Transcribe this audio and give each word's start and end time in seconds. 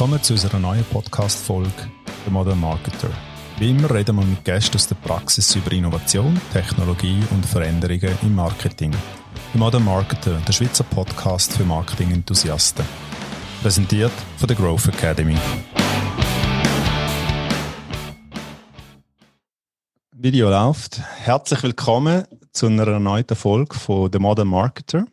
Willkommen 0.00 0.22
zu 0.22 0.32
unserer 0.32 0.58
neuen 0.58 0.84
Podcast-Folge 0.84 1.90
«The 2.24 2.30
Modern 2.30 2.58
Marketer». 2.58 3.10
Wie 3.58 3.68
immer 3.68 3.90
reden 3.90 4.16
wir 4.16 4.24
mit 4.24 4.42
Gästen 4.46 4.76
aus 4.76 4.86
der 4.86 4.94
Praxis 4.94 5.54
über 5.54 5.72
Innovation, 5.72 6.40
Technologie 6.54 7.22
und 7.32 7.44
Veränderungen 7.44 8.16
im 8.22 8.34
Marketing. 8.34 8.92
«The 9.52 9.58
Modern 9.58 9.84
Marketer», 9.84 10.40
der 10.40 10.52
Schweizer 10.54 10.84
Podcast 10.84 11.52
für 11.52 11.64
Marketing-Enthusiasten. 11.64 12.86
Präsentiert 13.60 14.12
von 14.38 14.48
der 14.48 14.56
Growth 14.56 14.88
Academy. 14.88 15.36
Video 20.16 20.48
läuft. 20.48 20.98
Herzlich 20.98 21.62
willkommen 21.62 22.24
zu 22.52 22.68
einer 22.68 22.88
erneuten 22.88 23.36
Folge 23.36 23.78
von 23.78 24.10
«The 24.10 24.18
Modern 24.18 24.48
Marketer» 24.48 25.04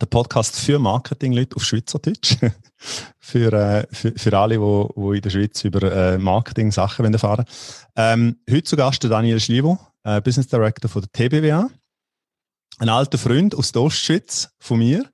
der 0.00 0.06
Podcast 0.06 0.58
für 0.58 0.78
Marketingleute 0.78 1.56
auf 1.56 1.64
Schweizerdeutsch. 1.64 2.36
für, 3.18 3.52
äh, 3.52 3.86
für, 3.90 4.12
für 4.16 4.38
alle, 4.38 4.58
die, 4.58 4.88
die 4.96 5.16
in 5.16 5.22
der 5.22 5.30
Schweiz 5.30 5.64
über 5.64 5.82
äh, 5.90 6.18
Marketing-Sachen 6.18 7.12
erfahren 7.12 7.44
ähm, 7.96 8.36
Heute 8.50 8.64
zu 8.64 8.76
Gast 8.76 9.02
der 9.02 9.10
Daniel 9.10 9.40
Schlivo, 9.40 9.78
äh, 10.04 10.20
Business 10.20 10.48
Director 10.48 10.88
von 10.88 11.02
der 11.02 11.12
TBWA. 11.12 11.68
Ein 12.78 12.88
alter 12.88 13.18
Freund 13.18 13.54
aus 13.54 13.72
der 13.72 13.82
Ostschweiz 13.82 14.50
von 14.58 14.78
mir. 14.78 15.10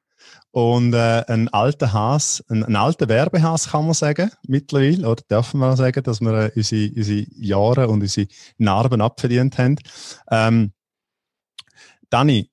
Und 0.51 0.93
äh, 0.93 1.25
ein 1.29 1.49
alter 1.49 1.95
Has, 1.95 2.45
ein, 2.49 2.63
ein 2.63 2.77
alter 2.77 3.09
Werbehas 3.09 3.71
kann 3.71 3.87
man 3.87 3.95
sagen, 3.95 4.31
mittlerweile, 4.47 5.09
oder 5.09 5.23
dürfen 5.23 5.61
wir 5.61 5.75
sagen, 5.77 6.03
dass 6.03 6.21
wir 6.21 6.33
äh, 6.33 6.53
unsere, 6.55 6.93
unsere 6.95 7.27
Jahre 7.37 7.89
und 7.89 8.03
unsere 8.03 8.29
Narben 8.59 9.01
abverdient 9.01 9.57
haben. 9.57 9.77
Ähm, 10.31 10.73
Dani, 12.11 12.52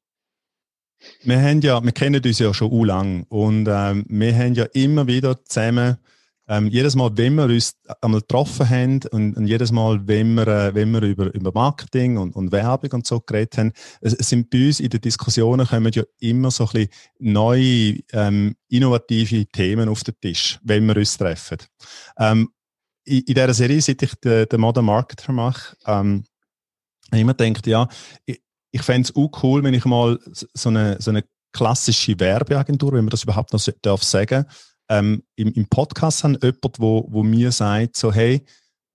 wir, 1.23 1.41
haben 1.41 1.61
ja, 1.61 1.83
wir 1.83 1.91
kennen 1.91 2.21
uns 2.23 2.39
ja 2.39 2.53
schon 2.53 2.85
lang 2.85 3.25
und 3.29 3.67
ähm, 3.69 4.05
wir 4.07 4.35
haben 4.35 4.53
ja 4.53 4.65
immer 4.73 5.07
wieder 5.07 5.43
zusammen, 5.45 5.97
ähm, 6.49 6.67
jedes 6.67 6.95
Mal, 6.95 7.11
wenn 7.15 7.35
wir 7.35 7.43
uns 7.43 7.75
einmal 8.01 8.21
getroffen 8.21 8.67
haben 8.67 8.99
und, 9.11 9.37
und 9.37 9.45
jedes 9.45 9.71
Mal, 9.71 10.07
wenn 10.07 10.33
wir, 10.33 10.47
äh, 10.47 10.73
wenn 10.73 10.91
wir 10.91 11.03
über, 11.03 11.31
über 11.35 11.51
Marketing 11.53 12.17
und, 12.17 12.35
und 12.35 12.51
Werbung 12.51 12.91
und 12.93 13.05
so 13.05 13.19
geredet 13.19 13.59
haben, 13.59 13.71
es, 14.01 14.15
es, 14.15 14.29
sind 14.29 14.49
bei 14.49 14.65
uns 14.65 14.79
in 14.79 14.89
den 14.89 14.99
Diskussionen 14.99 15.67
kommen 15.67 15.91
ja 15.93 16.03
immer 16.19 16.49
so 16.49 16.65
ein 16.65 16.71
bisschen 16.71 16.89
neue, 17.19 17.99
ähm, 18.13 18.55
innovative 18.67 19.45
Themen 19.45 19.89
auf 19.89 20.03
den 20.03 20.15
Tisch, 20.19 20.59
wenn 20.63 20.87
wir 20.87 20.97
uns 20.97 21.17
treffen. 21.17 21.59
Ähm, 22.17 22.49
in, 23.03 23.19
in 23.19 23.33
dieser 23.35 23.53
Serie, 23.53 23.81
seit 23.81 24.01
ich 24.01 24.15
den, 24.15 24.49
den 24.49 24.59
Modern 24.59 24.85
Marketer 24.85 25.31
mache, 25.31 25.77
ähm, 25.85 26.23
ich 27.11 27.19
immer 27.19 27.35
gedacht, 27.35 27.67
ja, 27.67 27.87
ich, 28.25 28.41
ich 28.71 28.81
fände 28.81 29.09
es 29.09 29.15
auch 29.15 29.43
cool, 29.43 29.63
wenn 29.63 29.73
ich 29.73 29.85
mal 29.85 30.19
so 30.53 30.69
eine, 30.69 30.97
so 30.99 31.11
eine 31.11 31.23
klassische 31.51 32.19
Werbeagentur, 32.19 32.93
wenn 32.93 33.05
man 33.05 33.09
das 33.09 33.23
überhaupt 33.23 33.53
noch 33.53 33.61
darf 33.81 34.03
sagen, 34.03 34.45
ähm, 34.89 35.23
im, 35.35 35.53
im 35.53 35.67
Podcast 35.67 36.23
haben 36.23 36.37
jemand, 36.41 36.79
wo, 36.79 37.05
wo 37.09 37.23
mir 37.23 37.51
sagt, 37.51 37.95
so 37.95 38.11
hey, 38.11 38.45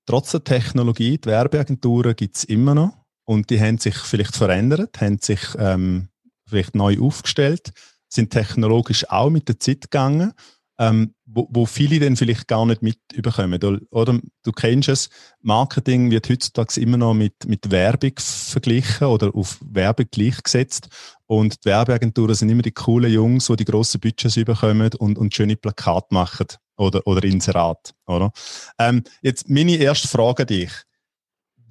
trotz 0.07 0.33
der 0.33 0.45
Technologie, 0.45 1.19
die 1.19 1.29
Werbeagenturen 1.29 2.17
gibt 2.17 2.37
es 2.37 2.45
immer 2.45 2.75
noch 2.75 2.93
und 3.25 3.51
die 3.51 3.61
haben 3.61 3.79
sich 3.79 3.97
vielleicht 3.97 4.37
verändert, 4.37 5.01
haben 5.01 5.19
sich 5.19 5.41
ähm, 5.59 6.09
vielleicht 6.49 6.75
neu 6.75 7.01
aufgestellt, 7.01 7.73
sind 8.09 8.31
technologisch 8.31 9.09
auch 9.09 9.31
mit 9.31 9.49
der 9.49 9.59
Zeit 9.59 9.83
gegangen 9.83 10.33
ähm, 10.79 11.15
wo, 11.25 11.47
wo 11.51 11.67
viele 11.67 12.01
dann 12.01 12.17
vielleicht 12.17 12.49
gar 12.49 12.67
nicht 12.67 12.83
mitbekommen. 12.83 13.61
Oder 13.91 14.21
du 14.43 14.53
kennst 14.53 14.89
es, 14.89 15.09
Marketing 15.41 16.11
wird 16.11 16.29
heutzutage 16.29 16.81
immer 16.81 16.97
noch 16.97 17.15
mit, 17.15 17.47
mit 17.47 17.71
Werbung 17.71 18.13
verglichen 18.17 19.07
oder 19.07 19.35
auf 19.35 19.59
Werbung 19.65 20.07
gleichgesetzt. 20.11 20.89
Und 21.27 21.65
die 21.65 21.69
Werbeagenturen 21.69 22.35
sind 22.35 22.49
immer 22.49 22.63
die 22.63 22.73
coolen 22.73 23.13
Jungs, 23.13 23.47
die 23.47 23.57
die 23.57 23.65
grossen 23.65 24.01
Budgets 24.01 24.35
bekommen 24.35 24.91
und, 24.99 25.19
und 25.19 25.35
schöne 25.35 25.57
Plakate 25.57 26.09
machen 26.11 26.47
oder, 26.77 27.07
oder 27.07 27.23
Inserat. 27.25 27.95
Oder? 28.07 28.33
Ähm, 28.79 29.05
jetzt 29.23 29.49
meine 29.49 29.77
erste 29.77 30.09
Frage 30.09 30.43
an 30.43 30.49
dich. 30.49 30.73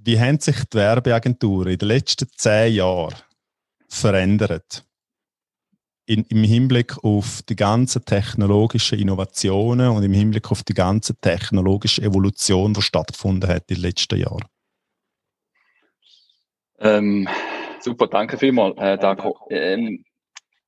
Wie 0.06 0.20
haben 0.20 0.40
sich 0.40 0.58
die 0.66 0.78
Werbeagenturen 0.78 1.74
in 1.74 1.78
den 1.78 1.88
letzten 1.88 2.28
zehn 2.36 2.74
Jahren 2.74 3.16
verändert? 3.88 4.86
In, 6.06 6.26
im 6.30 6.44
Hinblick 6.44 7.04
auf 7.04 7.42
die 7.44 7.56
ganzen 7.56 8.04
technologischen 8.06 9.00
Innovationen 9.00 9.90
und 9.90 10.04
im 10.04 10.14
Hinblick 10.14 10.52
auf 10.52 10.64
die 10.64 10.74
ganze 10.74 11.16
technologische 11.16 12.02
Evolution, 12.02 12.74
die 12.74 12.82
stattgefunden 12.82 13.50
hat 13.50 13.70
in 13.70 13.76
den 13.76 13.84
letzten 13.84 14.20
Jahren? 14.20 14.46
Ähm, 16.80 17.28
super, 17.80 18.08
danke 18.08 18.38
vielmals, 18.38 18.78
äh, 18.78 18.98
Dago. 18.98 19.48
Ähm, 19.50 20.04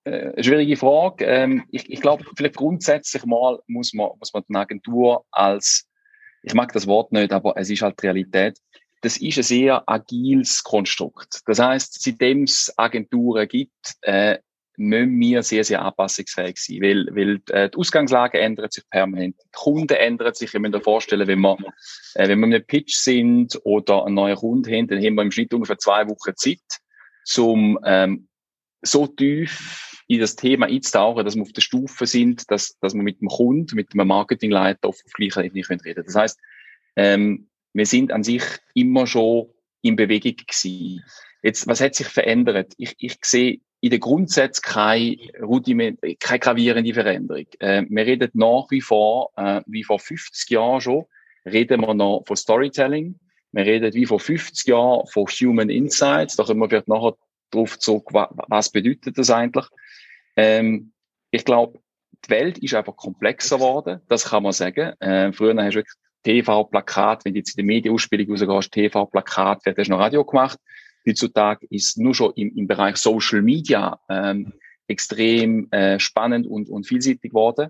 äh, 0.06 0.41
schwierige 0.41 0.78
Frage. 0.78 1.25
Ähm, 1.25 1.63
ich, 1.72 1.90
ich 1.90 2.00
glaube, 2.00 2.23
vielleicht 2.38 2.56
grundsätzlich 2.56 3.25
mal 3.25 3.59
muss 3.67 3.94
man, 3.94 4.12
muss 4.19 4.34
man 4.34 4.44
die 4.47 4.56
Agentur 4.56 5.25
als, 5.31 5.88
ich 6.44 6.53
mag 6.53 6.72
das 6.72 6.88
Wort 6.88 7.12
nicht, 7.12 7.34
aber 7.34 7.57
es 7.57 7.69
ist 7.69 7.81
halt 7.81 8.02
Realität. 8.03 8.57
Das 9.02 9.17
ist 9.17 9.38
ein 9.38 9.44
sehr 9.44 9.84
agiles 9.88 10.63
Konstrukt. 10.63 11.41
Das 11.47 11.59
heißt, 11.59 12.02
seitdem 12.02 12.44
es 12.44 12.73
Agenturen 12.78 13.47
gibt, 13.47 13.96
äh, 14.02 14.38
müssen 14.78 15.19
wir 15.19 15.44
sehr, 15.44 15.63
sehr 15.63 15.81
anpassungsfähig 15.81 16.58
sein, 16.58 16.81
weil, 16.81 17.08
weil 17.12 17.41
äh, 17.50 17.69
die 17.69 17.78
Ausgangslage 17.78 18.40
ändert 18.40 18.74
sich 18.74 18.88
permanent. 18.90 19.36
Die 19.44 19.50
Kunden 19.52 19.94
ändern 19.94 20.34
sich. 20.34 20.53
Ich 20.53 20.59
muss 20.59 20.72
mir 20.72 20.81
vorstellen, 20.81 21.28
wenn 21.28 21.40
wir, 21.40 21.58
äh, 22.16 22.28
wenn 22.28 22.40
wir 22.40 22.47
in 22.47 22.53
einem 22.56 22.66
Pitch 22.66 22.96
sind 22.96 23.59
oder 23.64 24.06
einen 24.06 24.16
neuen 24.16 24.35
Kunden 24.35 24.72
haben, 24.72 24.88
dann 24.88 25.03
haben 25.03 25.16
wir 25.16 25.22
im 25.22 25.31
Schnitt 25.31 25.53
ungefähr 25.53 25.78
zwei 25.78 26.08
Wochen 26.08 26.35
Zeit, 26.35 26.59
um 27.38 27.80
ähm, 27.85 28.28
so 28.81 29.08
tief 29.08 29.96
in 30.08 30.19
das 30.19 30.35
Thema 30.35 30.68
einzutauchen, 30.68 31.25
dass 31.25 31.35
wir 31.35 31.41
auf 31.41 31.52
der 31.52 31.62
Stufe 31.62 32.06
sind, 32.06 32.50
dass, 32.52 32.78
dass 32.80 32.94
wir 32.94 33.02
mit 33.02 33.22
dem 33.22 33.28
Kunden, 33.28 33.75
mit 33.75 33.94
dem 33.94 34.08
Marketingleiter 34.08 34.90
auf, 34.90 34.97
gleicher 35.14 35.44
Ebene 35.44 35.64
können 35.64 35.81
reden 35.81 36.03
Das 36.06 36.16
heißt, 36.16 36.40
ähm, 36.96 37.50
wir 37.74 37.85
sind 37.85 38.12
an 38.12 38.24
sich 38.24 38.44
immer 38.74 39.08
schon 39.08 39.50
in 39.81 39.96
Bewegung 39.96 40.35
gewesen. 40.35 41.03
Jetzt, 41.41 41.68
was 41.68 41.81
hat 41.81 41.96
sich 41.96 42.08
verändert? 42.08 42.74
Ich, 42.78 42.96
ich 42.97 43.18
sehe 43.24 43.59
in 43.81 43.91
den 43.91 44.00
Grundsätzen 44.00 44.62
keine, 44.62 45.18
keine 46.19 46.40
gravierende 46.40 46.94
Veränderung. 46.94 47.46
Äh, 47.59 47.84
wir 47.88 48.06
reden 48.06 48.31
nach 48.34 48.66
wie 48.69 48.81
vor, 48.81 49.31
äh, 49.38 49.62
wie 49.68 49.84
vor 49.84 50.00
50 50.00 50.50
Jahren 50.50 50.81
schon, 50.81 51.06
reden 51.46 51.81
wir 51.81 51.94
noch 51.94 52.24
von 52.25 52.35
Storytelling. 52.35 53.19
Wir 53.52 53.66
reden 53.66 53.94
wie 53.94 54.06
vor 54.06 54.19
50 54.19 54.68
Jahren 54.68 55.08
von 55.08 55.25
Human 55.28 55.69
Insights. 55.69 56.35
Da 56.35 56.44
kommen 56.44 56.59
wir 56.62 56.69
vielleicht 56.69 56.88
nachher 56.88 57.16
drauf 57.52 57.80
zurück, 57.80 58.09
was 58.12 58.72
bedeutet 58.72 59.18
das 59.18 59.30
eigentlich. 59.30 59.66
Ähm, 60.35 60.91
ich 61.31 61.46
glaube, 61.46 61.80
die 62.25 62.30
Welt 62.31 62.58
ist 62.58 62.74
einfach 62.74 62.96
komplexer 62.96 63.58
geworden, 63.58 64.02
das 64.08 64.25
kann 64.25 64.44
man 64.44 64.52
sagen. 64.52 65.00
Äh, 65.00 65.31
früher 65.31 65.56
hast 65.64 65.75
du 65.75 65.80
wirklich 65.80 65.96
TV-Plakat, 66.24 67.24
wenn 67.24 67.34
du 67.34 67.40
jetzt 67.40 67.52
in 67.52 67.66
der 67.66 67.75
Medienausbildung 67.75 68.35
rausgehst, 68.35 68.74
TV-Plakat, 68.74 69.62
wer 69.64 69.75
hast 69.78 69.90
noch 69.90 70.00
Radio 70.00 70.25
gemacht 70.25 70.59
heutzutage 71.07 71.67
ist 71.69 71.97
nur 71.97 72.16
schon 72.16 72.33
im, 72.35 72.55
im 72.55 72.67
Bereich 72.67 72.97
Social 72.97 73.41
Media 73.41 73.99
ähm, 74.09 74.53
extrem 74.88 75.71
äh, 75.71 75.99
spannend 75.99 76.47
und, 76.47 76.69
und 76.69 76.85
vielseitig 76.85 77.31
geworden. 77.31 77.69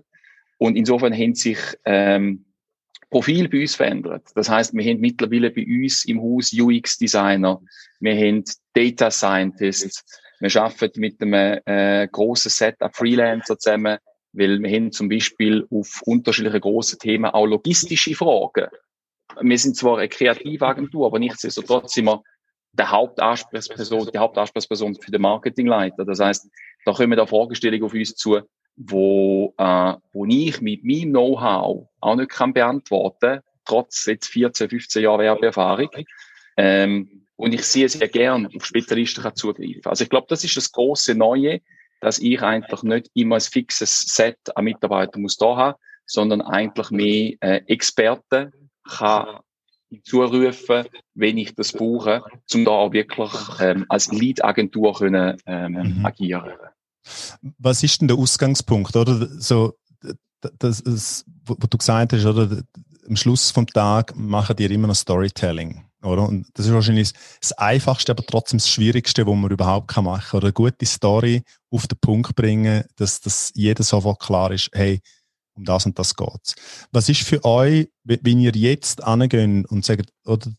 Und 0.58 0.76
insofern 0.76 1.12
haben 1.12 1.34
sich 1.34 1.58
ähm, 1.84 2.46
Profil 3.10 3.48
bei 3.48 3.62
uns 3.62 3.74
verändert. 3.74 4.24
Das 4.34 4.48
heißt, 4.48 4.74
wir 4.74 4.84
haben 4.84 5.00
mittlerweile 5.00 5.50
bei 5.50 5.64
uns 5.64 6.04
im 6.04 6.20
Haus 6.20 6.52
UX-Designer, 6.52 7.60
wir 8.00 8.14
haben 8.16 8.44
Data 8.74 9.10
Scientists, 9.10 10.04
wir 10.40 10.54
arbeiten 10.62 11.00
mit 11.00 11.20
einem 11.22 11.60
äh, 11.64 12.08
grossen 12.10 12.50
Set 12.50 12.80
an 12.80 12.92
Freelancer 12.92 13.58
zusammen, 13.58 13.98
weil 14.32 14.60
wir 14.60 14.70
haben 14.70 14.92
zum 14.92 15.08
Beispiel 15.08 15.66
auf 15.70 16.02
unterschiedliche 16.04 16.60
große 16.60 16.98
Themen 16.98 17.26
auch 17.26 17.46
logistische 17.46 18.14
Fragen. 18.14 18.68
Wir 19.40 19.58
sind 19.58 19.76
zwar 19.76 19.98
eine 19.98 20.08
Kreativagentur, 20.08 21.06
aber 21.06 21.18
nichtsdestotrotz 21.18 21.94
sind 21.94 22.06
wir 22.06 22.22
der 22.78 22.90
Hauptansprechperson, 22.90 24.10
die 24.12 24.18
Hauptansprechperson 24.18 24.94
für 24.96 25.10
den 25.10 25.22
Marketingleiter. 25.22 26.04
Das 26.04 26.20
heißt, 26.20 26.48
da 26.84 26.92
kommen 26.92 27.16
da 27.16 27.26
Fragestellungen 27.26 27.84
auf 27.84 27.94
uns 27.94 28.14
zu, 28.14 28.40
wo, 28.76 29.54
äh, 29.58 29.94
wo 30.12 30.26
ich 30.26 30.60
mit 30.60 30.84
meinem 30.84 31.10
Know-how 31.10 31.88
auch 32.00 32.16
nicht 32.16 32.30
kann 32.30 32.52
beantworten, 32.52 33.40
trotz 33.64 34.06
jetzt 34.06 34.28
14, 34.28 34.68
15 34.68 35.02
Jahre 35.02 35.24
Werbeerfahrung. 35.24 35.90
Ähm, 36.56 37.26
und 37.36 37.52
ich 37.52 37.64
sehe 37.64 37.88
sehr 37.88 38.08
gern 38.08 38.46
auf 38.54 38.64
Spezialisten 38.64 39.22
kann 39.22 39.34
zugreifen. 39.34 39.82
Also 39.84 40.04
ich 40.04 40.10
glaube, 40.10 40.26
das 40.28 40.44
ist 40.44 40.56
das 40.56 40.72
große 40.72 41.14
Neue, 41.14 41.60
dass 42.00 42.18
ich 42.18 42.40
eigentlich 42.42 42.82
nicht 42.82 43.10
immer 43.14 43.36
ein 43.36 43.40
fixes 43.40 44.00
Set 44.00 44.38
an 44.54 44.64
Mitarbeitern 44.64 45.22
muss 45.22 45.36
da 45.36 45.56
haben, 45.56 45.78
sondern 46.06 46.40
eigentlich 46.40 46.90
mehr 46.90 47.34
äh, 47.40 47.62
Experten 47.66 48.52
kann 48.88 49.40
zurufen, 50.02 50.84
wenn 51.14 51.38
ich 51.38 51.54
das 51.54 51.72
brauche, 51.72 52.22
um 52.52 52.64
da 52.64 52.70
auch 52.70 52.92
wirklich 52.92 53.32
ähm, 53.60 53.86
als 53.88 54.10
Lead-Agentur 54.12 54.94
können, 54.94 55.36
ähm, 55.46 55.98
mhm. 55.98 56.06
agieren. 56.06 56.52
Was 57.58 57.82
ist 57.82 58.00
denn 58.00 58.08
der 58.08 58.16
Ausgangspunkt, 58.16 58.96
oder? 58.96 59.28
So, 59.38 59.74
das, 60.58 60.82
das, 60.82 61.24
was 61.44 61.68
du 61.70 61.78
gesagt 61.78 62.12
hast, 62.12 62.26
oder? 62.26 62.62
Am 63.08 63.14
Schluss 63.16 63.52
vom 63.52 63.68
Tag 63.68 64.16
machen 64.16 64.56
die 64.56 64.64
immer 64.64 64.88
noch 64.88 64.96
Storytelling. 64.96 65.86
Oder? 66.02 66.28
Und 66.28 66.46
das 66.54 66.66
ist 66.66 66.72
wahrscheinlich 66.72 67.12
das 67.40 67.52
Einfachste, 67.52 68.12
aber 68.12 68.24
trotzdem 68.24 68.58
das 68.58 68.68
Schwierigste, 68.68 69.26
was 69.26 69.34
man 69.34 69.50
überhaupt 69.50 69.96
machen 69.96 70.24
kann. 70.30 70.38
Oder 70.38 70.46
eine 70.46 70.52
gute 70.52 70.86
Story 70.86 71.42
auf 71.70 71.86
den 71.86 71.98
Punkt 71.98 72.34
bringen, 72.34 72.84
dass, 72.96 73.20
dass 73.20 73.52
jeder 73.54 73.82
sofort 73.82 74.20
klar 74.20 74.50
ist, 74.50 74.70
hey, 74.72 75.00
um 75.56 75.64
das 75.64 75.86
und 75.86 75.98
das 75.98 76.14
geht 76.14 76.54
Was 76.92 77.08
ist 77.08 77.22
für 77.22 77.44
euch, 77.44 77.88
wenn 78.04 78.40
ihr 78.40 78.52
jetzt 78.54 79.02
angeht 79.02 79.66
und 79.68 79.84
sagt, 79.84 80.12
oder 80.24 80.50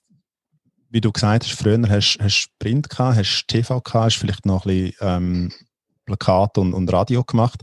wie 0.89 1.01
du 1.01 1.11
gesagt 1.11 1.45
hast, 1.45 1.53
früher 1.53 1.81
hast 1.89 2.17
du 2.17 2.47
Print 2.59 2.89
gehabt, 2.89 3.17
hast 3.17 3.47
TV 3.47 3.81
gehabt, 3.81 4.05
hast 4.05 4.17
vielleicht 4.17 4.45
noch 4.45 4.65
ein 4.65 4.91
bisschen 4.91 4.95
ähm, 5.01 5.51
Plakat 6.07 6.57
und, 6.57 6.73
und 6.73 6.91
Radio 6.91 7.23
gemacht. 7.23 7.61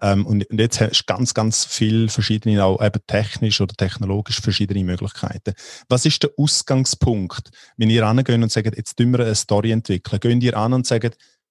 Ähm, 0.00 0.24
und, 0.24 0.48
und, 0.48 0.58
jetzt 0.58 0.80
hast 0.80 1.02
du 1.02 1.12
ganz, 1.12 1.34
ganz 1.34 1.64
viele 1.64 2.08
verschiedene, 2.08 2.64
auch 2.64 2.82
eben 2.82 3.00
technisch 3.06 3.60
oder 3.60 3.74
technologisch 3.74 4.40
verschiedene 4.40 4.84
Möglichkeiten. 4.84 5.52
Was 5.88 6.06
ist 6.06 6.22
der 6.22 6.30
Ausgangspunkt, 6.38 7.50
wenn 7.76 7.90
ihr 7.90 8.06
angeht 8.06 8.42
und 8.42 8.50
sagt, 8.50 8.76
jetzt 8.76 8.96
tun 8.96 9.12
wir 9.12 9.20
eine 9.20 9.34
Story 9.34 9.72
entwickeln? 9.72 10.20
Gehen 10.20 10.40
ihr 10.40 10.56
an 10.56 10.72
und 10.72 10.86
sagen, 10.86 11.10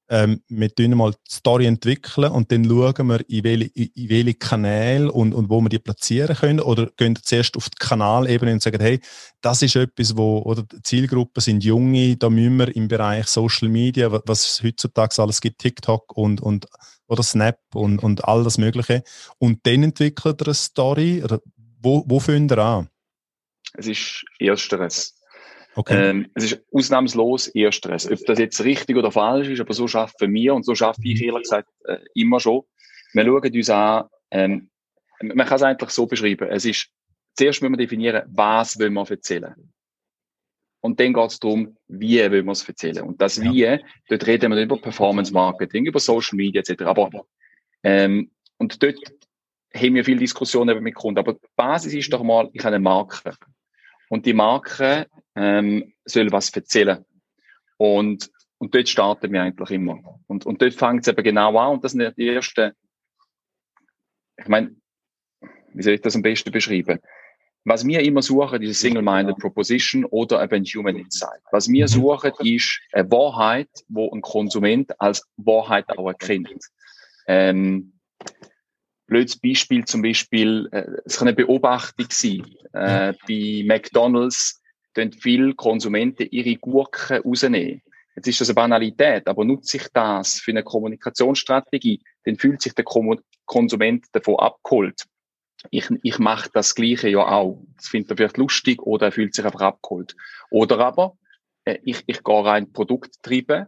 ähm, 0.10 0.42
wir 0.48 0.74
tun 0.74 0.96
mal 0.98 1.12
die 1.12 1.32
Story 1.32 1.66
entwickeln 1.66 2.32
und 2.32 2.52
dann 2.52 2.66
schauen 2.66 3.08
wir, 3.08 3.30
in 3.30 3.44
welche, 3.44 3.70
in 3.76 4.10
welche 4.10 4.34
Kanäle 4.34 5.12
und, 5.12 5.34
und 5.34 5.50
wo 5.50 5.62
wir 5.62 5.70
die 5.70 5.80
platzieren 5.80 6.36
können 6.36 6.60
oder 6.60 6.88
gehen 6.98 7.18
zuerst 7.22 7.56
auf 7.56 7.70
die 7.70 7.78
Kanalebene 7.78 8.54
und 8.54 8.62
sagen, 8.62 8.82
hey, 8.82 9.00
das 9.42 9.62
ist 9.62 9.76
etwas, 9.76 10.18
wo, 10.18 10.40
oder 10.40 10.64
die 10.64 10.82
Zielgruppen 10.82 11.42
sind 11.42 11.64
Junge, 11.64 12.18
da 12.18 12.30
müssen 12.30 12.58
wir 12.58 12.76
im 12.76 12.88
Bereich 12.88 13.28
Social 13.28 13.70
Media, 13.70 14.12
was 14.12 14.46
es 14.46 14.64
heutzutage 14.64 15.22
alles 15.22 15.42
gibt, 15.42 15.60
TikTok 15.60 16.18
und, 16.18 16.42
und 16.42 16.68
oder 17.10 17.24
Snap 17.24 17.60
und, 17.74 18.02
und 18.02 18.24
all 18.26 18.44
das 18.44 18.58
Mögliche. 18.58 19.04
Und 19.40 19.66
dann 19.66 19.84
entwickelt 19.84 20.42
er 20.42 20.48
eine 20.48 20.54
Story. 20.54 21.22
Oder 21.24 21.42
wo, 21.82 22.04
wo 22.08 22.20
fängt 22.20 22.52
er 22.52 22.60
an? 22.60 22.90
Es 23.74 23.88
ist 23.88 24.24
ersteres. 24.40 25.19
Okay. 25.80 26.10
Ähm, 26.10 26.30
es 26.34 26.44
ist 26.44 26.62
ausnahmslos 26.74 27.48
Ersteres. 27.48 28.12
Ob 28.12 28.20
das 28.26 28.38
jetzt 28.38 28.62
richtig 28.66 28.98
oder 28.98 29.14
falsch 29.14 29.48
ist, 29.48 29.62
aber 29.62 29.74
so 29.74 29.88
schaffen 29.88 30.34
wir 30.34 30.54
und 30.54 30.66
so 30.66 30.76
schaffe 30.76 31.00
ich 31.06 31.24
ehrlich 31.24 31.44
gesagt 31.44 31.70
äh, 31.86 32.00
immer 32.16 32.42
schon. 32.42 32.64
Wir 33.14 33.24
schauen 33.24 33.56
uns 33.56 33.70
an, 33.70 34.04
ähm, 34.30 34.70
man 35.22 35.48
kann 35.48 35.56
es 35.56 35.64
eigentlich 35.64 35.90
so 35.92 36.06
beschreiben. 36.06 36.50
Es 36.50 36.66
ist, 36.66 36.90
zuerst 37.34 37.62
müssen 37.62 37.72
wir 37.72 37.78
definieren, 37.78 38.24
was 38.28 38.78
wollen 38.78 38.94
wir 38.94 39.10
erzählen. 39.10 39.56
Und 40.82 41.00
dann 41.00 41.14
geht 41.14 41.32
es 41.32 41.40
darum, 41.40 41.78
wie 41.88 42.20
wollen 42.20 42.46
wir 42.46 42.52
es 42.52 42.68
erzählen. 42.68 43.04
Und 43.04 43.22
das 43.22 43.38
ja. 43.38 43.50
Wie, 43.54 43.80
dort 44.10 44.28
reden 44.28 44.52
wir 44.52 44.62
über 44.62 44.82
Performance 44.82 45.32
Marketing, 45.32 45.86
über 45.86 46.02
Social 46.02 46.36
Media 46.36 46.60
etc. 46.60 46.84
Aber, 46.84 47.26
ähm, 47.84 48.32
und 48.58 48.84
dort 48.84 48.98
haben 49.74 49.96
wir 49.96 50.04
viele 50.04 50.20
Diskussionen 50.20 50.84
mit 50.84 50.96
Kunden. 50.96 51.20
Aber 51.20 51.36
die 51.36 51.48
Basis 51.56 51.94
ist 51.94 52.12
doch 52.12 52.22
mal, 52.22 52.50
ich 52.52 52.66
habe 52.66 52.76
eine 52.76 52.84
Marke. 52.84 53.38
Und 54.10 54.26
die 54.26 54.34
Marke 54.34 55.08
ähm, 55.40 55.94
soll 56.04 56.32
was 56.32 56.50
erzählen. 56.50 57.06
Und, 57.78 58.30
und 58.58 58.76
dort 58.76 58.90
starten 58.90 59.32
wir 59.32 59.42
eigentlich 59.42 59.72
immer. 59.72 60.20
Und, 60.28 60.46
und 60.46 60.62
dort 60.62 60.74
fängt 60.74 61.02
es 61.02 61.08
eben 61.08 61.24
genau 61.24 61.58
an. 61.58 61.76
Und 61.76 61.84
das 61.84 61.94
sind 61.94 62.18
die 62.18 62.28
ersten, 62.28 62.74
ich 64.38 64.48
meine, 64.48 64.76
wie 65.74 65.82
soll 65.82 65.94
ich 65.94 66.02
das 66.02 66.16
am 66.16 66.22
besten 66.22 66.52
beschreiben? 66.52 67.00
Was 67.64 67.86
wir 67.86 68.02
immer 68.02 68.22
suchen, 68.22 68.62
ist 68.62 68.68
eine 68.68 68.74
Single-Minded 68.74 69.38
Proposition 69.38 70.04
oder 70.06 70.44
eben 70.44 70.56
ein 70.56 70.66
Human 70.66 70.98
Insight. 70.98 71.42
Was 71.52 71.70
wir 71.70 71.86
mhm. 71.86 71.90
suchen, 71.90 72.32
ist 72.40 72.82
eine 72.92 73.10
Wahrheit, 73.12 73.70
wo 73.88 74.12
ein 74.12 74.22
Konsument 74.22 75.00
als 75.00 75.26
Wahrheit 75.38 75.88
auch 75.90 76.08
erkennt. 76.08 76.66
Ähm, 77.28 77.94
blödes 79.08 79.38
Beispiel 79.40 79.86
zum 79.86 80.02
Beispiel, 80.02 80.68
äh, 80.72 80.86
es 81.06 81.18
kann 81.18 81.28
eine 81.28 81.36
Beobachtung 81.36 82.08
sein. 82.10 82.46
Äh, 82.74 83.14
bei 83.28 83.64
McDonalds 83.66 84.59
tun 85.00 85.14
viele 85.14 85.54
Konsumenten 85.56 86.28
ihre 86.32 86.56
Gurken 86.56 87.22
rausnehmen. 87.22 87.82
Jetzt 88.16 88.28
ist 88.28 88.42
das 88.42 88.50
eine 88.50 88.56
Banalität, 88.56 89.28
aber 89.28 89.46
nutze 89.46 89.78
ich 89.78 89.88
das 89.94 90.40
für 90.40 90.52
eine 90.52 90.64
Kommunikationsstrategie, 90.64 92.02
dann 92.26 92.36
fühlt 92.36 92.62
sich 92.62 92.74
der 92.74 92.86
Konsument 93.46 94.06
davon 94.12 94.36
abgeholt. 94.36 95.06
Ich, 95.72 95.90
ich 96.04 96.20
mache 96.20 96.50
das 96.54 96.76
Gleiche 96.76 97.10
ja 97.10 97.20
auch. 97.20 97.66
Das 97.76 97.88
findet 97.88 98.12
er 98.12 98.18
vielleicht 98.18 98.38
lustig 98.38 98.82
oder 98.82 99.08
er 99.08 99.12
fühlt 99.12 99.34
sich 99.34 99.46
einfach 99.46 99.62
abgeholt. 99.62 100.16
Oder 100.50 100.80
aber, 100.80 101.18
äh, 101.66 101.80
ich, 101.84 102.04
ich 102.08 102.24
gehe 102.24 102.46
rein 102.46 102.72
Produkt 102.72 103.22
treiben 103.22 103.68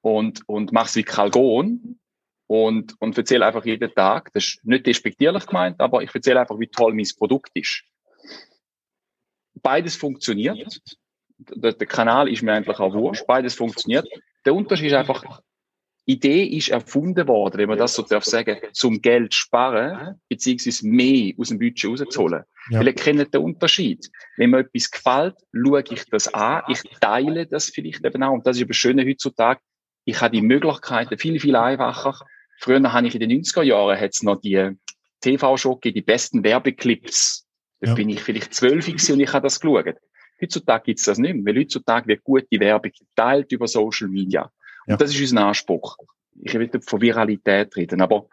und, 0.00 0.46
und 0.48 0.72
mache 0.72 0.86
es 0.86 0.96
wie 0.96 1.02
Kalgon 1.02 1.98
und, 2.46 2.94
und 3.00 3.16
erzähle 3.16 3.46
einfach 3.46 3.64
jeden 3.64 3.94
Tag, 3.94 4.32
das 4.32 4.44
ist 4.44 4.64
nicht 4.64 4.86
despektierlich 4.86 5.46
gemeint, 5.46 5.80
aber 5.80 6.02
ich 6.02 6.14
erzähle 6.14 6.40
einfach, 6.40 6.58
wie 6.58 6.68
toll 6.68 6.94
mein 6.94 7.08
Produkt 7.16 7.50
ist. 7.54 7.84
Beides 9.62 9.96
funktioniert. 9.96 10.80
Der, 11.38 11.72
der 11.72 11.86
Kanal 11.86 12.28
ist 12.28 12.42
mir 12.42 12.52
eigentlich 12.52 12.78
auch 12.78 12.94
wurscht. 12.94 13.26
Beides 13.26 13.54
funktioniert. 13.54 14.06
Der 14.44 14.54
Unterschied 14.54 14.88
ist 14.88 14.94
einfach, 14.94 15.40
Idee 16.04 16.44
ist 16.44 16.68
erfunden 16.68 17.28
worden, 17.28 17.58
wenn 17.58 17.68
man 17.68 17.78
das 17.78 17.94
so 17.94 18.02
darf 18.02 18.24
sagen, 18.24 18.58
zum 18.72 19.00
Geld 19.00 19.34
sparen, 19.34 20.20
beziehungsweise 20.28 20.86
mehr 20.86 21.32
aus 21.38 21.48
dem 21.48 21.60
Budget 21.60 21.90
rauszuholen. 22.00 22.42
Ja. 22.70 22.80
Weil 22.80 22.88
ihr 22.88 22.94
kennt 22.94 23.32
den 23.32 23.40
Unterschied. 23.40 24.10
Wenn 24.36 24.50
mir 24.50 24.60
etwas 24.60 24.90
gefällt, 24.90 25.36
schaue 25.52 25.84
ich 25.88 26.04
das 26.10 26.32
an, 26.34 26.62
ich 26.68 26.82
teile 27.00 27.46
das 27.46 27.66
vielleicht 27.66 28.04
eben 28.04 28.22
auch. 28.22 28.32
Und 28.32 28.46
das 28.46 28.56
ist 28.56 28.64
aber 28.64 28.74
schön 28.74 29.00
heutzutage. 29.00 29.60
Ich 30.04 30.20
habe 30.20 30.34
die 30.34 30.42
Möglichkeiten 30.42 31.16
viel, 31.18 31.38
viel 31.38 31.54
einfacher, 31.54 32.26
Früher 32.62 32.92
habe 32.92 33.08
ich 33.08 33.14
in 33.16 33.28
den 33.28 33.42
90er 33.42 33.64
Jahren 33.64 33.98
hat's 33.98 34.22
noch 34.22 34.40
die 34.40 34.70
TV-Show 35.20 35.80
die 35.82 36.00
besten 36.00 36.44
Werbeclips. 36.44 37.41
Da 37.82 37.88
ja. 37.88 37.94
bin 37.94 38.08
ich 38.10 38.20
vielleicht 38.20 38.54
zwölf 38.54 38.86
und 38.86 39.20
ich 39.20 39.32
habe 39.32 39.42
das 39.42 39.58
geschaut. 39.58 39.96
Heutzutage 40.40 40.84
gibt's 40.84 41.04
das 41.04 41.18
nicht 41.18 41.34
mehr, 41.34 41.52
weil 41.52 41.62
heutzutage 41.62 42.06
wird 42.06 42.22
gute 42.22 42.60
Werbung 42.60 42.92
geteilt 42.96 43.50
über 43.50 43.66
Social 43.66 44.06
Media. 44.06 44.44
Und 44.86 44.92
ja. 44.92 44.96
das 44.96 45.10
ist 45.10 45.20
unser 45.20 45.46
Anspruch. 45.46 45.96
Ich 46.40 46.54
will 46.54 46.70
nicht 46.72 46.88
von 46.88 47.00
Viralität 47.00 47.74
reden, 47.76 48.00
aber 48.00 48.28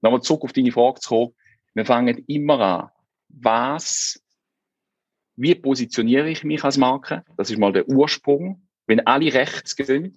nochmal 0.00 0.22
zurück 0.22 0.44
auf 0.44 0.54
deine 0.54 0.72
Frage 0.72 1.00
zu 1.00 1.08
kommen. 1.10 1.34
Wir 1.74 1.84
fangen 1.84 2.24
immer 2.26 2.60
an. 2.60 2.90
Was, 3.28 4.22
wie 5.36 5.54
positioniere 5.54 6.30
ich 6.30 6.42
mich 6.42 6.64
als 6.64 6.78
Marke? 6.78 7.22
Das 7.36 7.50
ist 7.50 7.58
mal 7.58 7.72
der 7.72 7.86
Ursprung. 7.86 8.66
Wenn 8.86 9.06
alle 9.06 9.32
rechts 9.34 9.76
gehen, 9.76 10.16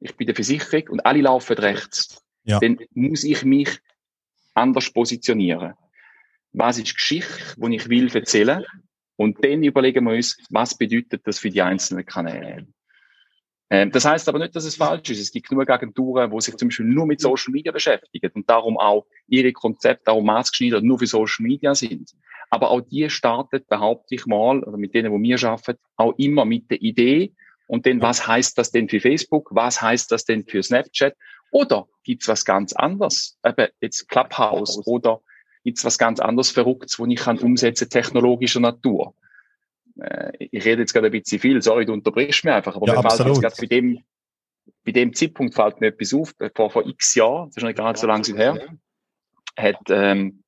ich 0.00 0.14
bin 0.14 0.26
der 0.26 0.34
Versicherung 0.34 0.88
und 0.90 1.06
alle 1.06 1.22
laufen 1.22 1.56
rechts, 1.56 2.22
ja. 2.42 2.58
dann 2.58 2.78
muss 2.92 3.24
ich 3.24 3.44
mich 3.44 3.80
anders 4.52 4.90
positionieren. 4.90 5.72
Was 6.54 6.78
ist 6.78 6.94
Geschichte, 6.94 7.32
die 7.56 7.76
ich 7.76 7.88
will 7.88 8.14
erzählen? 8.14 8.64
Und 9.16 9.44
dann 9.44 9.62
überlegen 9.62 10.04
wir 10.04 10.14
uns, 10.14 10.38
was 10.50 10.76
bedeutet 10.76 11.26
das 11.26 11.38
für 11.38 11.50
die 11.50 11.62
einzelnen 11.62 12.06
Kanäle? 12.06 12.66
Ähm, 13.70 13.90
das 13.90 14.04
heißt 14.04 14.28
aber 14.28 14.38
nicht, 14.38 14.54
dass 14.54 14.64
es 14.64 14.76
falsch 14.76 15.10
ist. 15.10 15.20
Es 15.20 15.32
gibt 15.32 15.48
genug 15.48 15.68
Agenturen, 15.68 16.30
die 16.30 16.40
sich 16.40 16.56
zum 16.56 16.68
Beispiel 16.68 16.86
nur 16.86 17.06
mit 17.06 17.20
Social 17.20 17.52
Media 17.52 17.72
beschäftigen 17.72 18.30
und 18.34 18.48
darum 18.48 18.78
auch 18.78 19.06
ihre 19.26 19.52
Konzepte 19.52 20.12
auch 20.12 20.22
maßgeschneidert 20.22 20.84
nur 20.84 20.98
für 20.98 21.06
Social 21.06 21.44
Media 21.44 21.74
sind. 21.74 22.12
Aber 22.50 22.70
auch 22.70 22.82
die 22.82 23.10
startet, 23.10 23.68
behaupte 23.68 24.14
ich 24.14 24.26
mal, 24.26 24.62
oder 24.62 24.76
mit 24.76 24.94
denen, 24.94 25.10
wo 25.10 25.20
wir 25.20 25.42
arbeiten, 25.42 25.80
auch 25.96 26.14
immer 26.18 26.44
mit 26.44 26.70
der 26.70 26.80
Idee, 26.82 27.34
und 27.66 27.86
dann, 27.86 28.02
was 28.02 28.26
heißt 28.26 28.58
das 28.58 28.70
denn 28.70 28.88
für 28.88 29.00
Facebook? 29.00 29.48
Was 29.52 29.80
heißt 29.80 30.12
das 30.12 30.24
denn 30.24 30.44
für 30.44 30.62
Snapchat? 30.62 31.16
Oder 31.50 31.88
gibt's 32.02 32.28
was 32.28 32.44
ganz 32.44 32.72
anderes? 32.74 33.38
Eben 33.44 33.68
jetzt 33.80 34.08
Clubhouse 34.08 34.86
oder 34.86 35.20
gibt's 35.64 35.84
was 35.84 35.98
ganz 35.98 36.20
anderes 36.20 36.50
Verrücktes, 36.50 36.98
wo 36.98 37.06
ich 37.06 37.16
kann 37.16 37.38
umsetzen 37.38 37.88
technologischer 37.88 38.60
Natur? 38.60 39.14
Äh, 39.98 40.32
ich 40.38 40.64
rede 40.64 40.82
jetzt 40.82 40.92
gerade 40.92 41.06
ein 41.06 41.12
bisschen 41.12 41.40
viel, 41.40 41.60
sorry, 41.62 41.86
du 41.86 41.92
unterbrichst 41.92 42.44
mir 42.44 42.54
einfach, 42.54 42.76
aber 42.76 42.86
ja, 42.86 43.02
mir 43.02 43.10
fällt 43.10 43.42
jetzt 43.42 43.60
bei 43.60 43.66
dem, 43.66 44.04
bei 44.84 44.92
dem 44.92 45.14
Zeitpunkt 45.14 45.54
fällt 45.54 45.80
mir 45.80 45.88
etwas 45.88 46.14
auf, 46.14 46.34
vor, 46.54 46.70
vor 46.70 46.86
x 46.86 47.14
Jahren, 47.14 47.48
das 47.48 47.56
ist 47.56 47.62
noch 47.62 47.74
gar 47.74 47.92
nicht 47.92 48.00
so 48.00 48.06
lange 48.06 48.36
her, 48.36 48.76
hat, 49.56 49.80
ähm, 49.88 50.42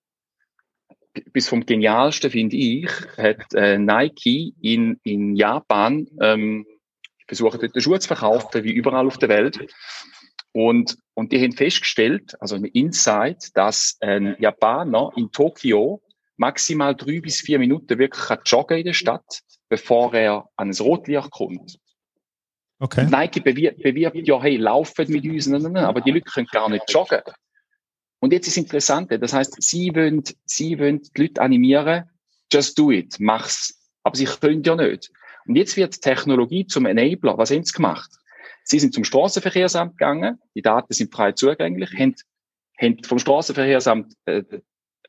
bis 1.32 1.48
vom 1.48 1.64
genialsten 1.64 2.30
finde 2.30 2.56
ich, 2.56 2.90
hat 3.16 3.54
äh, 3.54 3.78
Nike 3.78 4.54
in, 4.60 5.00
in 5.02 5.34
Japan 5.34 6.06
ähm, 6.20 6.66
versucht, 7.26 7.62
dort 7.62 7.82
Schuhe 7.82 7.98
zu 7.98 8.08
verkaufen, 8.08 8.64
wie 8.64 8.72
überall 8.72 9.06
auf 9.06 9.18
der 9.18 9.28
Welt. 9.28 9.66
Und, 10.56 10.96
und 11.12 11.32
die 11.32 11.42
haben 11.42 11.52
festgestellt, 11.52 12.34
also 12.40 12.56
im 12.56 12.64
Insight, 12.64 13.54
dass 13.54 13.98
ein 14.00 14.36
Japaner 14.38 15.12
in 15.14 15.30
Tokio 15.30 16.00
maximal 16.38 16.96
drei 16.96 17.20
bis 17.20 17.42
vier 17.42 17.58
Minuten 17.58 17.98
wirklich 17.98 18.24
kann 18.24 18.38
joggen 18.46 18.78
in 18.78 18.86
der 18.86 18.94
Stadt, 18.94 19.42
bevor 19.68 20.14
er 20.14 20.48
an 20.56 20.70
ein 20.70 20.74
Rotlicht 20.74 21.30
kommt. 21.30 21.78
Okay. 22.78 23.04
Nike 23.04 23.40
bewirbt, 23.40 23.82
bewirbt 23.82 24.16
ja, 24.26 24.40
hey, 24.40 24.56
laufen 24.56 25.12
mit 25.12 25.26
uns, 25.26 25.46
nein, 25.46 25.60
nein, 25.60 25.72
nein, 25.72 25.84
aber 25.84 26.00
die 26.00 26.10
Leute 26.10 26.24
können 26.24 26.48
gar 26.50 26.70
nicht 26.70 26.90
joggen. 26.90 27.20
Und 28.20 28.32
jetzt 28.32 28.48
ist 28.48 28.56
interessant, 28.56 29.12
das 29.12 29.34
heißt, 29.34 29.62
sie 29.62 29.94
wollen, 29.94 30.22
sie 30.46 30.78
wollen 30.78 31.02
die 31.02 31.20
Leute 31.20 31.42
animieren, 31.42 32.08
just 32.50 32.78
do 32.78 32.90
it, 32.90 33.16
mach's. 33.18 33.78
Aber 34.04 34.16
sie 34.16 34.24
können 34.24 34.62
ja 34.62 34.74
nicht. 34.74 35.10
Und 35.46 35.56
jetzt 35.56 35.76
wird 35.76 36.00
Technologie 36.00 36.66
zum 36.66 36.86
Enabler. 36.86 37.36
Was 37.36 37.50
haben 37.50 37.62
sie 37.62 37.74
gemacht? 37.74 38.10
Sie 38.68 38.80
sind 38.80 38.92
zum 38.92 39.04
Straßenverkehrsamt 39.04 39.96
gegangen, 39.96 40.40
die 40.56 40.62
Daten 40.62 40.92
sind 40.92 41.14
frei 41.14 41.32
zugänglich, 41.32 41.92
haben, 41.96 42.16
haben 42.80 43.02
vom 43.04 43.20
Straßenverkehrsamt 43.20 44.12
äh, 44.24 44.42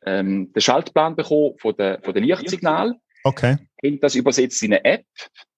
ähm, 0.05 0.53
den 0.53 0.61
Schaltplan 0.61 1.15
bekommen 1.15 1.55
von 1.57 1.75
der, 1.75 1.99
von 2.03 2.13
der 2.13 2.21
Lichtsignal. 2.21 2.93
Okay. 3.23 3.57
Haben 3.83 3.99
das 3.99 4.13
übersetzt 4.13 4.61
in 4.61 4.73
eine 4.73 4.85
App. 4.85 5.05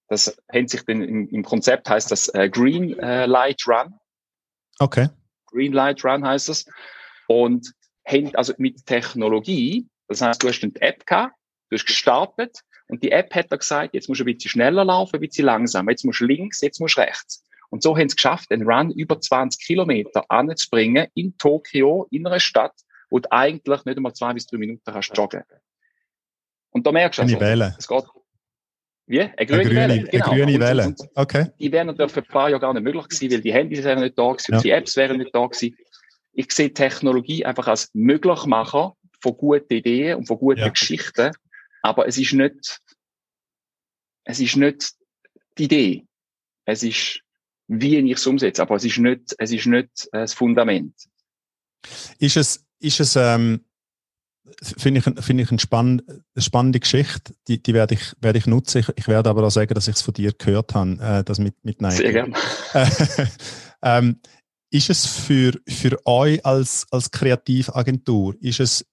Das 0.08 0.34
haben 0.50 0.66
sich 0.66 0.82
dann 0.86 1.02
im, 1.02 1.28
im 1.28 1.44
Konzept 1.44 1.90
heißt 1.90 2.10
das 2.10 2.28
äh, 2.28 2.48
Green 2.48 2.98
äh, 2.98 3.26
Light 3.26 3.60
Run. 3.66 3.94
Okay. 4.78 5.08
Green 5.46 5.72
Light 5.74 6.02
Run 6.02 6.26
heißt 6.26 6.48
das. 6.48 6.64
Und 7.28 7.70
haben 8.08 8.34
also 8.34 8.54
mit 8.56 8.86
Technologie, 8.86 9.86
das 10.08 10.22
heißt, 10.22 10.42
du 10.42 10.48
hast 10.48 10.62
eine 10.62 10.72
App 10.80 11.04
gehabt, 11.04 11.34
du 11.68 11.76
hast 11.76 11.86
gestartet 11.86 12.62
und 12.88 13.02
die 13.02 13.12
App 13.12 13.34
hat 13.34 13.52
da 13.52 13.56
gesagt, 13.56 13.92
jetzt 13.92 14.08
musst 14.08 14.20
du 14.20 14.24
ein 14.24 14.34
bisschen 14.34 14.50
schneller 14.50 14.86
laufen, 14.86 15.16
ein 15.16 15.20
bisschen 15.20 15.44
langsamer, 15.44 15.90
jetzt 15.90 16.04
musst 16.06 16.20
du 16.20 16.24
links, 16.24 16.62
jetzt 16.62 16.80
musst 16.80 16.96
du 16.96 17.02
rechts. 17.02 17.44
Und 17.70 17.82
so 17.82 17.96
haben 17.96 18.08
sie 18.08 18.12
es 18.12 18.16
geschafft, 18.16 18.50
einen 18.50 18.68
Run 18.68 18.90
über 18.90 19.20
20 19.20 19.64
Kilometer 19.64 20.24
anzubringen 20.28 21.06
in 21.14 21.36
Tokio, 21.38 22.06
in 22.10 22.26
einer 22.26 22.40
Stadt, 22.40 22.74
wo 23.08 23.20
du 23.20 23.30
eigentlich 23.32 23.84
nicht 23.84 23.96
einmal 23.96 24.12
zwei 24.12 24.32
bis 24.34 24.46
drei 24.46 24.58
Minuten 24.58 24.82
kannst 24.84 25.16
joggen. 25.16 25.44
Und 26.70 26.86
da 26.86 26.92
merkst 26.92 27.18
du 27.18 27.22
also, 27.22 27.40
Welle. 27.40 27.74
es 27.78 27.88
geht. 27.88 28.04
Wie? 29.06 29.20
Eine 29.22 29.46
grüne, 29.46 29.60
eine 29.60 29.64
grüne 29.64 29.74
Welle. 29.74 30.04
Genau. 30.04 30.30
Eine 30.30 30.44
grüne 30.44 30.60
Welle. 30.60 30.94
Okay. 31.14 31.46
Die 31.58 31.72
wären 31.72 31.88
natürlich 31.88 32.12
für 32.12 32.20
ein 32.20 32.28
paar 32.28 32.48
Jahre 32.48 32.60
gar 32.60 32.74
nicht 32.74 32.84
möglich 32.84 33.08
gewesen, 33.08 33.32
weil 33.32 33.40
die 33.40 33.52
Handys 33.52 33.82
wären 33.82 34.00
nicht 34.00 34.16
da 34.16 34.30
gewesen, 34.30 34.54
ja. 34.54 34.60
die 34.60 34.70
Apps 34.70 34.96
wären 34.96 35.18
nicht 35.18 35.34
da 35.34 35.46
gewesen. 35.46 35.76
Ich 36.32 36.52
sehe 36.52 36.72
Technologie 36.72 37.44
einfach 37.44 37.66
als 37.66 37.90
Möglichmacher 37.92 38.94
von 39.20 39.36
guten 39.36 39.72
Ideen 39.72 40.18
und 40.18 40.26
von 40.26 40.38
guten 40.38 40.60
ja. 40.60 40.68
Geschichten. 40.68 41.32
Aber 41.82 42.06
es 42.06 42.18
ist 42.18 42.32
nicht, 42.34 42.80
es 44.24 44.38
ist 44.38 44.56
nicht 44.56 44.92
die 45.58 45.64
Idee. 45.64 46.06
Es 46.64 46.84
ist, 46.84 47.20
wie 47.70 47.98
ich 47.98 48.16
es 48.16 48.26
umsetze. 48.26 48.62
Aber 48.62 48.76
es 48.76 48.84
ist 48.84 48.98
nicht, 48.98 49.34
es 49.38 49.52
ist 49.52 49.66
nicht 49.66 50.08
äh, 50.12 50.20
das 50.20 50.34
Fundament. 50.34 50.94
Ist 52.18 52.36
es, 52.36 52.66
ist 52.80 53.00
es, 53.00 53.16
ähm, 53.16 53.64
finde 54.76 54.98
ich, 55.00 55.24
finde 55.24 55.44
ich 55.44 55.50
eine, 55.50 55.60
spann 55.60 56.02
eine 56.08 56.42
spannende 56.42 56.80
Geschichte. 56.80 57.32
Die, 57.46 57.62
die 57.62 57.72
werde 57.72 57.94
ich, 57.94 58.12
werde 58.20 58.38
ich 58.38 58.46
nutzen. 58.46 58.78
Ich, 58.78 58.88
ich 58.96 59.08
werde 59.08 59.30
aber 59.30 59.46
auch 59.46 59.50
sagen, 59.50 59.72
dass 59.74 59.86
ich 59.86 59.94
es 59.94 60.02
von 60.02 60.14
dir 60.14 60.32
gehört 60.32 60.74
habe, 60.74 60.98
äh, 61.00 61.24
das 61.24 61.38
mit, 61.38 61.54
mit 61.62 61.80
Nike. 61.80 61.96
Sehr 61.96 62.12
gerne. 62.12 62.34
ähm, 63.82 64.20
ist 64.70 64.90
es 64.90 65.06
für, 65.06 65.52
für 65.66 66.04
euch 66.06 66.44
als, 66.44 66.86
als 66.90 67.10
Kreativagentur, 67.10 68.36
ist 68.40 68.60
es 68.60 68.86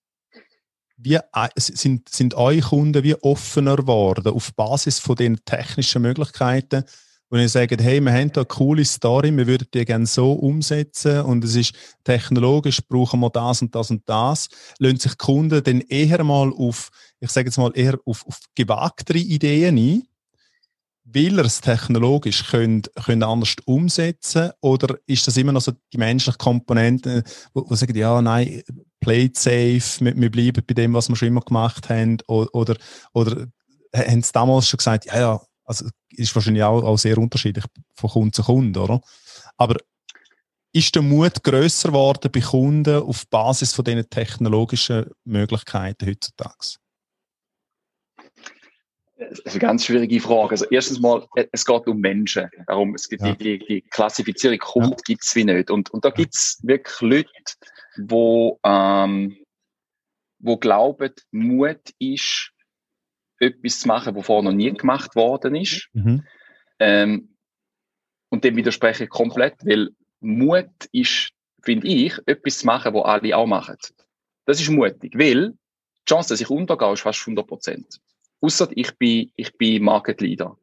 wie, 0.97 1.15
äh, 1.15 1.49
sind, 1.55 2.09
sind 2.09 2.33
eure 2.33 2.61
Kunden 2.61 3.03
wie 3.03 3.15
offener 3.15 3.75
geworden 3.75 4.33
auf 4.33 4.53
Basis 4.55 4.99
von 4.99 5.15
den 5.15 5.43
technischen 5.45 6.01
Möglichkeiten, 6.01 6.83
wo 7.29 7.37
ihr 7.37 7.49
sagt, 7.49 7.81
hey, 7.81 7.99
wir 7.99 8.13
haben 8.13 8.31
da 8.31 8.41
eine 8.41 8.47
coole 8.47 8.85
Story, 8.85 9.35
wir 9.35 9.47
würden 9.47 9.67
die 9.73 9.85
gerne 9.85 10.05
so 10.05 10.33
umsetzen. 10.33 11.21
Und 11.21 11.43
es 11.43 11.55
ist 11.55 11.73
technologisch, 12.03 12.79
brauchen 12.87 13.19
wir 13.19 13.29
das 13.29 13.61
und 13.61 13.75
das 13.75 13.91
und 13.91 14.03
das, 14.05 14.47
lassen 14.79 14.99
sich 14.99 15.17
Kunden 15.17 15.63
dann 15.63 15.81
eher 15.81 16.23
mal 16.23 16.51
auf, 16.53 16.89
ich 17.19 17.31
sage 17.31 17.47
jetzt 17.47 17.57
mal, 17.57 17.71
eher 17.73 17.99
auf, 18.05 18.25
auf 18.27 18.39
gewagtere 18.55 19.17
Ideen 19.17 19.77
ein, 19.77 20.03
weil 21.03 21.39
er 21.39 21.45
es 21.45 21.61
technologisch 21.61 22.49
könnt, 22.49 22.91
könnt 23.05 23.23
anders 23.23 23.55
umsetzen? 23.65 24.51
Oder 24.61 24.97
ist 25.05 25.27
das 25.27 25.37
immer 25.37 25.51
noch 25.51 25.61
so 25.61 25.73
die 25.93 25.97
menschliche 25.97 26.37
Komponente, 26.37 27.23
wo, 27.53 27.69
wo 27.69 27.75
sagen, 27.75 27.95
ja, 27.95 28.21
nein, 28.21 28.61
play 28.99 29.25
it 29.25 29.37
safe, 29.37 29.81
wir, 29.99 30.15
wir 30.15 30.31
bleiben 30.31 30.63
bei 30.65 30.73
dem, 30.73 30.93
was 30.93 31.09
wir 31.09 31.15
schon 31.15 31.29
immer 31.29 31.41
gemacht 31.41 31.89
haben? 31.89 32.17
Oder, 32.27 32.75
oder 33.13 33.47
haben 33.95 34.21
sie 34.21 34.31
damals 34.33 34.67
schon 34.67 34.77
gesagt, 34.77 35.05
ja, 35.05 35.19
ja, 35.19 35.41
also 35.67 35.89
ist 36.09 36.33
wahrscheinlich 36.33 36.63
auch, 36.63 36.83
auch 36.83 36.97
sehr 36.97 37.17
unterschiedlich 37.17 37.65
von 37.93 38.09
Kunde 38.09 38.31
zu 38.31 38.43
Kunde, 38.43 38.79
oder? 38.79 39.01
Aber 39.57 39.77
ist 40.73 40.95
der 40.95 41.01
Mut 41.01 41.43
grösser 41.43 41.89
geworden 41.89 42.31
bei 42.31 42.39
Kunden 42.39 43.01
auf 43.01 43.27
Basis 43.27 43.73
von 43.73 43.85
diesen 43.85 44.09
technologischen 44.09 45.11
Möglichkeiten 45.25 46.07
heutzutage? 46.07 46.77
Das 49.19 49.39
ist 49.39 49.47
eine 49.47 49.59
ganz 49.59 49.85
schwierige 49.85 50.21
Frage. 50.21 50.51
Also 50.51 50.65
erstens 50.69 50.99
mal, 50.99 51.27
es 51.51 51.65
geht 51.65 51.87
um 51.87 51.99
Menschen. 51.99 52.49
Darum, 52.67 52.93
es 52.93 53.09
gibt 53.09 53.23
ja. 53.23 53.33
die, 53.33 53.57
die, 53.57 53.81
Klassifizierung 53.81 54.59
Hund 54.75 54.91
ja. 54.91 55.03
gibt 55.05 55.23
es 55.23 55.35
wie 55.35 55.43
nicht. 55.43 55.71
Und, 55.71 55.89
und 55.89 56.05
da 56.05 56.11
gibt 56.11 56.35
es 56.35 56.59
wirklich 56.61 57.01
Leute, 57.01 57.29
wo, 57.97 58.59
ähm, 58.63 59.35
wo 60.37 60.57
glauben, 60.57 61.13
Mut 61.31 61.81
ist, 61.97 62.51
etwas 63.39 63.79
zu 63.79 63.87
machen, 63.87 64.15
was 64.15 64.25
vorher 64.25 64.43
noch 64.43 64.55
nie 64.55 64.71
gemacht 64.73 65.15
worden 65.15 65.55
ist. 65.55 65.89
Mhm. 65.93 66.23
Ähm, 66.79 67.35
und 68.29 68.43
dem 68.43 68.55
widerspreche 68.55 69.05
ich 69.05 69.09
komplett, 69.09 69.55
weil 69.65 69.89
Mut 70.19 70.69
ist, 70.91 71.31
finde 71.63 71.87
ich, 71.87 72.13
etwas 72.25 72.59
zu 72.59 72.65
machen, 72.65 72.93
was 72.93 73.05
alle 73.05 73.37
auch 73.37 73.47
machen. 73.47 73.77
Das 74.45 74.59
ist 74.59 74.69
mutig, 74.69 75.13
weil 75.17 75.51
die 75.51 76.09
Chance, 76.09 76.29
dass 76.29 76.41
ich 76.41 76.49
untergehe, 76.49 76.93
ist 76.93 77.01
fast 77.01 77.21
100 77.21 77.47
Prozent. 77.47 77.99
Ausser 78.41 78.69
ich 78.71 78.97
bin, 78.97 79.31
ich 79.35 79.55
bin 79.57 79.83
Market 79.83 80.21
Leader. 80.21 80.57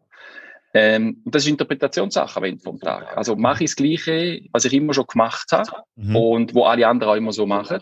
Ähm, 0.72 1.22
und 1.24 1.34
das 1.34 1.44
ist 1.44 1.50
Interpretationssache 1.50 2.36
am 2.36 2.44
Ende 2.44 2.60
vom 2.60 2.80
Tag. 2.80 3.16
Also 3.16 3.36
mache 3.36 3.64
ich 3.64 3.70
das 3.70 3.76
Gleiche, 3.76 4.40
was 4.52 4.64
ich 4.64 4.72
immer 4.72 4.92
schon 4.92 5.06
gemacht 5.06 5.52
habe 5.52 5.70
mhm. 5.94 6.16
und 6.16 6.54
wo 6.54 6.64
alle 6.64 6.88
anderen 6.88 7.12
auch 7.12 7.16
immer 7.16 7.32
so 7.32 7.46
machen. 7.46 7.80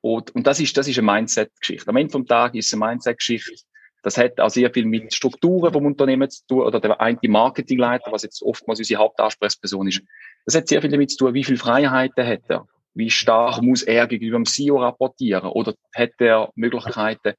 Und, 0.00 0.34
und 0.34 0.46
das 0.46 0.58
ist, 0.58 0.76
das 0.76 0.88
ist 0.88 0.98
eine 0.98 1.10
Mindset-Geschichte. 1.12 1.88
Am 1.88 1.96
Ende 1.96 2.10
vom 2.10 2.26
Tag 2.26 2.56
ist 2.56 2.66
es 2.66 2.72
eine 2.72 2.84
Mindset-Geschichte. 2.86 3.64
Das 4.02 4.18
hat 4.18 4.40
auch 4.40 4.50
sehr 4.50 4.70
viel 4.72 4.84
mit 4.84 5.14
Strukturen 5.14 5.72
vom 5.72 5.86
Unternehmen 5.86 6.28
zu 6.28 6.46
tun, 6.46 6.62
oder 6.62 6.80
der 6.80 7.00
eine 7.00 7.18
Marketingleiter, 7.22 8.10
was 8.10 8.24
jetzt 8.24 8.42
oftmals 8.42 8.80
unsere 8.80 9.00
Hauptansprechperson 9.00 9.88
ist. 9.88 10.02
Das 10.44 10.56
hat 10.56 10.68
sehr 10.68 10.80
viel 10.80 10.90
damit 10.90 11.10
zu 11.10 11.18
tun, 11.18 11.34
wie 11.34 11.44
viele 11.44 11.58
Freiheiten 11.58 12.26
hat 12.26 12.42
er? 12.48 12.66
Wie 12.94 13.10
stark 13.10 13.62
muss 13.62 13.82
er 13.82 14.06
gegenüber 14.06 14.38
dem 14.38 14.44
CEO 14.44 14.78
rapportieren? 14.78 15.48
Oder 15.48 15.74
hat 15.94 16.12
er 16.18 16.50
Möglichkeiten? 16.56 17.34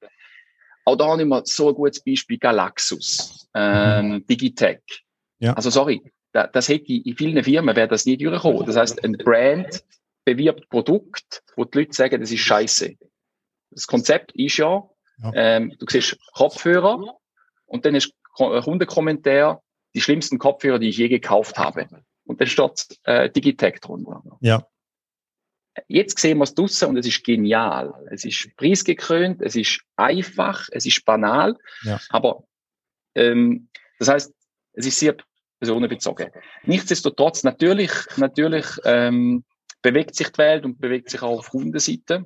Auch 0.86 0.96
da 0.96 1.08
haben 1.08 1.28
wir 1.28 1.42
so 1.46 1.70
ein 1.70 1.76
gutes 1.76 2.04
Beispiel 2.04 2.38
Galaxus, 2.38 3.48
ähm, 3.54 4.26
Digitech. 4.28 4.82
Ja. 5.40 5.54
Also 5.54 5.70
sorry, 5.70 6.02
da, 6.34 6.48
das 6.48 6.68
hätte 6.70 6.92
in 6.92 7.16
vielen 7.16 7.44
Firmen 7.44 7.76
wäre 7.76 7.88
das 7.88 8.06
nie 8.06 8.18
durchgekommen. 8.18 8.66
Das 8.66 8.76
heißt, 8.76 9.04
ein 9.04 9.14
Brand 9.14 9.84
bewirbt 10.26 10.70
Produkt, 10.70 11.44
wo 11.56 11.66
die 11.66 11.80
Leute 11.80 11.94
sagen, 11.94 12.20
das 12.20 12.32
ist 12.32 12.40
scheiße. 12.40 12.96
Das 13.72 13.88
Konzept 13.88 14.32
ist 14.34 14.58
ja, 14.58 14.84
ja. 15.24 15.32
Ähm, 15.34 15.76
du 15.80 15.86
siehst 15.90 16.18
Kopfhörer 16.34 17.18
und 17.66 17.86
dann 17.86 17.96
ist 17.96 18.14
Kundenkommentar, 18.36 19.62
die 19.96 20.02
schlimmsten 20.02 20.40
Kopfhörer, 20.40 20.80
die 20.80 20.90
ich 20.90 20.98
je 20.98 21.08
gekauft 21.08 21.58
habe. 21.58 21.88
Und 22.26 22.42
dann 22.42 22.48
steht 22.48 23.00
äh, 23.04 23.30
Digitech 23.30 23.80
drunter. 23.80 24.24
Ja. 24.42 24.68
Jetzt 25.88 26.20
sehen 26.20 26.38
wir 26.38 26.44
es 26.44 26.54
draussen 26.54 26.90
und 26.90 26.98
es 26.98 27.08
ist 27.08 27.24
genial. 27.24 27.94
Es 28.12 28.26
ist 28.26 28.56
preisgekrönt, 28.58 29.42
es 29.42 29.56
ist 29.56 29.82
einfach, 29.96 30.68
es 30.72 30.86
ist 30.86 31.04
banal, 31.04 31.58
ja. 31.84 32.00
aber 32.10 32.44
ähm, 33.16 33.70
das 34.00 34.08
heißt, 34.08 34.34
es 34.74 34.86
ist 34.86 35.00
sehr 35.00 35.16
personenbezogen. 35.60 36.30
Nichtsdestotrotz, 36.64 37.44
natürlich, 37.44 37.92
natürlich 38.18 38.66
ähm, 38.86 39.44
bewegt 39.82 40.16
sich 40.16 40.30
die 40.30 40.38
Welt 40.38 40.66
und 40.66 40.80
bewegt 40.80 41.10
sich 41.10 41.22
auch 41.22 41.40
auf 41.40 41.50
Kundenseite. 41.50 42.26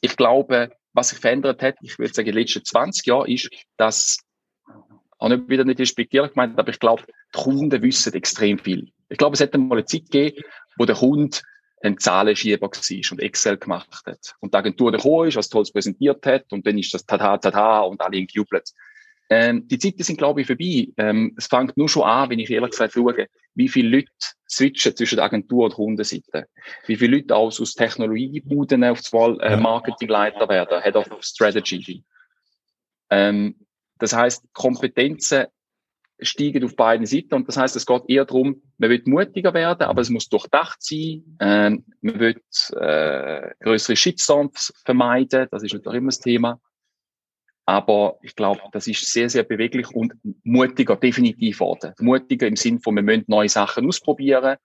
Ich 0.00 0.16
glaube, 0.16 0.70
was 0.92 1.10
sich 1.10 1.18
verändert 1.18 1.62
hat, 1.62 1.76
ich 1.82 1.98
würde 1.98 2.12
sagen, 2.12 2.28
in 2.28 2.34
den 2.34 2.42
letzten 2.42 2.64
20 2.64 3.06
Jahren, 3.06 3.30
ist, 3.30 3.50
dass, 3.76 4.18
auch 5.18 5.28
nicht 5.28 5.48
wieder 5.48 5.64
nicht 5.64 5.80
respektierlich 5.80 6.32
gemeint, 6.32 6.58
aber 6.58 6.70
ich 6.70 6.78
glaube, 6.78 7.04
die 7.34 7.38
Kunden 7.38 7.82
wissen 7.82 8.14
extrem 8.14 8.58
viel. 8.58 8.90
Ich 9.08 9.18
glaube, 9.18 9.34
es 9.34 9.40
hätte 9.40 9.58
mal 9.58 9.76
eine 9.76 9.84
Zeit 9.84 10.10
gegeben, 10.10 10.42
wo 10.78 10.84
der 10.84 10.96
Kunde 10.96 11.38
ein 11.82 11.98
Zahlenschieber 11.98 12.62
war 12.62 13.12
und 13.12 13.20
Excel 13.20 13.56
gemacht 13.56 14.02
hat. 14.06 14.34
Und 14.40 14.52
die 14.52 14.58
Agentur 14.58 14.92
gekommen 14.92 15.28
ist, 15.28 15.36
was 15.36 15.48
Tolles 15.48 15.72
präsentiert 15.72 16.24
hat, 16.26 16.44
und 16.52 16.66
dann 16.66 16.78
ist 16.78 16.92
das 16.92 17.06
Tada, 17.06 17.38
Tada, 17.38 17.80
und 17.80 18.00
alle 18.00 18.18
jubelt. 18.18 18.70
Ähm, 19.32 19.68
die 19.68 19.78
Zeiten 19.78 20.02
sind, 20.02 20.18
glaube 20.18 20.40
ich, 20.40 20.48
vorbei. 20.48 20.88
Ähm, 20.96 21.34
es 21.38 21.46
fängt 21.46 21.76
nur 21.76 21.88
schon 21.88 22.02
an, 22.02 22.30
wenn 22.30 22.40
ich 22.40 22.50
ehrlich 22.50 22.72
gesagt 22.72 22.94
schaue, 22.94 23.28
wie 23.54 23.68
viele 23.68 23.96
Leute 23.96 24.10
switchen 24.48 24.96
zwischen 24.96 25.16
der 25.16 25.24
Agentur 25.24 25.66
und 25.66 25.74
Kundenseite. 25.74 26.48
Wie 26.86 26.96
viele 26.96 27.18
Leute 27.18 27.36
aus, 27.36 27.60
aus 27.60 27.74
Technologiebuden 27.74 28.82
auf 28.82 29.00
zwar 29.02 29.40
äh, 29.40 29.56
Marketingleiter 29.56 30.48
werden, 30.48 30.82
Head 30.82 30.96
of 30.96 31.06
Strategy. 31.20 32.02
Ähm, 33.08 33.54
das 33.98 34.12
heißt, 34.12 34.52
Kompetenzen 34.52 35.46
steigen 36.22 36.64
auf 36.64 36.74
beiden 36.74 37.06
Seiten 37.06 37.34
und 37.34 37.48
das 37.48 37.56
heißt, 37.56 37.76
es 37.76 37.86
geht 37.86 38.02
eher 38.08 38.24
darum, 38.24 38.62
man 38.78 38.90
will 38.90 39.02
mutiger 39.06 39.54
werden, 39.54 39.84
aber 39.84 40.02
es 40.02 40.10
muss 40.10 40.28
durchdacht 40.28 40.82
sein. 40.82 41.36
Ähm, 41.40 41.84
man 42.00 42.18
will 42.18 42.40
äh, 42.76 43.50
größere 43.60 43.96
Shitstorms 43.96 44.72
vermeiden, 44.84 45.46
das 45.50 45.62
ist 45.62 45.72
natürlich 45.72 45.98
immer 45.98 46.08
das 46.08 46.18
Thema. 46.18 46.60
Aber 47.70 48.18
ich 48.22 48.34
glaube, 48.34 48.62
das 48.72 48.88
ist 48.88 49.12
sehr, 49.12 49.30
sehr 49.30 49.44
beweglich 49.44 49.88
und 49.94 50.12
mutiger, 50.42 50.96
definitiv 50.96 51.60
worden. 51.60 51.94
Mutiger 52.00 52.48
im 52.48 52.56
Sinn 52.56 52.80
von, 52.80 52.96
wir 52.96 53.04
müssen 53.04 53.26
neue 53.28 53.48
Sachen 53.48 53.86
ausprobieren. 53.86 54.56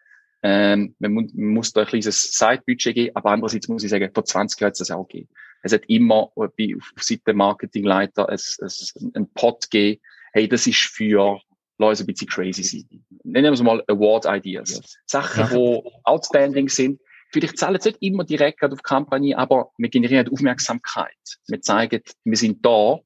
Ähm, 0.42 0.96
man, 0.98 1.14
muss, 1.14 1.32
man 1.36 1.54
muss 1.54 1.72
da 1.72 1.82
ein 1.82 1.88
kleines 1.88 2.32
Zeitbudget 2.32 2.96
geben, 2.96 3.16
aber 3.16 3.30
andererseits 3.30 3.68
muss 3.68 3.84
ich 3.84 3.92
sagen, 3.92 4.10
vor 4.12 4.26
20 4.26 4.60
Jahren 4.60 4.70
hat 4.70 4.74
es 4.74 4.80
das 4.80 4.90
auch 4.90 5.08
gegeben. 5.08 5.30
Es 5.62 5.72
hat 5.72 5.86
immer 5.86 6.32
bei, 6.36 6.76
auf 6.76 7.04
Seite 7.04 7.36
Marketingleiter 7.36 8.28
es, 8.28 8.58
es, 8.60 8.96
ein 9.14 9.32
Pot 9.36 9.70
gegeben, 9.70 10.02
hey, 10.34 10.48
das 10.48 10.66
ist 10.66 10.80
für 10.80 11.40
Leute 11.78 12.04
ein 12.04 12.08
bisschen 12.08 12.28
crazy 12.28 12.64
sein. 12.64 13.06
Nennen 13.24 13.46
wir 13.46 13.54
es 13.54 13.62
mal 13.62 13.84
Award 13.88 14.26
Ideas. 14.26 14.82
Sachen, 15.06 15.48
die 15.52 15.90
outstanding 16.06 16.70
sind, 16.70 17.00
Vielleicht 17.36 17.58
zahlen 17.58 17.82
sie 17.82 17.90
nicht 17.90 18.02
immer 18.02 18.24
direkt 18.24 18.64
auf 18.64 18.72
die 18.72 18.82
Kampagne, 18.82 19.38
aber 19.38 19.72
wir 19.78 19.90
generieren 19.90 20.30
Aufmerksamkeit. 20.30 21.18
Wir 21.48 21.62
zeigen, 21.62 22.02
wir 22.24 22.38
sind 22.38 22.66
da 22.66 23.00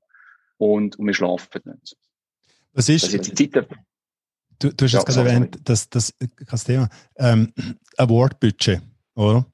und, 0.58 1.00
und 1.00 1.06
wir 1.08 1.16
schlafen 1.16 1.62
nicht. 1.66 1.98
Was 2.74 2.90
ist, 2.90 3.06
das 3.06 3.16
ist 3.16 3.40
die 3.40 3.50
Zeit, 3.50 3.68
du, 4.60 4.72
du 4.72 4.86
hast 4.86 4.92
ja, 4.92 5.00
jetzt 5.00 5.08
gerade 5.08 5.30
erwähnt, 5.30 5.58
dass 5.64 5.90
das, 5.90 6.14
das 6.48 6.64
Thema, 6.64 6.90
ähm, 7.18 7.52
Award-Budget, 7.98 8.84
oder? 9.16 9.48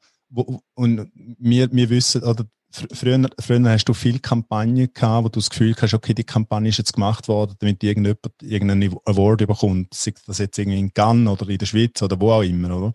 und 0.73 1.09
wir, 1.13 1.71
wir 1.71 1.89
wissen, 1.89 2.21
oder 2.23 2.45
früher, 2.69 3.29
früher 3.39 3.69
hast 3.69 3.85
du 3.85 3.93
viele 3.93 4.19
Kampagnen 4.19 4.93
gehabt, 4.93 5.23
wo 5.23 5.29
du 5.29 5.39
das 5.39 5.49
Gefühl 5.49 5.73
hast, 5.79 5.93
okay, 5.93 6.13
die 6.13 6.25
Kampagne 6.25 6.67
ist 6.67 6.79
jetzt 6.79 6.91
gemacht 6.91 7.29
worden, 7.29 7.55
damit 7.59 7.81
irgendjemand 7.81 8.19
irgendeinen 8.41 8.93
Award 9.05 9.47
bekommt, 9.47 9.93
sei 9.93 10.13
das 10.25 10.39
jetzt 10.39 10.57
irgendwie 10.57 10.79
in 10.79 10.93
Cannes 10.93 11.31
oder 11.31 11.47
in 11.47 11.59
der 11.59 11.65
Schweiz 11.65 12.01
oder 12.01 12.19
wo 12.19 12.33
auch 12.33 12.41
immer, 12.41 12.75
oder? 12.75 12.93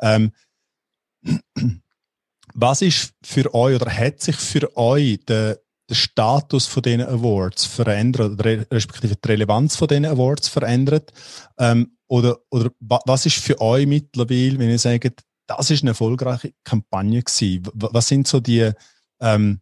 Ähm, 0.00 0.30
was 2.54 2.82
ist 2.82 3.12
für 3.22 3.52
euch 3.54 3.76
oder 3.80 3.90
hat 3.90 4.20
sich 4.20 4.36
für 4.36 4.76
euch 4.76 5.18
der, 5.26 5.60
der 5.88 5.94
Status 5.94 6.66
von 6.66 6.82
diesen 6.82 7.02
Awards 7.02 7.64
verändert, 7.66 8.42
respektive 8.70 9.16
die 9.16 9.28
Relevanz 9.28 9.76
von 9.76 9.88
diesen 9.88 10.06
Awards 10.06 10.48
verändert? 10.48 11.12
Ähm, 11.58 11.96
oder, 12.08 12.38
oder 12.50 12.70
was 12.80 13.26
ist 13.26 13.38
für 13.38 13.60
euch 13.60 13.86
mittlerweile, 13.86 14.58
wenn 14.58 14.70
ihr 14.70 14.78
sagt, 14.78 15.22
das 15.46 15.70
ist 15.70 15.82
eine 15.82 15.90
erfolgreiche 15.90 16.52
Kampagne 16.64 17.22
gewesen? 17.22 17.68
Was 17.74 18.08
sind 18.08 18.26
so 18.26 18.40
die, 18.40 18.70
ähm, 19.20 19.60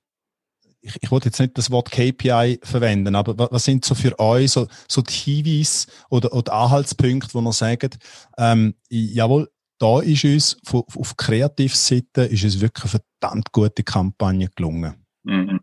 ich, 0.80 0.96
ich 1.00 1.10
wollte 1.10 1.28
jetzt 1.28 1.40
nicht 1.40 1.56
das 1.56 1.70
Wort 1.70 1.90
KPI 1.90 2.60
verwenden, 2.62 3.14
aber 3.16 3.50
was 3.50 3.64
sind 3.64 3.84
so 3.84 3.94
für 3.94 4.18
euch 4.18 4.50
so, 4.50 4.68
so 4.88 5.00
die 5.00 5.12
Hinweise 5.12 5.86
oder, 6.10 6.32
oder 6.32 6.52
Anhaltspunkte, 6.52 7.32
wo 7.32 7.40
ihr 7.40 7.52
sagt, 7.52 7.98
ähm, 8.36 8.74
jawohl, 8.90 9.50
da 9.78 10.00
ist 10.00 10.24
uns 10.24 10.56
von, 10.64 10.84
auf 10.96 11.16
Kreativseite 11.16 12.22
ist 12.22 12.44
es 12.44 12.60
wirklich 12.60 12.92
eine 12.92 13.00
verdammt 13.20 13.52
gute 13.52 13.82
Kampagne 13.82 14.48
gelungen? 14.54 15.06
Mhm. 15.24 15.60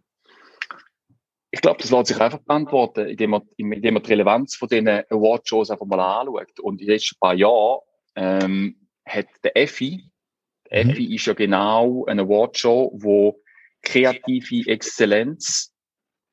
Ich 1.54 1.62
glaube, 1.62 1.82
das 1.82 1.92
lässt 1.92 2.08
sich 2.08 2.20
einfach 2.20 2.40
beantworten, 2.40 3.08
indem 3.08 3.32
man, 3.32 3.42
indem 3.58 3.94
man 3.94 4.04
die 4.04 4.10
Relevanz 4.10 4.56
von 4.56 4.70
diesen 4.70 4.88
Award-Shows 4.88 5.70
einfach 5.70 5.86
mal 5.86 6.00
anschaut. 6.00 6.60
Und 6.62 6.80
in 6.80 6.88
den 6.88 6.94
letzten 6.94 7.20
paar 7.20 7.34
Jahren 7.34 7.82
ähm, 8.16 8.88
hat 9.06 9.28
der 9.44 9.58
EFI, 9.58 10.10
der 10.70 10.86
mhm. 10.86 10.92
EFI 10.92 11.16
ist 11.16 11.26
ja 11.26 11.34
genau 11.34 12.06
eine 12.06 12.22
Award-Show, 12.22 12.94
wo 12.96 13.42
kreative 13.82 14.70
Exzellenz 14.70 15.74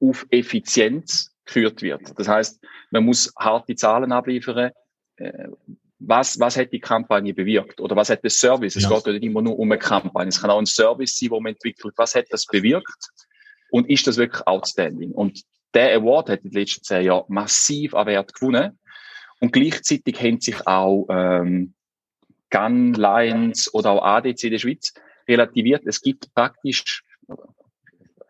auf 0.01 0.25
Effizienz 0.31 1.35
geführt 1.45 1.83
wird. 1.83 2.17
Das 2.17 2.29
heißt, 2.29 2.65
man 2.91 3.05
muss 3.05 3.33
harte 3.37 3.75
Zahlen 3.75 4.13
abliefern, 4.13 4.71
äh, 5.17 5.49
was, 6.01 6.39
was 6.39 6.57
hat 6.57 6.73
die 6.73 6.81
Kampagne 6.81 7.35
bewirkt 7.35 7.81
oder 7.81 7.97
was 7.97 8.11
hat 8.11 8.23
der 8.23 8.31
Service? 8.31 8.77
Es 8.77 8.85
ja. 8.85 8.91
geht 8.91 9.07
nicht 9.07 9.25
immer 9.25 9.43
nur 9.43 9.59
um 9.59 9.71
eine 9.71 9.79
Kampagne. 9.79 10.29
Es 10.29 10.41
kann 10.41 10.51
auch 10.51 10.59
ein 10.59 10.67
Service 10.67 11.17
sein, 11.17 11.31
wo 11.31 11.41
man 11.41 11.55
entwickelt. 11.55 11.95
Was 11.97 12.15
hat 12.15 12.27
das 12.31 12.47
bewirkt? 12.47 13.11
Und 13.71 13.91
ist 13.91 14.07
das 14.07 14.17
wirklich 14.17 14.47
outstanding? 14.47 15.13
Und 15.13 15.43
der 15.75 15.95
Award 15.97 16.31
hat 16.31 16.45
in 16.45 16.51
den 16.51 16.61
letzten 16.61 16.85
zehn 16.85 17.05
Jahren 17.05 17.25
massiv 17.29 17.95
an 17.95 18.07
Wert 18.07 18.33
gewonnen. 18.33 18.79
Und 19.41 19.53
gleichzeitig 19.53 20.21
haben 20.21 20.41
sich 20.41 20.67
auch 20.67 21.07
ähm, 21.11 21.75
Gun, 22.51 22.95
Lions 22.95 23.73
oder 23.75 23.91
auch 23.91 24.03
ADC 24.03 24.45
in 24.45 24.51
der 24.53 24.59
Schweiz 24.59 24.95
relativiert. 25.29 25.83
Es 25.87 26.01
gibt 26.01 26.33
praktisch, 26.35 27.05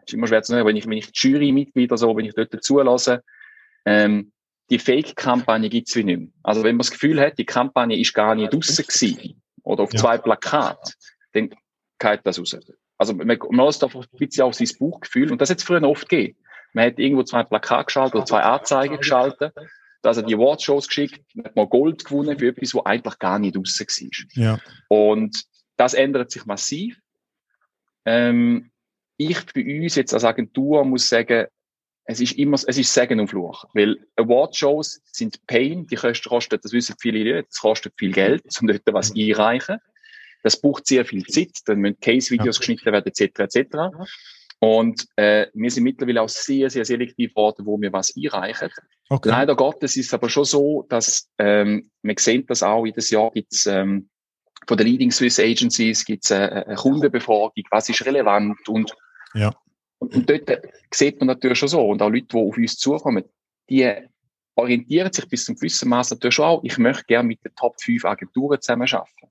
ist 0.04 0.14
immer 0.14 0.26
schwer 0.26 0.42
zu 0.42 0.52
sagen, 0.52 0.66
wenn 0.66 0.76
ich, 0.76 0.86
wenn 0.86 0.98
ich 0.98 1.12
die 1.12 1.28
Jury-Mitglieder 1.28 1.96
so, 1.96 2.16
wenn 2.16 2.24
ich 2.24 2.34
dort 2.34 2.62
zulasse, 2.62 3.22
ähm, 3.84 4.32
die 4.70 4.78
Fake-Kampagne 4.78 5.68
gibt's 5.68 5.96
wie 5.96 6.04
nicht 6.04 6.18
mehr. 6.18 6.28
Also 6.42 6.62
wenn 6.62 6.76
man 6.76 6.80
das 6.80 6.90
Gefühl 6.90 7.20
hat, 7.20 7.38
die 7.38 7.46
Kampagne 7.46 7.98
ist 7.98 8.14
gar 8.14 8.34
nicht 8.34 8.52
draussen 8.52 8.84
gewesen 8.86 9.42
oder 9.62 9.84
auf 9.84 9.92
ja. 9.92 10.00
zwei 10.00 10.18
Plakaten, 10.18 10.92
dann 11.32 11.50
geht 11.98 12.20
das 12.24 12.38
raus. 12.38 12.56
Also 12.98 13.14
man, 13.14 13.26
man 13.26 13.66
lässt 13.66 13.82
einfach 13.82 14.00
ein 14.00 14.18
bisschen 14.18 14.44
auf 14.44 14.54
sein 14.54 14.68
Buchgefühl 14.78 15.32
und 15.32 15.40
das 15.40 15.50
hat 15.50 15.58
es 15.58 15.64
früher 15.64 15.82
oft 15.82 16.08
gegeben. 16.08 16.38
Man 16.74 16.86
hat 16.86 16.98
irgendwo 16.98 17.22
zwei 17.22 17.44
Plakate 17.44 17.86
geschaltet 17.86 18.14
oder 18.16 18.26
zwei 18.26 18.42
Anzeigen 18.42 18.98
geschaltet, 18.98 19.52
da 20.02 20.14
hat 20.14 20.28
die 20.28 20.34
Awardshows 20.34 20.86
geschickt, 20.86 21.24
hat 21.44 21.56
mal 21.56 21.66
Gold 21.66 22.04
gewonnen 22.04 22.38
für 22.38 22.48
etwas, 22.48 22.74
wo 22.74 22.82
eigentlich 22.84 23.18
gar 23.18 23.38
nicht 23.38 23.56
draussen 23.56 23.86
war. 23.86 24.42
Ja. 24.42 24.58
Und 24.88 25.44
das 25.76 25.94
ändert 25.94 26.30
sich 26.30 26.46
massiv. 26.46 26.98
Ähm, 28.04 28.70
ich 29.16 29.44
bei 29.52 29.82
uns 29.82 29.96
jetzt 29.96 30.14
als 30.14 30.24
Agentur 30.24 30.84
muss 30.84 31.08
sagen, 31.08 31.46
es 32.10 32.20
ist 32.20 32.32
immer, 32.38 32.54
es 32.54 32.78
ist 32.78 32.92
Segen 32.92 33.20
und 33.20 33.28
Fluch. 33.28 33.66
Weil 33.74 33.98
Award-Shows 34.16 35.02
sind 35.12 35.46
Pain, 35.46 35.86
die 35.86 35.96
kosten, 35.96 36.58
das 36.60 36.72
wissen 36.72 36.96
viele 36.98 37.22
Leute, 37.22 37.48
das 37.50 37.60
kostet 37.60 37.92
viel 37.98 38.12
Geld, 38.12 38.44
um 38.60 38.66
dort 38.66 38.82
was 38.86 39.12
mhm. 39.12 39.24
einreichen. 39.24 39.76
Das 40.42 40.58
braucht 40.58 40.86
sehr 40.86 41.04
viel 41.04 41.24
Zeit, 41.26 41.50
dann 41.66 41.80
müssen 41.80 42.00
Case-Videos 42.00 42.56
ja. 42.56 42.60
geschnitten 42.60 42.92
werden, 42.92 43.06
etc., 43.06 43.40
etc. 43.40 43.76
Und 44.58 45.06
äh, 45.16 45.48
wir 45.52 45.70
sind 45.70 45.84
mittlerweile 45.84 46.22
auch 46.22 46.30
sehr, 46.30 46.70
sehr 46.70 46.86
selektiv 46.86 47.34
geworden, 47.34 47.66
wo 47.66 47.78
wir 47.78 47.92
was 47.92 48.14
einreichen. 48.16 48.70
Okay. 49.10 49.28
Leider 49.28 49.54
Gottes 49.54 49.94
ist 49.98 50.06
es 50.06 50.14
aber 50.14 50.30
schon 50.30 50.46
so, 50.46 50.86
dass 50.88 51.28
ähm, 51.36 51.90
man 52.00 52.16
sieht 52.16 52.48
das 52.48 52.62
auch, 52.62 52.86
jedes 52.86 53.10
Jahr 53.10 53.30
gibt's 53.32 53.66
ähm, 53.66 54.08
von 54.66 54.78
den 54.78 54.86
Leading 54.86 55.10
Swiss 55.10 55.38
Agencies 55.38 56.06
gibt's 56.06 56.30
äh, 56.30 56.64
eine 56.66 56.74
Kundenbefragung, 56.74 57.64
was 57.70 57.88
ist 57.90 58.04
relevant 58.06 58.66
und 58.66 58.94
ja. 59.34 59.52
Und, 59.98 60.28
dort 60.28 60.62
sieht 60.92 61.18
man 61.20 61.26
natürlich 61.26 61.58
schon 61.58 61.68
so, 61.68 61.84
und 61.86 62.00
auch 62.02 62.10
Leute, 62.10 62.26
die 62.26 62.36
auf 62.36 62.56
uns 62.56 62.76
zukommen, 62.76 63.24
die 63.68 63.92
orientieren 64.54 65.12
sich 65.12 65.28
bis 65.28 65.44
zum 65.44 65.54
gewissen 65.54 65.88
Maß 65.88 66.10
natürlich 66.10 66.34
schon 66.34 66.44
auch, 66.44 66.64
ich 66.64 66.78
möchte 66.78 67.04
gerne 67.04 67.28
mit 67.28 67.44
den 67.44 67.54
Top 67.54 67.80
5 67.80 68.04
Agenturen 68.04 68.60
zusammenarbeiten. 68.60 69.30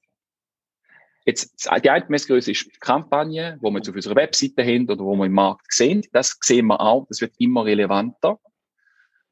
Jetzt, 1.25 1.67
die 1.83 1.89
eine 1.89 2.05
Messgröße 2.07 2.51
ist 2.51 2.67
die 2.67 2.79
Kampagne, 2.79 3.57
wo 3.59 3.69
wir 3.69 3.81
auf 3.81 3.87
unserer 3.89 4.15
Webseite 4.15 4.63
haben 4.63 4.89
oder 4.89 5.03
wo 5.03 5.13
wir 5.17 5.25
im 5.25 5.33
Markt 5.33 5.73
sehen. 5.73 6.01
Das 6.13 6.37
sehen 6.39 6.67
wir 6.67 6.79
auch. 6.79 7.05
Das 7.09 7.19
wird 7.19 7.33
immer 7.37 7.65
relevanter. 7.65 8.39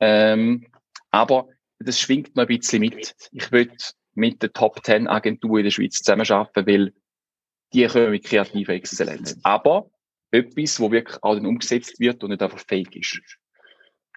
Ähm, 0.02 0.68
aber 1.12 1.48
das 1.80 1.98
schwingt 1.98 2.36
noch 2.36 2.44
ein 2.44 2.48
bisschen 2.48 2.82
mit. 2.82 3.16
Ich 3.32 3.50
will 3.54 3.72
mit 4.14 4.42
der 4.42 4.52
Top 4.52 4.84
10 4.84 5.08
Agentur 5.08 5.60
in 5.60 5.64
der 5.64 5.72
Schweiz 5.72 6.00
zusammenarbeiten, 6.00 6.68
weil 6.68 6.94
die 7.72 7.88
können 7.88 8.12
mit 8.12 8.26
kreativer 8.26 8.74
Exzellenz. 8.74 9.40
Aber 9.44 9.90
etwas, 10.36 10.80
wo 10.80 10.92
wirklich 10.92 11.22
auch 11.24 11.36
dann 11.36 11.46
umgesetzt 11.46 12.00
wird 12.00 12.24
und 12.24 12.32
nicht 12.32 12.42
einfach 12.42 12.60
fake 12.60 12.96
ist. 12.96 13.22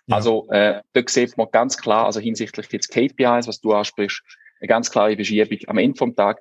Ja. 0.07 0.17
Also 0.17 0.49
äh, 0.51 0.83
da 0.93 1.03
sieht 1.07 1.37
man 1.37 1.49
ganz 1.51 1.77
klar, 1.77 2.07
also 2.07 2.21
hinsichtlich 2.21 2.71
jetzt 2.73 2.89
KPIs, 2.89 3.47
was 3.47 3.61
du 3.61 3.73
ansprichst, 3.73 4.23
eine 4.61 4.69
ganz 4.69 4.91
klare 4.91 5.15
Verschiebung. 5.15 5.59
Am 5.67 5.79
Ende 5.79 5.99
vom 5.99 6.17
Tag 6.17 6.41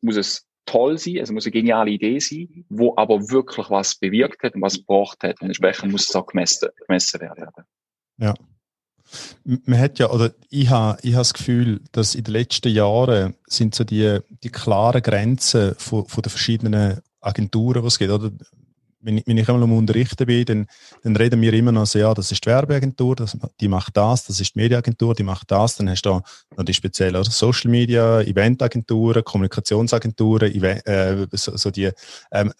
muss 0.00 0.16
es 0.16 0.46
toll 0.64 0.98
sein, 0.98 1.16
es 1.16 1.30
muss 1.30 1.46
eine 1.46 1.52
geniale 1.52 1.90
Idee 1.90 2.20
sein, 2.20 2.64
wo 2.68 2.94
aber 2.96 3.30
wirklich 3.30 3.70
was 3.70 3.96
bewirkt 3.96 4.42
hat 4.42 4.54
und 4.54 4.62
was 4.62 4.76
gebracht 4.76 5.18
hat. 5.22 5.40
Und 5.40 5.48
entsprechend 5.48 5.90
muss 5.90 6.08
es 6.08 6.14
auch 6.14 6.26
gemessen, 6.26 6.68
gemessen 6.86 7.20
werden. 7.20 7.48
Ja. 8.18 8.34
Man 9.64 9.78
hat 9.78 9.98
ja, 9.98 10.10
oder 10.10 10.34
ich 10.50 10.68
habe 10.68 10.98
ich 11.02 11.14
hab 11.14 11.20
das 11.20 11.32
Gefühl, 11.32 11.80
dass 11.92 12.14
in 12.14 12.24
den 12.24 12.32
letzten 12.32 12.68
Jahren 12.68 13.34
sind 13.46 13.74
so 13.74 13.82
die, 13.82 14.18
die 14.42 14.50
klaren 14.50 15.02
Grenzen 15.02 15.74
von, 15.76 16.06
von 16.06 16.22
den 16.22 16.30
verschiedenen 16.30 17.00
Agenturen, 17.20 17.82
was 17.82 17.98
gibt. 17.98 18.10
Oder 18.10 18.30
wenn 19.00 19.18
ich, 19.18 19.26
wenn 19.26 19.36
ich 19.38 19.48
einmal 19.48 19.62
am 19.62 19.72
Unterrichten 19.72 20.26
bin, 20.26 20.44
dann, 20.44 20.66
dann 21.02 21.16
reden 21.16 21.40
wir 21.40 21.52
immer 21.52 21.72
noch 21.72 21.86
so, 21.86 21.98
ja, 21.98 22.12
das 22.14 22.32
ist 22.32 22.44
die 22.44 22.50
Werbeagentur, 22.50 23.16
das, 23.16 23.36
die 23.60 23.68
macht 23.68 23.96
das, 23.96 24.24
das 24.24 24.40
ist 24.40 24.54
die 24.54 24.58
Mediaagentur, 24.58 25.14
die 25.14 25.22
macht 25.22 25.50
das, 25.50 25.76
dann 25.76 25.88
hast 25.88 26.02
du 26.02 26.20
noch 26.56 26.64
die 26.64 26.74
speziellen 26.74 27.22
Social 27.24 27.70
Media, 27.70 28.20
Eventagenturen, 28.20 29.24
Kommunikationsagenturen, 29.24 30.52
Event, 30.52 30.86
äh, 30.86 31.26
so, 31.32 31.56
so, 31.56 31.70
die, 31.70 31.90
ähm, 32.32 32.52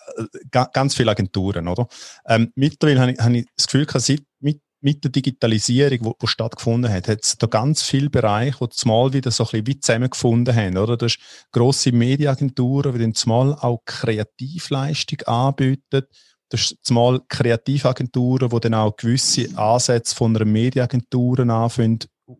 ganz 0.50 0.94
viele 0.94 1.10
Agenturen, 1.10 1.66
oder? 1.68 1.88
Ähm, 2.26 2.52
mittlerweile 2.54 3.00
habe 3.00 3.12
ich, 3.12 3.18
habe 3.18 3.36
ich 3.38 3.46
das 3.56 3.66
Gefühl, 3.66 3.86
seit 3.94 4.22
mit 4.40 4.60
mit 4.80 5.02
der 5.02 5.10
Digitalisierung, 5.10 6.14
die, 6.20 6.26
stattgefunden 6.26 6.92
hat, 6.92 7.08
hat 7.08 7.24
es 7.24 7.36
da 7.36 7.46
ganz 7.46 7.82
viele 7.82 8.10
Bereiche, 8.10 8.58
die 8.60 8.68
zumal 8.70 9.12
wieder 9.12 9.30
so 9.30 9.44
ein 9.44 9.50
bisschen 9.50 9.66
wie 9.66 9.80
zusammengefunden 9.80 10.54
haben. 10.54 10.78
Oder? 10.78 10.96
Du 10.96 11.06
hast 11.06 11.18
grosse 11.50 11.92
Mediaagenturen, 11.92 12.92
die 12.92 13.00
dann 13.00 13.14
zumal 13.14 13.54
auch 13.54 13.82
Kreativleistung 13.84 15.22
anbieten. 15.22 16.06
Du 16.50 16.56
hast 16.56 16.76
zumal 16.82 17.20
Kreativagenturen, 17.28 18.48
die 18.48 18.60
dann 18.60 18.74
auch 18.74 18.96
gewisse 18.96 19.56
Ansätze 19.58 20.14
von 20.14 20.34
einer 20.34 20.44
Mediaagentur 20.44 21.40
anfangen 21.40 21.98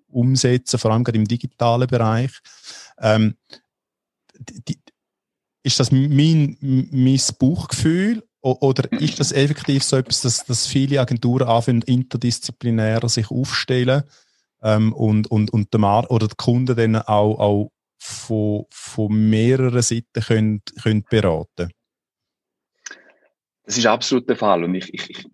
umsetzen, 0.09 0.79
vor 0.79 0.93
allem 0.93 1.05
gerade 1.05 1.19
im 1.19 1.27
digitalen 1.27 1.89
Bereich. 1.89 2.33
Ähm, 3.01 3.37
die, 4.39 4.79
ist 5.65 5.81
das 5.81 5.91
mein, 5.91 6.57
mein 6.61 7.21
Bauchgefühl 7.39 8.28
oder 8.61 8.91
ist 8.93 9.21
das 9.21 9.33
effektiv 9.33 9.83
so 9.83 9.97
etwas, 9.97 10.21
dass, 10.23 10.45
dass 10.45 10.67
viele 10.67 11.01
Agenturen 11.01 11.49
anfangen, 11.49 11.83
interdisziplinärer 11.83 13.09
sich 13.09 13.31
aufstellen 13.31 14.05
ähm, 14.63 14.93
und, 14.93 15.31
und, 15.31 15.53
und 15.53 15.73
der 15.73 15.81
Mar 15.81 16.11
oder 16.11 16.29
die 16.29 16.37
Kunden 16.37 16.77
dann 16.77 16.97
auch, 16.97 17.39
auch 17.39 17.73
von, 17.99 18.67
von 18.71 19.31
mehreren 19.31 19.83
Seiten 19.83 20.23
können, 20.27 20.63
können 20.83 21.05
beraten 21.09 21.71
Das 23.65 23.79
ist 23.79 23.87
absolut 23.87 24.29
der 24.29 24.37
Fall. 24.37 24.65
Und 24.65 24.75
ich, 24.75 24.93
ich, 24.95 25.11
ich, 25.11 25.27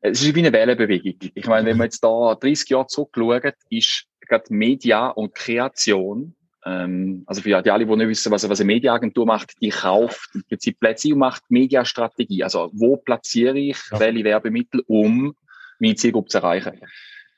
es 0.00 0.22
ist 0.22 0.34
wie 0.34 0.40
eine 0.40 0.52
Wellenbewegung. 0.52 1.30
Ich 1.34 1.46
meine, 1.46 1.66
wenn 1.66 1.78
man 1.78 1.86
jetzt 1.86 2.04
da 2.04 2.34
30 2.34 2.68
Jahre 2.68 2.86
zurückschaut, 2.86 3.54
ist 3.70 4.06
gerade 4.20 4.52
Media 4.52 5.08
und 5.08 5.34
Kreation 5.34 6.34
also 6.66 7.42
für 7.42 7.62
die 7.62 7.70
alle, 7.70 7.86
die 7.86 7.96
nicht 7.96 8.08
wissen, 8.08 8.32
was, 8.32 8.48
was 8.48 8.60
eine 8.60 8.66
Mediaagentur 8.66 9.26
macht, 9.26 9.52
die 9.60 9.68
kauft 9.68 10.30
im 10.34 10.44
Prinzip 10.44 10.80
Plätze 10.80 11.12
und 11.12 11.18
macht 11.18 11.42
Mediastrategie. 11.50 12.42
Also 12.42 12.70
wo 12.72 12.96
platziere 12.96 13.58
ich 13.58 13.78
ja. 13.90 14.00
welche 14.00 14.24
Werbemittel, 14.24 14.82
um 14.86 15.34
meine 15.78 15.94
Zielgruppe 15.94 16.28
zu 16.28 16.38
erreichen. 16.38 16.80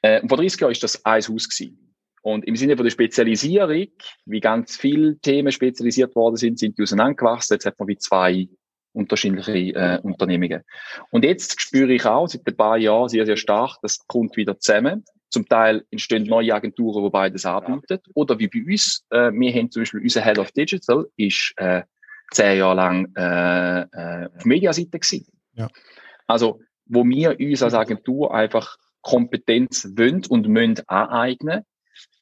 Äh, 0.03 0.21
und 0.21 0.29
vor 0.29 0.39
30 0.39 0.61
Jahren 0.61 0.73
ist 0.73 0.83
das 0.83 1.05
ein 1.05 1.23
Haus 1.23 1.49
gewesen. 1.49 1.95
Und 2.23 2.45
im 2.45 2.57
Sinne 2.57 2.77
von 2.77 2.85
der 2.85 2.91
Spezialisierung, 2.91 3.87
wie 4.25 4.41
ganz 4.41 4.77
viele 4.77 5.19
Themen 5.19 5.53
spezialisiert 5.53 6.15
worden 6.17 6.37
sind, 6.37 6.59
sind 6.59 6.77
die 6.77 6.83
auseinandergewachsen. 6.83 7.55
Jetzt 7.55 7.67
hat 7.67 7.79
man 7.79 7.89
wie 7.89 7.99
zwei 7.99 8.49
unterschiedliche 8.93 9.53
äh, 9.75 10.01
Unternehmungen. 10.03 10.63
Und 11.11 11.25
jetzt 11.25 11.61
spüre 11.61 11.93
ich 11.93 12.05
auch 12.05 12.27
seit 12.27 12.47
ein 12.47 12.57
paar 12.57 12.79
Jahren 12.79 13.09
sehr, 13.09 13.27
sehr 13.27 13.37
stark, 13.37 13.77
das 13.83 14.07
kommt 14.07 14.37
wieder 14.37 14.59
zusammen. 14.59 15.05
Zum 15.31 15.47
Teil 15.49 15.85
entstehen 15.91 16.25
neue 16.25 16.55
Agenturen, 16.55 17.05
die 17.05 17.11
beides 17.11 17.45
anbieten. 17.45 18.01
Oder 18.15 18.39
wie 18.39 18.49
bei 18.49 18.65
uns, 18.65 19.05
äh, 19.11 19.33
wir 19.33 19.53
haben 19.53 19.71
zum 19.71 19.83
Beispiel 19.83 20.01
unser 20.01 20.23
Head 20.23 20.39
of 20.39 20.53
Digital 20.53 21.07
ist 21.17 21.53
äh, 21.57 21.83
zehn 22.33 22.59
Jahre 22.59 22.77
lang 22.77 23.13
äh, 23.17 23.81
äh, 23.83 24.29
auf 24.35 24.45
Mediaseite 24.45 24.99
gewesen. 24.99 25.27
Ja. 25.55 25.69
Also, 26.27 26.61
wo 26.87 27.05
wir 27.05 27.39
uns 27.39 27.63
als 27.63 27.75
Agentur 27.75 28.35
einfach 28.35 28.77
Kompetenz 29.03 29.89
wollen 29.97 30.25
und 30.29 30.49
müssen 30.49 30.81
aneignen. 30.89 31.63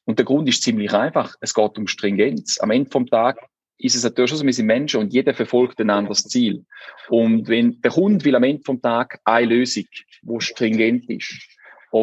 Und 0.05 0.19
der 0.19 0.25
Grund 0.25 0.47
ist 0.47 0.61
ziemlich 0.61 0.93
einfach. 0.93 1.35
Es 1.41 1.53
geht 1.53 1.77
um 1.77 1.87
Stringenz. 1.87 2.59
Am 2.59 2.69
Ende 2.69 2.91
vom 2.91 3.07
Tag 3.07 3.39
ist 3.77 3.95
es 3.95 4.03
natürlich 4.03 4.29
schon 4.29 4.39
so, 4.39 4.45
wir 4.45 4.53
sind 4.53 4.67
Menschen 4.67 4.99
und 4.99 5.11
jeder 5.11 5.33
verfolgt 5.33 5.79
ein 5.81 5.89
anderes 5.89 6.23
Ziel. 6.23 6.65
Und 7.09 7.47
wenn 7.47 7.81
der 7.81 7.91
Kunde 7.91 8.23
will 8.23 8.35
am 8.35 8.43
Ende 8.43 8.63
vom 8.63 8.81
Tag 8.81 9.19
eine 9.25 9.47
Lösung, 9.47 9.85
wo 10.21 10.39
stringent 10.39 11.09
ist, 11.09 11.33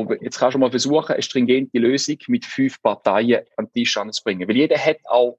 aber 0.00 0.22
jetzt 0.22 0.38
kannst 0.38 0.54
du 0.54 0.58
mal 0.58 0.70
versuchen, 0.70 1.12
eine 1.12 1.22
stringente 1.22 1.78
Lösung 1.78 2.16
mit 2.28 2.44
fünf 2.44 2.80
Parteien 2.80 3.44
an 3.56 3.66
den 3.66 3.72
Tisch 3.72 3.96
anzubringen. 3.96 4.48
Weil 4.48 4.56
jeder 4.56 4.78
hat 4.78 4.98
auch 5.04 5.38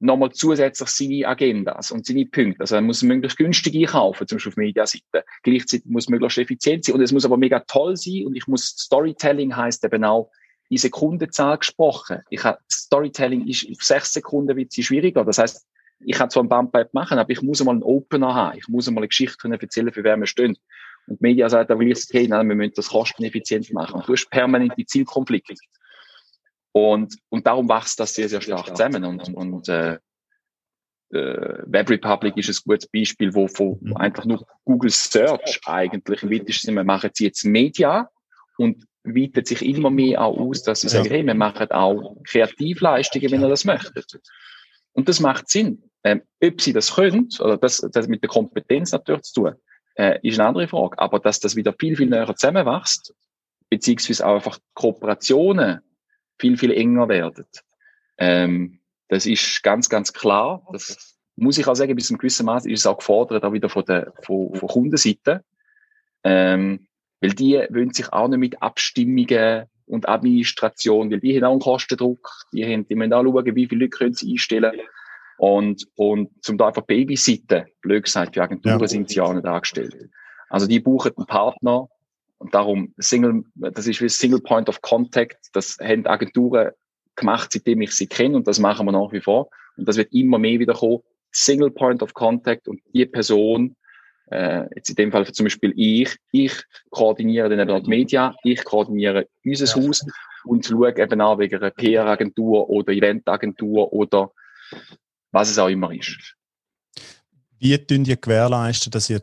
nochmal 0.00 0.32
zusätzlich 0.32 0.88
seine 0.88 1.28
Agendas 1.28 1.92
und 1.92 2.04
seine 2.04 2.26
Punkte. 2.26 2.60
Also 2.60 2.74
er 2.74 2.82
muss 2.82 3.02
möglichst 3.02 3.38
günstig 3.38 3.76
einkaufen, 3.76 4.26
zum 4.26 4.36
Beispiel 4.36 4.50
auf 4.50 4.56
Mediaseite. 4.56 5.24
Gleichzeitig 5.44 5.86
muss 5.86 6.08
möglichst 6.08 6.38
effizient 6.38 6.84
sein 6.84 6.96
und 6.96 7.02
es 7.02 7.12
muss 7.12 7.24
aber 7.24 7.36
mega 7.36 7.60
toll 7.60 7.96
sein 7.96 8.26
und 8.26 8.34
ich 8.34 8.46
muss, 8.48 8.66
Storytelling 8.66 9.54
heißt 9.54 9.84
eben 9.84 10.04
auch, 10.04 10.30
in 10.68 10.78
Sekundenzahl 10.78 11.58
gesprochen. 11.58 12.22
Ich 12.30 12.42
habe, 12.42 12.58
Storytelling 12.70 13.46
ist 13.46 13.68
auf 13.70 13.82
sechs 13.82 14.12
Sekunden 14.12 14.56
wird 14.56 14.72
schwieriger. 14.74 15.24
Das 15.24 15.38
heißt, 15.38 15.66
ich 16.00 16.16
kann 16.16 16.30
zwar 16.30 16.42
ein 16.42 16.48
Bumppipe 16.48 16.90
machen, 16.92 17.18
aber 17.18 17.30
ich 17.30 17.42
muss 17.42 17.60
einmal 17.60 17.74
einen 17.74 17.84
Opener 17.84 18.34
haben. 18.34 18.58
Ich 18.58 18.66
muss 18.68 18.88
einmal 18.88 19.02
eine 19.02 19.08
Geschichte 19.08 19.48
erzählen, 19.48 19.92
für 19.92 20.02
wer 20.02 20.16
wir 20.16 20.26
stehen. 20.26 20.56
Und 21.06 21.20
die 21.20 21.22
Media 21.22 21.48
sagt, 21.48 21.70
da 21.70 21.78
will 21.78 21.90
ich 21.90 22.04
hey, 22.10 22.28
nein, 22.28 22.48
wir 22.48 22.54
müssen 22.54 22.74
das 22.76 22.88
kosteneffizient 22.88 23.72
machen. 23.72 24.02
Du 24.06 24.12
hast 24.12 24.30
permanente 24.30 24.84
Zielkonflikte. 24.84 25.54
Und, 26.72 27.16
und 27.28 27.46
darum 27.46 27.68
wächst 27.68 28.00
das 28.00 28.14
sehr, 28.14 28.28
sehr 28.28 28.40
stark 28.40 28.68
zusammen. 28.68 29.04
Und, 29.04 29.34
und 29.34 29.68
äh, 29.68 29.98
äh, 31.12 31.58
Web 31.66 31.90
Republic 31.90 32.36
ist 32.38 32.48
ein 32.48 32.62
gutes 32.66 32.88
Beispiel, 32.88 33.34
wo, 33.34 33.46
wo 33.54 33.78
mhm. 33.80 33.96
einfach 33.96 34.24
nur 34.24 34.46
Google 34.64 34.90
Search 34.90 35.60
eigentlich 35.66 36.22
im 36.22 36.30
weitesten 36.30 36.66
Sinne, 36.66 36.76
wir 36.78 36.84
machen 36.84 37.10
jetzt 37.18 37.44
Media 37.44 38.08
und 38.56 38.86
weitet 39.04 39.48
sich 39.48 39.62
immer 39.62 39.90
mehr 39.90 40.22
auch 40.22 40.38
aus, 40.38 40.62
dass 40.62 40.82
sie 40.82 40.88
sagen, 40.88 41.08
hey, 41.08 41.26
wir 41.26 41.34
machen 41.34 41.70
auch 41.70 42.16
Kreativleistungen, 42.24 43.30
wenn 43.30 43.42
ihr 43.42 43.48
das 43.48 43.64
möchtet. 43.64 44.20
Und 44.92 45.08
das 45.08 45.20
macht 45.20 45.48
Sinn. 45.48 45.82
Ähm, 46.04 46.22
ob 46.42 46.60
sie 46.60 46.72
das 46.72 46.94
können, 46.94 47.28
oder 47.38 47.56
das, 47.56 47.78
das 47.92 48.08
mit 48.08 48.22
der 48.22 48.28
Kompetenz 48.28 48.92
natürlich 48.92 49.22
zu 49.22 49.42
tun, 49.42 49.54
äh, 49.94 50.18
ist 50.22 50.38
eine 50.38 50.48
andere 50.48 50.68
Frage. 50.68 50.98
Aber 50.98 51.18
dass 51.18 51.40
das 51.40 51.56
wieder 51.56 51.74
viel, 51.78 51.96
viel 51.96 52.08
näher 52.08 52.34
zusammenwächst, 52.34 53.14
beziehungsweise 53.68 54.26
auch 54.26 54.34
einfach 54.34 54.58
Kooperationen 54.74 55.80
viel, 56.38 56.56
viel 56.56 56.72
enger 56.72 57.08
werden, 57.08 57.46
ähm, 58.18 58.80
das 59.08 59.26
ist 59.26 59.62
ganz, 59.62 59.88
ganz 59.88 60.12
klar. 60.12 60.66
Das 60.72 61.18
muss 61.36 61.58
ich 61.58 61.66
auch 61.66 61.74
sagen, 61.74 61.94
bis 61.94 62.06
zu 62.06 62.14
einem 62.14 62.18
gewissen 62.18 62.46
Maß 62.46 62.66
ist 62.66 62.80
es 62.80 62.86
auch 62.86 62.98
gefordert, 62.98 63.44
auch 63.44 63.52
wieder 63.52 63.68
von 63.68 63.84
der, 63.84 64.12
von, 64.22 64.54
von 64.54 64.68
Kundenseite. 64.68 65.44
Ähm, 66.24 66.86
weil 67.20 67.34
die 67.34 67.54
wollen 67.70 67.92
sich 67.92 68.12
auch 68.12 68.28
nicht 68.28 68.38
mit 68.38 68.62
Abstimmungen 68.62 69.66
und 69.86 70.08
Administration, 70.08 71.10
weil 71.10 71.20
die 71.20 71.36
haben 71.36 71.44
auch 71.44 71.50
einen 71.52 71.60
Kostendruck, 71.60 72.46
die, 72.52 72.64
haben, 72.64 72.86
die 72.86 72.94
müssen 72.94 73.12
auch 73.12 73.22
schauen, 73.22 73.54
wie 73.54 73.66
viele 73.66 73.84
Leute 73.84 73.90
können 73.96 74.14
sie 74.14 74.32
einstellen 74.32 74.72
und, 75.38 75.86
und 75.96 76.30
zum 76.42 76.58
da 76.58 76.68
einfach 76.68 76.82
Babysitten, 76.82 77.64
blöd 77.80 78.04
gesagt, 78.04 78.34
für 78.34 78.42
Agenturen 78.42 78.80
ja. 78.80 78.88
sind 78.88 79.08
sie 79.08 79.20
auch 79.20 79.32
nicht 79.32 79.46
angestellt. 79.46 80.10
Also 80.48 80.66
die 80.66 80.80
buchen 80.80 81.12
einen 81.16 81.26
Partner 81.26 81.88
und 82.38 82.54
darum 82.54 82.92
Single, 82.98 83.44
das 83.54 83.86
ist 83.86 84.00
wie 84.00 84.08
Single 84.08 84.40
Point 84.40 84.68
of 84.68 84.82
Contact, 84.82 85.38
das 85.52 85.78
haben 85.80 86.06
Agenturen 86.06 86.72
gemacht, 87.16 87.50
seitdem 87.52 87.80
ich 87.80 87.92
sie 87.92 88.06
kenne 88.06 88.36
und 88.36 88.46
das 88.46 88.58
machen 88.58 88.86
wir 88.86 88.92
nach 88.92 89.12
wie 89.12 89.20
vor 89.20 89.48
und 89.76 89.88
das 89.88 89.96
wird 89.96 90.12
immer 90.12 90.38
mehr 90.38 90.58
wieder 90.58 90.74
kommen. 90.74 91.00
Single 91.30 91.70
Point 91.70 92.02
of 92.02 92.12
Contact 92.12 92.68
und 92.68 92.80
die 92.92 93.06
Person, 93.06 93.76
äh, 94.30 94.64
jetzt 94.76 94.90
in 94.90 94.96
dem 94.96 95.12
Fall 95.12 95.26
zum 95.32 95.44
Beispiel 95.44 95.72
ich, 95.76 96.16
ich 96.30 96.52
koordiniere 96.90 97.48
dann 97.48 97.68
eben 97.68 97.82
die 97.84 97.88
Media, 97.88 98.34
ich 98.44 98.62
koordiniere 98.64 99.28
unser 99.44 99.64
ja. 99.64 99.86
Haus 99.86 100.04
und 100.44 100.66
schaue 100.66 100.96
eben 100.96 101.20
auch 101.20 101.38
wegen 101.38 101.56
einer 101.56 101.70
PR-Agentur 101.70 102.68
oder 102.68 102.92
Eventagentur 102.92 103.92
oder 103.92 104.30
was 105.32 105.50
es 105.50 105.58
auch 105.58 105.68
immer 105.68 105.92
ist. 105.92 106.36
Wie 107.58 107.76
tun 107.78 108.04
ihr 108.04 108.16
gewährleisten, 108.16 108.90
dass 108.90 109.10
ihr, 109.10 109.22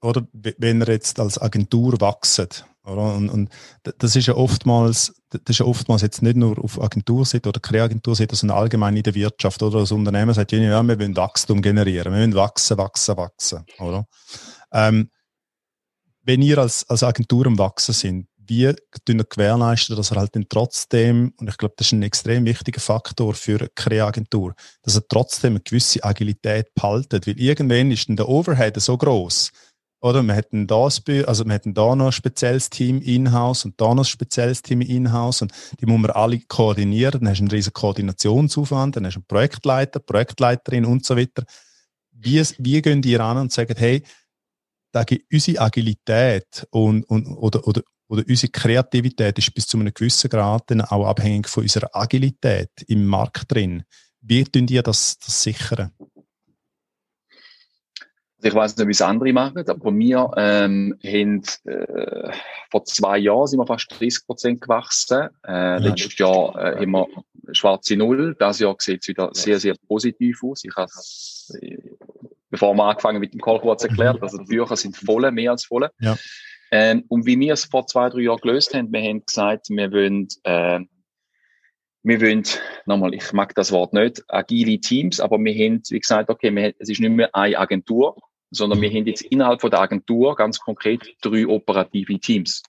oder 0.00 0.26
wenn 0.32 0.80
ihr 0.80 0.88
jetzt 0.88 1.20
als 1.20 1.38
Agentur 1.38 2.00
wachset? 2.00 2.64
Und, 2.82 3.28
und 3.28 3.50
das 3.82 4.16
ist 4.16 4.26
ja 4.26 4.34
oftmals, 4.34 5.14
das 5.28 5.42
ist 5.46 5.58
ja 5.58 5.66
oftmals 5.66 6.00
jetzt 6.00 6.22
nicht 6.22 6.36
nur 6.36 6.58
auf 6.62 6.80
Agenturseite 6.80 7.48
oder 7.50 7.60
Kreagenturseite, 7.60 8.34
sondern 8.34 8.56
allgemein 8.56 8.96
in 8.96 9.02
der 9.02 9.14
Wirtschaft 9.14 9.62
oder 9.62 9.80
das 9.80 9.92
Unternehmen 9.92 10.32
sagt, 10.32 10.52
ja, 10.52 10.82
wir 10.82 10.98
wollen 10.98 11.16
Wachstum 11.16 11.60
generieren, 11.60 12.12
wir 12.12 12.20
wollen 12.20 12.34
wachsen, 12.34 12.78
wachsen, 12.78 13.16
wachsen, 13.18 13.64
oder? 13.78 14.06
Ähm, 14.72 15.10
wenn 16.22 16.40
ihr 16.40 16.58
als, 16.58 16.88
als 16.88 17.02
Agentur 17.02 17.46
am 17.46 17.58
Wachsen 17.58 17.92
sind, 17.92 18.28
wie 18.48 18.74
gewährleisten, 18.94 19.96
dass 19.96 20.10
er 20.10 20.18
halt 20.18 20.34
dann 20.34 20.46
trotzdem, 20.48 21.32
und 21.38 21.48
ich 21.48 21.56
glaube, 21.56 21.74
das 21.76 21.88
ist 21.88 21.92
ein 21.92 22.02
extrem 22.02 22.44
wichtiger 22.44 22.80
Faktor 22.80 23.34
für 23.34 23.58
eine 23.58 23.68
Kreagentur, 23.74 24.54
dass 24.82 24.96
er 24.96 25.06
trotzdem 25.08 25.52
eine 25.52 25.60
gewisse 25.60 26.02
Agilität 26.02 26.74
behaltet, 26.74 27.26
weil 27.26 27.38
irgendwann 27.38 27.90
ist 27.90 28.08
dann 28.08 28.16
der 28.16 28.28
Overhead 28.28 28.80
so 28.80 28.96
groß, 28.96 29.50
oder 30.00 30.22
wir 30.22 30.34
hätten 30.34 30.66
das, 30.66 31.02
also 31.26 31.44
wir 31.44 31.54
hätten 31.54 31.74
da 31.74 31.96
noch 31.96 32.06
ein 32.06 32.12
spezielles 32.12 32.70
Team 32.70 33.00
in-house 33.00 33.64
und 33.64 33.80
da 33.80 33.94
noch 33.94 34.04
ein 34.04 34.04
spezielles 34.04 34.62
Team 34.62 34.80
in-house 34.80 35.42
und 35.42 35.52
die 35.80 35.86
muss 35.86 35.98
man 35.98 36.12
alle 36.12 36.40
koordinieren. 36.46 37.20
Dann 37.20 37.28
hast 37.28 37.38
du 37.38 37.42
einen 37.42 37.50
riesen 37.50 37.72
Koordinationsaufwand, 37.72 38.96
dann 38.96 39.06
hast 39.06 39.14
du 39.14 39.20
einen 39.20 39.26
Projektleiter, 39.26 39.98
Projektleiterin 39.98 40.84
und 40.84 41.04
so 41.04 41.16
weiter. 41.16 41.44
Wie, 42.12 42.40
wie 42.58 42.82
gehen 42.82 43.02
die 43.02 43.16
ran 43.16 43.38
und 43.38 43.52
sagen, 43.52 43.74
hey, 43.76 44.02
da 44.92 45.04
unsere 45.32 45.60
Agilität 45.60 46.66
und, 46.70 47.04
und, 47.04 47.26
oder, 47.26 47.66
oder, 47.66 47.82
oder 48.08 48.24
unsere 48.28 48.50
Kreativität 48.50 49.38
ist 49.38 49.54
bis 49.54 49.66
zu 49.66 49.78
einem 49.78 49.92
gewissen 49.92 50.30
Grad 50.30 50.70
dann 50.70 50.80
auch 50.80 51.06
abhängig 51.06 51.48
von 51.48 51.62
unserer 51.62 51.94
Agilität 51.94 52.70
im 52.86 53.06
Markt 53.06 53.52
drin. 53.52 53.84
Wie 54.20 54.44
tun 54.44 54.66
die 54.66 54.82
das, 54.82 55.18
das 55.18 55.42
sichern? 55.42 55.92
Also 58.38 58.50
ich 58.50 58.54
weiß 58.54 58.76
nicht, 58.76 58.86
wie 58.86 58.92
es 58.92 59.02
andere 59.02 59.32
machen, 59.32 59.68
aber 59.68 59.92
wir 59.92 60.30
ähm, 60.36 60.96
haben 61.04 61.42
äh, 61.64 62.32
vor 62.70 62.84
zwei 62.84 63.18
Jahren 63.18 63.48
sind 63.48 63.58
wir 63.58 63.66
fast 63.66 63.88
30 63.90 64.26
Prozent 64.26 64.60
gewachsen. 64.60 65.28
Äh. 65.44 65.78
Letztes 65.78 66.16
Jahr 66.18 66.54
äh, 66.56 66.80
haben 66.80 66.92
wir 66.92 67.06
schwarze 67.50 67.96
Null. 67.96 68.36
Das 68.38 68.60
Jahr 68.60 68.76
sieht 68.78 69.02
es 69.02 69.08
wieder 69.08 69.30
sehr, 69.32 69.58
sehr 69.58 69.74
positiv 69.88 70.44
aus. 70.44 70.62
Ich 70.62 70.74
habe 70.76 70.90
äh, 71.60 71.78
bevor 72.50 72.74
wir 72.74 72.84
angefangen 72.84 73.20
mit 73.20 73.34
dem 73.34 73.40
Call 73.40 73.60
kurz 73.60 73.82
erklärt, 73.84 74.16
mhm. 74.16 74.22
also 74.22 74.38
die 74.38 74.44
Bücher 74.44 74.76
sind 74.76 74.96
voll, 74.96 75.30
mehr 75.32 75.52
als 75.52 75.64
voll. 75.64 75.88
Ja. 76.00 76.16
Ähm, 76.70 77.04
und 77.08 77.26
wie 77.26 77.38
wir 77.38 77.54
es 77.54 77.64
vor 77.64 77.86
zwei, 77.86 78.08
drei 78.10 78.20
Jahren 78.20 78.40
gelöst 78.40 78.74
haben, 78.74 78.92
wir 78.92 79.02
haben 79.02 79.24
gesagt, 79.24 79.68
wir 79.70 79.90
wollen 79.92 80.28
äh, 80.44 80.80
wir 82.08 82.20
wollen, 82.20 82.44
nochmal, 82.86 83.12
ich 83.12 83.32
mag 83.32 83.54
das 83.54 83.72
Wort 83.72 83.92
nicht, 83.92 84.24
agile 84.28 84.80
Teams, 84.80 85.20
aber 85.20 85.38
wir 85.38 85.52
haben, 85.52 85.82
wie 85.90 86.00
gesagt, 86.00 86.30
okay, 86.30 86.54
wir, 86.54 86.74
es 86.78 86.88
ist 86.88 87.00
nicht 87.00 87.10
mehr 87.10 87.34
eine 87.34 87.58
Agentur, 87.58 88.16
sondern 88.50 88.80
wir 88.80 88.88
haben 88.88 89.06
jetzt 89.06 89.22
innerhalb 89.22 89.60
von 89.60 89.70
der 89.70 89.80
Agentur 89.80 90.34
ganz 90.34 90.58
konkret 90.58 91.02
drei 91.20 91.46
operative 91.46 92.18
Teams. 92.18 92.62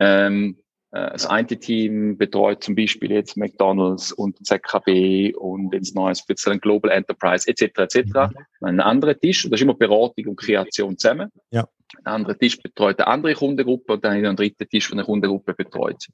Ähm, 0.00 0.58
äh, 0.92 1.10
das 1.10 1.26
eine 1.26 1.46
Team 1.46 2.16
betreut 2.16 2.62
zum 2.62 2.74
Beispiel 2.74 3.10
jetzt 3.10 3.36
McDonalds 3.36 4.12
und 4.12 4.46
ZKB 4.46 5.34
und 5.36 5.74
jetzt 5.74 5.94
neues 5.94 6.20
speziell 6.20 6.58
Global 6.58 6.90
Enterprise 6.90 7.46
etc. 7.46 7.80
etc. 7.80 7.98
Mhm. 8.04 8.30
Ein 8.62 8.80
anderer 8.80 9.18
Tisch, 9.18 9.42
das 9.42 9.52
ist 9.52 9.62
immer 9.62 9.74
Beratung 9.74 10.26
und 10.26 10.36
Kreation 10.36 10.96
zusammen. 10.96 11.30
Ja. 11.50 11.68
Ein 12.04 12.12
anderer 12.12 12.38
Tisch 12.38 12.60
betreut 12.60 12.98
eine 13.00 13.08
andere 13.08 13.34
Kundengruppe 13.34 13.94
und 13.94 14.04
dann 14.04 14.24
ein 14.24 14.36
dritter 14.36 14.66
Tisch 14.66 14.88
von 14.88 14.98
der 14.98 15.06
Kundengruppe 15.06 15.54
betreut. 15.54 16.08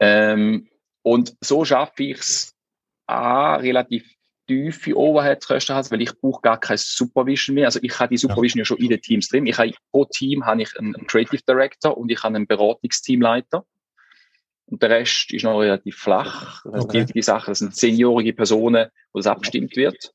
Ähm, 0.00 0.68
und 1.02 1.36
so 1.40 1.64
schaffe 1.64 2.04
ich 2.04 2.18
es 2.18 2.54
relativ 3.08 4.14
tiefe 4.46 4.96
Overhead-Kosten 4.96 5.74
hast, 5.74 5.90
weil 5.90 6.02
ich 6.02 6.18
brauche 6.20 6.42
gar 6.42 6.58
kein 6.58 6.76
Supervision 6.76 7.54
mehr. 7.54 7.66
Also 7.66 7.80
ich 7.82 7.98
habe 7.98 8.10
die 8.10 8.18
Supervision 8.18 8.58
ja. 8.58 8.62
ja 8.62 8.64
schon 8.66 8.78
in 8.78 8.88
den 8.88 9.00
Teams 9.00 9.28
drin. 9.28 9.46
Ich 9.46 9.58
habe, 9.58 9.72
pro 9.90 10.04
Team 10.04 10.44
habe 10.44 10.62
ich 10.62 10.78
einen, 10.78 11.06
Creative 11.06 11.42
Director 11.48 11.96
und 11.96 12.10
ich 12.10 12.22
habe 12.22 12.36
einen 12.36 12.46
Beratungsteamleiter. 12.46 13.64
Und 14.66 14.82
der 14.82 14.90
Rest 14.90 15.32
ist 15.32 15.44
noch 15.44 15.60
relativ 15.60 15.96
flach. 15.96 16.64
Das 16.64 16.84
okay. 16.84 17.00
wichtige 17.00 17.22
Sache, 17.22 17.50
das 17.50 17.58
sind 17.58 17.76
zehnjährige 17.76 18.32
Personen, 18.32 18.88
wo 19.12 19.18
das 19.18 19.26
abgestimmt 19.26 19.76
wird. 19.76 20.12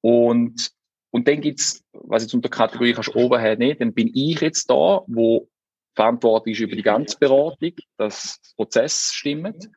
Und, 0.00 0.70
und 1.14 1.28
dann 1.28 1.40
gibt's, 1.40 1.84
was 1.92 2.24
jetzt 2.24 2.34
unter 2.34 2.48
Kategorie 2.48 2.92
kannst 2.92 3.14
Overhead 3.14 3.60
nicht, 3.60 3.80
dann 3.80 3.94
bin 3.94 4.10
ich 4.12 4.40
jetzt 4.40 4.68
da, 4.68 5.02
wo 5.06 5.48
verantwortlich 5.94 6.58
ist 6.58 6.64
über 6.64 6.74
die 6.74 6.82
ganze 6.82 7.16
Beratung, 7.16 7.70
dass 7.96 8.40
Prozess 8.56 9.12
stimmt. 9.12 9.70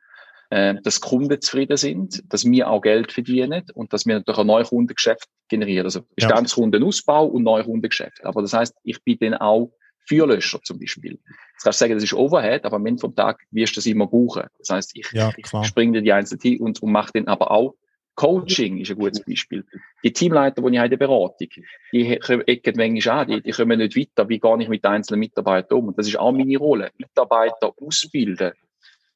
äh, 0.50 0.74
dass 0.82 1.00
Kunden 1.00 1.40
zufrieden 1.40 1.76
sind, 1.76 2.24
dass 2.32 2.44
wir 2.44 2.68
auch 2.68 2.80
Geld 2.80 3.12
verdienen 3.12 3.62
und 3.74 3.92
dass 3.92 4.04
wir 4.04 4.16
natürlich 4.16 4.40
ein 4.40 4.48
neues 4.48 4.70
Kundengeschäft 4.70 5.28
generieren. 5.48 5.84
Also 5.84 6.00
Bestandskundenausbau 6.16 7.26
und 7.26 7.44
neue 7.44 7.62
Kundengeschäft. 7.62 8.24
Aber 8.24 8.42
das 8.42 8.52
heißt, 8.52 8.74
ich 8.82 9.04
bin 9.04 9.18
dann 9.20 9.34
auch 9.34 9.70
Feuerlöscher 10.08 10.60
zum 10.64 10.80
Beispiel. 10.80 11.20
Jetzt 11.52 11.62
kannst 11.62 11.80
du 11.80 11.84
sagen, 11.84 11.94
das 11.94 12.02
ist 12.02 12.14
Overhead, 12.14 12.64
aber 12.64 12.76
am 12.76 12.86
Ende 12.86 13.00
vom 13.00 13.14
Tag 13.14 13.44
wirst 13.52 13.76
du 13.76 13.78
das 13.78 13.86
immer 13.86 14.08
brauchen. 14.08 14.48
Das 14.58 14.70
heißt, 14.70 14.96
ich, 14.96 15.06
ja, 15.12 15.30
ich 15.36 15.46
springe 15.68 15.92
dir 15.92 16.02
die 16.02 16.12
einzelne 16.12 16.58
und, 16.58 16.82
und 16.82 16.90
mache 16.90 17.12
dann 17.14 17.28
aber 17.28 17.52
auch 17.52 17.76
Coaching 18.18 18.78
ist 18.78 18.90
ein 18.90 18.98
gutes 18.98 19.24
Beispiel. 19.24 19.64
Die 20.02 20.12
Teamleiter, 20.12 20.60
die 20.60 20.76
ich 20.76 20.82
in 20.82 20.90
der 20.90 20.96
Beratung, 20.96 21.48
die 21.92 22.18
ecken 22.18 22.74
manchmal 22.76 23.18
an, 23.20 23.28
die, 23.28 23.40
die 23.40 23.52
kommen 23.52 23.78
nicht 23.78 23.96
weiter, 23.96 24.28
wie 24.28 24.40
gar 24.40 24.56
nicht 24.56 24.68
mit 24.68 24.84
einzelnen 24.84 25.20
Mitarbeitern 25.20 25.78
um. 25.78 25.88
Und 25.88 25.98
das 25.98 26.08
ist 26.08 26.18
auch 26.18 26.32
meine 26.32 26.58
Rolle. 26.58 26.90
Mitarbeiter 26.98 27.72
ausbilden. 27.80 28.54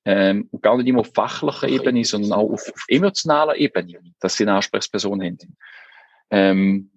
Ähm, 0.04 0.48
und 0.52 0.62
gar 0.62 0.76
nicht 0.76 0.86
immer 0.86 1.00
auf 1.00 1.10
fachlicher 1.12 1.68
Ebene, 1.68 2.04
sondern 2.04 2.32
auch 2.32 2.52
auf, 2.52 2.72
auf 2.72 2.84
emotionaler 2.86 3.56
Ebene, 3.56 3.98
dass 4.20 4.36
sie 4.36 4.44
eine 4.44 4.54
Ansprechperson 4.54 5.20
haben. 5.20 5.56
Ähm, 6.30 6.90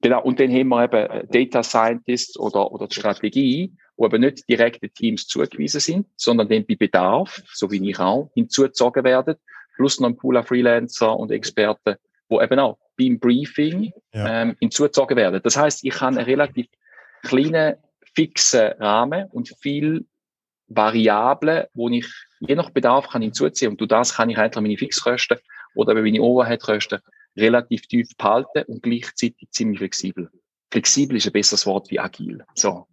genau. 0.00 0.22
Und 0.24 0.40
dann 0.40 0.50
haben 0.50 0.68
wir 0.68 0.82
eben 0.84 1.28
Data 1.28 1.62
Scientists 1.62 2.36
oder, 2.40 2.72
oder 2.72 2.88
die 2.88 2.96
Strategie, 2.96 3.72
die 3.96 4.04
eben 4.04 4.20
nicht 4.20 4.48
direkt 4.48 4.82
den 4.82 4.92
Teams 4.94 5.28
zugewiesen 5.28 5.80
sind, 5.80 6.08
sondern 6.16 6.48
dann 6.48 6.66
bei 6.66 6.74
Bedarf, 6.74 7.40
so 7.52 7.70
wie 7.70 7.88
ich 7.88 8.00
auch, 8.00 8.32
hinzugezogen 8.34 9.04
werden 9.04 9.36
plus 9.80 9.98
noch 9.98 10.10
ein 10.10 10.16
Pool 10.16 10.36
an 10.36 10.44
Freelancer 10.44 11.16
und 11.16 11.30
Experten, 11.30 11.96
wo 12.28 12.42
eben 12.42 12.58
auch 12.58 12.76
beim 12.98 13.18
Briefing 13.18 13.90
ja. 14.12 14.42
ähm, 14.42 14.54
hinzugezogen 14.60 15.16
werden. 15.16 15.40
Das 15.42 15.56
heißt, 15.56 15.82
ich 15.84 15.98
habe 16.02 16.18
einen 16.18 16.26
relativ 16.26 16.66
kleinen, 17.22 17.76
fixen 18.14 18.72
Rahmen 18.78 19.26
und 19.30 19.54
viel 19.62 20.04
Variablen, 20.66 21.64
wo 21.72 21.88
ich 21.88 22.06
je 22.40 22.54
nach 22.56 22.68
Bedarf 22.68 23.08
kann 23.08 23.22
hinzuziehen. 23.22 23.70
Und 23.70 23.80
durch 23.80 23.88
das 23.88 24.16
kann 24.16 24.28
ich 24.28 24.36
eigentlich 24.36 24.62
meine 24.62 24.76
Fixkosten 24.76 25.38
oder 25.74 25.94
meine 25.94 26.20
Overheadkosten 26.20 27.00
relativ 27.38 27.86
tief 27.86 28.14
behalten 28.18 28.64
und 28.66 28.82
gleichzeitig 28.82 29.48
ziemlich 29.50 29.78
flexibel. 29.78 30.28
Flexibel 30.70 31.16
ist 31.16 31.26
ein 31.26 31.32
besseres 31.32 31.64
Wort 31.64 31.90
wie 31.90 31.98
agil. 31.98 32.44
So. 32.54 32.86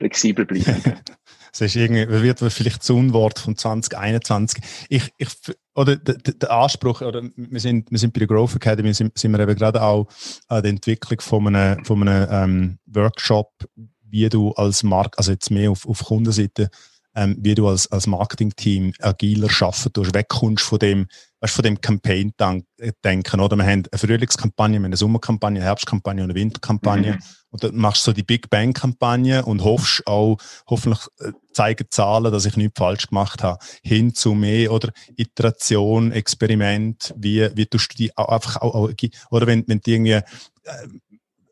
Flexibel 0.00 0.44
bleiben. 0.44 0.82
Es 1.52 1.60
ist 1.60 1.76
irgendwie, 1.76 2.08
wird 2.22 2.40
vielleicht 2.52 2.80
das 2.80 2.90
Unwort 2.90 3.38
von 3.38 3.56
2021. 3.56 4.62
Ich, 4.88 5.12
ich, 5.18 5.28
oder 5.74 5.96
der, 5.96 6.16
der 6.16 6.50
Anspruch, 6.50 7.00
oder 7.00 7.22
wir 7.36 7.60
sind, 7.60 7.90
wir 7.90 7.98
sind 7.98 8.12
bei 8.12 8.20
der 8.20 8.28
Growth 8.28 8.56
Academy, 8.56 8.92
sind, 8.92 9.16
sind 9.16 9.32
wir 9.32 9.40
eben 9.40 9.54
gerade 9.54 9.82
auch 9.82 10.08
an 10.48 10.62
der 10.62 10.70
Entwicklung 10.70 11.20
von 11.20 11.46
einem, 11.54 11.84
von 11.84 12.06
einem 12.06 12.28
ähm, 12.30 12.78
Workshop, 12.86 13.52
wie 14.02 14.28
du 14.28 14.52
als 14.52 14.82
Markt, 14.82 15.18
also 15.18 15.32
jetzt 15.32 15.50
mehr 15.50 15.70
auf, 15.70 15.86
auf 15.86 16.04
Kundenseite, 16.04 16.70
ähm, 17.14 17.36
wie 17.40 17.54
du 17.54 17.68
als, 17.68 17.90
als 17.90 18.06
Marketing-Team 18.06 18.92
agiler 19.00 19.50
schaffen 19.50 19.92
tust, 19.92 20.14
wegkommst 20.14 20.64
von 20.64 20.78
dem, 20.78 21.06
weißt, 21.40 21.54
von 21.54 21.62
dem 21.62 21.80
Campaign-Denken, 21.80 23.40
oder? 23.40 23.56
Wir 23.56 23.64
haben 23.64 23.84
eine 23.90 23.98
Frühlingskampagne, 23.98 24.74
wir 24.74 24.78
haben 24.78 24.84
eine 24.86 24.96
Sommerkampagne, 24.96 25.60
eine 25.60 25.66
Herbstkampagne 25.66 26.22
und 26.22 26.30
eine 26.30 26.38
Winterkampagne. 26.38 27.14
Mhm. 27.14 27.22
Und 27.50 27.64
dann 27.64 27.76
machst 27.76 28.02
du 28.02 28.10
so 28.10 28.12
die 28.12 28.22
Big 28.22 28.50
Bang-Kampagne 28.50 29.44
und 29.44 29.64
hoffst 29.64 30.06
auch, 30.06 30.36
hoffentlich 30.66 31.00
äh, 31.20 31.32
zeigen 31.52 31.86
Zahlen, 31.90 32.30
dass 32.32 32.44
ich 32.44 32.56
nichts 32.56 32.78
falsch 32.78 33.06
gemacht 33.06 33.42
habe, 33.42 33.58
hin 33.82 34.14
zu 34.14 34.34
mehr 34.34 34.72
oder 34.72 34.92
Iteration, 35.16 36.12
Experiment, 36.12 37.14
wie, 37.16 37.48
wie 37.56 37.66
tust 37.66 37.92
du 37.92 37.96
die 37.96 38.16
auch 38.16 38.28
einfach 38.28 38.56
auch, 38.56 38.74
auch 38.74 38.92
oder 39.30 39.46
wenn, 39.46 39.64
wenn 39.66 39.80
die 39.80 39.92
irgendwie, 39.92 40.12
äh, 40.12 40.22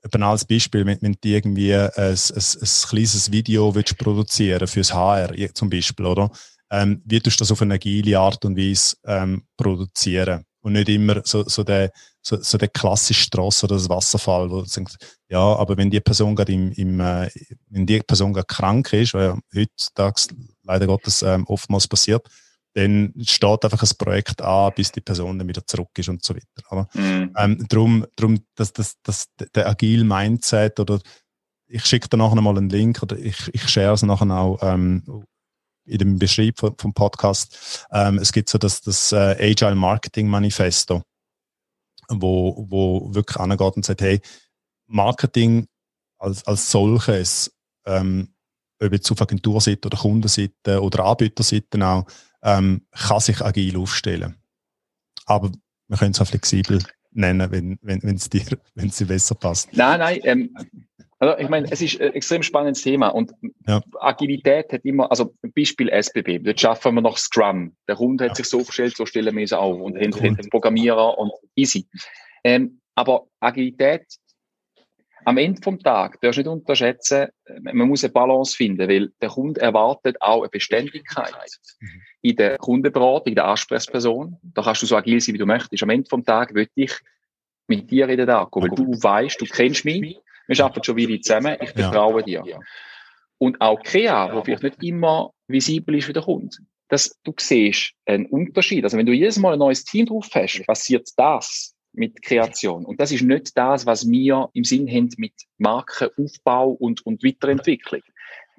ein 0.07 0.11
banales 0.11 0.45
Beispiel, 0.45 0.87
wenn, 0.87 0.99
wenn 1.03 1.17
du 1.21 1.29
irgendwie 1.29 1.75
ein, 1.75 1.91
ein, 1.97 2.17
ein 2.17 2.89
kleines 2.89 3.33
Video 3.33 3.75
willst 3.75 3.99
produzieren 3.99 4.67
fürs 4.67 4.95
HR 4.95 5.55
zum 5.55 5.69
Beispiel, 5.69 6.07
oder? 6.07 6.31
Ähm, 6.71 7.03
wie 7.05 7.21
tust 7.21 7.39
du 7.39 7.43
das 7.43 7.53
auf 7.53 7.63
eine 7.63 7.75
agile 7.75 8.19
Art 8.19 8.45
und 8.45 8.57
Weise 8.57 8.97
ähm, 9.05 9.45
produzieren? 9.57 10.45
Und 10.61 10.73
nicht 10.73 10.89
immer 10.89 11.23
so, 11.25 11.45
so 11.45 11.63
der, 11.63 11.93
so, 12.21 12.43
so 12.43 12.59
der 12.59 12.69
klassische 12.69 13.23
Strasse 13.23 13.67
oder 13.67 13.77
das 13.77 13.89
Wasserfall, 13.89 14.51
wo 14.51 14.63
du 14.63 14.69
denkst, 14.69 14.97
ja, 15.29 15.39
aber 15.39 15.77
wenn 15.77 15.91
die 15.91 16.01
Person 16.01 16.35
gerade 16.35 16.53
im, 16.53 16.73
im 16.73 16.99
äh, 16.99 17.31
wenn 17.69 17.87
die 17.87 18.01
Person 18.01 18.33
gerade 18.33 18.47
krank 18.47 18.93
ist, 18.93 19.15
was 19.15 19.23
ja 19.23 19.39
heutzutage 19.55 20.35
leider 20.65 20.87
Gottes 20.87 21.23
ähm, 21.23 21.47
oftmals 21.47 21.87
passiert, 21.87 22.27
dann 22.75 23.15
steht 23.23 23.65
einfach 23.65 23.83
ein 23.83 23.97
Projekt 23.97 24.43
an, 24.43 24.73
bis 24.75 24.93
die 24.93 25.01
Person 25.01 25.39
dann 25.39 25.49
wieder 25.49 25.67
zurück 25.67 25.91
ist 25.97 26.09
und 26.09 26.25
so 26.25 26.35
weiter. 26.35 26.47
Aber, 26.69 26.89
mhm. 26.95 27.33
ähm, 27.37 27.65
darum, 27.69 28.07
darum 28.17 28.39
dass, 28.55 28.73
dass, 28.73 29.01
dass 29.03 29.29
der 29.55 29.69
agile 29.69 30.05
Mindset 30.05 30.79
oder 30.81 30.99
ich 31.69 31.85
schicke 31.87 32.09
da 32.09 32.17
nachher 32.17 32.41
mal 32.41 32.57
einen 32.57 32.69
Link 32.69 33.03
oder 33.03 33.17
ich, 33.17 33.49
ich 33.53 33.67
share 33.69 33.95
es 33.95 34.03
nachher 34.03 34.31
auch 34.31 34.59
ähm, 34.63 35.03
in 35.87 35.99
dem 35.99 36.19
Beschrieb 36.19 36.59
vom, 36.59 36.77
vom 36.79 36.93
Podcast. 36.93 37.87
Ähm, 37.91 38.19
es 38.19 38.33
gibt 38.33 38.49
so 38.49 38.59
das, 38.59 38.83
das 38.83 39.13
äh, 39.13 39.37
Agile 39.39 39.75
Marketing 39.75 40.29
Manifesto, 40.29 41.03
wo, 42.09 42.67
wo 42.69 43.15
wirklich 43.15 43.39
angeht 43.39 43.77
und 43.77 43.85
sagt, 43.85 44.03
hey, 44.03 44.21
Marketing 44.87 45.67
als, 46.19 46.47
als 46.47 46.71
solches, 46.71 47.55
ähm, 47.87 48.35
ob 48.83 48.93
jetzt 48.93 49.11
auf 49.11 49.23
Agenturseite 49.23 49.87
oder 49.87 49.99
Kundenseite 49.99 50.83
oder 50.83 51.05
Anbieterseite 51.05 51.87
auch, 51.87 52.07
ähm, 52.43 52.87
kann 52.93 53.21
sich 53.21 53.41
agil 53.41 53.77
aufstellen. 53.77 54.37
Aber 55.25 55.51
wir 55.89 55.97
können 55.97 56.13
es 56.13 56.21
auch 56.21 56.27
flexibel 56.27 56.83
nennen, 57.11 57.51
wenn 57.51 57.79
wenn 57.83 58.03
wenn, 58.03 58.17
es 58.17 58.29
dir, 58.29 58.45
wenn 58.75 58.89
es 58.89 58.97
dir 58.97 59.07
besser 59.07 59.35
passt. 59.35 59.73
Nein, 59.73 59.99
nein. 59.99 60.21
Ähm, 60.25 60.57
also 61.19 61.39
ich 61.39 61.49
meine, 61.49 61.67
es 61.71 61.81
ist 61.81 62.01
ein 62.01 62.13
extrem 62.13 62.43
spannendes 62.43 62.83
Thema 62.83 63.09
und 63.09 63.33
ja. 63.67 63.81
Agilität 64.01 64.73
hat 64.73 64.85
immer, 64.85 65.11
also 65.11 65.35
Beispiel 65.55 65.89
SBB, 65.89 66.41
dort 66.41 66.61
schaffen 66.61 66.95
wir 66.95 67.01
noch 67.01 67.17
Scrum. 67.17 67.75
Der 67.89 67.99
Hund 67.99 68.21
hat 68.21 68.29
ja. 68.31 68.35
sich 68.35 68.47
so 68.47 68.61
aufgestellt, 68.61 68.97
so 68.97 69.07
stellen 69.07 69.35
wir 69.35 69.45
es 69.45 69.53
auf 69.53 69.81
und 69.81 69.97
cool. 69.97 70.23
haben 70.23 70.37
Programmierer 70.51 71.17
und 71.19 71.33
easy. 71.55 71.87
Ähm, 72.45 72.81
aber 72.95 73.27
Agilität 73.41 74.05
am 75.27 75.39
Ende 75.39 75.61
vom 75.61 75.81
Tag 75.81 76.21
darfst 76.21 76.37
du 76.39 76.43
nicht 76.43 76.49
unterschätzen, 76.49 77.27
man 77.61 77.89
muss 77.89 78.05
eine 78.05 78.13
Balance 78.13 78.57
finden, 78.57 78.89
weil 78.89 79.11
der 79.21 79.29
Kunde 79.29 79.61
erwartet 79.61 80.17
auch 80.21 80.43
eine 80.43 80.49
Beständigkeit 80.51 81.35
mhm. 81.81 82.03
in 82.23 82.37
der 82.37 82.59
Kundenberatung, 82.59 83.31
in 83.31 83.35
der 83.35 83.47
Ansprechperson. 83.47 84.37
Da 84.43 84.63
kannst 84.63 84.83
du 84.83 84.87
so 84.87 84.97
agil 84.97 85.21
sein, 85.21 85.35
wie 85.35 85.39
du 85.39 85.47
möchtest. 85.47 85.83
Am 85.83 85.91
Ende 85.91 86.09
vom 86.09 86.25
Tag 86.25 86.55
will 86.55 86.69
ich 86.77 86.93
mit 87.67 87.91
dir 87.91 88.09
in 88.09 88.19
den 88.19 88.29
Tag 88.29 88.51
weil 88.53 88.69
du 88.69 88.93
weißt, 89.03 89.41
du 89.41 89.47
kennst 89.47 89.85
mich, 89.85 90.17
wir 90.47 90.65
arbeiten 90.65 90.85
schon 90.85 90.97
wieder 90.97 91.21
zusammen, 91.21 91.57
ich 91.61 91.71
vertraue 91.71 92.23
ja. 92.27 92.43
dir. 92.43 92.61
Und 93.39 93.61
auch 93.61 93.83
Krea, 93.83 94.35
wo 94.35 94.43
vielleicht 94.43 94.63
nicht 94.63 94.83
immer 94.83 95.33
visibel 95.49 95.97
ist 95.97 96.07
für 96.07 96.13
den 96.13 96.23
Kunden. 96.23 96.69
Dass 96.89 97.19
du 97.25 97.35
siehst 97.39 97.93
einen 98.07 98.27
Unterschied. 98.27 98.85
Also 98.85 98.97
wenn 98.97 99.07
du 99.07 99.13
jedes 99.13 99.39
Mal 99.39 99.55
ein 99.55 99.59
neues 99.59 99.85
Team 99.85 100.07
drauf 100.07 100.29
hast, 100.33 100.65
passiert 100.67 101.09
das 101.17 101.75
mit 101.93 102.23
Kreation. 102.23 102.85
Und 102.85 103.01
das 103.01 103.11
ist 103.11 103.23
nicht 103.23 103.57
das, 103.57 103.87
was 103.87 104.09
wir 104.09 104.49
im 104.53 104.65
Sinn 104.65 104.89
haben 104.89 105.11
mit 105.17 105.33
Markenaufbau 105.59 106.71
und, 106.71 107.05
und 107.05 107.25
Weiterentwicklung. 107.25 108.03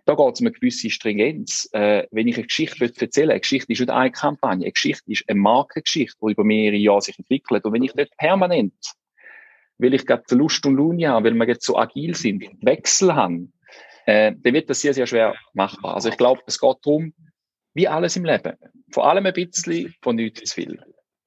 Da 0.05 0.15
geht 0.15 0.33
es 0.33 0.39
um 0.39 0.47
eine 0.47 0.53
gewisse 0.53 0.89
Stringenz. 0.89 1.69
Äh, 1.73 2.07
wenn 2.11 2.27
ich 2.27 2.35
eine 2.37 2.45
Geschichte 2.45 2.85
erzählen 2.85 3.29
eine 3.29 3.39
Geschichte 3.39 3.71
ist 3.71 3.79
nicht 3.79 3.89
eine 3.89 4.11
Kampagne, 4.11 4.65
eine 4.65 4.71
Geschichte 4.71 5.11
ist 5.11 5.25
eine 5.27 5.39
Markengeschichte, 5.39 6.17
die 6.21 6.31
über 6.31 6.43
mehrere 6.43 6.77
Jahre 6.77 7.01
sich 7.01 7.19
entwickelt. 7.19 7.65
Und 7.65 7.73
wenn 7.73 7.83
ich 7.83 7.91
dort 7.93 8.15
permanent, 8.17 8.73
weil 9.77 9.93
ich 9.93 10.05
gerade 10.05 10.23
Lust 10.35 10.65
und 10.65 10.77
Laune 10.77 11.07
habe, 11.07 11.29
weil 11.29 11.35
wir 11.35 11.47
jetzt 11.47 11.65
so 11.65 11.77
agil 11.77 12.15
sind, 12.15 12.43
Wechsel 12.61 13.15
haben, 13.15 13.53
äh, 14.05 14.33
dann 14.35 14.53
wird 14.53 14.69
das 14.69 14.81
sehr, 14.81 14.93
sehr 14.93 15.07
schwer 15.07 15.35
machbar. 15.53 15.95
Also 15.95 16.09
ich 16.09 16.17
glaube, 16.17 16.41
es 16.47 16.59
geht 16.59 16.77
darum, 16.83 17.13
wie 17.73 17.87
alles 17.87 18.15
im 18.15 18.25
Leben. 18.25 18.53
Vor 18.91 19.07
allem 19.07 19.25
ein 19.25 19.33
bisschen, 19.33 19.93
von 20.01 20.15
nichts 20.15 20.49
zu 20.49 20.55
viel. 20.55 20.79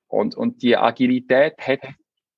Und, 0.09 0.35
und 0.35 0.63
die 0.63 0.77
Agilität 0.77 1.55
hat 1.59 1.81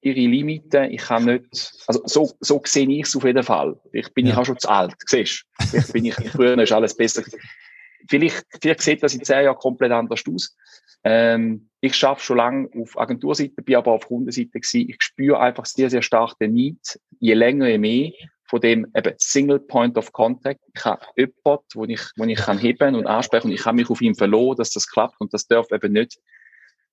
ihre 0.02 0.20
Limiten. 0.20 0.90
Ich 0.90 1.02
kann 1.02 1.24
nicht, 1.24 1.72
also 1.86 2.02
so, 2.04 2.32
so 2.40 2.60
sehe 2.64 2.88
ich 2.90 3.06
es 3.06 3.16
auf 3.16 3.24
jeden 3.24 3.42
Fall. 3.42 3.80
Ich 3.92 4.12
bin 4.12 4.26
ja. 4.26 4.32
ich 4.32 4.38
auch 4.38 4.44
schon 4.44 4.58
zu 4.58 4.68
alt, 4.68 4.94
siehst 5.06 5.46
Vielleicht 5.70 5.92
bin 5.92 6.04
ich, 6.04 6.14
früher 6.14 6.58
ist 6.58 6.72
alles 6.72 6.94
besser. 6.94 7.22
Vielleicht, 8.08 8.44
vielleicht 8.60 8.82
sieht 8.82 9.02
das 9.02 9.14
in 9.14 9.24
zehn 9.24 9.44
Jahren 9.44 9.56
komplett 9.56 9.92
anders 9.92 10.24
aus. 10.28 10.56
Ähm, 11.04 11.68
ich 11.80 11.96
schaffe 11.96 12.22
schon 12.22 12.36
lange 12.36 12.68
auf 12.80 12.98
Agenturseite, 12.98 13.62
bin 13.62 13.76
aber 13.76 13.92
auf 13.92 14.06
Kundenseite 14.06 14.60
gewesen. 14.60 14.88
Ich 14.88 14.96
spüre 15.00 15.40
einfach 15.40 15.66
sehr, 15.66 15.90
sehr 15.90 16.02
stark 16.02 16.38
den 16.38 16.52
Need, 16.52 17.00
je 17.18 17.34
länger, 17.34 17.68
je 17.68 17.78
mehr, 17.78 18.12
von 18.44 18.60
dem 18.60 18.86
eben 18.94 19.14
Single 19.18 19.58
Point 19.58 19.98
of 19.98 20.12
Contact. 20.12 20.60
Ich 20.74 20.84
habe 20.84 21.04
jemanden, 21.16 21.64
wo 21.74 21.84
ich, 21.84 22.02
wo 22.16 22.24
ich 22.24 22.38
kann 22.38 22.58
heben 22.58 22.94
und 22.94 23.06
ansprechen 23.06 23.48
und 23.48 23.54
ich 23.54 23.62
kann 23.62 23.76
mich 23.76 23.90
auf 23.90 24.00
ihn 24.00 24.14
verloren, 24.14 24.56
dass 24.56 24.70
das 24.70 24.86
klappt 24.86 25.20
und 25.20 25.34
das 25.34 25.46
darf 25.46 25.72
eben 25.72 25.92
nicht 25.92 26.18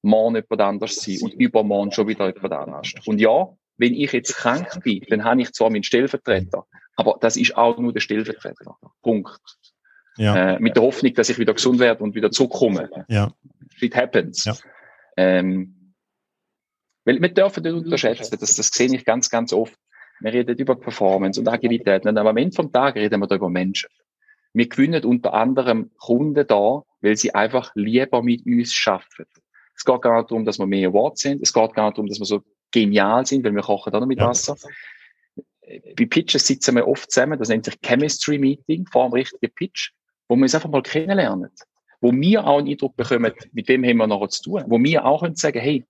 morgen 0.01 0.35
jemand 0.35 0.61
anders 0.61 0.95
sein 0.95 1.17
und 1.21 1.33
übermorgen 1.33 1.91
schon 1.91 2.07
wieder 2.07 2.33
jemand 2.33 2.53
anders. 2.53 2.93
Und 3.05 3.19
ja, 3.19 3.49
wenn 3.77 3.93
ich 3.93 4.11
jetzt 4.11 4.35
krank 4.37 4.83
bin, 4.83 5.03
dann 5.09 5.23
habe 5.23 5.41
ich 5.41 5.51
zwar 5.51 5.69
meinen 5.69 5.83
Stellvertreter, 5.83 6.65
aber 6.95 7.17
das 7.21 7.37
ist 7.37 7.55
auch 7.57 7.77
nur 7.77 7.93
der 7.93 7.99
Stellvertreter. 7.99 8.77
Punkt. 9.01 9.39
Ja. 10.17 10.55
Äh, 10.55 10.59
mit 10.59 10.75
der 10.75 10.83
Hoffnung, 10.83 11.13
dass 11.13 11.29
ich 11.29 11.39
wieder 11.39 11.53
gesund 11.53 11.79
werde 11.79 12.03
und 12.03 12.15
wieder 12.15 12.31
zurückkomme. 12.31 12.89
Ja. 13.07 13.31
It 13.81 13.95
happens. 13.95 14.45
Ja. 14.45 14.55
Ähm, 15.17 15.93
weil 17.05 17.21
wir 17.21 17.29
dürfen 17.29 17.63
nicht 17.63 17.73
unterschätzen, 17.73 18.37
das, 18.39 18.55
das 18.55 18.67
sehe 18.67 18.93
ich 18.93 19.05
ganz, 19.05 19.29
ganz 19.29 19.53
oft. 19.53 19.77
Wir 20.21 20.33
reden 20.33 20.57
über 20.57 20.75
Performance 20.75 21.39
und 21.39 21.47
Agilität, 21.47 22.05
aber 22.05 22.29
am 22.29 22.37
Ende 22.37 22.55
vom 22.55 22.71
Tag 22.71 22.95
reden 22.95 23.19
wir 23.19 23.27
da 23.27 23.35
über 23.35 23.49
Menschen. 23.49 23.89
wir 24.53 24.67
gewinnen 24.67 25.03
unter 25.05 25.33
anderem 25.33 25.91
Kunden 25.97 26.45
da, 26.45 26.83
weil 27.01 27.15
sie 27.15 27.33
einfach 27.33 27.71
lieber 27.75 28.21
mit 28.21 28.45
uns 28.45 28.83
arbeiten. 28.85 29.41
Es 29.75 29.85
geht 29.85 30.01
gar 30.01 30.17
nicht 30.17 30.31
darum, 30.31 30.43
dass 30.43 30.59
wir 30.59 30.65
mehr 30.67 30.89
Awards 30.89 31.21
sind. 31.21 31.41
Es 31.41 31.53
geht 31.53 31.73
gar 31.73 31.85
nicht 31.85 31.97
darum, 31.97 32.07
dass 32.07 32.19
wir 32.19 32.25
so 32.25 32.43
genial 32.71 33.25
sind, 33.25 33.45
weil 33.45 33.55
wir 33.55 33.61
kochen 33.61 33.93
auch 33.93 33.99
noch 34.01 34.07
mit 34.07 34.19
Wasser. 34.19 34.57
Ja. 34.61 35.79
Bei 35.95 36.05
Pitches 36.05 36.45
sitzen 36.45 36.75
wir 36.75 36.87
oft 36.87 37.11
zusammen, 37.11 37.37
das 37.37 37.49
nennt 37.49 37.65
sich 37.65 37.79
Chemistry 37.81 38.39
Meeting, 38.39 38.85
vor 38.87 39.07
dem 39.07 39.13
richtigen 39.13 39.53
Pitch, 39.53 39.91
wo 40.27 40.35
wir 40.35 40.43
uns 40.43 40.55
einfach 40.55 40.69
mal 40.69 40.81
kennenlernen. 40.81 41.51
Wo 42.01 42.12
wir 42.13 42.47
auch 42.47 42.59
einen 42.59 42.69
Eindruck 42.69 42.95
bekommen, 42.95 43.33
mit 43.51 43.67
wem 43.67 43.83
haben 43.83 43.97
wir 43.97 44.07
noch 44.07 44.27
zu 44.27 44.43
tun. 44.43 44.63
Wo 44.67 44.81
wir 44.81 45.05
auch 45.05 45.21
können 45.21 45.35
sagen, 45.35 45.59
hey, 45.59 45.83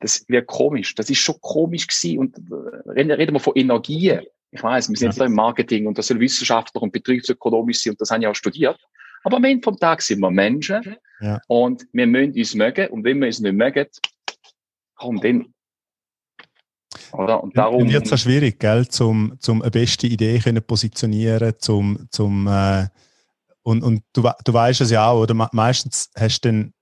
das 0.00 0.24
wäre 0.28 0.44
komisch. 0.44 0.94
Das 0.94 1.10
ist 1.10 1.18
schon 1.18 1.40
komisch 1.40 1.86
gewesen. 1.86 2.18
Und 2.18 2.38
äh, 2.38 2.90
reden, 2.90 3.10
reden 3.10 3.34
wir 3.34 3.40
von 3.40 3.54
Energien. 3.56 4.20
Ich 4.50 4.62
weiß, 4.62 4.88
wir 4.88 4.96
sind 4.96 5.14
ja. 5.14 5.18
da 5.18 5.26
im 5.26 5.34
Marketing 5.34 5.86
und 5.86 5.98
das 5.98 6.06
soll 6.06 6.20
Wissenschaftler 6.20 6.82
und 6.82 6.92
betriebsökonomisch 6.92 7.82
sein 7.82 7.92
und 7.92 8.00
das 8.00 8.10
haben 8.10 8.22
ja 8.22 8.30
auch 8.30 8.34
studiert. 8.34 8.78
Aber 9.24 9.36
am 9.36 9.44
Ende 9.44 9.62
vom 9.62 9.76
Tag 9.76 10.00
sind 10.00 10.20
wir 10.20 10.30
Menschen 10.30 10.96
ja. 11.20 11.38
und 11.48 11.86
wir 11.92 12.06
müssen 12.06 12.32
uns 12.34 12.54
mögen 12.54 12.88
und 12.88 13.04
wenn 13.04 13.18
wir 13.18 13.26
uns 13.26 13.40
nicht 13.40 13.52
mögen, 13.52 13.86
komm, 14.94 15.20
dann 15.20 15.52
oder? 17.12 17.42
Und 17.42 17.56
darum 17.56 17.90
wird 17.90 18.10
es 18.10 18.20
schwierig, 18.20 18.58
gell, 18.58 18.88
zum, 18.88 19.34
zum 19.38 19.62
eine 19.62 19.70
beste 19.70 20.06
Idee 20.06 20.38
können 20.38 20.62
positionieren, 20.62 21.54
zum, 21.58 22.06
zum 22.10 22.46
äh, 22.46 22.86
und, 23.62 23.82
und 23.82 24.02
du, 24.12 24.28
du 24.44 24.52
weißt 24.52 24.80
es 24.80 24.90
ja 24.90 25.08
auch, 25.08 25.22
oder 25.22 25.34
meistens 25.34 26.10
hast 26.16 26.44
du 26.44 26.48
dann 26.48 26.72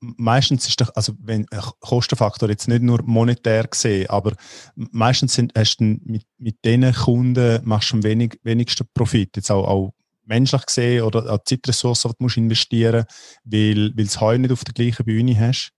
meistens 0.00 0.66
ist 0.68 0.80
doch, 0.80 0.90
also 0.94 1.12
wenn 1.20 1.42
äh, 1.50 1.60
Kostenfaktor 1.80 2.48
jetzt 2.48 2.68
nicht 2.68 2.82
nur 2.82 3.02
monetär 3.02 3.66
gesehen, 3.66 4.08
aber 4.08 4.34
meistens 4.74 5.34
sind, 5.34 5.52
hast 5.56 5.78
du 5.78 5.98
mit, 6.04 6.24
mit 6.38 6.64
diesen 6.64 6.92
Kunden 6.92 7.60
machst 7.64 7.92
du 7.92 7.96
am 7.96 8.02
wenig, 8.02 8.38
wenigsten 8.42 8.86
Profit. 8.94 9.36
Jetzt 9.36 9.50
auch, 9.50 9.66
auch 9.66 9.94
menschlich 10.24 10.64
gesehen 10.66 11.02
oder 11.02 11.30
an 11.30 11.40
Zeitressourcen, 11.44 12.12
die 12.18 12.26
du 12.26 12.40
investieren 12.40 13.04
musst, 13.04 13.40
weil, 13.44 13.76
weil 13.76 13.92
du 13.94 14.02
es 14.02 14.20
heute 14.20 14.40
nicht 14.40 14.52
auf 14.52 14.64
der 14.64 14.74
gleichen 14.74 15.04
Bühne 15.04 15.38
hast. 15.38 15.72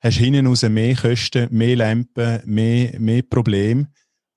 Hast 0.00 0.16
hinten 0.16 0.46
raus 0.46 0.62
mehr 0.62 0.96
Kosten, 0.96 1.48
mehr 1.50 1.76
Lampen, 1.76 2.40
mehr, 2.44 2.98
mehr 2.98 3.22
Probleme, 3.22 3.88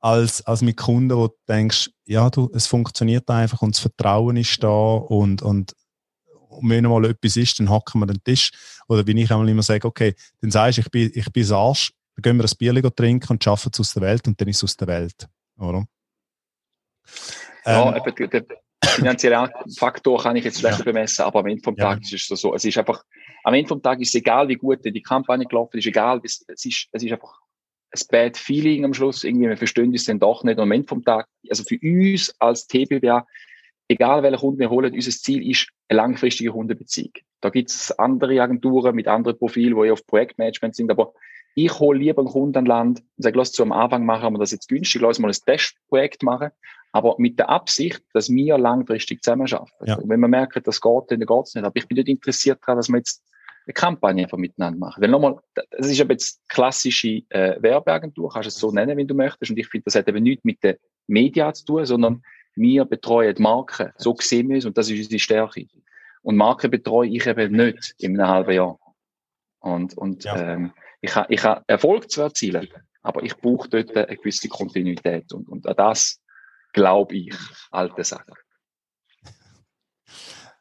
als, 0.05 0.45
als 0.45 0.61
mit 0.61 0.77
Kunden, 0.77 1.17
wo 1.17 1.29
du 1.29 1.35
denkst, 1.49 1.89
ja, 2.05 2.29
du, 2.29 2.51
es 2.53 2.67
funktioniert 2.67 3.27
einfach 3.27 3.63
und 3.63 3.75
das 3.75 3.81
Vertrauen 3.81 4.37
ist 4.37 4.61
da 4.63 4.69
und, 4.69 5.41
und 5.41 5.73
und 6.47 6.69
wenn 6.69 6.85
mal 6.85 7.03
etwas 7.03 7.35
ist, 7.35 7.59
dann 7.59 7.69
hacken 7.69 7.99
wir 7.99 8.05
den 8.05 8.23
Tisch. 8.23 8.49
Oder 8.87 9.05
wie 9.05 9.21
ich 9.21 9.29
einmal 9.29 9.49
immer 9.49 9.61
sage, 9.61 9.85
okay, 9.85 10.15
dann 10.39 10.51
sagst 10.51 10.77
du, 10.77 10.81
ich 10.83 10.89
bin, 10.89 11.11
ich 11.13 11.29
bin 11.33 11.51
Arsch, 11.51 11.91
dann 12.15 12.21
gehen 12.21 12.37
wir 12.37 12.45
ein 12.45 12.81
Bier 12.81 12.95
trinken 12.95 13.33
und 13.33 13.43
schaffen 13.43 13.71
es 13.73 13.79
aus 13.81 13.93
der 13.93 14.03
Welt 14.03 14.25
und 14.25 14.39
dann 14.39 14.47
ist 14.47 14.57
es 14.57 14.63
aus 14.63 14.77
der 14.77 14.87
Welt. 14.87 15.27
Oder? 15.57 15.85
Ja, 17.65 17.93
ähm, 17.93 18.29
der 18.31 18.45
finanzielle 18.85 19.49
Faktor 19.77 20.23
kann 20.23 20.37
ich 20.37 20.45
jetzt 20.45 20.59
schlechter 20.59 20.85
ja. 20.85 20.91
bemessen, 20.93 21.25
aber 21.25 21.39
am 21.39 21.47
Ende 21.47 21.61
vom 21.61 21.75
Tag 21.75 21.99
ja. 22.03 22.15
ist 22.15 22.31
es 22.31 22.39
so. 22.39 22.55
Es 22.55 22.63
ist 22.63 22.77
einfach, 22.77 23.03
am 23.43 23.53
Ende 23.53 23.67
vom 23.67 23.81
Tag 23.81 23.99
ist 23.99 24.09
es 24.09 24.15
egal, 24.15 24.47
wie 24.47 24.55
gut 24.55 24.79
die 24.85 25.01
Kampagne 25.01 25.45
gelaufen 25.45 25.77
ist, 25.77 25.87
egal, 25.87 26.21
es 26.23 26.41
ist, 26.47 26.87
es 26.89 27.03
ist 27.03 27.11
einfach 27.11 27.41
ein 27.91 28.01
bad 28.09 28.37
feeling 28.37 28.85
am 28.85 28.93
Schluss, 28.93 29.23
irgendwie, 29.23 29.49
wir 29.49 29.57
verstehen 29.57 29.91
uns 29.91 30.05
dann 30.05 30.19
doch 30.19 30.43
nicht. 30.43 30.59
Am 30.59 30.71
Ende 30.71 30.87
vom 30.87 31.03
Tag, 31.03 31.27
also 31.49 31.63
für 31.63 31.79
uns 31.81 32.33
als 32.39 32.67
TBWA, 32.67 33.25
egal 33.87 34.23
welcher 34.23 34.37
Kunde 34.37 34.59
wir 34.59 34.69
holen, 34.69 34.93
unser 34.93 35.11
Ziel 35.11 35.49
ist 35.49 35.69
eine 35.87 35.97
langfristige 35.97 36.51
Kundenbeziehung. 36.51 37.13
Da 37.41 37.49
gibt 37.49 37.69
es 37.69 37.91
andere 37.97 38.41
Agenturen 38.41 38.95
mit 38.95 39.07
anderen 39.07 39.37
Profilen, 39.37 39.81
die 39.81 39.91
auf 39.91 40.05
Projektmanagement 40.07 40.75
sind, 40.75 40.91
aber 40.91 41.13
ich 41.57 41.79
hole 41.79 41.97
lieber 41.99 42.21
einen 42.21 42.31
Kunden 42.31 42.57
an 42.57 42.65
Land 42.65 42.99
und 42.99 43.23
sage, 43.23 43.37
lass 43.37 43.53
zu 43.53 43.63
am 43.63 43.71
Anfang 43.71 44.05
machen 44.05 44.33
wir 44.33 44.39
das 44.39 44.51
jetzt 44.51 44.67
günstig, 44.67 45.01
lass 45.01 45.19
mal 45.19 45.29
ein 45.29 45.37
Testprojekt 45.45 46.21
machen, 46.21 46.49
aber 46.91 47.15
mit 47.17 47.39
der 47.39 47.49
Absicht, 47.49 48.01
dass 48.13 48.29
wir 48.29 48.57
langfristig 48.57 49.23
zusammenarbeiten. 49.23 49.85
Ja. 49.85 49.95
Und 49.95 50.09
wenn 50.09 50.19
wir 50.19 50.27
merken, 50.27 50.61
das 50.63 50.81
geht, 50.81 51.03
dann 51.09 51.19
geht 51.19 51.45
es 51.45 51.55
nicht. 51.55 51.63
Aber 51.63 51.75
ich 51.75 51.87
bin 51.87 51.95
nicht 51.95 52.09
interessiert 52.09 52.59
daran, 52.61 52.77
dass 52.77 52.89
wir 52.89 52.97
jetzt 52.97 53.23
eine 53.65 53.73
Kampagne 53.73 54.23
einfach 54.23 54.37
miteinander 54.37 54.79
machen. 54.79 55.01
Weil 55.01 55.09
nochmal, 55.09 55.37
das 55.53 55.87
ist 55.87 56.01
aber 56.01 56.13
jetzt 56.13 56.47
klassische 56.49 57.23
äh, 57.29 57.61
Werbeagentur, 57.61 58.29
kannst 58.29 58.47
du 58.47 58.49
es 58.49 58.59
so 58.59 58.71
nennen, 58.71 58.97
wenn 58.97 59.07
du 59.07 59.15
möchtest. 59.15 59.51
Und 59.51 59.57
ich 59.57 59.67
finde, 59.67 59.85
das 59.85 59.95
hat 59.95 60.07
eben 60.07 60.23
nichts 60.23 60.43
mit 60.43 60.63
den 60.63 60.75
Medien 61.07 61.53
zu 61.53 61.65
tun, 61.65 61.85
sondern 61.85 62.23
wir 62.55 62.85
betreuen 62.85 63.35
die 63.35 63.41
Marken. 63.41 63.91
So 63.97 64.15
sehen 64.19 64.49
wir 64.49 64.57
es 64.57 64.65
und 64.65 64.77
das 64.77 64.89
ist 64.89 64.99
unsere 64.99 65.19
Stärke. 65.19 65.67
Und 66.21 66.37
Marken 66.37 66.71
betreue 66.71 67.09
ich 67.09 67.25
eben 67.25 67.55
nicht 67.55 67.95
in 67.99 68.19
einem 68.19 68.29
halben 68.29 68.53
Jahr. 68.53 68.79
Und, 69.59 69.97
und 69.97 70.23
ja. 70.23 70.53
ähm, 70.53 70.73
ich 71.01 71.15
habe 71.15 71.33
ich 71.33 71.43
ha 71.43 71.63
Erfolg 71.67 72.09
zu 72.09 72.21
erzielen, 72.21 72.67
aber 73.01 73.23
ich 73.23 73.35
brauche 73.37 73.69
dort 73.69 73.95
eine 73.95 74.15
gewisse 74.15 74.47
Kontinuität. 74.47 75.31
Und, 75.33 75.49
und 75.49 75.67
an 75.67 75.75
das 75.75 76.19
glaube 76.75 77.15
ich, 77.15 77.35
alte 77.71 78.03
Sachen. 78.03 78.35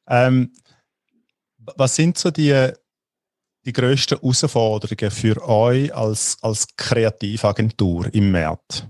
Ähm, 0.07 0.53
was 1.59 1.97
sind 1.97 2.17
so 2.17 2.31
die, 2.31 2.73
die 3.65 3.73
grössten 3.73 4.19
Herausforderungen 4.19 5.11
für 5.11 5.43
euch 5.49 5.95
als, 5.95 6.39
als 6.43 6.67
Kreativagentur 6.77 8.13
im 8.13 8.31
März? 8.31 8.87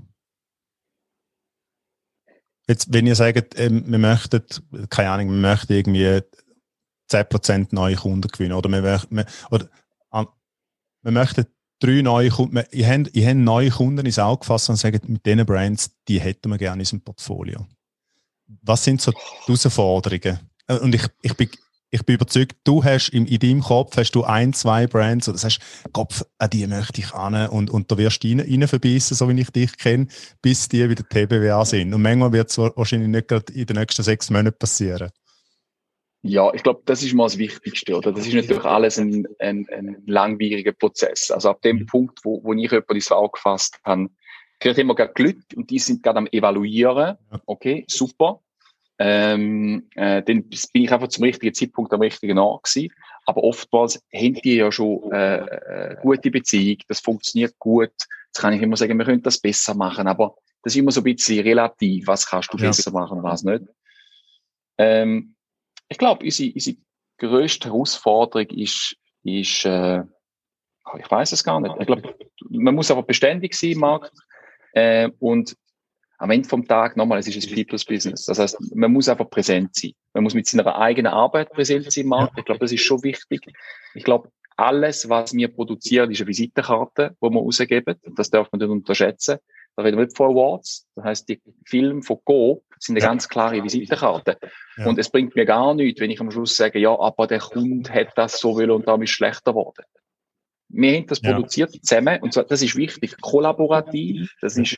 Jetzt, 2.67 2.93
wenn 2.93 3.07
ihr 3.07 3.15
sagt, 3.15 3.59
ähm, 3.59 3.85
wir 3.87 3.99
möchten, 3.99 4.43
keine 4.89 5.11
Ahnung, 5.11 5.29
wir 5.29 5.41
möchten 5.41 5.73
irgendwie 5.73 6.21
10% 7.11 7.69
neue 7.73 7.97
Kunden 7.97 8.29
gewinnen 8.29 8.55
oder 8.55 8.71
wir, 8.71 9.03
wir, 9.11 9.27
oder, 9.51 9.69
an, 10.11 10.27
wir 11.03 11.13
möchten 11.13 11.47
drei 11.79 12.01
neue 12.01 12.31
Kunden, 12.31 12.59
habe, 12.59 12.69
ich 12.73 12.87
habe 13.27 13.35
neue 13.35 13.71
Kunden 13.71 14.07
ins 14.07 14.19
Auge 14.19 14.41
gefasst 14.41 14.71
und 14.71 14.77
sagen, 14.77 15.01
mit 15.07 15.27
diesen 15.27 15.45
Brands, 15.45 15.91
die 16.09 16.21
hätten 16.21 16.49
wir 16.49 16.59
gerne 16.59 16.77
in 16.77 16.81
unserem 16.81 17.03
Portfolio. 17.03 17.67
Was 18.63 18.85
sind 18.85 19.03
so 19.03 19.13
die 19.13 19.19
Herausforderungen? 19.47 20.41
Äh, 20.67 20.79
und 20.79 20.95
ich, 20.95 21.07
ich 21.21 21.35
bin 21.37 21.51
ich 21.94 22.04
bin 22.04 22.16
überzeugt, 22.16 22.57
du 22.64 22.83
hast 22.83 23.11
in, 23.11 23.26
in 23.26 23.38
deinem 23.38 23.61
Kopf 23.61 23.96
hast 23.96 24.11
du 24.12 24.24
ein, 24.24 24.52
zwei 24.52 24.88
Brands 24.88 25.28
oder 25.28 25.38
sagst, 25.38 25.61
Kopf, 25.92 26.24
an 26.38 26.50
die 26.50 26.66
möchte 26.66 27.00
ich 27.00 27.14
an 27.14 27.48
und, 27.48 27.70
und 27.70 27.90
da 27.90 27.96
wirst 27.96 28.24
du 28.24 28.28
rein, 28.28 28.40
rein 28.40 28.66
verbissen, 28.66 29.14
so 29.14 29.28
wie 29.28 29.40
ich 29.40 29.50
dich 29.50 29.76
kenne, 29.78 30.09
bis 30.42 30.68
die 30.68 30.88
wieder 30.90 31.09
TBWA 31.09 31.64
sind. 31.64 31.94
Und 31.94 32.02
manchmal 32.02 32.33
wird 32.33 32.50
es 32.50 32.59
wahrscheinlich 32.59 33.09
nicht 33.09 33.28
gerade 33.28 33.52
in 33.52 33.66
den 33.66 33.76
nächsten 33.76 34.02
sechs 34.02 34.28
Monaten 34.28 34.59
passieren. 34.59 35.11
Ja, 36.22 36.52
ich 36.52 36.64
glaube, 36.64 36.83
das 36.85 37.04
ist 37.04 37.14
mal 37.14 37.24
das 37.24 37.38
Wichtigste, 37.38 37.96
oder? 37.96 38.11
Das 38.11 38.26
ist 38.26 38.35
natürlich 38.35 38.64
alles 38.64 38.98
ein, 38.98 39.28
ein, 39.38 39.66
ein 39.70 40.02
langwieriger 40.07 40.72
Prozess. 40.72 41.30
Also 41.30 41.50
ab 41.50 41.62
dem 41.62 41.80
mhm. 41.80 41.87
Punkt, 41.87 42.20
wo, 42.24 42.42
wo 42.42 42.54
ich 42.54 42.70
jemanden 42.72 42.96
ins 42.96 43.12
Auge 43.12 43.33
gefasst 43.35 43.78
habe, 43.85 44.09
kriegt 44.59 44.78
immer 44.78 44.96
gerade 44.96 45.12
Glück 45.12 45.38
und 45.54 45.70
die 45.70 45.78
sind 45.78 46.02
gerade 46.02 46.18
am 46.18 46.26
Evaluieren. 46.26 47.18
Okay, 47.46 47.85
super. 47.88 48.40
Ähm, 48.98 49.88
äh, 49.96 50.22
dann 50.22 50.44
bin 50.44 50.83
ich 50.83 50.92
einfach 50.92 51.09
zum 51.09 51.24
richtigen 51.24 51.54
Zeitpunkt 51.54 51.92
am 51.92 52.00
richtigen 52.00 52.38
Ort 52.38 52.64
gewesen. 52.64 52.92
Aber 53.26 53.42
oftmals 53.42 54.02
haben 54.12 54.35
die 54.35 54.57
ja 54.57 54.70
schon 54.70 55.11
äh, 55.12 55.38
äh, 55.38 55.96
gute 56.02 56.30
Beziehung, 56.30 56.78
das 56.88 57.00
funktioniert 57.00 57.59
gut. 57.59 57.92
Jetzt 58.26 58.40
kann 58.40 58.52
ich 58.52 58.62
immer 58.62 58.76
sagen, 58.76 58.98
wir 58.98 59.04
können 59.04 59.22
das 59.22 59.40
besser 59.40 59.74
machen, 59.74 60.07
aber 60.07 60.37
das 60.62 60.74
ist 60.74 60.80
immer 60.80 60.90
so 60.90 61.00
ein 61.00 61.04
bisschen 61.04 61.42
relativ. 61.42 62.07
Was 62.07 62.26
kannst 62.26 62.52
du 62.52 62.59
ja. 62.59 62.68
besser 62.68 62.90
machen, 62.90 63.22
was 63.22 63.42
nicht? 63.42 63.64
Ähm, 64.78 65.35
ich 65.88 65.98
glaube, 65.98 66.24
unsere, 66.24 66.52
unsere 66.52 66.76
grösste 67.18 67.68
Herausforderung 67.68 68.48
ist, 68.50 68.96
ist 69.22 69.64
äh, 69.64 70.02
ich 70.98 71.11
weiß 71.11 71.33
es 71.33 71.44
gar 71.44 71.61
nicht. 71.61 71.74
Ich 71.78 71.87
glaube, 71.87 72.14
man 72.50 72.74
muss 72.74 72.90
aber 72.90 73.02
beständig 73.02 73.54
sein 73.54 73.72
im 73.72 73.78
Markt 73.80 74.12
äh, 74.72 75.11
und 75.18 75.57
am 76.18 76.31
Ende 76.31 76.48
vom 76.48 76.66
Tag, 76.66 76.96
nochmal, 76.96 77.18
es 77.18 77.27
ist 77.27 77.48
ein 77.48 77.55
People's 77.55 77.85
Business. 77.85 78.27
Das 78.27 78.38
heißt, 78.38 78.74
man 78.74 78.92
muss 78.92 79.09
einfach 79.09 79.29
präsent 79.29 79.74
sein. 79.74 79.92
Man 80.12 80.24
muss 80.24 80.35
mit 80.35 80.46
seiner 80.46 80.77
eigenen 80.77 81.12
Arbeit 81.12 81.50
präsent 81.53 81.90
sein 81.90 82.05
im 82.05 82.11
Markt. 82.11 82.38
Ich 82.38 82.44
glaube, 82.44 82.61
das 82.61 82.72
ist 82.72 82.83
schon 82.83 83.03
wichtig. 83.03 83.40
Ich 83.94 84.05
glaube, 84.05 84.31
alles, 84.57 85.09
was 85.09 85.35
wir 85.35 85.48
produzieren, 85.48 86.11
ist 86.11 86.20
eine 86.20 86.29
Visitenkarte, 86.29 87.16
die 87.20 87.31
wir 87.31 87.40
rausgeben. 87.40 87.96
Das 88.16 88.31
darf 88.31 88.50
man 88.53 88.61
nicht 88.61 88.70
unterschätzen. 88.70 89.38
Da 89.77 89.83
reden 89.83 89.98
wir 89.98 90.05
nicht 90.05 90.16
von 90.16 90.31
Awards. 90.31 90.87
Das 90.94 91.05
heißt, 91.05 91.29
die 91.29 91.42
Filme 91.64 92.03
von 92.03 92.18
Go 92.24 92.62
sind 92.79 92.96
eine 92.96 93.05
ganz 93.05 93.29
klare 93.29 93.62
Visitenkarte. 93.62 94.38
Ja. 94.77 94.87
Und 94.87 94.98
es 94.98 95.11
bringt 95.11 95.35
mir 95.35 95.44
gar 95.44 95.74
nichts, 95.74 96.00
wenn 96.00 96.11
ich 96.11 96.20
am 96.20 96.31
Schluss 96.31 96.55
sage, 96.55 96.79
ja, 96.79 96.96
aber 96.96 97.27
der 97.27 97.40
Kunde 97.40 97.92
hat 97.92 98.12
das 98.16 98.38
so 98.38 98.57
will 98.57 98.70
und 98.70 98.87
damit 98.87 99.09
ist 99.09 99.14
schlechter 99.14 99.53
geworden. 99.53 99.84
Wir 100.68 100.97
haben 100.97 101.07
das 101.07 101.20
ja. 101.22 101.32
produziert 101.32 101.72
zusammen 101.72 102.22
und 102.22 102.32
zwar, 102.32 102.45
das 102.45 102.62
ist 102.62 102.76
wichtig, 102.76 103.20
kollaborativ. 103.20 104.32
Das 104.41 104.57
ist 104.57 104.76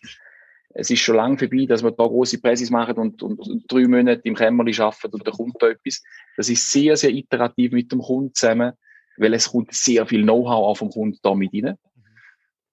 es 0.78 0.90
ist 0.90 1.00
schon 1.00 1.16
lange 1.16 1.38
vorbei, 1.38 1.64
dass 1.66 1.82
wir 1.82 1.90
da 1.90 2.04
große 2.04 2.38
Präsis 2.38 2.70
machen 2.70 2.96
und, 2.96 3.22
und, 3.22 3.38
und 3.38 3.64
drei 3.72 3.86
Monate 3.88 4.22
im 4.24 4.34
Kämmerli 4.34 4.78
arbeiten 4.78 5.14
und 5.14 5.26
da 5.26 5.30
kommt 5.30 5.56
da 5.60 5.68
etwas. 5.68 6.02
Das 6.36 6.50
ist 6.50 6.70
sehr, 6.70 6.96
sehr 6.96 7.10
iterativ 7.10 7.72
mit 7.72 7.90
dem 7.92 8.00
Kunden 8.00 8.34
zusammen, 8.34 8.72
weil 9.16 9.32
es 9.32 9.50
kommt 9.50 9.72
sehr 9.72 10.06
viel 10.06 10.22
Know-how 10.22 10.66
auf 10.66 10.78
vom 10.78 10.90
Kunden 10.90 11.18
da 11.22 11.34
mit 11.34 11.52
rein. 11.54 11.76
Mhm. 11.94 12.02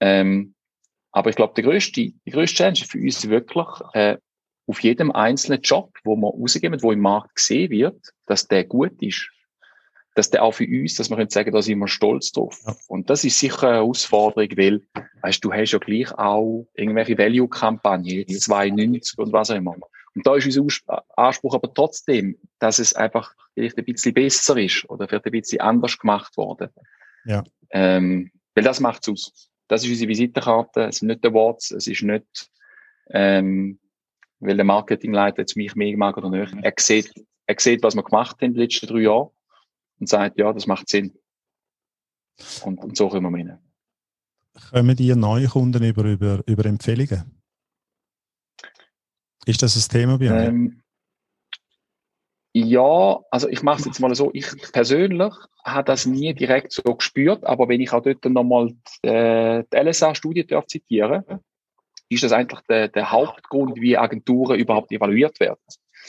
Ähm, 0.02 0.56
aber 1.12 1.30
ich 1.30 1.36
glaube, 1.38 1.54
der 1.56 1.64
größte, 1.64 1.94
die 1.94 2.32
größte 2.32 2.58
Challenge 2.58 2.80
für 2.86 3.00
uns 3.00 3.30
wirklich, 3.30 3.68
äh, 3.94 4.18
auf 4.68 4.82
jedem 4.82 5.12
einzelnen 5.12 5.62
Job, 5.62 5.92
wo 6.04 6.16
wir 6.16 6.30
rausgeben, 6.30 6.82
wo 6.82 6.92
im 6.92 7.00
Markt 7.00 7.36
gesehen 7.36 7.70
wird, 7.70 8.02
dass 8.26 8.48
der 8.48 8.64
gut 8.64 9.02
ist 9.02 9.30
dass 10.16 10.30
der 10.30 10.44
auch 10.44 10.54
für 10.54 10.68
uns, 10.68 10.96
dass 10.96 11.10
wir 11.10 11.18
können 11.18 11.30
sagen, 11.30 11.52
da 11.52 11.62
sind 11.62 11.80
wir 11.80 11.88
stolz 11.88 12.32
drauf. 12.32 12.60
Ja. 12.66 12.76
Und 12.88 13.10
das 13.10 13.24
ist 13.24 13.40
sicher 13.40 13.68
eine 13.68 13.78
Herausforderung, 13.78 14.50
weil, 14.58 14.82
weißt 15.22 15.44
du, 15.44 15.52
hast 15.52 15.72
ja 15.72 15.80
gleich 15.80 16.12
auch 16.18 16.68
irgendwelche 16.76 17.18
Value-Kampagnen, 17.18 18.28
92 18.28 19.18
und 19.18 19.34
was 19.34 19.50
auch 19.50 19.56
immer. 19.56 19.76
Und 20.16 20.28
da 20.28 20.36
ist 20.36 20.46
unser 20.46 21.04
Anspruch 21.16 21.56
aber 21.56 21.74
trotzdem, 21.74 22.38
dass 22.60 22.78
es 22.78 22.94
einfach 22.94 23.34
vielleicht 23.56 23.78
ein 23.78 23.86
bisschen 23.86 24.14
besser 24.14 24.58
ist 24.58 24.88
oder 24.90 25.08
vielleicht 25.08 25.26
ein 25.26 25.32
bisschen 25.32 25.62
anders 25.62 25.98
gemacht 25.98 26.38
worden. 26.38 26.70
Ja. 27.26 27.44
Ähm, 27.72 28.32
weil 28.54 28.64
das 28.64 28.80
macht 28.80 29.02
es 29.04 29.10
aus. 29.10 29.50
Das 29.68 29.84
ist 29.84 29.90
unsere 29.90 30.10
Visitenkarte. 30.10 30.84
Es 30.84 30.98
sind 30.98 31.08
nicht 31.08 31.26
Awards, 31.26 31.72
es 31.72 31.88
ist 31.88 32.04
nicht, 32.04 32.52
ähm, 33.10 33.80
weil 34.40 34.56
der 34.56 34.66
Marketingleiter 34.66 35.40
jetzt 35.40 35.58
mich 35.58 35.74
mehr 35.74 35.98
mag 35.98 36.18
oder 36.18 36.30
nicht. 36.30 36.54
Er 36.62 36.74
sieht, 36.78 37.12
er 37.48 37.56
sieht, 37.58 37.82
was 37.82 37.96
wir 37.96 38.04
gemacht 38.04 38.36
haben 38.36 38.50
in 38.50 38.54
den 38.54 38.62
letzten 38.62 38.88
drei 38.88 39.02
Jahren 39.02 39.30
und 40.00 40.08
sagt, 40.08 40.38
ja, 40.38 40.52
das 40.54 40.68
macht 40.68 40.90
Sinn. 40.90 41.14
Und, 42.64 42.80
und 42.80 42.98
so 42.98 43.10
kommen 43.10 43.36
wir 43.36 43.46
rein. 43.46 43.60
Kommen 44.72 44.96
die 44.96 45.16
neue 45.16 45.48
Kunden 45.48 45.84
über, 45.84 46.04
über, 46.04 46.44
über 46.46 46.66
Empfehlungen? 46.66 47.40
Ist 49.46 49.62
das 49.62 49.76
ein 49.76 49.92
Thema 49.92 50.18
bei 50.18 50.32
euch? 50.32 50.48
Ähm, 50.48 50.82
ja, 52.56 53.20
also 53.32 53.48
ich 53.50 53.64
mache 53.64 53.80
es 53.80 53.86
jetzt 53.86 54.00
mal 54.00 54.14
so. 54.14 54.30
Ich 54.34 54.48
persönlich 54.72 55.34
habe 55.64 55.86
das 55.86 56.06
nie 56.06 56.34
direkt 56.34 56.72
so 56.72 56.84
gespürt, 56.84 57.44
aber 57.44 57.68
wenn 57.68 57.82
ich 57.82 57.92
auch 57.92 58.04
dort 58.04 58.24
nochmal 58.26 58.70
die, 59.04 59.08
äh, 59.08 59.64
die 59.72 59.78
LSA-Studie 59.78 60.46
zitieren 60.68 61.24
ist 62.10 62.24
das 62.24 62.32
eigentlich 62.32 62.62
der, 62.70 62.88
der 62.88 63.12
Hauptgrund, 63.12 63.80
wie 63.82 63.98
Agenturen 63.98 64.60
überhaupt 64.60 64.92
evaluiert 64.92 65.40
werden. 65.40 65.60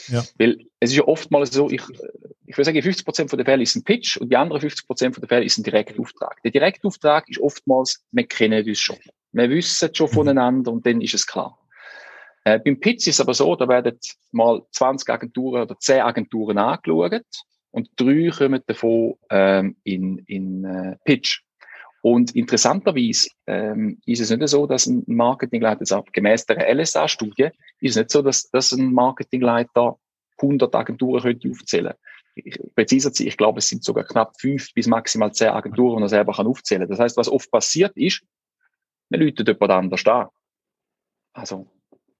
Ja. 0.07 0.23
Weil 0.37 0.65
es 0.79 0.91
ist 0.91 0.97
ja 0.97 1.03
oftmals 1.03 1.51
so, 1.51 1.69
ich, 1.69 1.81
ich 2.45 2.57
würde 2.57 2.65
sagen, 2.65 2.81
50 2.81 3.05
Prozent 3.05 3.31
der 3.31 3.45
Fälle 3.45 3.63
ist 3.63 3.75
ein 3.75 3.83
Pitch 3.83 4.17
und 4.17 4.29
die 4.29 4.37
anderen 4.37 4.61
50 4.61 4.87
Prozent 4.87 5.17
der 5.21 5.27
Fälle 5.27 5.45
ist 5.45 5.57
ein 5.57 5.63
Direktauftrag. 5.63 6.41
Der 6.43 6.51
Direktauftrag 6.51 7.29
ist 7.29 7.39
oftmals, 7.39 8.03
wir 8.11 8.27
kennen 8.27 8.67
uns 8.67 8.79
schon. 8.79 8.97
Wir 9.31 9.49
wissen 9.49 9.93
schon 9.93 10.09
mhm. 10.09 10.13
voneinander 10.13 10.71
und 10.71 10.85
dann 10.85 11.01
ist 11.01 11.13
es 11.13 11.25
klar. 11.25 11.57
Äh, 12.43 12.59
beim 12.59 12.79
Pitch 12.79 13.07
ist 13.07 13.15
es 13.15 13.21
aber 13.21 13.33
so, 13.33 13.55
da 13.55 13.67
werden 13.67 13.97
mal 14.31 14.61
20 14.71 15.09
Agenturen 15.09 15.63
oder 15.63 15.77
10 15.77 16.01
Agenturen 16.01 16.57
angeschaut 16.57 17.23
und 17.71 17.89
drei 17.97 18.29
kommen 18.29 18.61
davon 18.67 19.15
ähm, 19.29 19.75
in, 19.83 20.19
in 20.27 20.63
äh, 20.63 20.95
Pitch. 21.03 21.41
Und 22.05 22.35
interessanterweise 22.35 23.29
ähm, 23.47 23.99
ist 24.05 24.19
es 24.19 24.29
nicht 24.29 24.47
so, 24.47 24.67
dass 24.67 24.85
ein 24.85 25.03
Marketingleiter, 25.07 25.79
also 25.79 26.03
gemäß 26.13 26.45
der 26.45 26.71
LSA-Studie, 26.71 27.49
ist 27.79 27.91
es 27.91 27.95
nicht 27.95 28.11
so, 28.11 28.21
dass, 28.21 28.47
dass 28.51 28.73
ein 28.73 28.93
Marketingleiter 28.93 29.97
100 30.37 30.75
Agenturen 30.75 31.23
könnte 31.23 31.49
aufzählen 31.49 31.95
ich, 32.35 32.59
Präziser 32.75 33.11
zu 33.11 33.25
ich 33.25 33.37
glaube, 33.37 33.57
es 33.57 33.69
sind 33.69 33.83
sogar 33.83 34.03
knapp 34.03 34.39
fünf 34.39 34.71
bis 34.75 34.85
maximal 34.85 35.33
zehn 35.33 35.47
Agenturen, 35.47 35.97
die 35.97 36.03
er 36.03 36.09
selber 36.09 36.33
kann 36.33 36.45
aufzählen 36.45 36.87
Das 36.87 36.99
heißt, 36.99 37.17
was 37.17 37.27
oft 37.27 37.49
passiert 37.49 37.97
ist, 37.97 38.21
man 39.09 39.21
läutet 39.21 39.47
jemand 39.47 39.71
anders 39.71 40.05
an. 40.05 40.27
Also, 41.33 41.65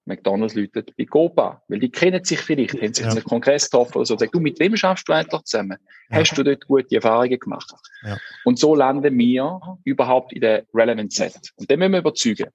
McDonalds 0.06 0.54
läutet 0.54 0.96
bei 0.96 1.04
Copa, 1.04 1.62
weil 1.68 1.80
die 1.80 1.90
kennen 1.90 2.24
sich 2.24 2.40
vielleicht, 2.40 2.80
haben 2.80 2.94
sich 2.94 3.04
ja. 3.04 3.10
einen 3.10 3.24
Kongress 3.24 3.70
getroffen 3.70 3.98
oder 3.98 4.06
so. 4.06 4.16
Sag 4.16 4.32
du, 4.32 4.40
mit 4.40 4.58
wem 4.60 4.76
schaffst 4.76 5.08
du 5.08 5.12
eigentlich 5.12 5.42
zusammen? 5.42 5.78
Ja. 6.10 6.18
Hast 6.18 6.36
du 6.38 6.42
dort 6.42 6.66
gute 6.66 6.96
Erfahrungen 6.96 7.38
gemacht? 7.38 7.72
Ja. 8.02 8.16
Und 8.44 8.58
so 8.58 8.74
landen 8.74 9.18
wir 9.18 9.60
überhaupt 9.84 10.32
in 10.32 10.40
der 10.40 10.64
Relevant 10.72 11.12
Set. 11.12 11.52
Und 11.56 11.70
dann 11.70 11.78
müssen 11.78 11.92
wir 11.92 11.98
überzeugen. 11.98 12.50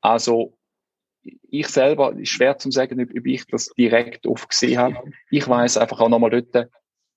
Also, 0.00 0.58
ich 1.48 1.68
selber, 1.68 2.16
ist 2.18 2.30
schwer 2.30 2.58
zu 2.58 2.70
sagen, 2.72 3.00
ob 3.00 3.26
ich 3.26 3.46
das 3.46 3.68
direkt 3.78 4.26
oft 4.26 4.48
gesehen 4.48 4.78
habe. 4.78 4.96
Ich 5.30 5.48
weiß 5.48 5.76
einfach 5.76 6.00
auch 6.00 6.08
nochmal 6.08 6.30
dort, 6.30 6.68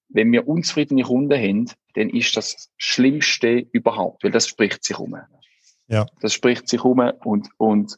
wenn 0.09 0.31
wir 0.31 0.47
unzufriedene 0.47 1.01
Kunden 1.01 1.33
haben, 1.33 1.71
dann 1.95 2.09
ist 2.09 2.37
das 2.37 2.69
Schlimmste 2.77 3.65
überhaupt, 3.71 4.23
weil 4.23 4.31
das 4.31 4.47
spricht 4.47 4.83
sich 4.83 4.99
um. 4.99 5.17
Ja. 5.87 6.05
Das 6.21 6.33
spricht 6.33 6.67
sich 6.67 6.83
um 6.83 6.99
und, 6.99 7.49
und 7.57 7.97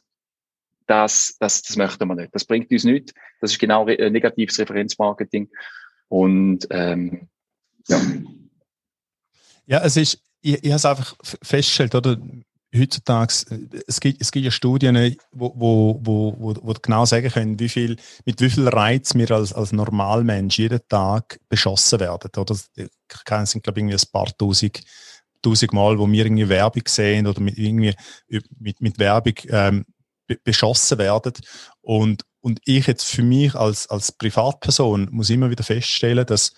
das, 0.88 1.36
das, 1.38 1.62
das 1.62 1.76
möchten 1.76 2.08
wir 2.08 2.14
nicht. 2.14 2.34
Das 2.34 2.44
bringt 2.44 2.70
uns 2.70 2.84
nichts. 2.84 3.12
Das 3.40 3.52
ist 3.52 3.58
genau 3.58 3.84
re 3.84 4.10
negatives 4.10 4.58
Referenzmarketing. 4.58 5.48
Und 6.08 6.66
ähm, 6.70 7.28
ja. 7.88 8.00
Ja, 9.66 9.80
es 9.84 9.96
ist, 9.96 10.22
ich, 10.40 10.64
ich 10.64 10.70
habe 10.70 10.76
es 10.76 10.84
einfach 10.84 11.14
festgestellt, 11.42 11.94
oder? 11.94 12.16
Heutzutage, 12.76 13.32
es 13.86 13.98
gibt, 13.98 14.20
es 14.20 14.30
gibt 14.30 14.44
ja 14.44 14.50
Studien, 14.50 15.16
wo, 15.32 15.54
wo, 15.56 16.00
wo, 16.02 16.34
wo, 16.38 16.54
wo 16.60 16.72
genau 16.74 17.06
sagen 17.06 17.30
können, 17.30 17.58
wie 17.58 17.68
viel, 17.70 17.96
mit 18.26 18.42
wie 18.42 18.50
viel 18.50 18.68
Reiz 18.68 19.14
wir 19.14 19.30
als, 19.30 19.54
als 19.54 19.72
Normalmensch 19.72 20.58
jeden 20.58 20.80
Tag 20.86 21.40
beschossen 21.48 22.00
werden. 22.00 22.30
Oder? 22.36 22.54
Es 22.54 23.50
sind, 23.50 23.64
glaube 23.64 23.80
ich, 23.80 23.86
ein 23.86 24.10
paar 24.12 24.26
tausend, 24.36 24.82
tausend 25.40 25.72
Mal, 25.72 25.98
wo 25.98 26.06
wir 26.06 26.26
irgendwie 26.26 26.48
Werbung 26.50 26.82
sehen 26.86 27.26
oder 27.26 27.40
mit, 27.40 27.56
irgendwie, 27.56 27.94
mit, 28.58 28.82
mit 28.82 28.98
Werbung 28.98 29.34
ähm, 29.48 29.86
beschossen 30.44 30.98
werden. 30.98 31.32
Und, 31.80 32.24
und 32.40 32.60
ich 32.64 32.86
jetzt 32.86 33.04
für 33.04 33.22
mich 33.22 33.54
als, 33.54 33.88
als 33.88 34.12
Privatperson 34.12 35.08
muss 35.10 35.30
immer 35.30 35.50
wieder 35.50 35.64
feststellen, 35.64 36.26
dass 36.26 36.52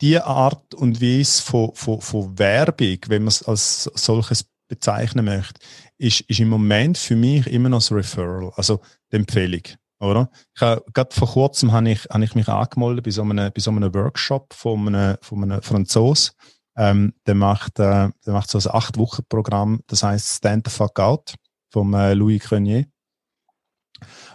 die, 0.00 0.20
Art 0.20 0.74
und 0.74 1.00
Weise 1.00 1.42
von, 1.42 1.74
von, 1.74 2.00
von 2.00 2.38
Werbung, 2.38 2.98
wenn 3.08 3.22
man 3.22 3.28
es 3.28 3.42
als 3.42 3.84
solches 3.94 4.48
bezeichnen 4.68 5.24
möchte, 5.24 5.60
ist, 5.96 6.20
ist 6.22 6.40
im 6.40 6.48
Moment 6.48 6.98
für 6.98 7.16
mich 7.16 7.46
immer 7.46 7.68
noch 7.68 7.78
das 7.78 7.90
Referral, 7.90 8.52
also 8.54 8.80
die 9.10 9.16
Empfehlung. 9.16 9.62
Oder? 10.00 10.30
Ich 10.54 10.62
habe, 10.62 10.84
gerade 10.92 11.14
vor 11.14 11.28
kurzem 11.28 11.72
habe 11.72 11.90
ich, 11.90 12.04
habe 12.04 12.22
ich 12.22 12.34
mich 12.34 12.48
angemeldet 12.48 13.04
bei 13.04 13.10
so 13.10 13.22
einem, 13.22 13.52
bei 13.52 13.60
so 13.60 13.70
einem 13.70 13.92
Workshop 13.92 14.54
von 14.54 14.94
einem, 14.94 15.16
von 15.20 15.42
einem 15.42 15.62
Franzosen, 15.62 16.34
ähm, 16.78 17.12
der, 17.26 17.34
macht, 17.34 17.80
äh, 17.80 18.08
der 18.24 18.32
macht 18.32 18.50
so 18.50 18.58
ein 18.58 18.74
Acht-Wochen-Programm, 18.74 19.82
das 19.88 20.04
heißt 20.04 20.36
Stand 20.36 20.68
the 20.68 20.74
Fuck 20.74 21.00
Out 21.00 21.34
vom 21.70 21.92
äh, 21.92 22.14
Louis 22.14 22.40
Crenier. 22.40 22.86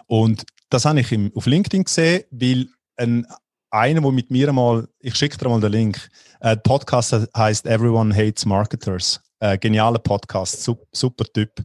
Und 0.08 0.46
das 0.70 0.84
habe 0.84 1.00
ich 1.00 1.12
im, 1.14 1.32
auf 1.36 1.46
LinkedIn 1.46 1.86
gesehen, 1.86 2.24
weil 2.32 2.68
ein, 2.98 3.26
einer, 3.72 4.02
der 4.02 4.12
mit 4.12 4.30
mir 4.30 4.52
mal, 4.52 4.88
ich 5.00 5.16
schicke 5.16 5.38
dir 5.38 5.48
mal 5.48 5.62
den 5.62 5.72
Link, 5.72 6.10
äh, 6.42 6.56
der 6.56 6.62
Podcast 6.62 7.16
heißt 7.36 7.66
Everyone 7.66 8.14
Hates 8.14 8.46
Marketers. 8.46 9.22
Äh, 9.40 9.58
genialer 9.58 10.00
Podcast, 10.00 10.64
super, 10.64 10.86
super 10.92 11.26
Typ. 11.26 11.64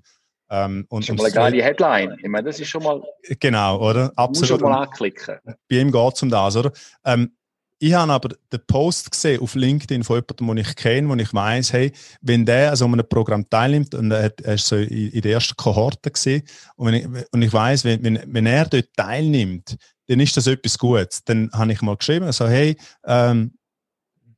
Ähm, 0.51 0.87
und, 0.89 1.05
schon 1.05 1.17
mal 1.17 1.25
eine 1.25 1.35
geile 1.35 1.63
Headline. 1.63 2.17
Ich 2.23 2.29
meine, 2.29 2.47
das 2.47 2.59
ist 2.59 2.69
schon 2.69 2.83
mal. 2.83 3.03
Genau, 3.41 3.79
oder? 3.81 4.13
Absolut. 4.17 4.51
Muss 4.51 4.61
schon 4.61 4.71
mal 4.71 4.83
anklicken. 4.83 5.39
Bei 5.45 5.77
ihm 5.77 5.93
geht 5.93 6.15
es 6.15 6.23
um 6.23 6.31
das, 6.31 6.57
oder? 6.57 6.73
Ähm, 7.05 7.37
ich 7.79 7.95
habe 7.95 8.13
aber 8.13 8.31
den 8.53 8.61
Post 8.67 9.11
gesehen 9.11 9.41
auf 9.41 9.55
LinkedIn 9.55 10.03
von 10.03 10.17
jemandem, 10.17 10.47
den 10.49 10.57
ich 10.59 10.77
kenne, 10.77 11.09
wo 11.09 11.15
ich 11.15 11.33
weiß, 11.33 11.73
hey, 11.73 11.93
wenn 12.21 12.45
der 12.45 12.71
an 12.71 12.77
so 12.77 12.85
einem 12.87 13.09
Programm 13.09 13.49
teilnimmt 13.49 13.95
und 13.95 14.11
er, 14.11 14.33
er 14.43 14.55
ist 14.55 14.67
so 14.67 14.77
in, 14.77 15.21
der 15.21 15.33
ersten 15.33 15.57
Kohorte 15.57 16.11
gesehen 16.11 16.43
und, 16.77 16.95
ich, 16.95 17.07
und 17.31 17.43
ich 17.43 17.53
weiß, 17.53 17.85
wenn, 17.85 18.03
wenn, 18.03 18.23
wenn 18.27 18.47
er 18.47 18.67
dort 18.67 18.89
teilnimmt, 18.97 19.77
dann 20.09 20.21
ist 20.21 20.37
das 20.37 20.47
etwas 20.47 20.79
Gutes. 20.79 21.23
Dann 21.25 21.51
habe 21.53 21.73
ich 21.73 21.83
mal 21.83 21.97
geschrieben, 21.97 22.27
also 22.27 22.49
hey, 22.49 22.77
ähm, 23.07 23.53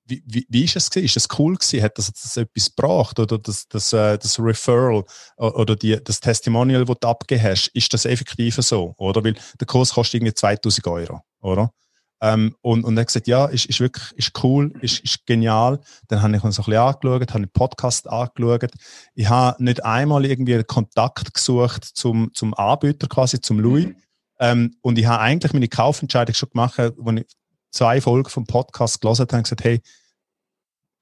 wie, 0.04 0.22
wie, 0.26 0.46
wie 0.48 0.64
ist 0.64 0.76
es 0.76 0.90
gewesen? 0.90 1.06
Ist 1.06 1.16
das 1.16 1.38
cool 1.38 1.54
gewesen? 1.54 1.82
Hat 1.82 1.96
das, 1.96 2.12
das 2.12 2.36
etwas 2.36 2.74
gebracht? 2.74 3.18
Oder 3.18 3.38
das, 3.38 3.68
das, 3.68 3.92
äh, 3.92 4.18
das 4.18 4.38
Referral 4.40 5.04
oder 5.36 5.76
die, 5.76 6.02
das 6.02 6.20
Testimonial, 6.20 6.84
das 6.84 6.96
du 7.00 7.08
abgegeben 7.08 7.48
hast, 7.48 7.68
ist 7.68 7.94
das 7.94 8.04
effektiv 8.04 8.56
so? 8.56 8.94
Oder? 8.98 9.22
Weil 9.24 9.34
der 9.58 9.66
Kurs 9.66 9.94
kostet 9.94 10.14
irgendwie 10.14 10.34
2000 10.34 10.86
Euro, 10.88 11.20
oder? 11.40 11.72
Ähm, 12.22 12.54
und, 12.60 12.84
und 12.84 12.96
er 12.96 13.02
hat 13.02 13.06
gesagt, 13.08 13.26
ja, 13.26 13.46
ist, 13.46 13.66
ist 13.66 13.80
wirklich 13.80 14.12
ist 14.12 14.44
cool, 14.44 14.72
ist, 14.82 15.00
ist 15.00 15.26
genial. 15.26 15.80
Dann 16.08 16.22
habe 16.22 16.36
ich 16.36 16.44
uns 16.44 16.58
ein 16.58 16.64
bisschen 16.64 16.80
angeschaut, 16.80 17.30
habe 17.30 17.34
einen 17.34 17.50
Podcast 17.50 18.08
angeschaut. 18.08 18.70
Ich 19.14 19.28
habe 19.28 19.62
nicht 19.62 19.84
einmal 19.84 20.24
irgendwie 20.26 20.62
Kontakt 20.64 21.32
gesucht 21.32 21.84
zum, 21.84 22.30
zum 22.34 22.52
Anbieter 22.54 23.06
quasi, 23.08 23.40
zum 23.40 23.58
Louis. 23.58 23.86
Mhm. 23.86 23.96
Ähm, 24.38 24.76
und 24.82 24.98
ich 24.98 25.06
habe 25.06 25.22
eigentlich 25.22 25.52
meine 25.52 25.68
Kaufentscheidung 25.68 26.34
schon 26.34 26.50
gemacht, 26.50 26.78
als 26.78 26.94
ich 26.96 27.26
zwei 27.70 28.00
Folgen 28.00 28.28
vom 28.28 28.46
Podcast 28.46 29.00
gelesen 29.00 29.22
habe 29.22 29.36
und 29.36 29.42
gesagt, 29.44 29.64
hey, 29.64 29.80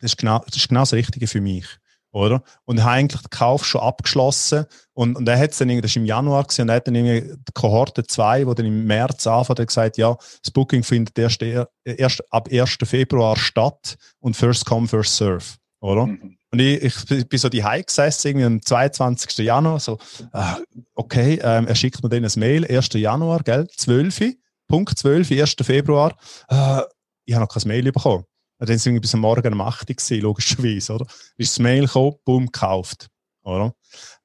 das 0.01 0.13
ist 0.13 0.19
genau 0.19 0.39
das, 0.47 0.57
ist 0.57 0.69
genau 0.69 0.83
das 0.83 0.93
Richtige 0.93 1.27
für 1.27 1.41
mich 1.41 1.67
oder? 2.13 2.43
Und 2.65 2.83
habe 2.83 2.93
eigentlich 2.93 3.23
den 3.23 3.31
Kauf 3.31 3.65
schon 3.65 3.81
abgeschlossen 3.81 4.67
und, 4.93 5.17
und 5.17 5.29
er 5.29 5.39
hat 5.39 5.53
es 5.53 5.59
dann, 5.59 5.69
das 5.81 5.95
war 5.95 6.01
im 6.01 6.07
Januar 6.07 6.45
gewesen, 6.45 6.63
und 6.63 6.69
er 6.71 6.77
hat 6.77 6.87
dann 6.87 6.95
irgendwie 6.95 7.35
die 7.37 7.53
Kohorte 7.55 8.05
2, 8.05 8.47
wo 8.47 8.55
dann 8.55 8.67
im 8.67 8.87
März 8.87 9.27
anfängt, 9.27 9.67
gesagt, 9.67 9.99
ja, 9.99 10.17
das 10.43 10.51
Booking 10.51 10.83
findet 10.83 11.19
erst, 11.19 11.43
erst 11.85 12.23
ab 12.33 12.49
1. 12.51 12.79
Februar 12.85 13.37
statt 13.37 13.97
und 14.21 14.37
first 14.37 14.65
come, 14.65 14.89
first 14.89 15.17
serve, 15.17 15.45
oder? 15.81 16.07
Mhm. 16.07 16.39
Und 16.51 16.61
ich, 16.61 17.11
ich 17.11 17.29
bin 17.29 17.39
so 17.39 17.51
die 17.51 17.61
gesessen, 17.61 18.29
irgendwie 18.29 18.47
am 18.47 18.63
22. 18.63 19.39
Januar, 19.39 19.81
so, 19.81 19.99
äh, 20.33 20.55
okay, 20.95 21.39
ähm, 21.43 21.67
er 21.67 21.75
schickt 21.75 22.03
mir 22.03 22.09
dann 22.09 22.25
ein 22.25 22.33
Mail, 22.37 22.65
1. 22.67 22.89
Januar, 22.95 23.43
gell, 23.43 23.69
12, 23.77 24.35
Punkt 24.67 24.99
12, 24.99 25.31
1. 25.31 25.57
Februar, 25.63 26.17
äh, 26.49 26.81
ich 27.27 27.35
habe 27.35 27.45
noch 27.45 27.49
kein 27.49 27.69
Mail 27.69 27.93
bekommen. 27.93 28.25
Dann 28.59 28.79
sind 28.79 28.95
wir 28.95 29.01
bis 29.01 29.15
am 29.15 29.21
Morgen 29.21 29.53
um 29.53 29.61
8 29.61 29.91
Uhr 29.91 30.17
logischerweise, 30.19 30.95
oder? 30.95 31.07
Ist 31.37 31.53
das 31.53 31.59
Mail 31.61 31.87
gekommen, 31.87 32.17
boom, 32.25 32.47
gekauft, 32.47 33.09
oder? 33.43 33.75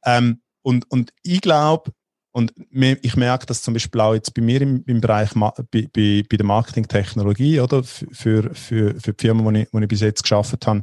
Ähm, 0.05 0.41
und, 0.61 0.89
und 0.89 1.11
ich 1.21 1.41
glaube, 1.41 1.91
und 2.31 2.51
ich 2.71 3.15
merke 3.15 3.45
das 3.45 3.61
zum 3.61 3.75
Beispiel 3.75 4.01
auch 4.01 4.15
jetzt 4.15 4.33
bei 4.33 4.41
mir 4.41 4.59
im, 4.61 4.83
im 4.87 5.01
Bereich 5.01 5.29
bei, 5.33 5.87
bei, 5.93 6.23
bei 6.27 6.37
der 6.37 6.45
Marketingtechnologie, 6.45 7.59
oder? 7.59 7.83
Für, 7.83 8.53
für, 8.55 8.99
für 8.99 9.13
die 9.13 9.21
Firma, 9.21 9.51
die 9.51 9.61
ich, 9.61 9.69
die 9.69 9.79
ich 9.79 9.87
bis 9.87 10.01
jetzt 10.01 10.23
geschafft 10.23 10.65
habe, 10.65 10.81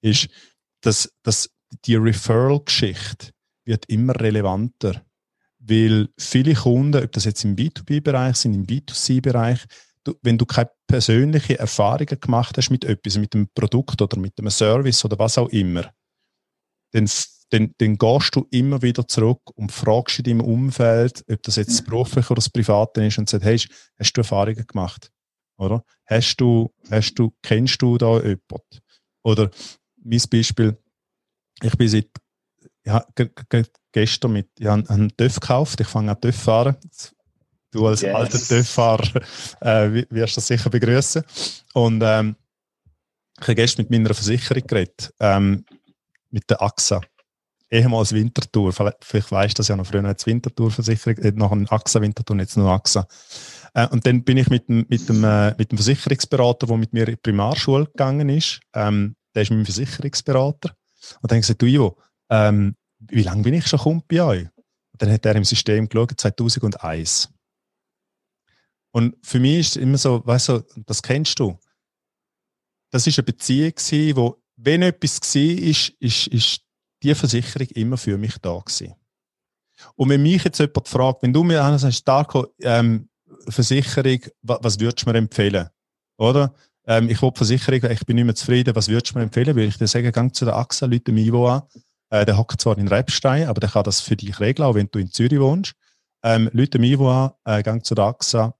ist, 0.00 0.28
dass, 0.80 1.12
dass 1.22 1.50
die 1.84 1.96
Referral-Geschichte 1.96 3.32
wird 3.64 3.84
immer 3.86 4.18
relevanter 4.18 5.02
weil 5.68 6.08
viele 6.18 6.54
Kunden, 6.54 7.02
ob 7.02 7.12
das 7.12 7.24
jetzt 7.24 7.44
im 7.44 7.56
B2B-Bereich 7.56 8.36
sind, 8.36 8.54
im 8.54 8.66
B2C-Bereich, 8.66 9.64
wenn 10.22 10.38
du 10.38 10.46
keine 10.46 10.70
persönliche 10.86 11.58
Erfahrungen 11.58 12.20
gemacht 12.20 12.56
hast 12.56 12.70
mit 12.70 12.84
etwas, 12.84 13.18
mit 13.18 13.34
einem 13.34 13.48
Produkt 13.54 14.00
oder 14.00 14.18
mit 14.18 14.38
einem 14.38 14.50
Service 14.50 15.04
oder 15.04 15.18
was 15.18 15.38
auch 15.38 15.48
immer, 15.48 15.92
dann, 16.92 17.08
dann, 17.50 17.74
dann 17.78 17.98
gehst 17.98 18.36
du 18.36 18.46
immer 18.50 18.82
wieder 18.82 19.06
zurück 19.06 19.40
und 19.54 19.72
fragst 19.72 20.18
in 20.18 20.24
deinem 20.24 20.40
Umfeld, 20.40 21.24
ob 21.30 21.42
das 21.42 21.56
jetzt 21.56 21.70
das 21.70 21.82
mhm. 21.82 21.90
berufliche 21.90 22.28
oder 22.28 22.36
das 22.36 22.50
private 22.50 23.06
ist 23.06 23.18
und 23.18 23.28
sagst, 23.28 23.44
hey, 23.44 23.58
hast 23.98 24.12
du 24.12 24.20
Erfahrungen 24.20 24.66
gemacht? 24.66 25.10
Oder? 25.58 25.84
Hast 26.06 26.36
du, 26.36 26.72
hast 26.90 27.14
du, 27.14 27.34
kennst 27.42 27.80
du 27.82 27.98
da 27.98 28.16
jemanden? 28.16 28.80
Oder 29.22 29.50
mein 30.02 30.22
Beispiel, 30.30 30.78
ich 31.62 31.76
bin 31.76 31.88
seit 31.88 32.08
ja, 32.84 33.04
gestern 33.92 34.32
mit, 34.32 34.48
ich 34.58 34.66
habe 34.66 34.88
einen 34.88 35.16
TÜV 35.16 35.40
gekauft, 35.40 35.80
ich 35.80 35.88
fange 35.88 36.12
an 36.12 36.20
TÜV 36.20 36.36
fahren. 36.36 36.76
Du 37.70 37.86
als 37.86 38.02
yes. 38.02 38.14
alter 38.14 38.38
TÜV-Fahrer 38.38 39.22
äh, 39.60 40.04
wirst 40.10 40.36
das 40.36 40.46
sicher 40.46 40.70
begrüßen. 40.70 41.22
Und 41.74 42.02
ähm, 42.04 42.36
ich 43.38 43.42
habe 43.42 43.54
gestern 43.54 43.82
mit 43.82 43.90
meiner 43.90 44.14
Versicherung 44.14 44.66
geredet, 44.66 45.12
ähm, 45.20 45.64
mit 46.30 46.48
der 46.48 46.62
AXA. 46.62 47.00
Ehemals 47.68 48.12
Wintertour, 48.12 48.72
vielleicht, 48.72 49.04
vielleicht 49.04 49.32
weißt 49.32 49.58
du 49.58 49.60
das 49.60 49.68
ja 49.68 49.76
noch 49.76 49.86
früher 49.86 50.04
als 50.04 50.24
Wintertour-Versicherung, 50.24 51.18
äh, 51.18 51.32
noch 51.32 51.52
ein 51.52 51.68
AXA-Wintertour, 51.68 52.38
jetzt 52.38 52.56
nur 52.56 52.70
AXA. 52.70 53.06
Äh, 53.74 53.88
und 53.88 54.06
dann 54.06 54.22
bin 54.22 54.38
ich 54.38 54.48
mit 54.48 54.68
dem, 54.68 54.86
mit 54.88 55.08
dem, 55.08 55.24
äh, 55.24 55.54
mit 55.58 55.72
dem 55.72 55.78
Versicherungsberater, 55.78 56.66
der 56.66 56.76
mit 56.76 56.92
mir 56.92 57.08
in 57.08 57.14
die 57.14 57.16
Primarschule 57.16 57.86
gegangen 57.86 58.28
ist, 58.28 58.60
ähm, 58.74 59.16
der 59.34 59.42
ist 59.42 59.50
mein 59.50 59.64
Versicherungsberater. 59.64 60.70
Und 61.20 61.30
dann 61.30 61.36
habe 61.36 61.36
ich 61.36 61.42
gesagt, 61.42 61.62
du 61.62 61.66
Ivo, 61.66 61.98
ähm, 62.30 62.76
wie 63.00 63.22
lange 63.22 63.42
bin 63.42 63.54
ich 63.54 63.66
schon 63.66 63.80
Kunde 63.80 64.04
bei 64.08 64.22
euch? 64.22 64.42
Und 64.44 65.02
dann 65.02 65.12
hat 65.12 65.26
er 65.26 65.34
im 65.34 65.44
System 65.44 65.88
geschaut, 65.88 66.12
2001. 66.16 67.28
Und 68.96 69.14
für 69.20 69.38
mich 69.38 69.58
ist 69.58 69.76
es 69.76 69.82
immer 69.82 69.98
so, 69.98 70.26
weißt 70.26 70.48
du, 70.48 70.64
das 70.86 71.02
kennst 71.02 71.38
du. 71.38 71.58
Das 72.90 73.06
ist 73.06 73.18
eine 73.18 73.24
Beziehung 73.24 73.74
gewesen, 73.74 74.16
wo, 74.16 74.42
wenn 74.56 74.80
etwas 74.80 75.20
war, 75.20 75.42
ist, 75.42 75.90
ist, 76.00 76.26
ist 76.28 76.60
die 77.02 77.14
Versicherung 77.14 77.68
immer 77.74 77.98
für 77.98 78.16
mich 78.16 78.38
da 78.38 78.58
gewesen. 78.58 78.94
Und 79.96 80.08
wenn 80.08 80.22
mich 80.22 80.42
jetzt 80.44 80.60
jemand 80.60 80.88
fragt, 80.88 81.22
wenn 81.22 81.34
du 81.34 81.44
mir 81.44 81.62
einer 81.62 81.78
sagst, 81.78 82.08
Darko, 82.08 82.46
ähm, 82.62 83.10
Versicherung, 83.46 84.20
was, 84.40 84.60
was 84.62 84.80
würdest 84.80 85.06
du 85.06 85.10
mir 85.10 85.18
empfehlen? 85.18 85.68
Oder? 86.16 86.54
Ähm, 86.86 87.10
ich 87.10 87.20
will 87.20 87.32
Versicherung, 87.34 87.90
ich 87.90 88.06
bin 88.06 88.16
nicht 88.16 88.24
mehr 88.24 88.34
zufrieden, 88.34 88.74
was 88.74 88.88
würdest 88.88 89.14
du 89.14 89.18
mir 89.18 89.24
empfehlen? 89.24 89.54
Würde 89.54 89.68
ich 89.68 89.76
dir 89.76 89.88
sagen, 89.88 90.10
gang 90.10 90.34
zu 90.34 90.46
der 90.46 90.56
AXA, 90.56 90.86
Leute 90.86 91.10
im 91.10 91.18
Ivo 91.18 91.50
an. 91.50 91.64
Äh, 92.08 92.24
der 92.24 92.38
hockt 92.38 92.62
zwar 92.62 92.78
in 92.78 92.88
Rebstein, 92.88 93.46
aber 93.46 93.60
der 93.60 93.68
kann 93.68 93.84
das 93.84 94.00
für 94.00 94.16
dich 94.16 94.40
regeln, 94.40 94.66
auch 94.66 94.74
wenn 94.74 94.88
du 94.90 94.98
in 94.98 95.10
Zürich 95.10 95.38
wohnst. 95.38 95.74
Ähm, 96.22 96.48
Leute 96.54 96.78
im 96.78 96.84
Ivo 96.84 97.10
an, 97.10 97.32
äh, 97.44 97.62
gang 97.62 97.84
zu 97.84 97.94
der 97.94 98.06
AXA, 98.06 98.55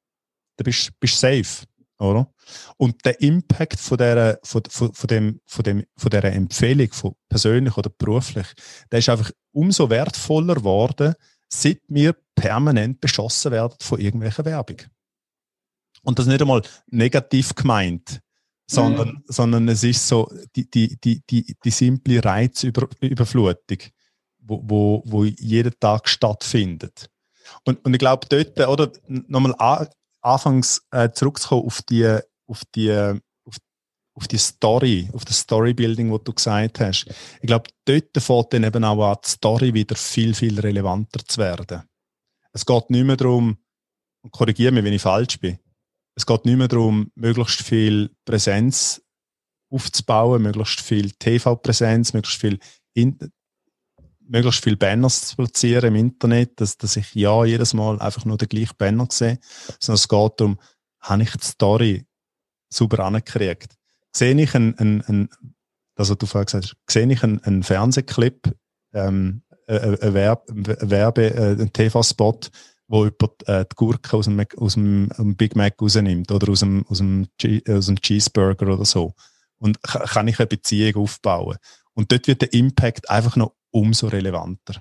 dann 0.56 0.64
bist 0.64 0.92
du 1.00 1.06
safe. 1.06 1.66
Oder? 1.98 2.30
Und 2.76 3.04
der 3.04 3.20
Impact 3.22 3.80
von 3.80 3.96
der, 3.96 4.38
von, 4.42 4.62
von, 4.68 4.92
von, 4.92 5.08
dem, 5.08 5.40
von, 5.46 5.64
dem, 5.64 5.86
von 5.96 6.10
dieser 6.10 6.24
Empfehlung, 6.24 6.92
von 6.92 7.14
persönlich 7.28 7.76
oder 7.76 7.90
beruflich, 7.90 8.46
der 8.90 8.98
ist 8.98 9.08
einfach 9.08 9.30
umso 9.52 9.88
wertvoller 9.88 10.56
geworden, 10.56 11.14
seit 11.48 11.80
wir 11.88 12.14
permanent 12.34 13.00
beschossen 13.00 13.52
werden 13.52 13.76
von 13.80 14.00
irgendwelcher 14.00 14.44
Werbung. 14.44 14.76
Und 16.02 16.18
das 16.18 16.26
nicht 16.26 16.40
einmal 16.40 16.62
negativ 16.88 17.54
gemeint, 17.54 18.20
sondern, 18.66 19.08
mhm. 19.08 19.24
sondern 19.26 19.68
es 19.68 19.82
ist 19.82 20.06
so 20.06 20.30
die, 20.54 20.70
die, 20.70 20.98
die, 21.00 21.22
die, 21.28 21.56
die 21.64 21.70
simple 21.70 22.24
Reizüberflutung, 22.24 23.78
wo, 24.38 24.62
wo, 24.64 25.02
wo 25.06 25.24
jeden 25.24 25.78
Tag 25.80 26.08
stattfindet. 26.08 27.08
Und, 27.64 27.84
und 27.84 27.94
ich 27.94 27.98
glaube, 27.98 28.26
dort, 28.28 28.58
oder 28.68 28.92
nochmal 29.08 29.54
anfangs 30.26 30.86
äh, 30.90 31.10
zurückzukommen 31.10 31.66
auf 31.66 31.82
die, 31.82 32.18
auf 32.46 32.62
die, 32.74 32.92
auf, 32.92 33.56
auf 34.14 34.28
die 34.28 34.38
Story, 34.38 35.08
auf 35.12 35.24
das 35.24 35.40
Storybuilding, 35.40 36.12
was 36.12 36.24
du 36.24 36.32
gesagt 36.32 36.80
hast. 36.80 37.06
Ich 37.40 37.46
glaube, 37.46 37.70
dort 37.84 38.18
fängt 38.18 38.52
dann 38.52 38.64
eben 38.64 38.84
auch 38.84 39.12
an, 39.12 39.18
die 39.24 39.30
Story 39.30 39.74
wieder 39.74 39.96
viel, 39.96 40.34
viel 40.34 40.58
relevanter 40.58 41.24
zu 41.24 41.40
werden. 41.40 41.82
Es 42.52 42.66
geht 42.66 42.90
nicht 42.90 43.04
mehr 43.04 43.16
darum, 43.16 43.58
korrigiere 44.30 44.72
mich, 44.72 44.84
wenn 44.84 44.92
ich 44.92 45.02
falsch 45.02 45.38
bin, 45.38 45.58
es 46.16 46.26
geht 46.26 46.44
nicht 46.46 46.56
mehr 46.56 46.68
darum, 46.68 47.12
möglichst 47.14 47.62
viel 47.62 48.10
Präsenz 48.24 49.02
aufzubauen, 49.70 50.42
möglichst 50.42 50.80
viel 50.80 51.10
TV-Präsenz, 51.12 52.14
möglichst 52.14 52.40
viel 52.40 52.58
in, 52.94 53.18
möglichst 54.28 54.62
viel 54.62 54.76
Banners 54.76 55.28
zu 55.28 55.36
platzieren 55.36 55.94
im 55.94 55.96
Internet, 55.96 56.60
dass, 56.60 56.76
dass 56.76 56.96
ich 56.96 57.14
ja 57.14 57.44
jedes 57.44 57.74
Mal 57.74 58.00
einfach 58.00 58.24
nur 58.24 58.36
den 58.36 58.48
gleichen 58.48 58.76
Banner 58.78 59.06
sehe, 59.10 59.38
sondern 59.80 59.96
es 59.96 60.08
geht 60.08 60.32
darum, 60.40 60.58
habe 61.00 61.22
ich 61.22 61.30
die 61.30 61.46
Story 61.46 62.06
super 62.68 63.04
angekriegt? 63.04 63.74
Sehe 64.14 64.34
ich 64.40 64.54
einen, 64.54 64.76
einen, 64.78 65.02
einen 65.02 65.28
also 65.96 66.14
du 66.14 66.26
vorhin 66.26 66.46
gesagt 66.46 66.64
hast, 66.64 66.76
sehe 66.92 67.10
ich 67.10 67.22
einen, 67.22 67.42
einen 67.44 67.62
Fernsehclip, 67.62 68.54
ähm, 68.92 69.42
ein 69.66 70.14
Werbe, 70.14 70.44
Werbe 70.46 71.34
äh, 71.34 71.60
ein 71.60 71.72
TV-Spot, 71.72 72.38
wo 72.88 73.04
jemand 73.04 73.48
äh, 73.48 73.64
die 73.64 73.74
Gurke 73.74 74.16
aus 74.16 74.26
dem, 74.26 74.44
aus 74.56 74.74
dem 74.74 75.36
Big 75.36 75.56
Mac 75.56 75.74
rausnimmt 75.80 76.30
oder 76.30 76.50
aus 76.52 76.60
dem, 76.60 76.86
aus 76.88 76.98
dem, 76.98 77.26
aus 77.68 77.86
dem 77.86 78.00
Cheeseburger 78.00 78.74
oder 78.74 78.84
so. 78.84 79.14
Und 79.58 79.82
kann 79.82 80.28
ich 80.28 80.38
eine 80.38 80.46
Beziehung 80.46 81.02
aufbauen. 81.02 81.56
Und 81.94 82.12
dort 82.12 82.28
wird 82.28 82.42
der 82.42 82.52
Impact 82.52 83.08
einfach 83.08 83.36
noch 83.36 83.54
umso 83.76 84.08
relevanter. 84.08 84.80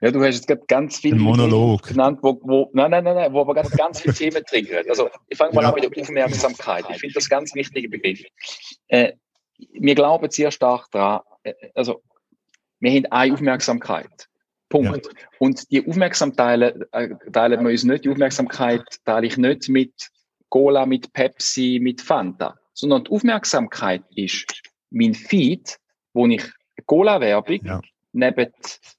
Ja, 0.00 0.10
du 0.10 0.22
hast 0.22 0.48
jetzt 0.48 0.68
ganz 0.68 0.98
viele 0.98 1.16
Monolog 1.16 1.82
genannt, 1.84 2.18
wo, 2.22 2.38
wo, 2.42 2.70
nein, 2.74 2.90
nein, 2.90 3.04
nein, 3.04 3.14
nein, 3.14 3.32
wo 3.32 3.40
aber 3.40 3.54
ganz, 3.54 3.70
ganz 3.70 4.00
viele 4.00 4.12
Themen 4.14 4.44
triggern. 4.44 4.84
Also, 4.88 5.08
ich 5.28 5.38
fange 5.38 5.54
mal 5.54 5.62
ja. 5.62 5.68
an 5.68 5.74
mit 5.74 5.84
der 5.84 6.02
Aufmerksamkeit. 6.02 6.84
Ich 6.90 6.98
finde 6.98 7.14
das 7.14 7.28
ganz 7.28 7.54
wichtige 7.54 7.88
Begriff. 7.88 8.22
Äh, 8.88 9.12
wir 9.56 9.94
glauben 9.94 10.30
sehr 10.30 10.50
stark 10.50 10.90
daran, 10.90 11.22
äh, 11.44 11.54
also, 11.74 12.02
wir 12.80 12.90
haben 12.90 13.06
eine 13.06 13.32
Aufmerksamkeit. 13.32 14.28
Punkt. 14.68 15.06
Ja. 15.06 15.12
Und 15.38 15.70
die 15.70 15.86
Aufmerksamkeit 15.88 16.76
äh, 16.92 17.08
teilen 17.32 17.64
wir 17.64 17.70
uns 17.70 17.84
nicht, 17.84 18.04
die 18.04 18.10
Aufmerksamkeit 18.10 18.84
teile 19.04 19.26
ich 19.26 19.38
nicht 19.38 19.68
mit 19.68 19.94
Cola, 20.50 20.84
mit 20.84 21.12
Pepsi, 21.14 21.78
mit 21.80 22.02
Fanta, 22.02 22.58
sondern 22.74 23.04
die 23.04 23.10
Aufmerksamkeit 23.12 24.02
ist 24.14 24.62
mein 24.90 25.14
Feed, 25.14 25.78
wo 26.16 26.26
ich 26.26 26.42
Cola-Werbung 26.86 27.60
ja. 27.62 27.80
neben 28.12 28.52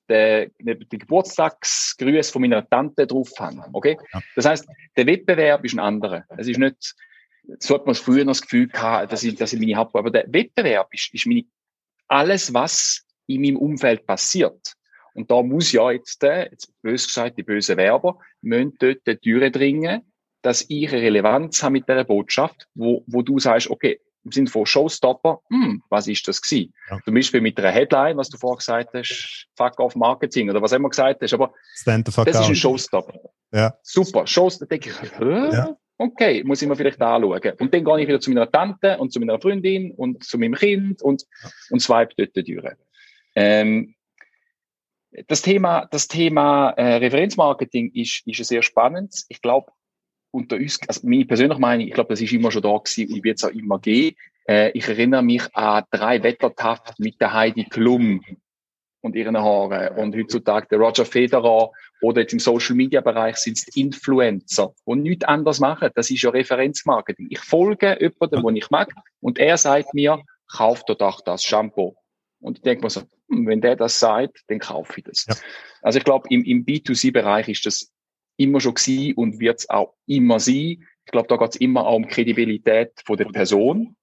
der, 0.07 0.51
neben 0.59 0.88
Geburtstagsgrüße 0.88 2.32
von 2.32 2.41
meiner 2.43 2.68
Tante 2.70 3.07
draufhänge. 3.07 3.65
Okay? 3.74 3.97
Ja. 4.13 4.22
Das 4.36 4.45
heißt, 4.45 4.68
der 4.95 5.07
Wettbewerb 5.07 5.65
ist 5.65 5.74
ein 5.74 5.80
anderer. 5.80 6.24
Es 6.38 6.47
ist 6.47 6.59
nicht, 6.59 6.95
so 7.59 7.74
hat 7.74 7.86
man 7.86 7.95
früher 7.95 8.24
noch 8.24 8.34
das 8.34 8.43
Gefühl 8.43 8.68
gehabt, 8.68 9.11
dass 9.11 9.24
ich, 9.24 9.36
dass 9.36 9.51
ich 9.51 9.59
meine 9.59 9.76
Hauptprobe, 9.76 9.99
aber 9.99 10.11
der 10.11 10.32
Wettbewerb 10.32 10.93
ist, 10.93 11.13
ist 11.13 11.26
meine, 11.26 11.43
alles, 12.07 12.53
was 12.53 13.05
in 13.26 13.41
meinem 13.41 13.57
Umfeld 13.57 14.05
passiert. 14.05 14.74
Und 15.13 15.32
da 15.32 15.41
muss 15.41 15.72
ja 15.72 15.89
jetzt, 15.91 16.22
jetzt 16.22 16.72
bös 16.84 17.07
gesagt, 17.07 17.38
die 17.38 17.43
bösen 17.43 17.78
Werber, 17.78 18.20
müssen 18.41 18.78
dort 18.78 19.07
die 19.07 19.18
Türe 19.18 19.49
dringen, 19.49 20.03
dass 20.43 20.65
ich 20.70 20.89
eine 20.89 21.01
Relevanz 21.01 21.63
habe 21.63 21.74
mit 21.74 21.89
dieser 21.89 22.03
Botschaft, 22.03 22.68
wo, 22.76 23.03
wo 23.07 23.24
du 23.24 23.39
sagst, 23.39 23.70
okay, 23.70 23.99
im 24.28 24.32
Sinne 24.32 24.47
von 24.47 24.65
Showstopper, 24.65 25.39
hm, 25.49 25.82
was 25.89 26.07
ist 26.07 26.28
das 26.28 26.41
gewesen? 26.41 26.73
Ja. 26.89 26.99
Zum 27.03 27.13
Beispiel 27.13 27.41
mit 27.41 27.57
einer 27.57 27.71
Headline, 27.71 28.17
was 28.17 28.30
du 28.30 28.38
vorher 28.38 28.57
gesagt 28.57 28.89
hast, 28.93 29.47
Fuck 29.55 29.80
off 29.80 29.95
Marketing 29.95 30.49
oder 30.49 30.61
was 30.61 30.73
immer 30.73 30.89
gesagt 30.89 31.21
hast, 31.21 31.34
aber 31.34 31.53
das 31.86 32.41
ist 32.41 32.49
ein 32.49 32.55
Showstopper. 32.55 33.19
Ja. 33.53 33.73
Super, 33.82 34.28
Showstopper, 34.28 34.78
denke 34.78 34.89
ich? 34.89 35.19
Ja. 35.53 35.75
okay, 35.97 36.43
muss 36.43 36.61
ich 36.61 36.67
mir 36.67 36.75
vielleicht 36.75 37.01
anschauen. 37.01 37.53
Und 37.59 37.73
dann 37.73 37.86
gehe 37.86 38.01
ich 38.01 38.07
wieder 38.07 38.19
zu 38.19 38.32
meiner 38.32 38.51
Tante 38.51 38.97
und 38.97 39.13
zu 39.13 39.19
meiner 39.19 39.39
Freundin 39.39 39.91
und 39.91 40.23
zu 40.23 40.38
meinem 40.38 40.55
Kind 40.55 41.01
und, 41.01 41.23
und 41.69 41.80
swipe 41.80 42.13
dort 42.17 42.36
durch. 42.36 42.75
Ähm, 43.36 43.95
das 45.28 45.41
Thema, 45.41 45.88
das 45.89 46.07
Thema 46.07 46.71
äh, 46.71 46.97
Referenzmarketing 46.97 47.91
ist, 47.93 48.23
ist 48.28 48.45
sehr 48.45 48.61
spannend. 48.61 49.23
Ich 49.30 49.41
glaube, 49.41 49.71
unter 50.38 50.55
uns, 50.55 50.79
also 50.88 51.07
meine 51.07 51.25
persönliche 51.25 51.59
Meinung, 51.59 51.88
ich 51.88 51.93
glaube, 51.93 52.09
das 52.09 52.21
ist 52.21 52.31
immer 52.31 52.51
schon 52.51 52.61
da 52.61 52.77
gewesen 52.77 53.11
und 53.11 53.23
wird 53.23 53.38
es 53.38 53.43
auch 53.43 53.49
immer 53.49 53.79
gehen. 53.79 54.15
Äh, 54.47 54.71
ich 54.71 54.88
erinnere 54.88 55.23
mich 55.23 55.43
an 55.55 55.83
drei 55.89 56.21
Wettertaft 56.21 56.99
mit 56.99 57.19
der 57.19 57.33
Heidi 57.33 57.65
Klum 57.65 58.23
und 59.01 59.15
ihren 59.15 59.38
Haaren 59.38 59.97
und 59.97 60.15
heutzutage 60.15 60.67
der 60.69 60.79
Roger 60.79 61.05
Federer 61.05 61.71
oder 62.01 62.21
jetzt 62.21 62.33
im 62.33 62.39
Social 62.39 62.75
Media 62.75 63.01
Bereich 63.01 63.38
sind 63.38 63.57
es 63.57 63.75
Influencer, 63.75 64.73
die 64.85 64.95
nichts 64.95 65.25
anderes 65.25 65.59
machen. 65.59 65.89
Das 65.95 66.11
ist 66.11 66.21
ja 66.21 66.29
Referenzmarketing. 66.29 67.27
Ich 67.31 67.39
folge 67.39 67.97
jemandem, 67.99 68.43
den 68.43 68.55
ich 68.57 68.69
mag 68.69 68.93
und 69.21 69.39
er 69.39 69.57
sagt 69.57 69.93
mir, 69.93 70.21
kauf 70.51 70.83
doch 70.85 71.21
das 71.21 71.43
Shampoo. 71.43 71.95
Und 72.39 72.57
ich 72.57 72.63
denke 72.63 72.83
mir 72.83 72.89
so, 72.91 73.01
hm, 73.29 73.47
wenn 73.47 73.61
der 73.61 73.75
das 73.75 73.99
sagt, 73.99 74.43
dann 74.47 74.59
kaufe 74.59 74.93
ich 74.97 75.05
das. 75.05 75.25
Ja. 75.27 75.35
Also 75.81 75.97
ich 75.97 76.05
glaube, 76.05 76.27
im, 76.29 76.43
im 76.43 76.63
B2C-Bereich 76.65 77.49
ist 77.49 77.65
das 77.65 77.91
immer 78.38 78.61
schon 78.61 78.75
gewesen 78.75 79.13
und 79.15 79.39
wird 79.39 79.59
es 79.59 79.69
auch 79.69 79.93
immer 80.05 80.39
sein. 80.39 80.85
Ich 81.05 81.11
glaube, 81.11 81.27
da 81.27 81.38
geht 81.38 81.51
es 81.51 81.55
immer 81.57 81.85
auch 81.85 81.95
um 81.95 82.07
Kredibilität 82.07 82.91
von 83.05 83.17
der 83.17 83.25
Person. 83.25 83.95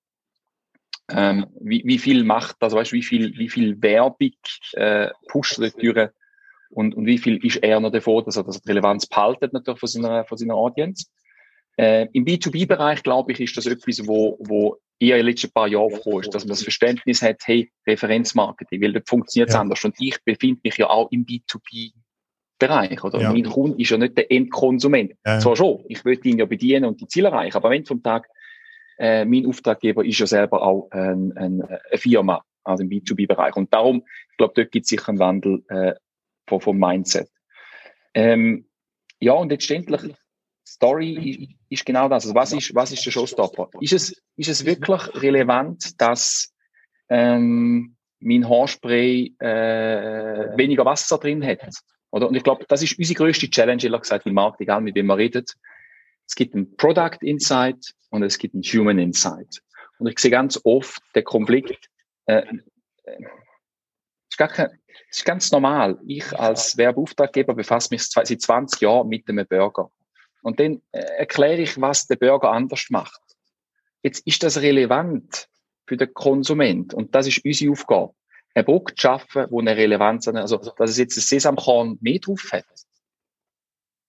Ähm, 1.10 1.46
wie, 1.60 1.82
wie 1.84 1.98
viel 1.98 2.24
macht 2.24 2.56
das, 2.60 2.72
weißt, 2.72 2.92
wie 2.92 3.02
viel, 3.02 3.36
wie 3.38 3.48
viel 3.48 3.80
Werbung 3.82 4.32
äh, 4.72 5.10
pusht 5.28 5.58
die 5.58 5.70
Türe 5.70 6.12
und, 6.70 6.94
und 6.94 7.06
wie 7.06 7.18
viel 7.18 7.44
ist 7.44 7.56
er 7.56 7.78
noch 7.78 7.92
davon, 7.92 8.24
dass 8.24 8.36
er 8.36 8.44
das 8.44 8.66
Relevanz 8.66 9.06
behaltet 9.06 9.52
natürlich 9.52 9.80
von 9.80 9.88
seiner, 9.88 10.24
von 10.24 10.38
seiner 10.38 10.54
Audience. 10.54 11.06
Äh, 11.76 12.08
Im 12.12 12.24
B2B-Bereich, 12.24 13.02
glaube 13.02 13.32
ich, 13.32 13.40
ist 13.40 13.56
das 13.56 13.66
etwas, 13.66 14.06
wo, 14.06 14.38
wo 14.40 14.78
eher 14.98 15.16
in 15.16 15.26
den 15.26 15.32
letzten 15.32 15.50
paar 15.50 15.68
Jahren 15.68 15.84
aufgekommen 15.84 16.20
ist, 16.20 16.34
dass 16.34 16.44
man 16.44 16.50
das 16.50 16.62
Verständnis 16.62 17.20
hat, 17.22 17.42
hey, 17.44 17.70
Referenzmarketing, 17.86 18.82
weil 18.82 18.92
dort 18.92 19.08
funktioniert 19.08 19.50
es 19.50 19.54
ja. 19.54 19.60
anders. 19.60 19.84
Und 19.84 19.94
ich 19.98 20.16
befinde 20.24 20.60
mich 20.64 20.76
ja 20.76 20.88
auch 20.88 21.10
im 21.10 21.26
B2B-Bereich, 22.60 23.04
oder? 23.04 23.20
Ja. 23.20 23.32
Mein 23.32 23.44
Kunde 23.44 23.80
ist 23.80 23.90
ja 23.90 23.98
nicht 23.98 24.16
der 24.16 24.30
Endkonsument. 24.30 25.14
Ja. 25.24 25.38
Zwar 25.38 25.56
schon, 25.56 25.84
ich 25.88 26.04
will 26.04 26.18
ihn 26.24 26.38
ja 26.38 26.46
bedienen 26.46 26.84
und 26.84 27.00
die 27.00 27.06
Ziele 27.06 27.28
erreichen, 27.28 27.56
aber 27.56 27.70
wenn 27.70 27.84
vom 27.84 28.02
Tag, 28.02 28.28
äh, 28.98 29.24
mein 29.24 29.46
Auftraggeber 29.46 30.04
ist 30.04 30.18
ja 30.18 30.26
selber 30.26 30.62
auch 30.62 30.88
ein, 30.90 31.32
ein, 31.36 31.62
eine 31.62 31.80
Firma, 31.94 32.42
also 32.62 32.82
im 32.82 32.90
B2B-Bereich. 32.90 33.56
Und 33.56 33.72
darum, 33.72 34.04
ich 34.30 34.36
glaube, 34.36 34.54
dort 34.54 34.70
gibt 34.70 34.84
es 34.84 34.90
sicher 34.90 35.08
einen 35.08 35.18
Wandel 35.18 35.64
äh, 35.68 35.94
vom, 36.46 36.60
vom 36.60 36.78
Mindset. 36.78 37.28
Ähm, 38.14 38.66
ja, 39.20 39.32
und 39.32 39.50
letztendlich, 39.50 40.14
Story 40.66 41.56
ist 41.68 41.84
genau 41.84 42.08
das. 42.08 42.24
Also 42.24 42.34
was 42.34 42.52
ist, 42.52 42.74
was 42.74 42.92
ist 42.92 43.04
der 43.04 43.10
Showstopper? 43.10 43.68
Ist 43.80 43.92
es, 43.92 44.22
ist 44.36 44.48
es 44.48 44.64
wirklich 44.64 45.22
relevant, 45.22 46.00
dass 46.00 46.54
ähm, 47.10 47.96
mein 48.20 48.48
Haarspray 48.48 49.34
äh, 49.38 50.56
weniger 50.56 50.84
Wasser 50.84 51.18
drin 51.18 51.44
hat? 51.44 51.68
Oder? 52.14 52.28
Und 52.28 52.36
ich 52.36 52.44
glaube, 52.44 52.64
das 52.68 52.80
ist 52.80 52.96
unsere 52.96 53.16
größte 53.16 53.50
Challenge, 53.50 53.82
ehrlich 53.82 54.02
gesagt, 54.02 54.24
im 54.24 54.34
Markt, 54.34 54.60
egal 54.60 54.80
mit 54.80 54.94
wem 54.94 55.06
man 55.06 55.16
redet. 55.16 55.54
Es 56.28 56.36
gibt 56.36 56.54
einen 56.54 56.76
Product 56.76 57.18
Insight 57.22 57.92
und 58.10 58.22
es 58.22 58.38
gibt 58.38 58.54
einen 58.54 58.62
Human 58.62 59.00
Insight. 59.00 59.60
Und 59.98 60.06
ich 60.06 60.20
sehe 60.20 60.30
ganz 60.30 60.60
oft 60.62 61.02
den 61.16 61.24
Konflikt, 61.24 61.90
äh, 62.26 62.44
äh, 63.02 63.18
ist 64.30 64.38
gar 64.38 64.46
kein, 64.46 64.78
ist 65.10 65.24
ganz 65.24 65.50
normal. 65.50 65.98
Ich 66.06 66.32
als 66.38 66.76
Werbeauftraggeber 66.76 67.52
befasse 67.52 67.88
mich 67.90 68.04
seit 68.04 68.28
20 68.28 68.80
Jahren 68.80 69.08
mit 69.08 69.28
einem 69.28 69.44
Burger. 69.44 69.90
Und 70.42 70.60
dann 70.60 70.82
äh, 70.92 71.00
erkläre 71.00 71.62
ich, 71.62 71.80
was 71.80 72.06
der 72.06 72.14
Burger 72.14 72.52
anders 72.52 72.86
macht. 72.90 73.20
Jetzt 74.04 74.24
ist 74.24 74.44
das 74.44 74.62
relevant 74.62 75.48
für 75.88 75.96
den 75.96 76.14
Konsument. 76.14 76.94
Und 76.94 77.12
das 77.12 77.26
ist 77.26 77.44
unsere 77.44 77.72
Aufgabe. 77.72 78.14
Ein 78.54 78.64
Produkt 78.64 78.98
zu 78.98 79.02
schaffen, 79.02 79.46
wo 79.50 79.60
eine 79.60 79.76
Relevanz 79.76 80.26
hat. 80.26 80.36
Also, 80.36 80.58
dass 80.58 80.90
es 80.90 80.98
jetzt 80.98 81.16
ein 81.16 81.22
Sesamkorn 81.22 81.98
mehr 82.00 82.20
drauf 82.20 82.52
hat. 82.52 82.64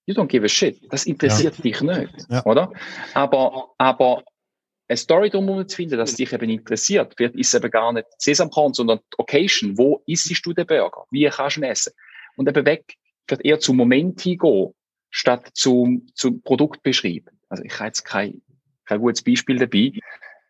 You 0.06 0.14
don't 0.14 0.28
give 0.28 0.46
a 0.46 0.48
shit. 0.48 0.80
Das 0.91 1.06
interessiert 1.06 1.58
ja. 1.58 1.62
dich 1.64 1.82
nicht. 1.82 2.28
Ja. 2.30 2.46
Oder? 2.46 2.72
Aber, 3.16 3.74
aber 3.78 4.24
eine 4.88 4.98
Story 4.98 5.30
drumherum 5.30 5.68
zu 5.68 5.78
finden, 5.78 5.98
dass 5.98 6.16
dich 6.16 6.32
eben 6.32 6.50
interessiert. 6.50 7.14
Vielleicht 7.18 7.36
ist 7.36 7.54
eben 7.56 7.72
gar 7.72 7.91
nicht 7.91 8.08
Sesamkorn, 8.20 8.74
sondern 8.74 9.00
die 9.00 9.20
Occasion. 9.20 9.78
Wo 9.78 10.04
isst 10.06 10.46
du 10.46 10.54
den 10.54 10.68
Burger? 10.68 11.06
Wie 11.10 11.28
kannst 11.28 11.58
du 11.58 11.62
ihn 11.62 11.64
essen? 11.64 11.93
Und 12.36 12.48
eben 12.48 12.66
weg, 12.66 12.96
vielleicht 13.28 13.46
eher 13.46 13.60
zum 13.60 13.78
Moment 13.78 14.22
hingehen, 14.22 14.74
statt 15.10 15.50
zum, 15.54 16.08
zum 16.14 16.41
Produkt 16.43 16.84
beschreiben. 16.84 17.39
Also 17.50 17.64
ich 17.64 17.74
habe 17.80 17.88
jetzt 17.88 18.04
kein, 18.04 18.41
kein 18.86 19.00
gutes 19.00 19.24
Beispiel 19.24 19.58
dabei. 19.58 19.93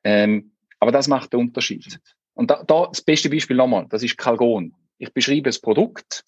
Ähm, 0.04 0.52
aber 0.80 0.92
das 0.92 1.08
macht 1.08 1.32
den 1.32 1.40
Unterschied. 1.40 2.00
Und 2.36 2.52
da, 2.52 2.64
da 2.64 2.88
das 2.88 3.02
beste 3.02 3.30
Beispiel 3.30 3.58
nochmal, 3.58 3.88
das 3.90 4.04
ist 4.04 4.18
Calgon. 4.18 4.76
Ich 4.98 5.12
beschreibe 5.14 5.44
das 5.44 5.60
Produkt 5.60 6.24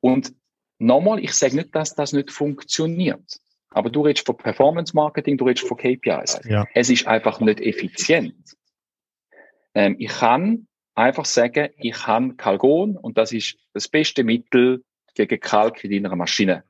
und 0.00 0.32
nochmal, 0.78 1.22
ich 1.22 1.34
sage 1.34 1.56
nicht, 1.56 1.74
dass 1.74 1.94
das 1.94 2.12
nicht 2.12 2.30
funktioniert. 2.30 3.40
Aber 3.70 3.90
du 3.90 4.02
redest 4.02 4.26
von 4.26 4.36
Performance 4.36 4.94
Marketing, 4.94 5.36
du 5.36 5.44
redest 5.44 5.68
von 5.68 5.76
KPIs. 5.76 6.40
Ja. 6.44 6.66
Es 6.74 6.90
ist 6.90 7.06
einfach 7.06 7.40
nicht 7.40 7.60
effizient. 7.60 8.56
Ähm, 9.74 9.96
ich 9.98 10.10
kann 10.10 10.66
einfach 10.94 11.24
sagen, 11.24 11.68
ich 11.76 12.06
habe 12.06 12.34
Kalgon 12.34 12.96
und 12.96 13.16
das 13.16 13.32
ist 13.32 13.56
das 13.72 13.88
beste 13.88 14.24
Mittel 14.24 14.82
gegen 15.14 15.38
Kalk 15.38 15.84
in 15.84 16.02
deiner 16.02 16.16
Maschine. 16.16 16.64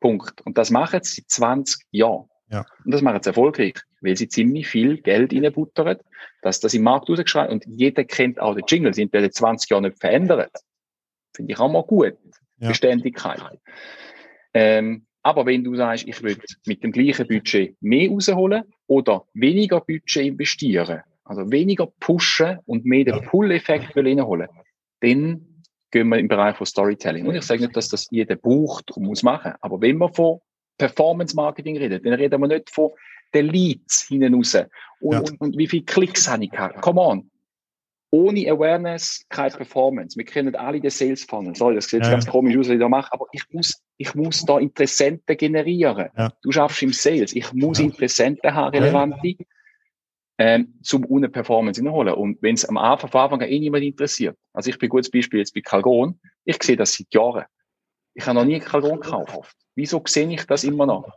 Punkt. 0.00 0.40
Und 0.40 0.58
das 0.58 0.70
machen 0.70 1.00
sie 1.02 1.20
seit 1.20 1.30
20 1.30 1.86
Jahren. 1.92 2.28
Ja. 2.50 2.66
Und 2.84 2.92
das 2.92 3.02
machen 3.02 3.22
sie 3.22 3.30
erfolgreich, 3.30 3.74
weil 4.00 4.16
sie 4.16 4.28
ziemlich 4.28 4.66
viel 4.66 4.98
Geld 4.98 5.32
reinbuttern, 5.32 5.98
dass 6.42 6.60
das 6.60 6.74
im 6.74 6.82
Markt 6.82 7.08
rausgeschreit 7.08 7.50
und 7.50 7.64
jeder 7.66 8.04
kennt 8.04 8.40
auch 8.40 8.54
den 8.54 8.64
Jingle, 8.66 8.92
sind 8.92 9.14
in 9.14 9.32
20 9.32 9.70
Jahren 9.70 9.84
nicht 9.84 9.98
verändert. 9.98 10.52
Finde 11.34 11.52
ich 11.52 11.58
auch 11.58 11.70
mal 11.70 11.84
gut. 11.84 12.14
Ja. 12.58 12.68
Beständigkeit. 12.68 13.58
Ähm, 14.52 15.06
aber 15.22 15.46
wenn 15.46 15.64
du 15.64 15.74
sagst, 15.76 16.06
ich 16.06 16.22
will 16.22 16.36
mit 16.66 16.82
dem 16.82 16.92
gleichen 16.92 17.26
Budget 17.26 17.76
mehr 17.80 18.10
rausholen 18.10 18.64
oder 18.86 19.24
weniger 19.34 19.80
Budget 19.80 20.26
investieren, 20.26 21.02
also 21.24 21.50
weniger 21.50 21.86
pushen 22.00 22.58
und 22.66 22.84
mehr 22.84 23.04
den 23.04 23.22
Pull-Effekt 23.22 23.96
reinholen, 23.96 24.48
dann 25.00 25.46
gehen 25.90 26.08
wir 26.08 26.18
im 26.18 26.28
Bereich 26.28 26.56
von 26.56 26.66
Storytelling. 26.66 27.26
Und 27.26 27.36
ich 27.36 27.42
sage 27.42 27.62
nicht, 27.62 27.76
dass 27.76 27.88
das 27.88 28.08
jeder 28.10 28.34
braucht 28.34 28.90
und 28.92 29.04
muss 29.04 29.22
machen. 29.22 29.52
Aber 29.60 29.80
wenn 29.80 29.98
wir 29.98 30.12
von 30.12 30.40
Performance 30.78 31.36
Marketing 31.36 31.76
reden, 31.76 32.02
dann 32.02 32.14
reden 32.14 32.40
wir 32.40 32.48
nicht 32.48 32.70
von 32.70 32.90
den 33.34 33.46
Leads 33.46 34.06
hinten 34.08 34.34
raus. 34.34 34.56
Und, 35.00 35.12
ja. 35.12 35.20
und, 35.20 35.40
und, 35.40 35.58
wie 35.58 35.66
viele 35.66 35.84
Klicks 35.84 36.28
habe 36.28 36.44
ich 36.44 36.50
gehabt? 36.50 36.80
Come 36.82 37.00
on. 37.00 37.30
Ohne 38.10 38.50
Awareness 38.50 39.24
keine 39.30 39.56
Performance. 39.56 40.16
Wir 40.18 40.26
kennen 40.26 40.54
alle 40.54 40.80
den 40.80 40.90
Sales 40.90 41.24
Funnel. 41.24 41.54
Sorry, 41.54 41.76
das 41.76 41.86
sieht 41.86 42.04
ja. 42.04 42.10
ganz 42.10 42.26
komisch 42.26 42.56
aus, 42.56 42.66
was 42.66 42.74
ich 42.74 42.80
da 42.80 42.88
mache, 42.88 43.10
aber 43.12 43.24
ich 43.32 43.44
muss, 43.50 43.82
ich 43.96 44.14
muss 44.14 44.44
da 44.44 44.58
Interessenten 44.58 45.36
generieren. 45.36 46.08
Ja. 46.16 46.30
Du 46.42 46.52
schaffst 46.52 46.82
im 46.82 46.92
Sales. 46.92 47.32
Ich 47.34 47.52
muss 47.54 47.78
Interessenten 47.78 48.52
haben, 48.52 48.76
relevante 48.76 49.36
ähm, 50.38 50.74
zum 50.82 51.06
ohne 51.06 51.28
Performance 51.28 51.80
hinholen. 51.80 52.14
Und 52.14 52.42
wenn 52.42 52.54
es 52.54 52.64
am 52.64 52.76
Anfang, 52.76 53.10
von 53.10 53.20
Anfang 53.20 53.42
an 53.42 53.48
eh 53.48 53.58
niemand 53.58 53.84
interessiert, 53.84 54.36
also 54.52 54.70
ich 54.70 54.78
bin 54.78 54.88
ein 54.88 54.90
gutes 54.90 55.10
Beispiel 55.10 55.38
jetzt 55.38 55.54
bei 55.54 55.60
Calgon, 55.60 56.18
ich 56.44 56.62
sehe 56.62 56.76
das 56.76 56.94
seit 56.94 57.12
Jahren. 57.14 57.44
Ich 58.14 58.26
habe 58.26 58.38
noch 58.38 58.44
nie 58.44 58.58
Calgon 58.58 59.00
gekauft. 59.00 59.56
Wieso 59.74 60.02
sehe 60.06 60.30
ich 60.30 60.44
das 60.44 60.64
immer 60.64 60.84
noch? 60.84 61.10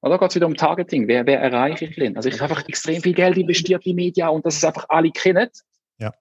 Und 0.00 0.10
da 0.10 0.16
geht 0.16 0.30
es 0.30 0.36
wieder 0.36 0.46
um 0.46 0.54
Targeting. 0.54 1.08
Wer, 1.08 1.26
wer 1.26 1.40
erreiche 1.40 1.86
ich 1.86 1.96
denn? 1.96 2.16
Also 2.16 2.28
ich 2.28 2.40
habe 2.40 2.54
einfach 2.54 2.68
extrem 2.68 3.02
viel 3.02 3.14
Geld 3.14 3.36
investiert 3.36 3.84
in 3.84 3.96
Media 3.96 4.28
und 4.28 4.46
dass 4.46 4.56
es 4.56 4.64
einfach 4.64 4.86
alle 4.88 5.10
kennen. 5.10 5.48
Ja. 5.98 6.12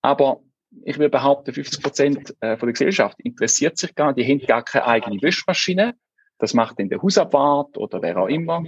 Aber 0.00 0.40
ich 0.84 0.98
will 0.98 1.08
behaupten, 1.08 1.52
50 1.52 1.82
Prozent 1.82 2.34
äh, 2.40 2.56
von 2.56 2.66
der 2.66 2.72
Gesellschaft 2.72 3.20
interessiert 3.20 3.78
sich 3.78 3.94
gar 3.94 4.12
nicht. 4.12 4.26
Die 4.26 4.32
haben 4.32 4.46
gar 4.46 4.64
keine 4.64 4.86
eigene 4.86 5.22
Wäschmaschine. 5.22 5.94
Das 6.38 6.54
macht 6.54 6.80
dann 6.80 6.88
der 6.88 7.00
Hausabwart 7.00 7.78
oder 7.78 8.02
wer 8.02 8.16
auch 8.16 8.28
immer. 8.28 8.64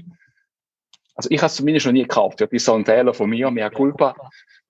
Also 1.16 1.30
ich 1.30 1.38
habe 1.38 1.46
es 1.46 1.56
zumindest 1.56 1.86
noch 1.86 1.92
nie 1.92 2.02
gekauft. 2.02 2.40
Das 2.40 2.50
ist 2.50 2.64
so 2.64 2.74
ein 2.74 2.84
Fehler 2.84 3.14
von 3.14 3.30
mir, 3.30 3.50
mehr 3.50 3.70
Culpa. 3.70 4.14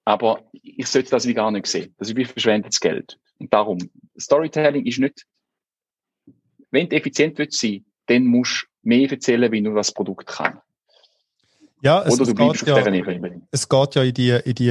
Aber 0.06 0.44
ich 0.52 0.86
sollte 0.86 1.10
das 1.10 1.26
wie 1.26 1.34
gar 1.34 1.50
nicht 1.50 1.66
sehen. 1.66 1.94
Das 1.98 2.08
ist 2.08 2.16
wie 2.16 2.24
verschwendetes 2.24 2.80
Geld. 2.80 3.18
Und 3.38 3.52
darum, 3.52 3.78
Storytelling 4.18 4.86
ist 4.86 4.98
nicht, 4.98 5.26
wenn 6.70 6.88
du 6.88 6.96
effizient 6.96 7.38
willst 7.38 7.60
sein, 7.60 7.84
dann 8.06 8.24
musst 8.24 8.62
du 8.62 8.73
mehr 8.84 9.10
erzählen, 9.10 9.50
wie 9.52 9.60
nur 9.60 9.74
das 9.74 9.92
Produkt 9.92 10.26
kann. 10.26 10.60
Ja, 11.82 12.02
es, 12.02 12.14
Oder 12.14 12.24
du 12.24 12.34
bleibst 12.34 12.62
auf 12.62 12.68
ja, 12.68 12.90
dieser 12.90 12.92
Ebene. 12.92 13.42
Es 13.50 13.68
geht 13.68 13.94
ja 13.94 14.02
in 14.02 14.14
die, 14.14 14.30
in 14.30 14.54
die 14.54 14.70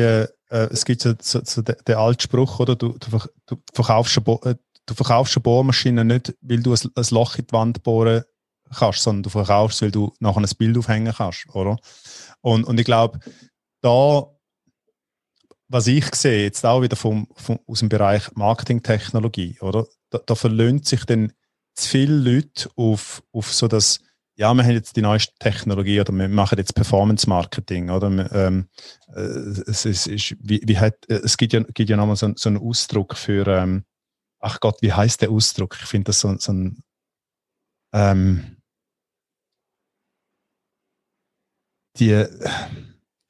äh, 0.53 0.69
es 0.71 0.85
gibt 0.85 1.01
so, 1.01 1.13
so, 1.19 1.41
so 1.43 1.61
den, 1.61 1.75
den 1.87 1.95
alten 1.95 2.21
Spruch, 2.21 2.59
oder? 2.59 2.75
Du, 2.75 2.95
du, 2.97 3.19
du 3.45 3.57
verkaufst 3.73 4.17
eine, 4.17 4.39
äh, 4.51 4.55
du 4.85 4.93
verkaufst 4.93 5.35
eine 5.35 5.41
Bohrmaschine 5.41 6.05
nicht, 6.05 6.35
weil 6.41 6.61
du 6.61 6.73
ein, 6.73 6.91
ein 6.95 7.05
Loch 7.11 7.37
in 7.37 7.47
die 7.47 7.53
Wand 7.53 7.83
bohren 7.83 8.23
kannst, 8.73 9.03
sondern 9.03 9.23
du 9.23 9.29
verkaufst, 9.29 9.81
weil 9.81 9.91
du 9.91 10.13
nachher 10.19 10.41
ein 10.41 10.49
Bild 10.57 10.77
aufhängen 10.77 11.13
kannst, 11.15 11.47
oder? 11.53 11.77
Und, 12.41 12.63
und 12.65 12.79
ich 12.79 12.85
glaube, 12.85 13.19
da, 13.81 14.27
was 15.67 15.87
ich 15.87 16.13
sehe, 16.15 16.43
jetzt 16.43 16.65
auch 16.65 16.81
wieder 16.81 16.95
vom, 16.95 17.27
vom, 17.35 17.59
aus 17.67 17.79
dem 17.79 17.89
Bereich 17.89 18.31
Marketingtechnologie, 18.35 19.57
oder? 19.61 19.87
Da, 20.09 20.19
da 20.25 20.35
verlöhnt 20.35 20.85
sich 20.85 21.05
dann 21.05 21.33
zu 21.75 21.89
viele 21.89 22.15
Leute 22.15 22.69
auf, 22.75 23.23
auf 23.31 23.53
so 23.53 23.67
das, 23.67 23.99
ja, 24.35 24.53
wir 24.53 24.63
haben 24.63 24.71
jetzt 24.71 24.95
die 24.95 25.01
neueste 25.01 25.33
Technologie 25.39 25.99
oder 25.99 26.11
wir 26.13 26.27
machen 26.27 26.57
jetzt 26.57 26.73
Performance 26.75 27.27
Marketing, 27.27 27.89
oder? 27.89 28.07
Ähm, 28.33 28.67
äh, 29.13 29.19
es, 29.21 29.85
ist, 29.85 30.07
ist, 30.07 30.35
wie, 30.39 30.61
wie 30.65 30.77
hat, 30.77 31.07
es 31.07 31.37
gibt 31.37 31.53
ja, 31.53 31.61
gibt 31.61 31.89
ja 31.89 31.97
nochmal 31.97 32.15
so, 32.15 32.31
so 32.35 32.49
einen 32.49 32.57
Ausdruck 32.57 33.15
für, 33.15 33.47
ähm, 33.47 33.83
ach 34.39 34.59
Gott, 34.59 34.81
wie 34.81 34.93
heißt 34.93 35.21
der 35.21 35.31
Ausdruck? 35.31 35.77
Ich 35.79 35.87
finde 35.87 36.05
das 36.05 36.19
so, 36.19 36.35
so 36.37 36.51
ein, 36.51 36.83
ähm, 37.93 38.57
die, 41.99 42.25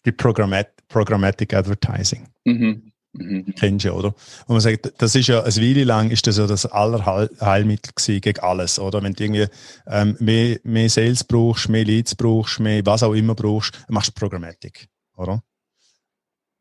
die 0.05 0.11
Programmat 0.11 0.73
Programmatic 0.87 1.53
Advertising. 1.53 2.29
Mhm. 2.45 2.92
Mhm. 3.13 3.53
Kennst 3.55 3.85
du 3.85 3.89
ja, 3.89 3.93
oder? 3.93 4.09
Und 4.47 4.49
man 4.55 4.59
sagt, 4.59 4.91
das 4.97 5.13
ist 5.13 5.27
ja, 5.27 5.43
eine 5.43 5.55
Weile 5.55 5.83
lang 5.83 6.09
ist 6.09 6.25
das 6.25 6.37
ja 6.37 6.47
das 6.47 6.65
Allerheilmittel 6.65 8.19
gegen 8.19 8.39
alles, 8.39 8.79
oder? 8.79 9.03
Wenn 9.03 9.13
du 9.13 9.23
irgendwie 9.23 9.47
ähm, 9.87 10.17
mehr, 10.19 10.59
mehr 10.63 10.89
Sales 10.89 11.23
brauchst, 11.23 11.69
mehr 11.69 11.85
Leads 11.85 12.15
brauchst, 12.15 12.59
mehr 12.59 12.83
was 12.85 13.03
auch 13.03 13.13
immer 13.13 13.35
brauchst, 13.35 13.73
machst 13.87 14.09
du 14.09 14.13
Programmatic, 14.13 14.87
oder? 15.15 15.43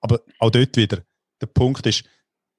Aber 0.00 0.20
auch 0.40 0.50
dort 0.50 0.76
wieder, 0.76 1.02
der 1.40 1.46
Punkt 1.46 1.86
ist, 1.86 2.04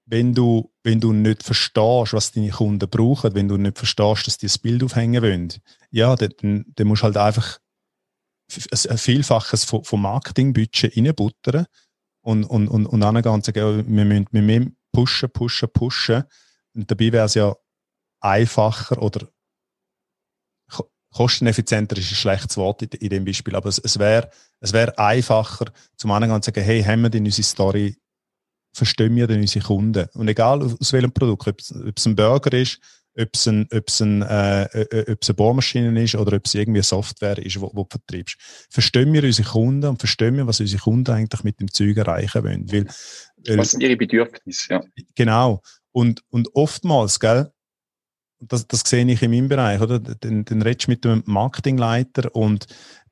wenn 0.06 0.34
du, 0.34 0.72
wenn 0.84 1.00
du 1.00 1.14
nicht 1.14 1.44
verstehst, 1.44 2.14
was 2.14 2.32
deine 2.32 2.50
Kunden 2.50 2.90
brauchen, 2.90 3.36
wenn 3.36 3.48
du 3.48 3.58
nicht 3.58 3.78
verstehst, 3.78 4.28
dass 4.28 4.38
die 4.38 4.48
das 4.48 4.58
Bild 4.58 4.84
aufhängen 4.84 5.22
wollen, 5.22 5.54
ja, 5.92 6.16
dann, 6.16 6.66
dann 6.76 6.88
musst 6.88 7.04
du 7.04 7.06
halt 7.06 7.18
einfach 7.18 7.60
ein 8.72 8.98
Vielfaches 8.98 9.64
vom 9.66 10.02
Marketingbudget 10.02 10.98
reinbuttern 10.98 11.68
und, 12.24 12.46
und, 12.46 12.68
und, 12.68 12.86
und 12.88 13.00
dann 13.02 13.22
ganz 13.22 13.46
sagen, 13.46 13.86
wir 13.86 14.06
müssen, 14.06 14.28
wir 14.32 14.42
müssen 14.42 14.78
pushen, 14.92 15.30
pushen, 15.30 15.70
pushen. 15.72 16.24
Und 16.74 16.90
dabei 16.90 17.12
wäre 17.12 17.26
es 17.26 17.36
ja 17.36 17.56
einfacher 18.22 19.02
oder 19.02 19.28
kosteneffizienter 21.12 21.98
ist 21.98 22.12
ein 22.12 22.16
schlechtes 22.16 22.58
Wort 22.58 22.82
in, 22.82 22.90
in 22.90 23.10
dem 23.10 23.26
Beispiel, 23.26 23.56
aber 23.56 23.70
es, 23.70 23.78
es 23.78 24.00
wäre 24.00 24.32
es 24.60 24.74
wär 24.74 24.98
einfacher, 24.98 25.66
zum 25.98 26.12
anderen 26.12 26.42
zu 26.42 26.48
sagen, 26.48 26.64
hey, 26.64 26.82
haben 26.82 27.02
wir 27.02 27.10
denn 27.10 27.26
unsere 27.26 27.44
Story, 27.44 27.98
verstehen 28.74 29.16
wir 29.16 29.28
denn 29.28 29.42
unsere 29.42 29.64
Kunden? 29.64 30.08
Und 30.14 30.28
egal 30.28 30.64
aus 30.64 30.94
welchem 30.94 31.12
Produkt, 31.12 31.48
ob 31.48 31.60
es 31.60 32.06
ein 32.06 32.16
Burger 32.16 32.54
ist, 32.54 32.80
ob 33.18 33.30
es, 33.34 33.48
ein, 33.48 33.68
ob, 33.72 33.88
es 33.88 34.02
ein, 34.02 34.22
äh, 34.22 34.68
ob 35.10 35.22
es 35.22 35.30
eine 35.30 35.36
Bohrmaschine 35.36 36.04
ist 36.04 36.16
oder 36.16 36.36
ob 36.38 36.46
es 36.46 36.56
irgendwie 36.56 36.80
eine 36.80 36.84
Software 36.84 37.38
ist, 37.38 37.60
wo, 37.62 37.72
wo 37.74 37.84
du 37.84 37.90
vertreibst. 37.92 38.38
Verstehen 38.70 39.14
wir 39.14 39.24
unsere 39.24 39.48
Kunden 39.48 39.88
und 39.88 40.00
verstehen 40.00 40.36
wir, 40.36 40.48
was 40.48 40.60
unsere 40.60 40.82
Kunden 40.82 41.12
eigentlich 41.12 41.44
mit 41.44 41.60
dem 41.60 41.72
Zeug 41.72 41.98
erreichen 41.98 42.44
wollen. 42.44 42.72
Weil, 42.72 42.86
weil, 43.46 43.58
was 43.58 43.72
sind 43.72 43.82
ihre 43.82 43.98
Bedürfnisse, 43.98 44.74
ja. 44.74 44.84
Genau. 45.16 45.62
Und, 45.92 46.22
und 46.30 46.50
oftmals, 46.56 47.20
gell, 47.20 47.52
das, 48.40 48.68
das 48.68 48.82
sehe 48.86 49.06
ich 49.06 49.22
in 49.22 49.32
meinem 49.32 49.48
Bereich, 49.48 49.80
oder? 49.80 50.00
Den, 50.00 50.44
den 50.46 50.62
redest 50.62 50.88
mit 50.88 51.06
dem 51.06 51.24
Marketingleiter 51.26 52.36
und 52.36 52.68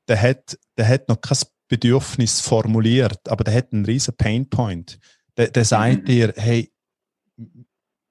der 0.08 0.20
hat, 0.20 0.58
der 0.76 0.88
hat 0.88 1.08
noch 1.08 1.20
kein 1.20 1.38
Bedürfnis 1.68 2.40
formuliert, 2.40 3.28
aber 3.28 3.44
der 3.44 3.54
hat 3.54 3.72
einen 3.72 3.84
riesen 3.84 4.16
Painpoint. 4.16 4.98
Der, 5.36 5.48
der 5.48 5.64
sagt 5.64 6.02
mhm. 6.02 6.04
dir, 6.04 6.34
hey, 6.36 6.70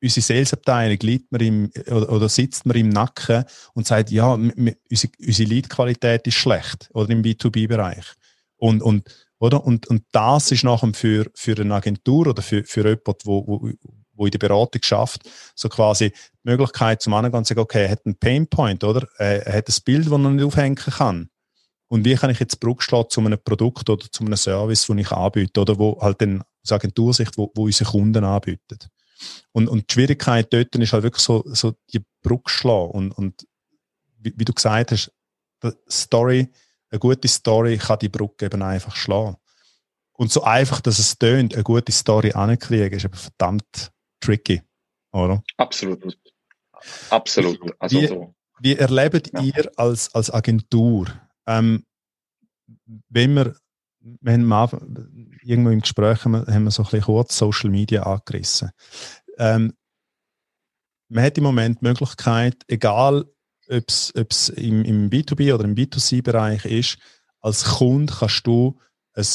unsere 0.02 0.24
Salesabteilung 0.24 0.98
liegt 1.02 1.32
mir 1.32 1.42
im, 1.42 1.72
oder, 1.88 2.12
oder, 2.12 2.30
sitzt 2.30 2.66
mir 2.66 2.76
im 2.76 2.90
Nacken 2.90 3.46
und 3.74 3.88
sagt, 3.88 4.12
ja, 4.12 4.34
unsere, 4.34 5.12
unsere 5.20 5.50
Lead-Qualität 5.50 6.28
ist 6.28 6.36
schlecht 6.36 6.90
oder 6.94 7.10
im 7.10 7.22
B2B-Bereich. 7.22 8.06
Und, 8.58 8.82
und, 8.82 9.10
oder? 9.40 9.64
Und, 9.64 9.88
und 9.88 10.04
das 10.12 10.52
ist 10.52 10.64
nachher 10.64 10.94
für, 10.94 11.30
für 11.34 11.60
eine 11.60 11.76
Agentur 11.76 12.28
oder 12.28 12.42
für, 12.42 12.64
für 12.64 12.82
jemanden, 12.82 13.26
wo, 13.26 13.46
wo, 13.48 13.70
wo 14.14 14.26
in 14.26 14.32
der 14.32 14.40
Beratung 14.40 14.82
schafft, 14.84 15.30
so 15.56 15.70
quasi 15.70 16.12
die 16.12 16.50
Möglichkeit 16.50 17.02
zum 17.02 17.14
anderen 17.14 17.44
zu 17.44 17.50
sagen, 17.50 17.62
okay, 17.62 17.86
er 17.86 17.92
hat 17.92 18.06
einen 18.06 18.18
Painpoint, 18.18 18.84
oder? 18.84 19.08
Er 19.18 19.54
hat 19.54 19.70
ein 19.70 19.84
Bild, 19.86 20.06
das 20.06 20.12
er 20.12 20.18
nicht 20.18 20.44
aufhängen 20.44 20.76
kann. 20.76 21.30
Und 21.88 22.06
wie 22.06 22.16
kann 22.16 22.30
ich 22.30 22.40
jetzt 22.40 22.60
Brücke 22.60 23.08
zu 23.10 23.20
einem 23.20 23.40
Produkt 23.44 23.90
oder 23.90 24.06
zu 24.10 24.24
einem 24.24 24.38
Service, 24.38 24.88
den 24.88 25.00
ich 25.00 25.12
anbiete, 25.12 25.60
oder 25.60 25.78
wo 25.78 26.00
halt 26.02 26.22
dann 26.22 26.44
aus 26.64 26.72
Agentursicht, 26.72 27.38
wo, 27.38 27.52
wo 27.56 27.66
unsere 27.66 27.90
Kunden 27.90 28.24
anbieten. 28.24 28.78
Und, 29.52 29.68
und 29.68 29.90
die 29.90 29.94
Schwierigkeit 29.94 30.52
dort 30.52 30.76
ist 30.76 30.94
halt 30.94 31.04
wirklich 31.04 31.24
so, 31.24 31.44
so 31.46 31.74
die 31.94 32.04
Brücke 32.22 32.50
schlagen. 32.50 32.92
Und, 32.92 33.12
und 33.18 33.48
wie, 34.18 34.34
wie 34.36 34.46
du 34.46 34.54
gesagt 34.54 34.92
hast, 34.92 35.12
Story, 35.90 36.50
eine 36.90 37.00
gute 37.00 37.28
Story 37.28 37.78
kann 37.78 38.00
die 38.00 38.10
Brücke 38.10 38.46
eben 38.46 38.62
einfach 38.62 38.96
schlagen. 38.96 39.38
Und 40.14 40.32
so 40.32 40.44
einfach, 40.44 40.82
dass 40.82 41.00
es 41.00 41.18
tönt, 41.18 41.54
eine 41.54 41.64
gute 41.64 41.92
Story 41.92 42.32
ankriegen, 42.34 42.98
ist 42.98 43.06
aber 43.06 43.18
verdammt 43.18 43.92
tricky, 44.20 44.62
oder? 45.12 45.44
Absolut. 45.58 46.18
Absolut. 47.10 47.60
Also 47.80 48.02
wie, 48.02 48.08
so. 48.08 48.36
wie 48.60 48.76
erlebt 48.76 49.32
ja. 49.34 49.42
ihr 49.42 49.72
als, 49.78 50.14
als 50.14 50.32
Agentur, 50.32 51.08
ähm, 51.48 51.86
wenn 53.10 53.34
wir, 53.34 53.56
wenn 54.00 54.46
wir 54.46 54.82
irgendwo 55.44 55.70
im 55.70 55.82
Gespräch 55.82 56.24
haben 56.24 56.32
wir, 56.32 56.54
haben 56.54 56.64
wir 56.64 56.72
so 56.72 56.84
ein 56.84 56.86
bisschen 56.86 57.06
kurz 57.06 57.38
Social 57.38 57.70
Media 57.70 58.04
angerissen. 58.04 58.72
Ähm, 59.38 59.74
man 61.10 61.24
hat 61.24 61.38
im 61.38 61.44
Moment 61.44 61.82
die 61.82 61.86
Möglichkeit, 61.86 62.64
egal 62.68 63.26
ob 63.70 63.90
es 63.90 64.50
im, 64.50 64.84
im 64.84 65.10
B2B 65.10 65.54
oder 65.54 65.66
im 65.66 65.76
B2C-Bereich 65.76 66.66
ist, 66.66 66.98
als 67.40 67.64
Kunde 67.64 68.14
kannst 68.18 68.46
du 68.46 68.80
ein 69.14 69.26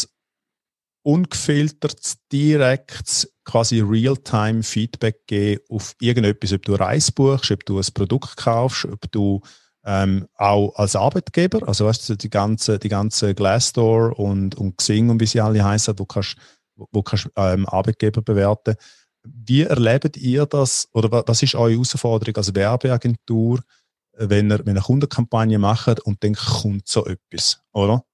ungefiltertes, 1.03 2.19
direktes, 2.33 3.33
quasi 3.45 3.81
Real-Time-Feedback 3.81 5.27
geben 5.27 5.63
auf 5.69 5.95
irgendetwas, 6.01 6.53
ob 6.53 6.65
du 6.65 6.75
Reise 6.75 7.13
buchst, 7.13 7.51
ob 7.51 7.65
du 7.65 7.79
ein 7.79 7.87
Produkt 7.95 8.37
kaufst, 8.37 8.87
ob 8.87 9.11
du 9.13 9.41
ähm, 9.87 10.27
auch 10.35 10.75
als 10.75 10.97
Arbeitgeber, 10.97 11.67
also 11.67 11.87
weißt 11.87 12.09
du, 12.09 12.17
die 12.17 12.29
ganze, 12.29 12.79
die 12.81 12.89
ganze 12.89 13.35
Glassdoor 13.37 14.19
und, 14.19 14.57
und 14.57 14.77
Xing 14.77 15.11
und 15.11 15.21
wie 15.21 15.27
sie 15.27 15.41
alle 15.41 15.65
heißen, 15.65 15.97
wo 15.97 16.05
kannst, 16.05 16.37
wo 16.75 17.03
kannst 17.03 17.31
ähm, 17.37 17.67
Arbeitgeber 17.67 18.21
bewerten. 18.21 18.75
Wie 19.23 19.63
erlebt 19.63 20.17
ihr 20.17 20.45
das 20.45 20.89
oder 20.93 21.25
was 21.27 21.43
ist 21.43 21.55
eure 21.55 21.73
Herausforderung 21.73 22.37
als 22.37 22.53
Werbeagentur, 22.53 23.61
wenn 24.13 24.51
ihr, 24.51 24.59
wenn 24.59 24.71
eine 24.71 24.81
Kundenkampagne 24.81 25.59
macht 25.59 26.01
und 26.01 26.23
dann 26.25 26.35
kommt 26.35 26.89
so 26.89 27.07
etwas, 27.07 27.61
oder? 27.73 28.05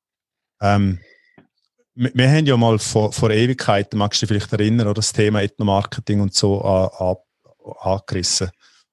Ähm, 0.61 1.01
wir, 1.95 2.31
haben 2.31 2.47
ja 2.47 2.57
mal 2.57 2.79
vor, 2.79 3.13
vor 3.13 3.31
Ewigkeiten, 3.31 3.99
magst 3.99 4.21
du 4.21 4.27
dich 4.27 4.43
vielleicht 4.43 4.53
erinnern, 4.53 4.89
oder 4.89 4.95
das 4.95 5.13
Thema 5.13 5.41
Ethnomarketing 5.41 6.21
und 6.21 6.35
so 6.35 6.61
an, 6.63 7.17
angerissen 7.81 8.51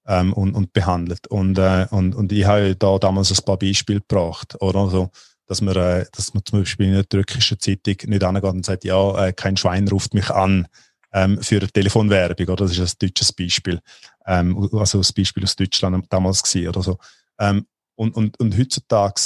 ähm, 0.09 0.33
und, 0.33 0.55
und 0.55 0.73
behandelt. 0.73 1.27
Und, 1.27 1.57
äh, 1.59 1.85
und, 1.91 2.15
und 2.15 2.31
ich 2.31 2.45
habe 2.45 2.75
da 2.75 2.97
damals 2.97 3.31
ein 3.31 3.45
paar 3.45 3.57
Beispiele 3.57 4.01
gebracht, 4.01 4.59
oder 4.59 4.89
so, 4.89 5.11
dass 5.45 5.61
man, 5.61 5.75
äh, 5.77 6.05
dass 6.11 6.33
man 6.33 6.43
zum 6.43 6.59
Beispiel 6.59 6.87
in 6.87 6.93
der 6.93 7.07
türkischen 7.07 7.59
Zeitung 7.59 7.95
nicht 8.07 8.23
angeht 8.23 8.43
und 8.43 8.65
sagt, 8.65 8.83
ja, 8.83 9.27
äh, 9.27 9.33
kein 9.33 9.55
Schwein 9.55 9.87
ruft 9.87 10.15
mich 10.15 10.29
an 10.31 10.67
ähm, 11.13 11.41
für 11.41 11.57
eine 11.57 11.67
Telefonwerbung, 11.67 12.47
oder? 12.47 12.65
Das 12.65 12.77
ist 12.77 13.01
ein 13.01 13.07
deutsches 13.07 13.31
Beispiel. 13.31 13.79
Ähm, 14.25 14.69
also 14.73 14.99
ein 14.99 15.13
Beispiel 15.15 15.43
aus 15.43 15.55
Deutschland 15.55 16.05
damals 16.09 16.41
gewesen, 16.41 16.67
oder 16.69 16.81
so. 16.81 16.97
Ähm, 17.39 17.67
und, 17.95 18.15
und, 18.15 18.39
und 18.39 18.57
heutzutage, 18.57 19.21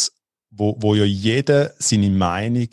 wo, 0.52 0.76
wo 0.80 0.96
ja 0.96 1.06
jeder 1.06 1.72
seine 1.80 2.10
Meinung 2.10 2.68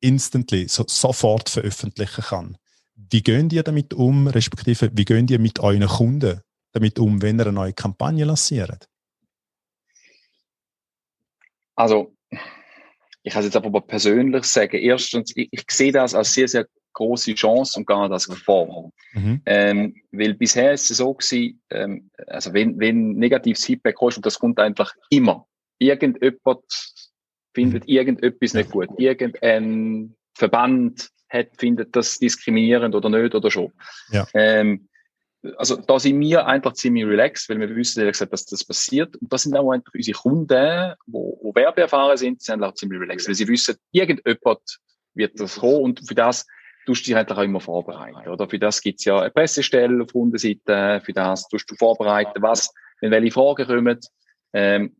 instantly, 0.00 0.68
so, 0.68 0.84
sofort 0.88 1.50
veröffentlichen 1.50 2.24
kann. 2.24 2.56
Wie 2.94 3.22
gehen 3.22 3.50
ihr 3.50 3.62
damit 3.62 3.92
um, 3.92 4.26
respektive 4.26 4.90
wie 4.94 5.04
gehen 5.04 5.28
ihr 5.28 5.38
mit 5.38 5.60
euren 5.60 5.86
Kunden 5.86 6.40
damit 6.72 6.98
um, 6.98 7.22
wenn 7.22 7.38
ihr 7.38 7.46
eine 7.46 7.52
neue 7.52 7.72
Kampagne 7.72 8.24
lanciert? 8.24 8.88
Also, 11.74 12.14
ich 13.22 13.32
kann 13.32 13.40
es 13.40 13.46
jetzt 13.46 13.56
einfach 13.56 13.70
mal 13.70 13.80
persönlich 13.80 14.44
sagen. 14.44 14.76
Erstens, 14.78 15.32
ich, 15.36 15.48
ich 15.50 15.64
sehe 15.70 15.92
das 15.92 16.14
als 16.14 16.34
sehr, 16.34 16.48
sehr 16.48 16.66
große 16.94 17.34
Chance 17.34 17.78
und 17.78 17.86
gar 17.86 18.02
nicht 18.02 18.12
als 18.12 18.28
Gefahr. 18.28 18.90
Mhm. 19.12 19.42
Ähm, 19.46 19.94
weil 20.10 20.34
bisher 20.34 20.72
ist 20.72 20.90
es 20.90 20.98
so 20.98 21.14
gewesen, 21.14 21.60
ähm, 21.70 22.10
also 22.26 22.52
wenn, 22.52 22.78
wenn 22.78 23.14
negatives 23.14 23.64
Feedback 23.64 23.96
kommt, 23.96 24.16
und 24.16 24.26
das 24.26 24.38
kommt 24.38 24.58
einfach 24.58 24.92
immer, 25.10 25.46
irgendjemand 25.78 26.64
findet 27.54 27.84
mhm. 27.84 27.94
irgendetwas 27.94 28.54
nicht 28.54 28.70
gut. 28.70 28.88
Irgendein 28.98 30.14
Verband 30.34 31.10
hat, 31.28 31.48
findet 31.58 31.94
das 31.96 32.18
diskriminierend 32.18 32.94
oder 32.94 33.08
nicht 33.08 33.34
oder 33.34 33.50
schon. 33.50 33.72
Ja. 34.10 34.26
Ähm, 34.34 34.88
also 35.56 35.76
da 35.76 35.98
sind 35.98 36.20
wir 36.20 36.46
einfach 36.46 36.72
ziemlich 36.74 37.04
relaxed, 37.04 37.48
weil 37.48 37.58
wir 37.58 37.74
wissen, 37.74 38.00
ehrlich 38.00 38.14
gesagt, 38.14 38.32
dass 38.32 38.44
das 38.46 38.64
passiert. 38.64 39.16
Und 39.16 39.32
das 39.32 39.42
sind 39.42 39.56
auch 39.56 39.70
einfach 39.70 39.92
unsere 39.94 40.18
Kunden, 40.18 40.94
wo, 41.06 41.38
wo 41.42 41.54
Werbeerfahren 41.54 42.16
sind, 42.16 42.42
sind 42.42 42.62
auch 42.62 42.74
ziemlich 42.74 43.00
relaxed, 43.00 43.28
weil 43.28 43.34
sie 43.34 43.48
wissen, 43.48 43.76
irgendjemand 43.90 44.78
wird 45.14 45.38
das 45.40 45.56
kommen 45.56 45.82
und 45.82 46.06
für 46.06 46.14
das 46.14 46.46
tust 46.86 47.02
du 47.02 47.10
dich 47.10 47.16
eigentlich 47.16 47.38
auch 47.38 47.42
immer 47.42 47.60
vorbereiten. 47.60 48.28
Oder 48.28 48.48
für 48.48 48.58
das 48.58 48.80
gibt's 48.80 49.04
ja 49.04 49.20
eine 49.20 49.30
Pressestelle 49.30 50.02
auf 50.02 50.12
Kundenseite, 50.12 51.02
für 51.04 51.12
das 51.12 51.48
tust 51.48 51.70
du 51.70 51.74
vorbereiten, 51.76 52.42
was, 52.42 52.72
wenn 53.00 53.10
welche 53.10 53.32
Fragen 53.32 53.66
kommen. 53.66 54.00
Ähm, 54.52 54.96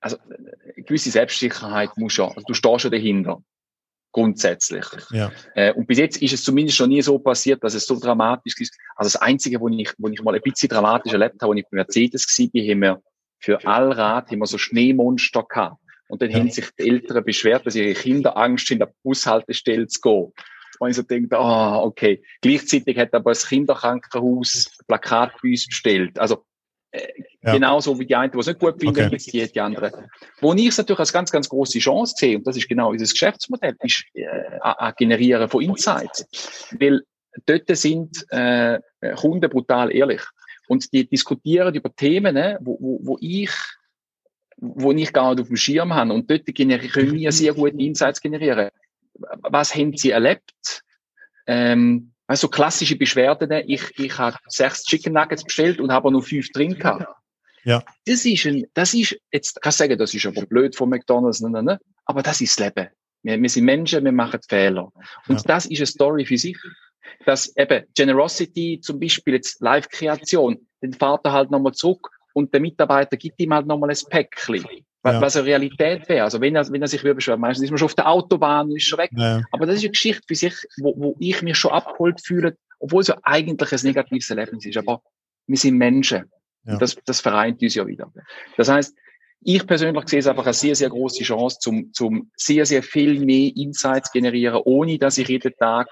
also 0.00 0.16
eine 0.18 0.84
gewisse 0.84 1.10
Selbstsicherheit 1.10 1.90
muss 1.96 2.14
schon, 2.14 2.28
also 2.28 2.42
du 2.46 2.54
stehst 2.54 2.80
schon 2.82 2.90
dahinter. 2.90 3.42
Grundsätzlich. 4.12 4.86
Ja. 5.10 5.30
Äh, 5.54 5.72
und 5.72 5.86
bis 5.86 5.98
jetzt 5.98 6.20
ist 6.20 6.32
es 6.32 6.42
zumindest 6.42 6.76
schon 6.76 6.88
nie 6.88 7.00
so 7.00 7.18
passiert, 7.18 7.62
dass 7.62 7.74
es 7.74 7.86
so 7.86 7.98
dramatisch 7.98 8.54
ist. 8.58 8.76
Also 8.96 9.12
das 9.12 9.22
Einzige, 9.22 9.60
wo 9.60 9.68
ich, 9.68 9.92
wo 9.98 10.08
ich 10.08 10.20
mal 10.22 10.34
ein 10.34 10.40
bisschen 10.40 10.68
dramatisch 10.68 11.12
erlebt 11.12 11.40
habe, 11.40 11.52
als 11.52 11.60
ich 11.60 11.66
bei 11.70 11.76
Mercedes 11.76 12.26
war, 12.26 12.62
haben 12.62 12.80
wir 12.80 13.02
für 13.40 13.64
Allrad 13.66 14.30
haben 14.30 14.38
wir 14.38 14.46
so 14.46 14.58
Schneemonster 14.58 15.44
gehabt. 15.48 15.80
Und 16.08 16.22
dann 16.22 16.30
ja. 16.30 16.38
haben 16.38 16.50
sich 16.50 16.66
die 16.78 16.88
Eltern 16.88 17.24
beschwert, 17.24 17.66
dass 17.66 17.76
ihre 17.76 17.94
Kinder 17.94 18.36
Angst 18.36 18.68
haben, 18.68 18.82
an 18.82 18.88
der 18.88 18.94
Bushaltestelle 19.02 19.86
zu 19.86 20.00
gehen. 20.00 20.32
Und 20.80 20.90
ich 20.90 20.96
so 20.96 21.02
denke, 21.02 21.38
ah, 21.38 21.78
okay. 21.78 22.22
Gleichzeitig 22.40 22.98
hat 22.98 23.14
aber 23.14 23.30
das 23.30 23.46
Kinderkrankenhaus 23.46 24.76
Plakat 24.86 25.32
bei 25.42 25.50
uns 25.50 25.66
bestellt. 25.66 26.18
Also, 26.18 26.44
ja. 26.92 27.52
Genauso 27.52 27.98
wie 27.98 28.06
die 28.06 28.16
einen, 28.16 28.32
die 28.32 28.38
es 28.38 28.46
nicht 28.46 28.58
gut 28.58 28.80
finden, 28.80 29.06
okay. 29.06 29.16
die, 29.16 29.52
die 29.52 29.60
anderen. 29.60 29.92
Wo 30.40 30.52
ich 30.54 30.68
es 30.68 30.78
natürlich 30.78 30.98
als 30.98 31.12
ganz, 31.12 31.30
ganz 31.30 31.48
große 31.48 31.78
Chance 31.78 32.14
sehe, 32.16 32.36
und 32.36 32.46
das 32.46 32.56
ist 32.56 32.68
genau 32.68 32.90
unser 32.90 33.04
Geschäftsmodell, 33.04 33.76
ist 33.82 34.04
äh, 34.14 34.26
ein 34.60 34.92
Generieren 34.98 35.48
von 35.48 35.62
Insights. 35.62 36.26
Weil 36.78 37.02
dort 37.46 37.76
sind 37.76 38.26
äh, 38.30 38.80
Kunden 39.16 39.48
brutal 39.48 39.94
ehrlich. 39.94 40.22
Und 40.68 40.92
die 40.92 41.08
diskutieren 41.08 41.74
über 41.74 41.94
Themen, 41.94 42.34
ne, 42.34 42.58
wo, 42.60 42.76
wo, 42.80 43.00
wo 43.02 43.18
ich 43.20 43.50
wo 44.62 44.92
ich 44.92 45.12
gar 45.12 45.30
nicht 45.30 45.40
auf 45.40 45.46
dem 45.46 45.56
Schirm 45.56 45.94
habe. 45.94 46.12
Und 46.12 46.30
dort 46.30 46.44
können 46.54 46.82
wir 47.14 47.32
sehr 47.32 47.54
gute 47.54 47.76
Insights 47.78 48.20
generieren. 48.20 48.68
Was 49.14 49.74
haben 49.74 49.96
sie 49.96 50.10
erlebt? 50.10 50.82
Ähm, 51.46 52.12
also 52.30 52.46
klassische 52.46 52.94
Beschwerden, 52.94 53.50
ich, 53.66 53.82
ich 53.98 54.16
habe 54.16 54.36
sechs 54.46 54.84
Chicken 54.84 55.14
Nuggets 55.14 55.42
bestellt 55.42 55.80
und 55.80 55.90
habe 55.90 56.12
nur 56.12 56.22
fünf 56.22 56.48
drin 56.52 56.78
gehabt. 56.78 57.04
Ja. 57.64 57.82
Das 58.06 58.24
ist 58.24 58.46
ein, 58.46 58.66
das 58.72 58.94
ist, 58.94 59.18
jetzt 59.32 59.60
kann 59.60 59.70
ich 59.70 59.76
sagen, 59.76 59.98
das 59.98 60.14
ist 60.14 60.24
aber 60.24 60.46
blöd 60.46 60.76
von 60.76 60.90
McDonalds, 60.90 61.40
ne, 61.40 61.50
ne, 61.50 61.60
ne, 61.60 61.80
aber 62.04 62.22
das 62.22 62.40
ist 62.40 62.60
das 62.60 62.66
Leben. 62.66 62.88
Wir, 63.24 63.42
wir 63.42 63.48
sind 63.48 63.64
Menschen, 63.64 64.04
wir 64.04 64.12
machen 64.12 64.38
Fehler. 64.48 64.92
Und 65.26 65.38
ja. 65.38 65.42
das 65.44 65.66
ist 65.66 65.80
eine 65.80 65.86
Story 65.86 66.24
für 66.24 66.38
sich. 66.38 66.56
Dass 67.26 67.52
eben 67.56 67.84
Generosity, 67.96 68.78
zum 68.80 69.00
Beispiel 69.00 69.34
jetzt 69.34 69.60
Live-Kreation, 69.60 70.64
den 70.84 70.92
Vater 70.92 71.32
halt 71.32 71.50
nochmal 71.50 71.74
zurück 71.74 72.10
und 72.32 72.54
der 72.54 72.60
Mitarbeiter 72.60 73.16
gibt 73.16 73.40
ihm 73.40 73.52
halt 73.52 73.66
nochmal 73.66 73.90
ein 73.90 73.96
Päckchen. 74.08 74.64
Ja. 75.02 75.20
Was 75.20 75.36
eine 75.36 75.46
Realität 75.46 76.08
wäre. 76.08 76.24
Also 76.24 76.40
wenn 76.40 76.54
er, 76.54 76.68
wenn 76.70 76.82
er 76.82 76.88
sich 76.88 77.02
beschwert, 77.02 77.38
meistens 77.38 77.64
ist 77.64 77.70
man 77.70 77.78
schon 77.78 77.86
auf 77.86 77.94
der 77.94 78.08
Autobahn 78.08 78.70
ist 78.70 78.84
schon 78.84 78.98
weg. 78.98 79.10
Ja. 79.16 79.40
Aber 79.50 79.64
das 79.64 79.76
ist 79.76 79.82
eine 79.82 79.92
Geschichte 79.92 80.22
für 80.26 80.34
sich, 80.34 80.54
wo, 80.78 80.94
wo 80.96 81.16
ich 81.18 81.40
mich 81.42 81.56
schon 81.56 81.72
abgeholt 81.72 82.20
fühle, 82.22 82.56
obwohl 82.78 83.00
es 83.00 83.08
ja 83.08 83.16
eigentlich 83.22 83.72
ein 83.72 83.80
negatives 83.82 84.28
Erlebnis 84.28 84.66
ist. 84.66 84.76
Aber 84.76 85.02
wir 85.46 85.56
sind 85.56 85.78
Menschen. 85.78 86.30
Ja. 86.64 86.76
Das, 86.76 86.96
das 87.06 87.20
vereint 87.20 87.62
uns 87.62 87.74
ja 87.74 87.86
wieder. 87.86 88.12
Das 88.58 88.68
heißt, 88.68 88.94
ich 89.42 89.66
persönlich 89.66 90.06
sehe 90.06 90.18
es 90.18 90.26
einfach 90.26 90.44
eine 90.44 90.52
sehr, 90.52 90.74
sehr 90.74 90.90
große 90.90 91.24
Chance, 91.24 91.58
zum, 91.60 91.92
zum 91.94 92.30
sehr, 92.36 92.66
sehr 92.66 92.82
viel 92.82 93.24
mehr 93.24 93.50
Insights 93.56 94.12
generieren, 94.12 94.60
ohne 94.64 94.98
dass 94.98 95.16
ich 95.16 95.28
jeden 95.28 95.54
Tag 95.56 95.88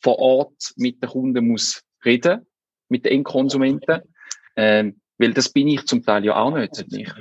vor 0.00 0.20
Ort 0.20 0.72
mit 0.76 1.02
den 1.02 1.10
Kunden 1.10 1.48
muss 1.48 1.82
reden, 2.04 2.46
mit 2.88 3.04
den 3.04 3.12
Endkonsumenten. 3.12 4.02
Ähm, 4.54 5.00
weil 5.18 5.32
das 5.32 5.48
bin 5.48 5.68
ich 5.68 5.84
zum 5.86 6.04
Teil 6.04 6.24
ja 6.24 6.36
auch 6.36 6.54
nicht. 6.54 6.84
Ich 6.90 7.12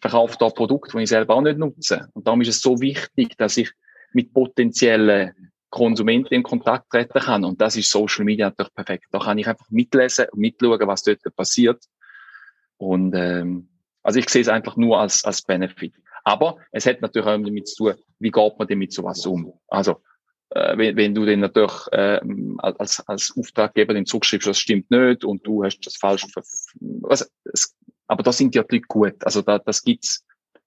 verkaufe 0.00 0.36
da 0.38 0.48
Produkte, 0.50 0.96
die 0.96 1.04
ich 1.04 1.08
selber 1.08 1.34
auch 1.34 1.40
nicht 1.40 1.58
nutze. 1.58 2.08
Und 2.12 2.26
darum 2.26 2.40
ist 2.40 2.48
es 2.48 2.60
so 2.60 2.80
wichtig, 2.80 3.36
dass 3.36 3.56
ich 3.56 3.70
mit 4.12 4.32
potenziellen 4.32 5.52
Konsumenten 5.70 6.34
in 6.34 6.42
Kontakt 6.42 6.90
treten 6.90 7.18
kann. 7.18 7.44
Und 7.44 7.60
das 7.60 7.76
ist 7.76 7.90
Social 7.90 8.24
Media 8.24 8.48
natürlich 8.48 8.74
perfekt. 8.74 9.06
Da 9.10 9.18
kann 9.18 9.38
ich 9.38 9.48
einfach 9.48 9.70
mitlesen 9.70 10.26
und 10.30 10.40
mitschauen, 10.40 10.86
was 10.86 11.02
dort 11.02 11.20
passiert. 11.34 11.82
Und 12.76 13.14
ähm, 13.14 13.68
also 14.02 14.18
ich 14.18 14.28
sehe 14.28 14.42
es 14.42 14.48
einfach 14.48 14.76
nur 14.76 15.00
als, 15.00 15.24
als 15.24 15.42
Benefit. 15.42 15.94
Aber 16.24 16.58
es 16.72 16.86
hat 16.86 17.00
natürlich 17.00 17.26
auch 17.26 17.36
damit 17.38 17.68
zu 17.68 17.84
tun, 17.84 17.94
wie 18.18 18.30
geht 18.30 18.58
man 18.58 18.68
denn 18.68 18.78
mit 18.78 18.92
sowas 18.92 19.24
um? 19.26 19.52
Also 19.68 20.02
äh, 20.50 20.76
wenn, 20.76 20.96
wenn 20.96 21.14
du 21.14 21.24
den 21.24 21.40
natürlich 21.40 21.72
äh, 21.92 22.20
als, 22.58 23.00
als 23.08 23.34
Auftraggeber 23.36 23.94
den 23.94 24.06
zurückschreibst, 24.06 24.48
das 24.48 24.58
stimmt 24.58 24.90
nicht 24.90 25.24
und 25.24 25.46
du 25.46 25.64
hast 25.64 25.80
das 25.80 25.96
falsch. 25.96 26.26
Also, 27.04 27.24
es, 27.44 27.74
aber 28.12 28.22
da 28.22 28.30
sind 28.30 28.54
ja 28.54 28.62
die 28.62 28.76
Leute 28.76 28.86
gut. 28.88 29.24
Also 29.24 29.40
da, 29.40 29.58
das 29.58 29.82
gibt's. 29.82 30.22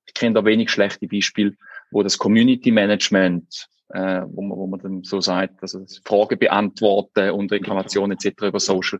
Ich 0.08 0.16
kenne 0.16 0.34
da 0.34 0.46
wenig 0.46 0.72
schlechte 0.72 1.08
Beispiele, 1.08 1.56
wo 1.91 2.02
das 2.02 2.18
Community 2.18 2.72
Management, 2.72 3.68
äh, 3.89 4.22
wo 4.26 4.41
man, 4.41 4.58
wo 4.58 4.68
man 4.68 4.80
dann 4.80 5.04
so 5.04 5.22
sagt, 5.22 5.62
also 5.62 5.86
Fragen 6.04 6.39
beantworten 6.39 7.30
und 7.32 7.52
Reklamationen 7.52 8.18
etc. 8.18 8.48
über 8.48 8.60
Social. 8.60 9.00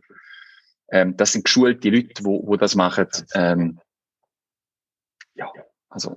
Ähm, 0.92 1.16
das 1.16 1.32
sind 1.32 1.44
geschulte 1.44 1.90
Leute, 1.90 2.24
wo, 2.24 2.46
wo 2.46 2.56
das 2.56 2.76
machen. 2.76 3.08
Ähm, 3.34 3.80
ja, 5.34 5.50
also 5.88 6.16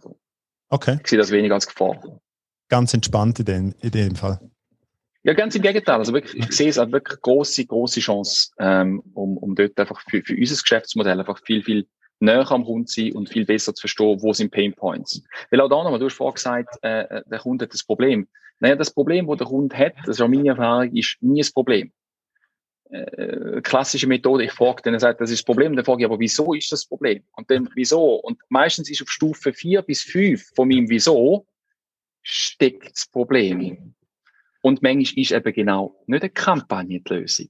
okay. 0.69 0.99
ich 1.01 1.09
sehe 1.09 1.17
das 1.17 1.31
weniger 1.31 1.55
als 1.55 1.67
Gefahr. 1.67 2.21
Ganz 2.69 2.93
entspannt 2.93 3.39
in 3.39 3.45
dem, 3.45 3.75
in 3.81 3.91
dem 3.91 4.15
Fall. 4.15 4.39
Ja, 5.23 5.33
ganz 5.33 5.55
im 5.55 5.61
Gegenteil. 5.61 5.97
Also 5.97 6.13
wirklich, 6.13 6.35
ich 6.35 6.55
sehe 6.55 6.69
es 6.69 6.77
als 6.77 6.91
wirklich 6.91 7.19
große, 7.21 7.65
große 7.65 7.99
Chance, 7.99 8.51
ähm, 8.59 9.01
um, 9.13 9.37
um 9.37 9.55
dort 9.55 9.77
einfach 9.79 10.01
für, 10.09 10.21
für 10.21 10.35
unser 10.35 10.61
Geschäftsmodell 10.61 11.19
einfach 11.19 11.41
viel, 11.43 11.63
viel 11.63 11.87
näher 12.19 12.51
am 12.51 12.65
Kunden 12.65 12.87
sein 12.87 13.13
und 13.13 13.29
viel 13.29 13.45
besser 13.45 13.73
zu 13.73 13.81
verstehen, 13.81 14.21
wo 14.21 14.33
sind 14.33 14.51
Pain 14.51 14.73
Points. 14.73 15.23
Weil 15.49 15.61
auch 15.61 15.69
da 15.69 15.83
nochmal, 15.83 15.99
du 15.99 16.05
hast 16.05 16.15
vorhin 16.15 16.35
gesagt, 16.35 16.75
äh, 16.83 17.01
äh, 17.01 17.23
der 17.25 17.39
Kunde 17.39 17.65
hat 17.65 17.73
das 17.73 17.83
Problem. 17.83 18.27
Naja, 18.59 18.75
das 18.75 18.91
Problem, 18.91 19.27
das 19.27 19.37
der 19.37 19.47
Kunde 19.47 19.77
hat, 19.77 19.93
das 20.05 20.17
ist 20.17 20.21
auch 20.21 20.27
meine 20.27 20.49
Erfahrung, 20.49 20.93
ist 20.93 21.17
nie 21.21 21.41
ein 21.41 21.53
Problem. 21.53 21.91
Äh, 22.89 23.61
klassische 23.61 24.07
Methode, 24.07 24.45
ich 24.45 24.51
frage 24.51 24.81
dann, 24.83 24.95
er 24.95 24.99
sagt, 24.99 25.21
das 25.21 25.29
ist 25.29 25.39
das 25.39 25.45
Problem, 25.45 25.75
dann 25.75 25.85
frage 25.85 26.01
ich, 26.01 26.05
aber 26.05 26.19
wieso 26.19 26.53
ist 26.53 26.71
das 26.71 26.85
Problem? 26.85 27.23
Und 27.33 27.49
dann, 27.51 27.69
wieso? 27.75 28.15
Und 28.15 28.39
meistens 28.49 28.89
ist 28.89 29.01
auf 29.01 29.09
Stufe 29.09 29.53
vier 29.53 29.81
bis 29.81 30.01
fünf 30.01 30.51
von 30.55 30.67
meinem 30.67 30.89
Wieso 30.89 31.45
steckt 32.21 32.91
das 32.91 33.07
Problem. 33.07 33.93
Und 34.61 34.81
manchmal 34.81 35.21
ist 35.21 35.31
eben 35.31 35.53
genau 35.53 36.03
nicht 36.07 36.23
eine 36.23 36.29
Kampagne 36.31 36.99
die 36.99 37.13
Lösung. 37.13 37.49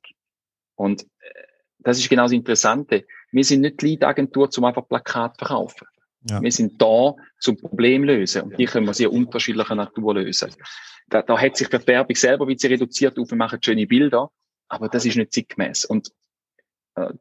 Und 0.76 1.04
äh, 1.04 1.44
das 1.80 1.98
ist 1.98 2.10
genau 2.10 2.24
das 2.24 2.34
Interessante. 2.34 3.08
Wir 3.32 3.44
sind 3.44 3.62
nicht 3.62 3.82
die 3.82 3.88
Lead-Agentur, 3.88 4.50
um 4.58 4.66
einfach 4.66 4.88
Plakat 4.88 5.38
zu 5.38 5.46
verkaufen. 5.46 5.88
Ja. 6.30 6.42
Wir 6.42 6.52
sind 6.52 6.82
da 6.82 7.16
zum 7.40 7.58
Problem 7.58 8.04
lösen. 8.04 8.44
Und 8.44 8.60
die 8.60 8.66
können 8.66 8.86
wir 8.86 8.94
sehr 8.94 9.12
unterschiedlicher 9.12 9.76
Natur 9.76 10.16
lösen. 10.16 10.54
Da, 11.08 11.22
da 11.22 11.40
hat 11.40 11.58
sich 11.58 11.70
die 11.70 11.88
Werbung 11.88 12.16
selber 12.16 12.48
wie 12.48 12.58
sie 12.58 12.68
reduziert 12.68 13.18
auf, 13.18 13.30
wir 13.30 13.38
machen 13.38 13.60
schöne 13.62 13.88
Bilder. 13.88 14.30
Aber 14.68 14.90
das 14.90 15.06
ist 15.06 15.16
nicht 15.16 15.34
zeitgemäß. 15.34 15.86
Und 15.86 16.12
äh, 16.96 17.14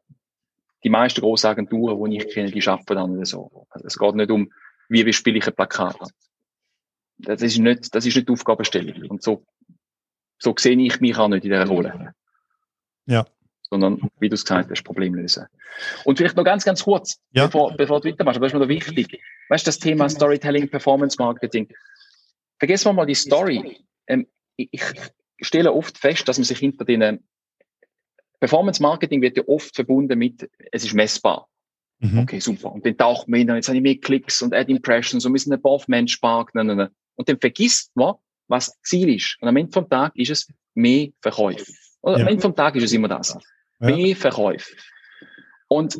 die 0.83 0.89
meisten 0.89 1.21
grossen 1.21 1.47
Agenturen, 1.47 2.11
die 2.11 2.17
ich 2.17 2.29
kenne, 2.29 2.51
die 2.51 2.67
arbeiten 2.67 2.95
dann 2.95 3.15
nicht 3.15 3.29
so. 3.29 3.65
Also 3.69 3.87
es 3.87 3.97
geht 3.97 4.15
nicht 4.15 4.31
um, 4.31 4.51
wie 4.89 5.05
wie 5.05 5.13
spiele 5.13 5.37
ich 5.37 5.47
ein 5.47 5.55
Plakat. 5.55 5.97
Das 7.17 7.41
ist 7.41 7.57
nicht, 7.57 7.93
das 7.93 8.05
ist 8.05 8.15
nicht 8.15 8.29
die 8.29 8.33
Aufgabenstellung. 8.33 9.09
Und 9.09 9.23
so 9.23 9.45
so 10.39 10.55
sehe 10.57 10.79
ich 10.79 10.99
mich 11.01 11.17
auch 11.17 11.27
nicht 11.27 11.43
in 11.43 11.51
dieser 11.51 11.67
Rolle. 11.67 12.13
Ja. 13.05 13.25
Sondern, 13.71 14.09
wie 14.19 14.29
du 14.29 14.35
es 14.35 14.43
gesagt 14.43 14.71
hast, 14.71 14.83
Problem 14.83 15.13
lösen. 15.13 15.45
Und 16.03 16.17
vielleicht 16.17 16.35
noch 16.35 16.43
ganz, 16.43 16.65
ganz 16.65 16.83
kurz, 16.83 17.19
ja. 17.31 17.45
bevor, 17.45 17.75
bevor 17.75 18.01
du 18.01 18.09
weitermachst, 18.09 18.37
aber 18.37 18.47
das 18.47 18.53
ist 18.53 18.59
mir 18.59 18.65
noch 18.65 18.69
wichtig. 18.69 19.21
Weißt 19.49 19.65
du, 19.65 19.69
das 19.69 19.79
Thema 19.79 20.09
Storytelling, 20.09 20.69
Performance 20.69 21.17
Marketing. 21.19 21.67
Vergessen 22.57 22.89
wir 22.89 22.93
mal 22.93 23.05
die 23.05 23.15
Story. 23.15 23.77
Ähm, 24.07 24.27
ich 24.55 24.83
stelle 25.39 25.71
oft 25.71 25.97
fest, 25.97 26.27
dass 26.27 26.37
man 26.37 26.45
sich 26.45 26.57
hinter 26.57 26.83
den 26.83 27.19
Performance 28.39 28.81
Marketing 28.81 29.21
wird 29.21 29.37
ja 29.37 29.43
oft 29.47 29.75
verbunden 29.75 30.17
mit, 30.17 30.49
es 30.71 30.83
ist 30.83 30.93
messbar. 30.93 31.47
Mhm. 31.99 32.19
Okay, 32.19 32.39
super. 32.39 32.71
Und 32.71 32.85
dann 32.85 32.97
taucht 32.97 33.27
man 33.27 33.39
hin, 33.39 33.49
jetzt 33.49 33.67
habe 33.67 33.77
ich 33.77 33.83
mehr 33.83 33.97
Klicks 33.97 34.41
und 34.41 34.53
Ad 34.53 34.71
Impressions 34.71 35.25
und 35.25 35.33
wir 35.33 35.39
sind 35.39 35.53
above 35.53 35.85
Benchmark. 35.87 36.51
Und 36.55 37.29
dann 37.29 37.39
vergisst 37.39 37.91
man, 37.95 38.15
was 38.47 38.67
das 38.67 38.81
Ziel 38.83 39.13
ist. 39.13 39.37
Und 39.41 39.49
am 39.49 39.57
Ende 39.57 39.71
vom 39.71 39.89
Tag 39.89 40.15
ist 40.15 40.31
es 40.31 40.47
mehr 40.73 41.09
Verkäufe. 41.21 41.71
Oder 42.01 42.17
ja. 42.17 42.23
am 42.23 42.29
Ende 42.29 42.41
vom 42.41 42.55
Tag 42.55 42.75
ist 42.75 42.83
es 42.83 42.93
immer 42.93 43.09
das. 43.09 43.37
Mehr 43.79 44.15
Verkäufe. 44.15 44.75
Und, 45.67 45.97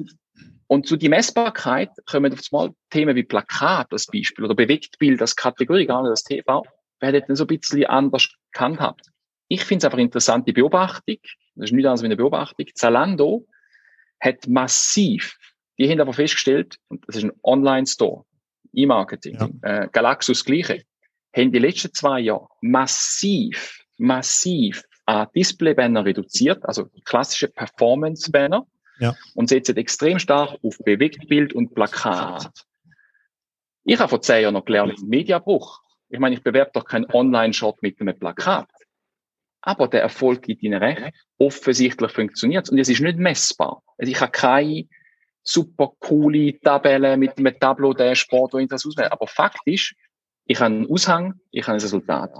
und 0.67 0.87
zu 0.87 0.97
die 0.97 1.09
Messbarkeit 1.09 1.89
kommen 2.05 2.33
auf 2.33 2.39
mal 2.51 2.71
Themen 2.89 3.15
wie 3.15 3.23
Plakat 3.23 3.87
als 3.91 4.07
Beispiel 4.07 4.45
oder 4.45 4.55
Bewegtbild 4.55 5.21
als 5.21 5.35
Kategorie, 5.35 5.85
gar 5.85 6.01
nicht 6.01 6.11
als 6.11 6.23
TV, 6.23 6.63
werden 6.99 7.23
dann 7.27 7.35
so 7.35 7.45
ein 7.45 7.47
bisschen 7.47 7.85
anders 7.85 8.29
gehandhabt. 8.51 9.07
Ich 9.47 9.63
finde 9.63 9.79
es 9.79 9.85
einfach 9.85 9.97
interessant, 9.97 10.47
die 10.47 10.53
Beobachtung, 10.53 11.17
das 11.55 11.69
ist 11.69 11.71
nicht 11.71 11.85
anders 11.85 12.01
wie 12.01 12.05
eine 12.05 12.17
Beobachtung, 12.17 12.67
Zalando 12.75 13.47
hat 14.19 14.47
massiv, 14.47 15.37
die 15.77 15.89
haben 15.89 16.01
aber 16.01 16.13
festgestellt, 16.13 16.77
und 16.89 17.07
das 17.07 17.15
ist 17.15 17.23
ein 17.23 17.31
Online-Store, 17.43 18.25
E-Marketing, 18.73 19.37
ja. 19.63 19.83
äh, 19.83 19.89
Galaxus 19.91 20.43
gleiche, 20.43 20.83
haben 21.35 21.51
die 21.51 21.59
letzten 21.59 21.93
zwei 21.93 22.19
Jahre 22.19 22.47
massiv, 22.61 23.83
massiv 23.97 24.83
an 25.09 25.27
Display-Banner 25.35 26.05
reduziert, 26.05 26.63
also 26.65 26.87
klassische 27.03 27.47
Performance-Banner, 27.47 28.65
ja. 28.99 29.15
und 29.33 29.49
setzen 29.49 29.77
extrem 29.77 30.19
stark 30.19 30.57
auf 30.61 30.77
Bewegtbild 30.85 31.53
und 31.53 31.73
Plakat. 31.73 32.51
Ich 33.85 33.99
habe 33.99 34.09
vor 34.09 34.21
zehn 34.21 34.43
Jahren 34.43 34.53
noch 34.53 34.65
gelernt, 34.65 35.01
Mediabruch. 35.01 35.81
Ich 36.09 36.19
meine, 36.19 36.35
ich 36.35 36.43
bewerbe 36.43 36.71
doch 36.73 36.85
keinen 36.85 37.05
Online-Shop 37.11 37.81
mit 37.81 37.99
einem 37.99 38.17
Plakat. 38.17 38.69
Aber 39.61 39.87
der 39.87 40.01
Erfolg 40.01 40.43
gibt 40.43 40.63
Ihnen 40.63 40.81
recht. 40.81 41.13
Offensichtlich 41.37 42.11
funktioniert 42.11 42.69
Und 42.69 42.77
es 42.77 42.89
ist 42.89 43.01
nicht 43.01 43.17
messbar. 43.17 43.81
Also 43.97 44.11
ich 44.11 44.21
habe 44.21 44.31
keine 44.31 44.87
super 45.43 45.91
coole 45.99 46.59
Tabelle 46.59 47.17
mit 47.17 47.37
einem 47.37 47.59
Tableau-Dashboard, 47.59 48.53
wo 48.53 48.57
ich 48.59 48.67
das 48.67 48.85
auswähle. 48.85 49.11
Aber 49.11 49.27
Fakt 49.27 49.61
ist, 49.65 49.95
ich 50.45 50.59
habe 50.59 50.73
einen 50.73 50.91
Aushang, 50.91 51.39
ich 51.51 51.63
habe 51.63 51.77
ein 51.77 51.81
Resultat. 51.81 52.31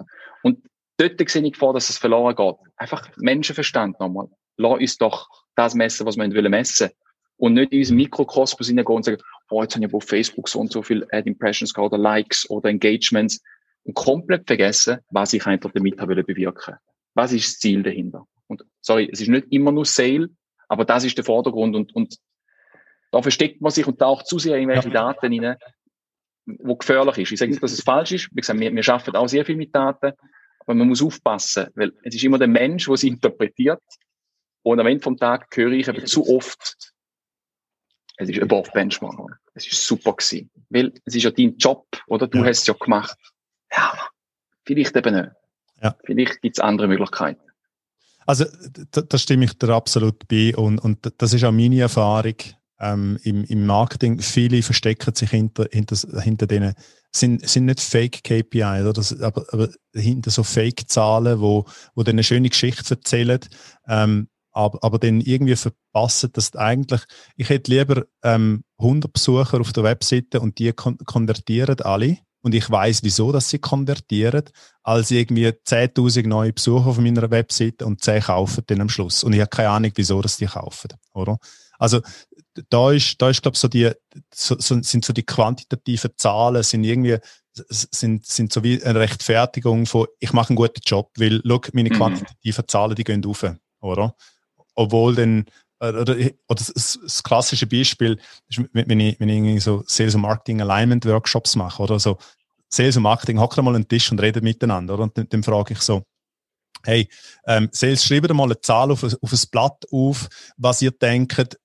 Und 0.44 0.69
dort 1.00 1.30
sehe 1.30 1.46
ich 1.46 1.58
vor, 1.58 1.74
dass 1.74 1.90
es 1.90 1.98
verloren 1.98 2.36
geht. 2.36 2.56
Einfach 2.78 3.10
Menschenverstand 3.18 4.00
nochmal. 4.00 4.28
Lass 4.58 4.80
uns 4.80 4.98
doch 4.98 5.30
das 5.56 5.74
messen, 5.74 6.06
was 6.06 6.18
wir 6.18 6.50
messen 6.50 6.88
wollen 6.88 6.94
Und 7.38 7.54
nicht 7.54 7.72
in 7.72 7.80
unseren 7.80 7.98
Mikrokosmos 7.98 8.68
hineingehen 8.68 8.96
und 8.98 9.06
sagen, 9.06 9.22
oh, 9.50 9.62
jetzt 9.62 9.76
habe 9.76 9.86
ich 9.86 9.94
auf 9.94 10.04
Facebook 10.04 10.50
so 10.50 10.60
und 10.60 10.72
so 10.72 10.82
viel 10.82 11.06
Ad 11.12 11.30
Impressions 11.30 11.74
gehabt 11.74 11.94
oder 11.94 12.02
Likes 12.02 12.50
oder 12.50 12.70
Engagements 12.70 13.42
und 13.84 13.94
komplett 13.96 14.46
vergessen, 14.46 15.00
was 15.10 15.34
ich 15.34 15.46
einfach 15.46 15.72
damit 15.72 16.00
habe 16.00 16.22
bewirken. 16.24 16.76
Was 17.14 17.32
ist 17.32 17.48
das 17.48 17.60
Ziel 17.60 17.82
dahinter? 17.82 18.26
Und 18.48 18.64
sorry, 18.82 19.10
es 19.12 19.22
ist 19.22 19.30
nicht 19.30 19.48
immer 19.52 19.72
nur 19.72 19.86
Sale, 19.86 20.30
aber 20.68 20.86
das 20.86 21.06
ist 21.06 21.18
der 21.18 21.24
Vordergrund 21.24 21.76
und, 21.76 21.96
und 21.96 22.18
da 23.12 23.22
versteckt 23.22 23.62
man 23.62 23.72
sich 23.72 23.88
und 23.88 24.00
taucht 24.00 24.28
zu 24.28 24.38
sehr 24.38 24.58
in 24.58 24.68
welche 24.68 24.90
ja. 24.90 24.94
Daten 24.94 25.32
hinein, 25.32 25.56
wo 26.46 26.76
gefährlich 26.76 27.18
ist. 27.18 27.32
Ich 27.32 27.40
sage 27.40 27.52
nicht, 27.52 27.64
dass 27.64 27.72
es 27.72 27.82
falsch 27.82 28.12
ist. 28.12 28.30
Wie 28.32 28.42
gesagt, 28.42 28.60
wir, 28.60 28.74
wir 28.74 28.90
arbeiten 28.90 29.16
auch 29.16 29.28
sehr 29.28 29.46
viel 29.46 29.56
mit 29.56 29.74
Daten, 29.74 30.14
aber 30.70 30.78
man 30.78 30.90
muss 30.90 31.02
aufpassen, 31.02 31.66
weil 31.74 31.92
es 32.04 32.14
ist 32.14 32.24
immer 32.24 32.38
der 32.38 32.48
Mensch, 32.48 32.86
der 32.86 32.94
es 32.94 33.02
interpretiert. 33.02 33.82
Und 34.62 34.80
am 34.80 34.86
Ende 34.86 35.02
vom 35.02 35.18
Tag 35.18 35.48
höre 35.58 35.72
ich 35.72 35.88
eben 35.88 36.06
zu 36.06 36.30
oft, 36.30 36.94
es 38.18 38.30
ist 38.30 38.40
above 38.40 38.70
Benchmark. 38.72 39.40
Es 39.56 39.66
ist 39.66 39.84
super 39.84 40.14
gewesen. 40.14 40.52
Weil 40.70 40.94
es 41.06 41.16
ist 41.16 41.24
ja 41.24 41.32
dein 41.32 41.58
Job, 41.58 41.88
oder? 42.06 42.28
Du 42.28 42.38
ja. 42.38 42.46
hast 42.46 42.60
es 42.60 42.68
ja 42.68 42.76
gemacht. 42.76 43.18
Ja, 43.72 43.98
vielleicht 44.64 44.96
eben 44.96 45.16
nicht. 45.16 45.32
Ja. 45.82 45.96
Vielleicht 46.04 46.40
gibt 46.44 46.58
es 46.58 46.64
andere 46.64 46.88
Möglichkeiten. 46.88 47.42
Also, 48.28 48.46
da, 48.92 49.02
da 49.02 49.18
stimme 49.18 49.46
ich 49.46 49.58
dir 49.58 49.70
absolut 49.70 50.28
bei. 50.28 50.56
Und, 50.56 50.78
und 50.78 51.00
das 51.18 51.34
ist 51.34 51.44
auch 51.46 51.52
meine 51.52 51.80
Erfahrung 51.80 52.36
ähm, 52.80 53.20
im, 53.24 53.44
im 53.44 53.66
Marketing, 53.66 54.20
viele 54.20 54.62
verstecken 54.64 55.14
sich 55.16 55.30
hinter, 55.30 55.68
hinter, 55.72 55.98
hinter 56.22 56.48
denen, 56.48 56.74
sind, 57.12 57.48
sind 57.48 57.66
nicht 57.66 57.80
Fake 57.80 58.24
KPI, 58.24 58.82
oder? 58.82 58.94
Das, 58.94 59.20
aber, 59.22 59.46
aber 59.52 59.70
hinter 59.94 60.32
so 60.32 60.44
Fake-Zahlen, 60.44 61.40
wo, 61.40 61.66
wo 61.96 62.04
dann 62.04 62.16
eine 62.16 62.24
schöne 62.24 62.50
Geschichte 62.50 62.96
erzählen. 62.96 63.40
Ähm, 63.88 64.28
aber, 64.52 64.84
aber 64.84 65.00
dann 65.00 65.22
irgendwie 65.22 65.56
verpassen, 65.56 66.32
dass 66.34 66.56
eigentlich, 66.56 67.02
ich 67.36 67.50
hätte 67.50 67.72
lieber 67.72 68.06
ähm, 68.24 68.64
100 68.78 69.12
Besucher 69.12 69.60
auf 69.60 69.74
der 69.74 69.84
Webseite 69.84 70.40
und 70.40 70.60
die 70.60 70.72
kon 70.74 70.98
konvertieren 71.06 71.80
alle 71.82 72.18
und 72.42 72.56
ich 72.56 72.70
weiß, 72.70 73.04
wieso 73.04 73.32
dass 73.32 73.50
sie 73.50 73.60
konvertieren, 73.60 74.44
als 74.84 75.12
irgendwie 75.12 75.48
10.000 75.48 76.28
neue 76.28 76.54
Besucher 76.54 76.88
auf 76.88 77.00
meiner 77.00 77.30
Webseite 77.32 77.86
und 77.86 78.04
10 78.04 78.24
kaufen 78.24 78.64
dann 78.68 78.82
am 78.82 78.90
Schluss. 78.90 79.24
Und 79.24 79.34
ich 79.34 79.42
habe 79.42 79.50
keine 79.50 79.70
Ahnung, 79.70 79.92
wieso 79.96 80.22
dass 80.22 80.38
die 80.38 80.46
kaufen, 80.46 80.90
oder? 81.14 81.38
Also 81.78 82.02
da 82.70 82.92
ist, 82.92 83.22
da 83.22 83.30
ist 83.30 83.42
glaube 83.42 83.56
ich 83.56 83.60
so 83.60 83.68
die, 83.68 83.92
so, 84.34 84.56
sind 84.58 85.06
so 85.06 85.14
die 85.14 85.24
quantitativen 85.24 86.12
Zahlen 86.18 86.64
sind 86.64 86.84
irgendwie 86.84 87.18
sind, 87.70 88.26
sind 88.26 88.54
so 88.54 88.64
wie 88.64 88.84
eine 88.84 89.00
Rechtfertigung 89.00 89.86
von, 89.86 90.08
ich 90.20 90.34
mache 90.34 90.50
einen 90.50 90.56
guten 90.56 90.82
Job, 90.86 91.12
weil, 91.18 91.42
schau, 91.46 91.62
meine 91.74 91.90
mhm. 91.90 91.96
quantitativen 91.96 92.68
Zahlen, 92.68 92.96
die 92.96 93.04
gehen 93.04 93.24
rauf, 93.24 93.46
oder? 93.82 94.16
Obwohl 94.76 95.16
dann, 95.16 95.46
oder, 95.80 96.02
oder 96.02 96.16
das, 96.48 97.00
das 97.02 97.24
klassische 97.24 97.68
Beispiel 97.68 98.20
ist, 98.48 98.62
wenn 98.74 99.00
ich, 99.00 99.20
wenn 99.20 99.30
ich 99.30 99.36
irgendwie 99.36 99.60
so 99.60 99.84
Sales 99.88 100.16
und 100.16 100.22
Marketing 100.22 100.62
Alignment 100.62 101.06
Workshops 101.06 101.56
mache, 101.56 101.82
oder 101.82 102.00
so, 102.00 102.18
Sales 102.70 102.98
und 102.98 103.04
Marketing 103.04 103.40
hocken 103.40 103.66
mal 103.66 103.76
an 103.76 103.82
den 103.84 103.88
Tisch 103.88 104.12
und 104.12 104.22
reden 104.22 104.44
miteinander, 104.44 104.94
oder? 104.94 105.04
Und 105.04 105.18
dann, 105.18 105.28
dann 105.30 105.44
frage 105.44 105.74
ich 105.74 105.82
so, 105.82 106.04
hey, 106.84 107.10
ähm, 107.46 107.70
Sales, 107.72 108.06
schreibt 108.06 108.34
mal 108.34 108.44
eine 108.44 108.62
Zahl 108.62 108.92
auf, 108.92 109.04
auf 109.04 109.32
ein 109.34 109.40
Blatt 109.52 109.86
auf, 109.92 110.30
was 110.58 110.82
ihr 110.82 110.92
denkt, 110.92 111.58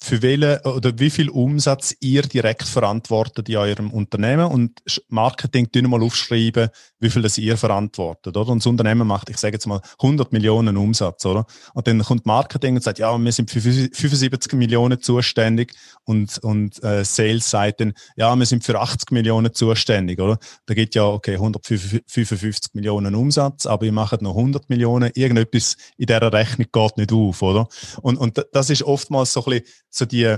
für 0.00 0.22
welche 0.22 0.60
oder 0.64 0.98
wie 0.98 1.10
viel 1.10 1.28
Umsatz 1.28 1.94
ihr 2.00 2.22
direkt 2.22 2.64
verantwortet 2.64 3.48
in 3.48 3.56
eurem 3.56 3.90
Unternehmen 3.90 4.46
und 4.46 4.80
Marketing 5.08 5.70
tun 5.72 5.90
mal 5.90 6.02
aufschreiben, 6.02 6.68
wie 7.00 7.10
viel 7.10 7.22
das 7.22 7.36
ihr 7.36 7.56
verantwortet, 7.56 8.36
oder? 8.36 8.50
Und 8.52 8.58
das 8.58 8.66
Unternehmen 8.66 9.06
macht, 9.08 9.28
ich 9.28 9.38
sage 9.38 9.54
jetzt 9.54 9.66
mal, 9.66 9.80
100 10.00 10.32
Millionen 10.32 10.76
Umsatz, 10.76 11.26
oder? 11.26 11.46
Und 11.74 11.86
dann 11.88 12.00
kommt 12.02 12.26
Marketing 12.26 12.76
und 12.76 12.82
sagt, 12.82 13.00
ja, 13.00 13.16
wir 13.18 13.32
sind 13.32 13.50
für 13.50 13.60
75 13.60 14.52
Millionen 14.52 15.00
zuständig 15.00 15.74
und, 16.04 16.38
und 16.38 16.82
äh, 16.84 17.04
Sales 17.04 17.50
sagt 17.50 17.80
dann, 17.80 17.92
ja, 18.16 18.34
wir 18.36 18.46
sind 18.46 18.64
für 18.64 18.78
80 18.78 19.10
Millionen 19.10 19.52
zuständig, 19.52 20.20
oder? 20.20 20.38
Da 20.66 20.74
geht 20.74 20.94
ja, 20.94 21.06
okay, 21.06 21.34
155 21.34 22.74
Millionen 22.74 23.16
Umsatz, 23.16 23.66
aber 23.66 23.84
ihr 23.84 23.92
macht 23.92 24.22
noch 24.22 24.36
100 24.36 24.70
Millionen, 24.70 25.10
irgendetwas 25.14 25.76
in 25.96 26.06
dieser 26.06 26.32
Rechnung 26.32 26.68
geht 26.72 26.96
nicht 26.98 27.12
auf, 27.12 27.42
oder? 27.42 27.68
Und, 28.00 28.16
und 28.16 28.44
das 28.52 28.70
ist 28.70 28.82
oftmals 28.82 29.32
so 29.32 29.44
ein 29.44 29.50
bisschen 29.50 29.66
so 29.98 30.06
die, 30.06 30.36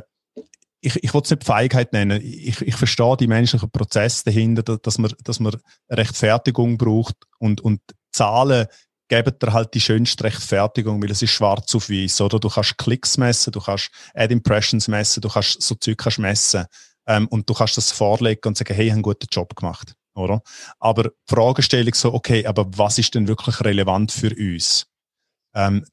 ich, 0.80 0.96
ich 1.02 1.14
will 1.14 1.20
es 1.22 1.30
nicht 1.30 1.44
Feigheit 1.44 1.92
nennen, 1.92 2.20
ich, 2.22 2.60
ich 2.62 2.74
verstehe 2.74 3.16
die 3.16 3.26
menschlichen 3.26 3.70
Prozesse 3.70 4.24
dahinter, 4.24 4.78
dass 4.78 4.98
man, 4.98 5.12
dass 5.24 5.40
man 5.40 5.56
Rechtfertigung 5.90 6.78
braucht 6.78 7.16
und, 7.38 7.60
und 7.60 7.80
Zahlen 8.12 8.66
geben 9.08 9.38
dir 9.38 9.52
halt 9.52 9.74
die 9.74 9.80
schönste 9.80 10.24
Rechtfertigung, 10.24 11.02
weil 11.02 11.10
es 11.10 11.20
ist 11.20 11.32
schwarz 11.32 11.74
auf 11.74 11.90
weiß, 11.90 12.20
oder? 12.22 12.38
Du 12.38 12.48
kannst 12.48 12.78
Klicks 12.78 13.18
messen, 13.18 13.52
du 13.52 13.60
kannst 13.60 13.90
Ad 14.14 14.32
Impressions 14.32 14.88
messen, 14.88 15.20
du 15.20 15.28
kannst 15.28 15.60
so 15.60 15.74
Zeug 15.74 15.98
kannst 15.98 16.20
messen 16.20 16.64
ähm, 17.06 17.26
und 17.28 17.48
du 17.50 17.54
kannst 17.54 17.76
das 17.76 17.90
vorlegen 17.90 18.40
und 18.46 18.56
sagen, 18.56 18.74
hey, 18.74 18.86
ich 18.86 18.90
habe 18.90 18.94
einen 18.94 19.02
guten 19.02 19.26
Job 19.30 19.54
gemacht, 19.56 19.94
oder? 20.14 20.40
Aber 20.78 21.04
die 21.04 21.10
Fragestellung 21.28 21.92
so, 21.92 22.14
okay, 22.14 22.46
aber 22.46 22.66
was 22.76 22.98
ist 22.98 23.14
denn 23.14 23.26
wirklich 23.26 23.60
relevant 23.60 24.12
für 24.12 24.30
uns? 24.30 24.86
Ähm, 25.54 25.84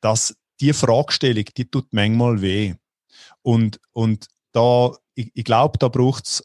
das, 0.00 0.34
die 0.60 0.72
Fragestellung, 0.72 1.44
die 1.56 1.70
tut 1.70 1.92
manchmal 1.92 2.40
weh. 2.40 2.74
Und, 3.42 3.80
und 3.92 4.26
da, 4.52 4.92
ich, 5.14 5.30
ich 5.34 5.44
glaube, 5.44 5.78
da 5.78 5.88
braucht 5.88 6.26
es 6.26 6.44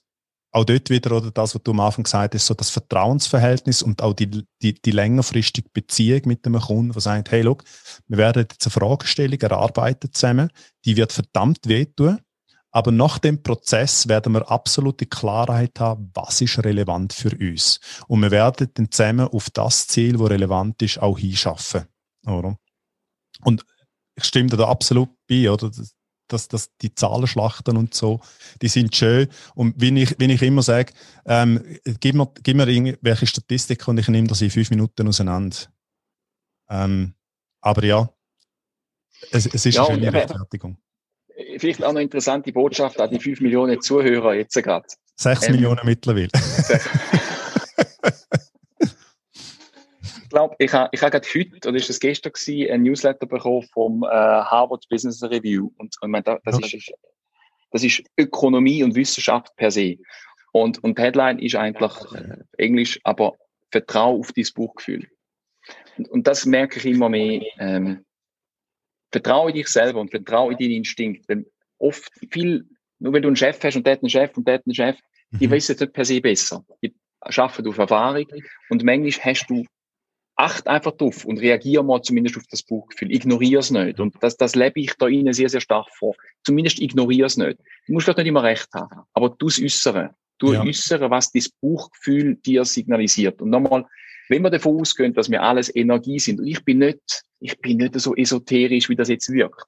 auch 0.51 0.65
dort 0.65 0.89
wieder, 0.89 1.15
oder 1.15 1.31
das, 1.31 1.55
was 1.55 1.61
du 1.63 1.71
am 1.71 1.79
Anfang 1.79 2.03
gesagt 2.03 2.33
hast, 2.33 2.47
so 2.47 2.53
das 2.53 2.69
Vertrauensverhältnis 2.69 3.81
und 3.81 4.01
auch 4.01 4.13
die, 4.13 4.45
die, 4.61 4.73
die 4.73 4.91
längerfristige 4.91 5.69
Beziehung 5.71 6.21
mit 6.25 6.45
dem 6.45 6.59
Kunden, 6.59 6.93
der 6.93 7.01
sagt, 7.01 7.31
hey, 7.31 7.41
look, 7.41 7.63
wir 8.07 8.17
werden 8.17 8.43
jetzt 8.43 8.65
eine 8.65 8.71
Fragestellung 8.71 9.39
erarbeiten 9.39 10.11
zusammen, 10.11 10.49
die 10.85 10.95
wird 10.95 11.11
verdammt 11.11 11.67
wehtun, 11.67 12.19
aber 12.71 12.91
nach 12.91 13.19
dem 13.19 13.43
Prozess 13.43 14.07
werden 14.07 14.33
wir 14.33 14.49
absolute 14.49 15.05
Klarheit 15.05 15.79
haben, 15.79 16.11
was 16.13 16.41
ist 16.41 16.63
relevant 16.63 17.13
für 17.13 17.35
uns. 17.37 17.79
Und 18.07 18.21
wir 18.21 18.31
werden 18.31 18.69
dann 18.73 18.91
zusammen 18.91 19.27
auf 19.27 19.49
das 19.49 19.87
Ziel, 19.87 20.17
das 20.17 20.29
relevant 20.29 20.81
ist, 20.81 20.99
auch 21.01 21.17
hinschaffen. 21.17 21.85
Oder? 22.25 22.57
Und 23.41 23.65
ich 24.15 24.25
stimme 24.25 24.49
da 24.49 24.67
absolut 24.67 25.09
bei, 25.27 25.49
oder? 25.49 25.71
Dass, 26.27 26.47
dass 26.47 26.75
die 26.77 26.93
Zahlenschlachten 26.93 27.77
und 27.77 27.93
so, 27.93 28.21
die 28.61 28.67
sind 28.67 28.95
schön. 28.95 29.27
Und 29.55 29.75
wie 29.77 30.01
ich, 30.01 30.15
wie 30.19 30.31
ich 30.31 30.41
immer 30.41 30.61
sage, 30.61 30.93
ähm, 31.25 31.63
gib, 31.99 32.15
mir, 32.15 32.29
gib 32.43 32.57
mir 32.57 32.67
irgendwelche 32.67 33.27
Statistiken 33.27 33.91
und 33.91 33.97
ich 33.99 34.07
nehme 34.07 34.27
das 34.27 34.41
in 34.41 34.49
fünf 34.49 34.69
Minuten 34.69 35.07
auseinander. 35.07 35.57
Ähm, 36.69 37.13
aber 37.61 37.83
ja, 37.83 38.09
es, 39.31 39.45
es 39.45 39.65
ist 39.65 39.75
ja, 39.75 39.85
eine 39.85 39.95
schöne 39.95 40.13
Rechtfertigung. 40.13 40.77
Vielleicht 41.57 41.83
auch 41.83 41.89
eine 41.89 42.01
interessante 42.01 42.51
Botschaft 42.51 42.99
an 42.99 43.09
die 43.09 43.19
fünf 43.19 43.41
Millionen 43.41 43.81
Zuhörer 43.81 44.33
jetzt 44.33 44.61
gerade. 44.61 44.87
Sechs 45.15 45.47
ähm, 45.47 45.55
Millionen 45.55 45.81
mittlerweile. 45.83 46.29
ich 50.27 50.31
glaube, 50.31 50.55
ich 50.59 50.73
habe 50.73 50.89
ich 50.91 51.01
ha 51.01 51.07
gerade 51.07 51.27
heute, 51.33 51.69
oder 51.69 51.77
ist 51.77 51.89
es 51.89 52.01
gestern 52.01 52.33
gewesen, 52.33 52.69
ein 52.69 52.83
Newsletter 52.83 53.25
bekommen 53.25 53.63
vom 53.71 54.03
äh, 54.03 54.07
Harvard 54.07 54.85
Business 54.89 55.23
Review. 55.23 55.71
Und, 55.77 55.95
und 56.01 56.11
mein, 56.11 56.23
das, 56.23 56.37
okay. 56.45 56.77
ist, 56.77 56.91
das 57.71 57.83
ist 57.83 58.03
Ökonomie 58.17 58.83
und 58.83 58.93
Wissenschaft 58.95 59.55
per 59.55 59.71
se. 59.71 59.95
Und, 60.51 60.83
und 60.83 60.97
die 60.97 61.01
Headline 61.01 61.39
ist 61.39 61.55
eigentlich 61.55 61.93
Englisch, 62.57 62.99
aber 63.05 63.37
Vertrau 63.71 64.19
auf 64.19 64.33
dein 64.33 64.45
Buchgefühl. 64.53 65.07
Und, 65.97 66.09
und 66.09 66.27
das 66.27 66.45
merke 66.45 66.77
ich 66.77 66.85
immer 66.85 67.07
mehr. 67.07 67.41
Ähm, 67.59 68.03
vertraue 69.11 69.53
dich 69.53 69.69
selber 69.69 70.01
und 70.01 70.11
vertraue 70.11 70.51
in 70.51 70.57
deinen 70.57 70.71
Instinkt. 70.71 71.29
Denn 71.29 71.45
oft 71.77 72.11
viel, 72.31 72.67
nur 72.99 73.13
wenn 73.13 73.21
du 73.21 73.29
einen 73.29 73.37
Chef 73.37 73.63
hast 73.63 73.77
und 73.77 73.87
der 73.87 73.97
einen 73.97 74.09
Chef 74.09 74.35
und 74.35 74.45
der 74.45 74.61
einen 74.65 74.75
Chef, 74.75 74.97
die 75.31 75.47
mhm. 75.47 75.51
wissen 75.51 75.77
nicht 75.79 75.93
per 75.93 76.03
se 76.03 76.19
besser. 76.19 76.65
Die 76.83 76.93
arbeiten 77.21 77.67
auf 77.67 77.77
Erfahrung 77.77 78.25
und 78.69 78.83
manchmal 78.83 79.11
hast 79.11 79.47
du 79.47 79.65
acht 80.37 80.67
einfach 80.67 80.91
drauf 80.91 81.25
und 81.25 81.39
reagier 81.39 81.81
mal 81.81 82.01
zumindest 82.01 82.37
auf 82.37 82.43
das 82.49 82.61
Buchgefühl. 82.61 83.11
Ignoriere 83.11 83.59
es 83.59 83.71
nicht. 83.71 83.99
Und 83.99 84.15
das, 84.21 84.37
das 84.37 84.55
lebe 84.55 84.79
ich 84.79 84.93
da 84.93 85.07
innen 85.07 85.33
sehr, 85.33 85.49
sehr 85.49 85.61
stark 85.61 85.87
vor. 85.97 86.15
Zumindest 86.43 86.79
ignoriere 86.79 87.25
es 87.25 87.37
nicht. 87.37 87.57
Du 87.87 87.93
musst 87.93 88.05
vielleicht 88.05 88.19
nicht 88.19 88.27
immer 88.27 88.43
recht 88.43 88.67
haben, 88.73 89.01
aber 89.13 89.29
du 89.29 89.47
es 89.47 89.59
äußere. 89.59 90.11
Du 90.37 90.53
ja. 90.53 90.61
äußere, 90.61 91.09
was 91.09 91.31
das 91.31 91.49
Buchgefühl 91.49 92.35
dir 92.35 92.63
signalisiert. 92.65 93.41
Und 93.41 93.49
nochmal, 93.49 93.85
wenn 94.29 94.43
wir 94.43 94.51
davon 94.51 94.79
ausgehen, 94.79 95.13
dass 95.15 95.31
wir 95.31 95.41
alles 95.41 95.75
Energie 95.75 96.19
sind, 96.19 96.39
und 96.39 96.45
ich 96.45 96.63
bin 96.63 96.79
nicht, 96.79 97.23
ich 97.39 97.59
bin 97.59 97.77
nicht 97.77 97.99
so 97.99 98.15
esoterisch, 98.15 98.89
wie 98.89 98.95
das 98.95 99.09
jetzt 99.09 99.31
wirkt. 99.31 99.65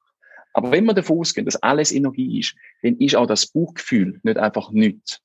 Aber 0.53 0.71
wenn 0.71 0.85
wir 0.85 0.93
davon 0.93 1.19
ausgehen, 1.19 1.45
dass 1.45 1.55
alles 1.55 1.91
Energie 1.91 2.39
ist, 2.39 2.55
dann 2.83 2.97
ist 2.97 3.15
auch 3.15 3.25
das 3.25 3.47
Buchgefühl 3.47 4.19
nicht 4.21 4.37
einfach 4.37 4.71
nichts. 4.71 5.19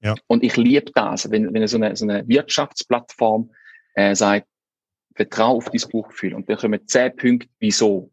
Ja. 0.00 0.16
Und 0.26 0.42
ich 0.42 0.56
liebe 0.56 0.90
das, 0.94 1.30
wenn, 1.30 1.52
wenn 1.54 1.66
so 1.68 1.76
eine, 1.76 1.94
so 1.94 2.08
eine 2.08 2.26
Wirtschaftsplattform 2.26 3.50
äh, 3.94 4.14
sagt, 4.14 4.46
vertrau 5.20 5.56
auf 5.56 5.70
dein 5.70 5.90
Buchgefühl. 5.90 6.34
Und 6.34 6.48
dann 6.48 6.56
kommen 6.56 6.80
zehn 6.86 7.14
Punkte, 7.14 7.48
wieso. 7.58 8.10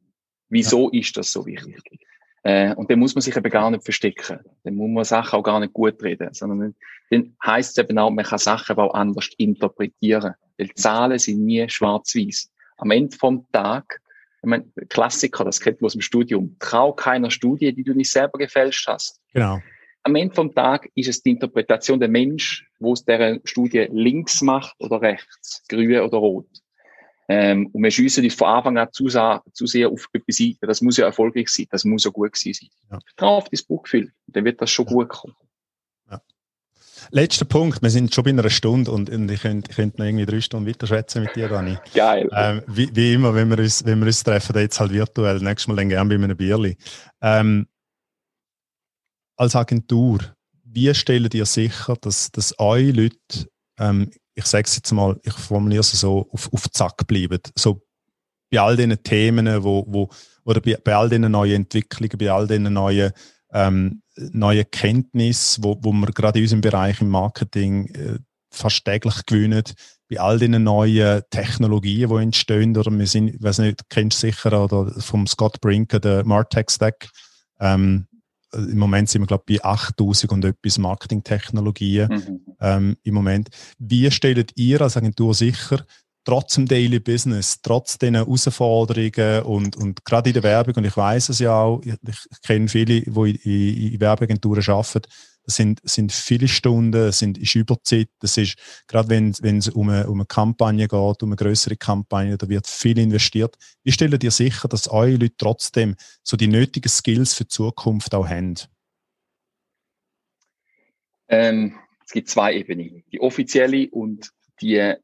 Wieso 0.49 0.91
ja. 0.91 0.99
ist 0.99 1.15
das 1.15 1.31
so 1.31 1.45
wichtig? 1.45 1.81
Äh, 2.43 2.75
und 2.75 2.91
dann 2.91 2.99
muss 2.99 3.15
man 3.15 3.21
sich 3.21 3.35
eben 3.35 3.49
gar 3.49 3.71
nicht 3.71 3.83
verstecken. 3.83 4.39
Dann 4.63 4.75
muss 4.75 4.89
man 4.89 5.03
Sachen 5.05 5.39
auch 5.39 5.43
gar 5.43 5.59
nicht 5.61 5.73
gut 5.73 6.01
reden, 6.03 6.33
sondern 6.33 6.75
dann 7.09 7.35
heisst 7.45 7.77
es 7.77 7.83
eben 7.83 7.97
auch, 7.97 8.09
man 8.09 8.25
kann 8.25 8.39
Sachen 8.39 8.77
auch 8.77 8.93
anders 8.93 9.29
interpretieren. 9.37 10.33
Weil 10.57 10.73
Zahlen 10.73 11.17
sind 11.17 11.45
nie 11.45 11.67
schwarz-weiß. 11.69 12.51
Am 12.77 12.91
Ende 12.91 13.15
vom 13.15 13.45
Tag, 13.53 14.01
ich 14.41 14.49
meine, 14.49 14.65
Klassiker, 14.89 15.45
das 15.45 15.61
kennt 15.61 15.81
man 15.81 15.87
aus 15.87 15.93
dem 15.93 16.01
Studium, 16.01 16.57
trau 16.59 16.91
keiner 16.91 17.31
Studie, 17.31 17.73
die 17.73 17.83
du 17.83 17.93
nicht 17.93 18.11
selber 18.11 18.37
gefälscht 18.37 18.85
hast. 18.87 19.21
Genau. 19.33 19.59
Am 20.03 20.15
Ende 20.15 20.35
vom 20.35 20.53
Tag 20.53 20.89
ist 20.95 21.07
es 21.07 21.21
die 21.21 21.31
Interpretation 21.31 21.99
der 21.99 22.09
Mensch, 22.09 22.69
wo 22.79 22.93
es 22.93 23.03
der 23.03 23.39
Studie 23.45 23.87
links 23.91 24.41
macht 24.41 24.75
oder 24.79 25.01
rechts, 25.01 25.63
grün 25.67 25.99
oder 25.99 26.17
rot. 26.17 26.47
Ähm, 27.29 27.67
und 27.73 27.83
wir 27.83 27.91
schiessen 27.91 28.23
uns 28.23 28.35
von 28.35 28.47
Anfang 28.47 28.77
an 28.77 28.87
zu, 28.91 29.07
zu 29.07 29.65
sehr 29.65 29.89
auf 29.89 30.07
etwas 30.13 30.39
ein. 30.39 30.55
Das 30.61 30.81
muss 30.81 30.97
ja 30.97 31.05
erfolgreich 31.05 31.49
sein, 31.49 31.67
das 31.69 31.83
muss 31.83 32.05
ja 32.05 32.11
gut 32.11 32.35
sein. 32.37 32.53
Ja. 32.89 32.99
Vertrau 33.05 33.37
auf 33.37 33.49
das 33.49 33.63
Buchgefühl, 33.63 34.11
dann 34.27 34.45
wird 34.45 34.61
das 34.61 34.69
schon 34.69 34.85
ja. 34.87 34.93
gut 34.93 35.09
kommen. 35.09 35.35
Ja. 36.09 36.21
Letzter 37.11 37.45
Punkt, 37.45 37.81
wir 37.81 37.89
sind 37.89 38.13
schon 38.15 38.23
bei 38.23 38.29
einer 38.29 38.49
Stunde 38.49 38.91
und, 38.91 39.09
und 39.09 39.29
ich 39.29 39.41
könnte, 39.41 39.69
ich 39.69 39.75
könnte 39.75 39.97
noch 39.97 40.05
irgendwie 40.05 40.25
drei 40.25 40.39
Stunden 40.39 40.67
weiter 40.67 40.87
schwätzen 40.87 41.23
mit 41.23 41.35
dir, 41.35 41.49
Dani. 41.49 41.77
Geil. 41.93 42.29
Ähm, 42.33 42.61
wie, 42.67 42.95
wie, 42.95 43.13
immer, 43.13 43.35
wenn 43.35 43.49
wir, 43.49 43.59
uns, 43.59 43.83
wenn 43.83 43.99
wir 43.99 44.07
uns 44.07 44.23
treffen, 44.23 44.57
jetzt 44.57 44.79
halt 44.79 44.93
virtuell, 44.93 45.39
nächstes 45.39 45.67
Mal 45.67 45.75
dann 45.75 45.89
gerne 45.89 46.17
bei 46.17 46.23
einem 46.23 46.37
Bierli. 46.37 46.77
Ähm, 47.21 47.67
als 49.35 49.55
Agentur, 49.55 50.19
wie 50.63 50.93
stellen 50.95 51.29
ihr 51.33 51.45
sicher, 51.45 51.95
dass, 51.99 52.31
dass 52.31 52.57
eure 52.57 52.91
Leute 52.91 53.49
ähm, 53.79 54.11
ich 54.37 54.45
sage 54.45 54.65
es 54.65 54.75
jetzt 54.75 54.91
mal, 54.91 55.19
ich 55.23 55.33
formuliere 55.33 55.81
es 55.81 55.91
so, 55.91 56.29
auf, 56.31 56.53
auf 56.53 56.69
Zack 56.69 57.07
bleiben. 57.07 57.39
So 57.57 57.81
bei 58.51 58.59
all 58.59 58.77
diesen 58.77 59.01
Themen, 59.01 59.63
wo, 59.63 59.83
wo, 59.87 60.09
oder 60.43 60.61
bei, 60.61 60.77
bei 60.81 60.95
all 60.95 61.09
diesen 61.09 61.31
neuen 61.31 61.63
Entwicklungen, 61.63 62.17
bei 62.19 62.31
all 62.31 62.47
diesen 62.47 62.71
neuen, 62.71 63.11
ähm, 63.51 64.03
neuen 64.15 64.69
Kenntnissen, 64.69 65.63
wo, 65.63 65.77
wo 65.81 65.91
wir 65.91 66.07
gerade 66.07 66.37
in 66.37 66.45
unserem 66.45 66.61
Bereich 66.61 67.01
im 67.01 67.09
Marketing 67.09 67.87
äh, 67.95 68.19
fast 68.51 68.85
täglich 68.85 69.25
gewinnen. 69.25 69.63
bei 70.09 70.19
all 70.19 70.37
den 70.37 70.63
neuen 70.63 71.23
Technologien, 71.31 72.09
die 72.09 72.15
entstehen, 72.15 72.77
oder 72.77 72.91
wir 72.91 73.07
sind, 73.07 73.29
ich 73.29 73.41
weiß 73.41 73.59
nicht, 73.59 73.89
kennst 73.89 74.21
du 74.21 74.27
sicher, 74.27 74.63
oder 74.63 74.91
vom 75.01 75.25
Scott 75.25 75.59
Brinker, 75.61 75.99
der 75.99 76.23
Martech 76.25 76.69
Stack, 76.69 77.09
ähm, 77.59 78.06
im 78.53 78.77
Moment 78.77 79.09
sind 79.09 79.21
wir, 79.21 79.27
glaube 79.27 79.43
ich, 79.47 79.61
bei 79.61 79.65
8000 79.65 80.31
und 80.31 80.45
etwas 80.45 80.77
Marketingtechnologien 80.77 82.09
mhm. 82.09 82.39
ähm, 82.61 82.97
im 83.03 83.13
Moment. 83.13 83.49
Wie 83.77 84.09
stellt 84.11 84.53
ihr 84.55 84.81
als 84.81 84.97
Agentur 84.97 85.33
sicher, 85.33 85.85
trotz 86.23 86.55
dem 86.55 86.65
Daily 86.65 86.99
Business, 86.99 87.61
trotz 87.61 87.97
den 87.97 88.15
Herausforderungen 88.15 89.43
und, 89.43 89.77
und 89.77 90.03
gerade 90.03 90.29
in 90.29 90.33
der 90.33 90.43
Werbung, 90.43 90.75
und 90.75 90.85
ich 90.85 90.97
weiß 90.97 91.29
es 91.29 91.39
ja 91.39 91.57
auch, 91.57 91.81
ich, 91.83 91.95
ich 92.03 92.41
kenne 92.41 92.67
viele, 92.67 93.01
die 93.01 93.09
in, 93.09 93.35
in, 93.35 93.93
in 93.93 93.99
Werbeagenturen 94.01 94.63
arbeiten, 94.67 95.07
sind, 95.47 95.79
sind 95.83 96.11
viele 96.11 96.47
Stunden, 96.47 96.91
das 96.91 97.19
sind, 97.19 97.37
ist 97.37 97.55
Überzeit, 97.55 98.09
das 98.19 98.37
ist, 98.37 98.57
gerade 98.87 99.09
wenn, 99.09 99.33
wenn 99.41 99.57
es 99.57 99.69
um 99.69 99.89
eine, 99.89 100.07
um 100.07 100.19
eine 100.19 100.25
Kampagne 100.25 100.87
geht, 100.87 101.23
um 101.23 101.29
eine 101.29 101.35
größere 101.35 101.77
Kampagne, 101.77 102.37
da 102.37 102.47
wird 102.49 102.67
viel 102.67 102.99
investiert. 102.99 103.55
Wie 103.83 103.91
stellt 103.91 104.23
ihr 104.23 104.31
sicher, 104.31 104.67
dass 104.67 104.87
eure 104.89 105.15
Leute 105.15 105.37
trotzdem 105.37 105.95
so 106.23 106.37
die 106.37 106.47
nötigen 106.47 106.89
Skills 106.89 107.33
für 107.33 107.45
die 107.45 107.49
Zukunft 107.49 108.13
auch 108.13 108.27
haben? 108.27 108.55
Ähm, 111.29 111.75
es 112.05 112.11
gibt 112.11 112.29
zwei 112.29 112.53
Ebenen. 112.53 113.03
Die 113.11 113.19
offizielle 113.19 113.89
und 113.89 114.31
die 114.61 114.95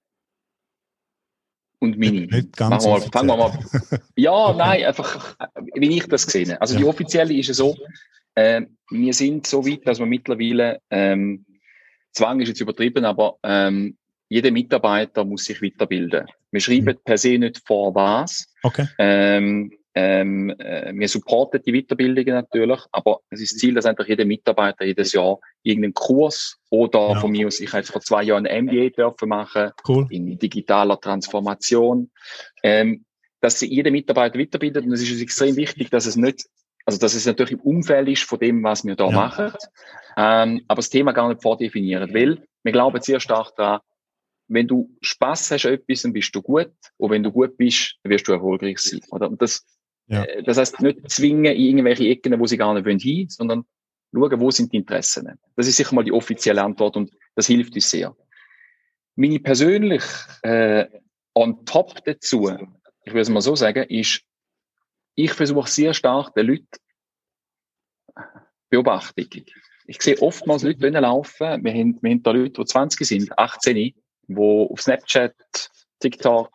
und 1.80 1.98
Mini. 1.98 2.28
Nicht 2.28 2.56
ganz 2.56 2.86
mal, 2.86 3.02
fangen 3.02 3.28
wir 3.28 3.38
mal. 3.38 3.60
Ja, 4.16 4.32
okay. 4.32 4.58
nein, 4.58 4.86
einfach, 4.86 5.36
wie 5.76 5.98
ich 5.98 6.08
das 6.08 6.26
gesehen 6.26 6.54
Also 6.54 6.76
ja. 6.76 6.80
die 6.80 6.86
offizielle 6.86 7.34
ist 7.34 7.48
ja 7.48 7.54
so, 7.54 7.76
äh, 8.36 8.62
wir 8.90 9.14
sind 9.14 9.48
so 9.48 9.66
weit, 9.66 9.88
dass 9.88 10.00
wir 10.00 10.06
mittlerweile, 10.06 10.80
ähm, 10.90 11.46
Zwang 12.12 12.40
ist 12.42 12.50
jetzt 12.50 12.62
übertrieben, 12.62 13.06
aber 13.06 13.38
ähm, 13.44 13.98
jeder 14.30 14.52
Mitarbeiter 14.52 15.26
muss 15.26 15.46
sich 15.46 15.62
weiterbilden. 15.62 16.28
Wir 16.52 16.62
schreiben 16.62 16.86
mhm. 16.86 17.00
per 17.04 17.18
se 17.18 17.38
nicht 17.38 17.62
vor 17.66 17.94
was. 17.96 18.48
Okay. 18.62 18.88
Ähm, 18.98 19.72
ähm, 19.96 20.50
äh, 20.58 20.92
wir 20.96 21.08
supporten 21.08 21.62
die 21.64 21.72
Weiterbildungen 21.72 22.34
natürlich, 22.34 22.80
aber 22.92 23.20
es 23.30 23.42
ist 23.42 23.54
das 23.54 23.60
Ziel, 23.60 23.76
dass 23.76 23.86
einfach 23.86 24.08
jeder 24.08 24.26
Mitarbeiter 24.26 24.86
jedes 24.86 25.14
Jahr 25.14 25.38
irgendeinen 25.62 25.94
Kurs 25.94 26.58
oder 26.72 27.10
ja. 27.10 27.20
von 27.20 27.32
mir 27.32 27.46
aus, 27.46 27.60
ich 27.60 27.70
habe 27.70 27.80
jetzt 27.82 27.92
vor 27.92 28.02
zwei 28.02 28.24
Jahren 28.24 28.48
ein 28.48 28.66
MBA 28.66 28.90
dürfen 28.90 29.30
machen 29.30 29.72
cool. 29.88 30.08
in 30.10 30.38
digitaler 30.40 31.00
Transformation, 31.00 32.10
ähm, 32.64 33.06
dass 33.40 33.60
sie 33.60 33.68
jeder 33.68 33.92
Mitarbeiter 33.92 34.40
weiterbildet 34.40 34.84
und 34.86 34.94
es 34.94 35.08
ist 35.08 35.22
extrem 35.22 35.56
wichtig, 35.58 35.92
dass 35.92 36.08
es 36.08 36.16
nicht 36.16 36.46
also, 36.86 37.00
dass 37.00 37.14
es 37.14 37.26
natürlich 37.26 37.54
im 37.54 37.62
Umfeld 37.62 38.10
ist 38.10 38.24
von 38.24 38.40
dem, 38.40 38.64
was 38.64 38.84
wir 38.84 38.96
da 38.96 39.08
ja. 39.08 39.12
machen. 39.12 39.54
Ähm, 40.18 40.66
aber 40.68 40.80
das 40.80 40.90
Thema 40.90 41.12
gar 41.14 41.30
nicht 41.30 41.42
vordefinieren, 41.42 42.14
weil 42.14 42.46
wir 42.64 42.72
glauben 42.72 43.02
sehr 43.02 43.20
stark 43.20 43.56
daran, 43.56 43.80
wenn 44.48 44.68
du 44.68 44.96
Spaß 45.02 45.52
hast 45.52 45.66
an 45.66 45.74
etwas, 45.74 46.02
dann 46.02 46.14
bist 46.14 46.36
du 46.36 46.42
gut. 46.42 46.72
Und 46.98 47.12
wenn 47.12 47.24
du 47.24 47.32
gut 47.32 47.58
bist, 47.58 47.96
dann 48.04 48.12
wirst 48.12 48.28
du 48.28 48.34
erfolgreich 48.34 48.80
sein. 48.80 49.00
Oder? 49.10 49.30
Und 49.30 49.42
das, 49.42 49.66
ja. 50.08 50.24
äh, 50.24 50.44
das 50.44 50.58
heißt, 50.58 50.82
nicht 50.82 51.10
zwingen 51.10 51.54
in 51.54 51.62
irgendwelche 51.62 52.08
Ecken, 52.08 52.40
wo 52.40 52.46
sie 52.46 52.58
gar 52.58 52.74
nicht 52.74 52.86
wollen, 52.86 53.00
hin, 53.00 53.30
sondern 53.30 53.66
schauen, 54.14 54.40
wo 54.40 54.52
sind 54.52 54.72
die 54.74 54.78
Interessen. 54.78 55.40
Das 55.56 55.68
ist 55.68 55.78
sicher 55.78 55.96
mal 55.96 56.04
die 56.04 56.12
offizielle 56.12 56.62
Antwort 56.62 56.98
und 56.98 57.12
das 57.36 57.48
hilft 57.48 57.76
uns 57.76 57.90
sehr. 57.90 58.16
Meine 59.16 59.40
persönlich 59.40 60.04
äh, 60.42 60.86
on 61.34 61.66
top 61.66 62.04
dazu, 62.06 62.50
ich 63.06 63.14
würde 63.14 63.22
es 63.22 63.30
mal 63.30 63.42
so 63.42 63.56
sagen, 63.56 63.84
ist, 63.90 64.24
ich 65.16 65.34
versuche 65.34 65.70
sehr 65.70 65.94
stark 65.94 66.34
den 66.34 66.48
Leuten 66.48 66.68
Beobachtung. 68.70 69.28
Ich 69.86 70.02
sehe 70.02 70.20
oftmals 70.20 70.64
Leute 70.64 70.90
laufen. 70.90 71.64
Wir 71.64 71.74
haben, 71.74 72.00
wir 72.02 72.12
haben 72.12 72.24
da 72.24 72.32
Leute, 72.32 72.62
die 72.62 72.66
20 72.66 73.08
sind, 73.08 73.38
18, 73.38 73.76
die 73.76 73.96
auf 74.36 74.82
Snapchat, 74.82 75.36
TikTok, 76.00 76.52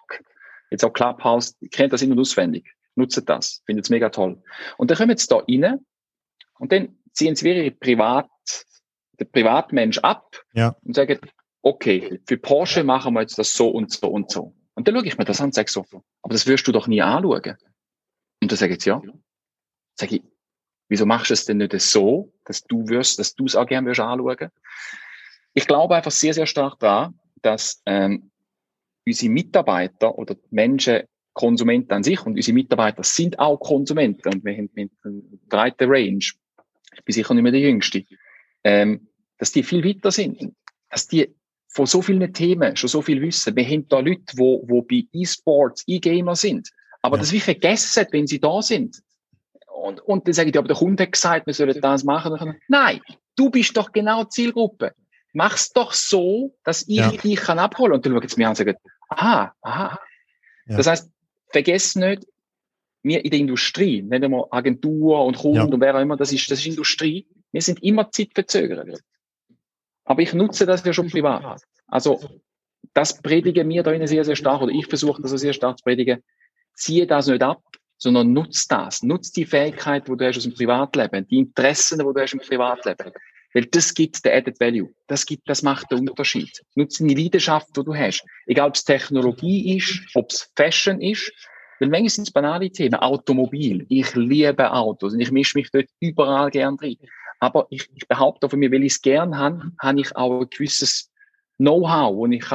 jetzt 0.71 0.85
auch 0.85 0.93
Clubhouse, 0.93 1.57
kennen 1.71 1.91
das 1.91 2.03
in- 2.03 2.13
und 2.13 2.19
auswendig, 2.19 2.75
nutzen 2.97 3.25
das, 3.25 3.63
finden 3.67 3.83
es 3.83 3.91
mega 3.91 4.09
toll. 4.09 4.43
Und 4.77 4.91
dann 4.91 4.99
kommen 4.99 5.17
sie 5.17 5.29
da 5.29 5.37
rein 5.37 5.87
und 6.59 6.73
dann 6.73 6.99
ziehen 7.13 7.37
sie 7.37 7.51
ihre 7.51 7.71
Privat, 7.71 8.29
den 9.21 9.31
Privatmensch 9.31 9.99
ab 9.99 10.43
ja. 10.55 10.77
und 10.83 10.95
sagen, 10.95 11.21
okay, 11.63 12.21
für 12.27 12.37
Porsche 12.37 12.85
machen 12.85 13.15
wir 13.15 13.21
jetzt 13.21 13.39
das 13.39 13.53
so 13.53 13.69
und 13.69 13.93
so 13.93 14.09
und 14.09 14.31
so. 14.31 14.55
Und 14.75 14.87
dann 14.87 14.95
schaue 14.95 15.07
ich 15.07 15.19
mir 15.19 15.25
das 15.25 15.41
an 15.41 15.47
und 15.47 15.55
sage 15.55 15.71
so, 15.71 15.85
aber 16.23 16.33
das 16.33 16.47
wirst 16.47 16.67
du 16.67 16.73
doch 16.73 16.87
nie 16.87 17.03
anschauen. 17.03 17.57
Und 18.41 18.53
dann 18.53 18.59
sage 18.59 18.75
ich, 18.75 18.85
ja. 18.85 19.03
Sag 19.95 20.13
ich, 20.13 20.23
wieso 20.89 21.07
machst 21.07 21.31
du 21.31 21.35
es 21.35 21.45
denn 21.45 21.59
nicht 21.59 21.79
so, 21.81 22.33
dass 22.45 22.63
du 22.63 22.89
wirst, 22.89 23.19
dass 23.19 23.35
du 23.35 23.45
es 23.45 23.57
auch 23.57 23.67
gerne 23.67 23.89
wirst 23.89 24.01
anschauen? 24.01 24.51
Ich 25.55 25.67
glaube 25.67 25.97
einfach 25.97 26.11
sehr, 26.11 26.35
sehr 26.35 26.47
stark 26.47 26.79
daran, 26.79 27.19
dass 27.43 27.83
ähm, 27.87 28.31
unsere 29.07 29.33
Mitarbeiter 29.33 30.17
oder 30.17 30.37
Menschen 30.51 31.03
Konsumenten 31.33 31.93
an 31.93 32.03
sich 32.03 32.25
und 32.27 32.35
unsere 32.35 32.55
Mitarbeiter 32.55 33.05
sind 33.05 33.39
auch 33.39 33.59
Konsumenten 33.59 34.29
und 34.29 34.45
wir 34.45 34.57
haben, 34.57 34.71
eine 34.75 35.23
breite 35.49 35.89
Range. 35.89 36.19
Ich 36.19 37.05
bin 37.05 37.13
sicher 37.13 37.33
nicht 37.35 37.43
mehr 37.45 37.53
der 37.53 37.61
Jüngste. 37.61 38.05
Ähm, 38.65 39.09
dass 39.39 39.53
die 39.53 39.63
viel 39.63 39.85
weiter 39.85 40.11
sind. 40.11 40.53
Dass 40.91 41.07
die 41.07 41.33
von 41.69 41.87
so 41.87 42.03
vielen 42.03 42.33
Themen 42.33 42.75
schon 42.75 42.89
so 42.89 43.03
viel 43.03 43.23
wissen. 43.23 43.55
Wir 43.55 43.65
haben 43.65 43.87
da 43.89 44.01
Leute, 44.01 44.37
wo, 44.37 44.65
wo 44.69 44.83
bei 44.83 45.05
E-Sports 45.13 45.85
E-Gamer 45.87 46.35
sind 46.35 46.71
aber 47.03 47.17
ja. 47.17 47.21
das 47.21 47.33
wie 47.33 47.41
vergessen, 47.41 48.07
wenn 48.11 48.27
sie 48.27 48.41
da 48.41 48.63
sind. 48.63 49.03
Und, 49.67 50.01
und 50.01 50.27
dann 50.27 50.35
sage 50.35 50.51
ich, 50.51 50.59
aber 50.59 50.69
der 50.69 50.77
Kunde 50.77 51.05
hat 51.05 51.13
gesagt, 51.13 51.47
wir 51.47 51.55
sollen 51.55 51.81
das 51.81 52.05
machen. 52.05 52.57
Nein, 52.69 53.01
du 53.37 53.51
bist 53.51 53.77
doch 53.77 53.93
genau 53.93 54.25
Zielgruppe. 54.25 54.93
Mach's 55.33 55.73
doch 55.73 55.93
so, 55.93 56.57
dass 56.65 56.83
ich 56.83 56.97
ja. 56.97 57.11
dich 57.11 57.37
kann 57.37 57.59
abholen. 57.59 57.93
Und 57.93 58.05
dann 58.05 58.13
schauen 58.13 58.29
sie 58.29 58.37
mir 58.39 58.47
an 58.47 58.51
und 58.51 58.57
sagen, 58.57 58.75
aha, 59.09 59.53
aha. 59.63 60.01
Ja. 60.67 60.77
Das 60.77 60.87
heißt, 60.87 61.11
vergesst 61.51 61.97
nicht, 61.97 62.27
wir 63.03 63.25
in 63.25 63.31
der 63.31 63.41
Industrie, 63.41 64.03
nennen 64.03 64.33
wir 64.33 64.53
Agentur 64.53 65.25
und 65.25 65.39
Kunden 65.39 65.57
ja. 65.57 65.65
und 65.65 65.81
wer 65.81 65.95
auch 65.95 66.01
immer, 66.01 66.17
das 66.17 66.33
ist, 66.33 66.51
das 66.51 66.59
ist 66.59 66.67
Industrie. 66.67 67.27
Wir 67.53 67.63
sind 67.63 67.83
immer 67.83 68.11
zeitverzögert. 68.11 69.01
Aber 70.05 70.23
ich 70.23 70.35
nutze 70.35 70.67
das 70.67 70.85
ja 70.85 70.93
schon 70.93 71.09
privat. 71.09 71.63
Also, 71.87 72.21
das 72.93 73.23
predigen 73.23 73.69
wir 73.69 73.83
da 73.83 74.07
sehr, 74.07 74.25
sehr 74.25 74.37
stark, 74.37 74.63
oder 74.63 74.73
ich 74.73 74.87
versuche 74.87 75.23
das 75.23 75.31
sehr 75.31 75.53
stark 75.53 75.79
zu 75.79 75.85
predigen 75.85 76.23
ziehe 76.79 77.07
das 77.07 77.27
nicht 77.27 77.43
ab, 77.43 77.63
sondern 77.99 78.33
nutz 78.33 78.69
das. 78.69 79.03
Nutz 79.03 79.33
die 79.33 79.45
Fähigkeit, 79.45 80.09
die 80.09 80.17
du 80.17 80.25
hast 80.25 80.39
aus 80.39 80.45
dem 80.45 80.55
Privatleben, 80.55 81.27
die 81.29 81.39
Interessen, 81.39 81.99
die 81.99 82.05
du 82.05 82.21
hast 82.21 82.33
im 82.33 82.41
Privatleben. 82.41 83.13
Weil 83.55 83.65
das 83.67 83.95
gibt 83.95 84.25
den 84.25 84.33
Added 84.33 84.61
Value. 84.61 84.91
Das 85.07 85.25
gibt, 85.25 85.49
das 85.49 85.63
macht 85.63 85.91
den 85.91 86.09
Unterschied. 86.09 86.63
Nutze 86.75 87.05
die 87.05 87.15
Leidenschaft, 87.15 87.69
die 87.77 87.83
du 87.83 87.95
hast. 87.95 88.25
Egal, 88.47 88.69
ob 88.69 88.75
es 88.75 88.85
Technologie 88.85 89.77
ist, 89.77 90.01
ob 90.15 90.31
es 90.31 90.51
Fashion 90.55 91.01
ist. 91.01 91.33
Weil 91.81 91.89
manchmal 91.89 92.11
sind 92.11 92.29
es 92.29 92.33
banale 92.33 92.71
Themen. 92.71 92.97
Automobil. 92.97 93.87
Ich 93.89 94.15
liebe 94.15 94.71
Autos 94.71 95.15
und 95.15 95.21
ich 95.21 95.31
mische 95.31 95.57
mich 95.57 95.71
dort 95.71 95.87
überall 96.01 96.51
gern 96.51 96.77
drin. 96.77 96.99
Aber 97.41 97.67
ich, 97.71 97.89
ich 97.95 98.07
behaupte 98.07 98.49
von 98.49 98.59
mir, 98.59 98.71
weil 98.71 98.85
ich 98.85 98.95
es 98.95 99.03
gern 99.03 99.39
habe, 99.39 99.73
habe 99.81 100.01
ich 100.01 100.15
auch 100.15 100.41
ein 100.41 100.51
gewisses 100.51 101.11
Know-how, 101.57 102.29
das 102.29 102.37
ich, 102.37 102.51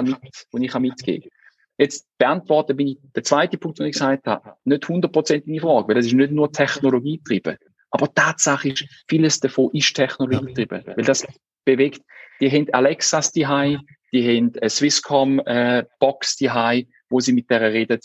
mit, 0.53 0.64
ich 0.65 0.80
mitgeben 0.80 1.30
kann. 1.30 1.32
Jetzt 1.77 2.07
beantworten 2.17 2.77
bin 2.77 2.87
ich 2.87 2.97
der 3.15 3.23
zweite 3.23 3.57
Punkt, 3.57 3.79
den 3.79 3.87
ich 3.87 3.93
gesagt 3.93 4.27
habe, 4.27 4.55
nicht 4.63 4.87
hundertprozentig 4.87 5.47
in 5.47 5.53
die 5.53 5.59
Frage, 5.59 5.87
weil 5.87 5.95
das 5.95 6.05
ist 6.05 6.13
nicht 6.13 6.31
nur 6.31 6.51
Technologie 6.51 7.17
getrieben. 7.17 7.57
Aber 7.89 8.13
Tatsache 8.13 8.69
ist, 8.69 8.85
vieles 9.07 9.39
davon 9.39 9.71
ist 9.73 9.93
Technologie 9.93 10.45
getrieben, 10.45 10.83
weil 10.85 11.05
das 11.05 11.25
bewegt. 11.65 12.01
Die 12.41 12.49
haben 12.49 12.71
Alexas 12.73 13.31
die 13.31 13.45
die 14.11 14.27
haben 14.27 14.53
eine 14.59 14.69
Swisscom 14.69 15.39
äh, 15.39 15.85
Box 15.99 16.35
die 16.37 16.49
wo 17.09 17.19
sie 17.19 17.33
mit 17.33 17.49
der 17.49 17.61
reden. 17.61 17.99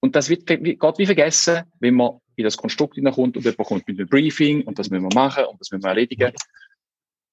Und 0.00 0.14
das 0.14 0.28
wird 0.28 0.46
geht 0.46 0.62
wie 0.62 1.06
vergessen, 1.06 1.62
wenn 1.80 1.94
man 1.94 2.20
in 2.36 2.44
das 2.44 2.56
Konstrukt 2.56 2.96
hineinkommt 2.96 3.36
und 3.36 3.44
jemand 3.44 3.68
kommt 3.68 3.88
mit 3.88 3.98
einem 3.98 4.08
Briefing 4.08 4.62
und 4.62 4.78
das 4.78 4.90
müssen 4.90 5.04
wir 5.04 5.14
machen 5.14 5.44
und 5.46 5.60
das 5.60 5.70
müssen 5.70 5.82
wir 5.82 5.88
erledigen. 5.88 6.32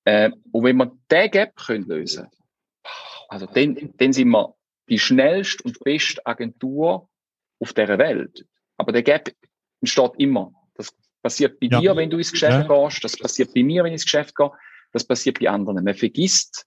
Äh, 0.05 0.31
und 0.51 0.63
wenn 0.63 0.77
wir 0.77 0.91
den 1.11 1.31
Gap 1.31 1.55
können 1.55 1.85
lösen, 1.85 2.27
also 3.29 3.45
dann, 3.45 3.93
dann 3.97 4.13
sind 4.13 4.29
wir 4.29 4.55
die 4.89 4.99
schnellste 4.99 5.63
und 5.63 5.79
beste 5.79 6.25
Agentur 6.25 7.09
auf 7.59 7.73
der 7.73 7.97
Welt. 7.97 8.45
Aber 8.77 8.91
der 8.91 9.03
Gap 9.03 9.31
entsteht 9.81 10.11
immer. 10.17 10.51
Das 10.75 10.93
passiert 11.21 11.59
bei 11.59 11.67
ja. 11.67 11.79
dir, 11.79 11.95
wenn 11.95 12.09
du 12.09 12.17
ins 12.17 12.31
Geschäft 12.31 12.67
ja. 12.67 12.85
gehst. 12.87 13.03
Das 13.03 13.17
passiert 13.17 13.53
bei 13.53 13.63
mir, 13.63 13.83
wenn 13.83 13.91
ich 13.91 14.01
ins 14.01 14.05
Geschäft 14.05 14.35
gehe. 14.35 14.51
Das 14.91 15.03
passiert 15.03 15.39
bei 15.39 15.49
anderen. 15.49 15.83
Man 15.83 15.95
vergisst, 15.95 16.65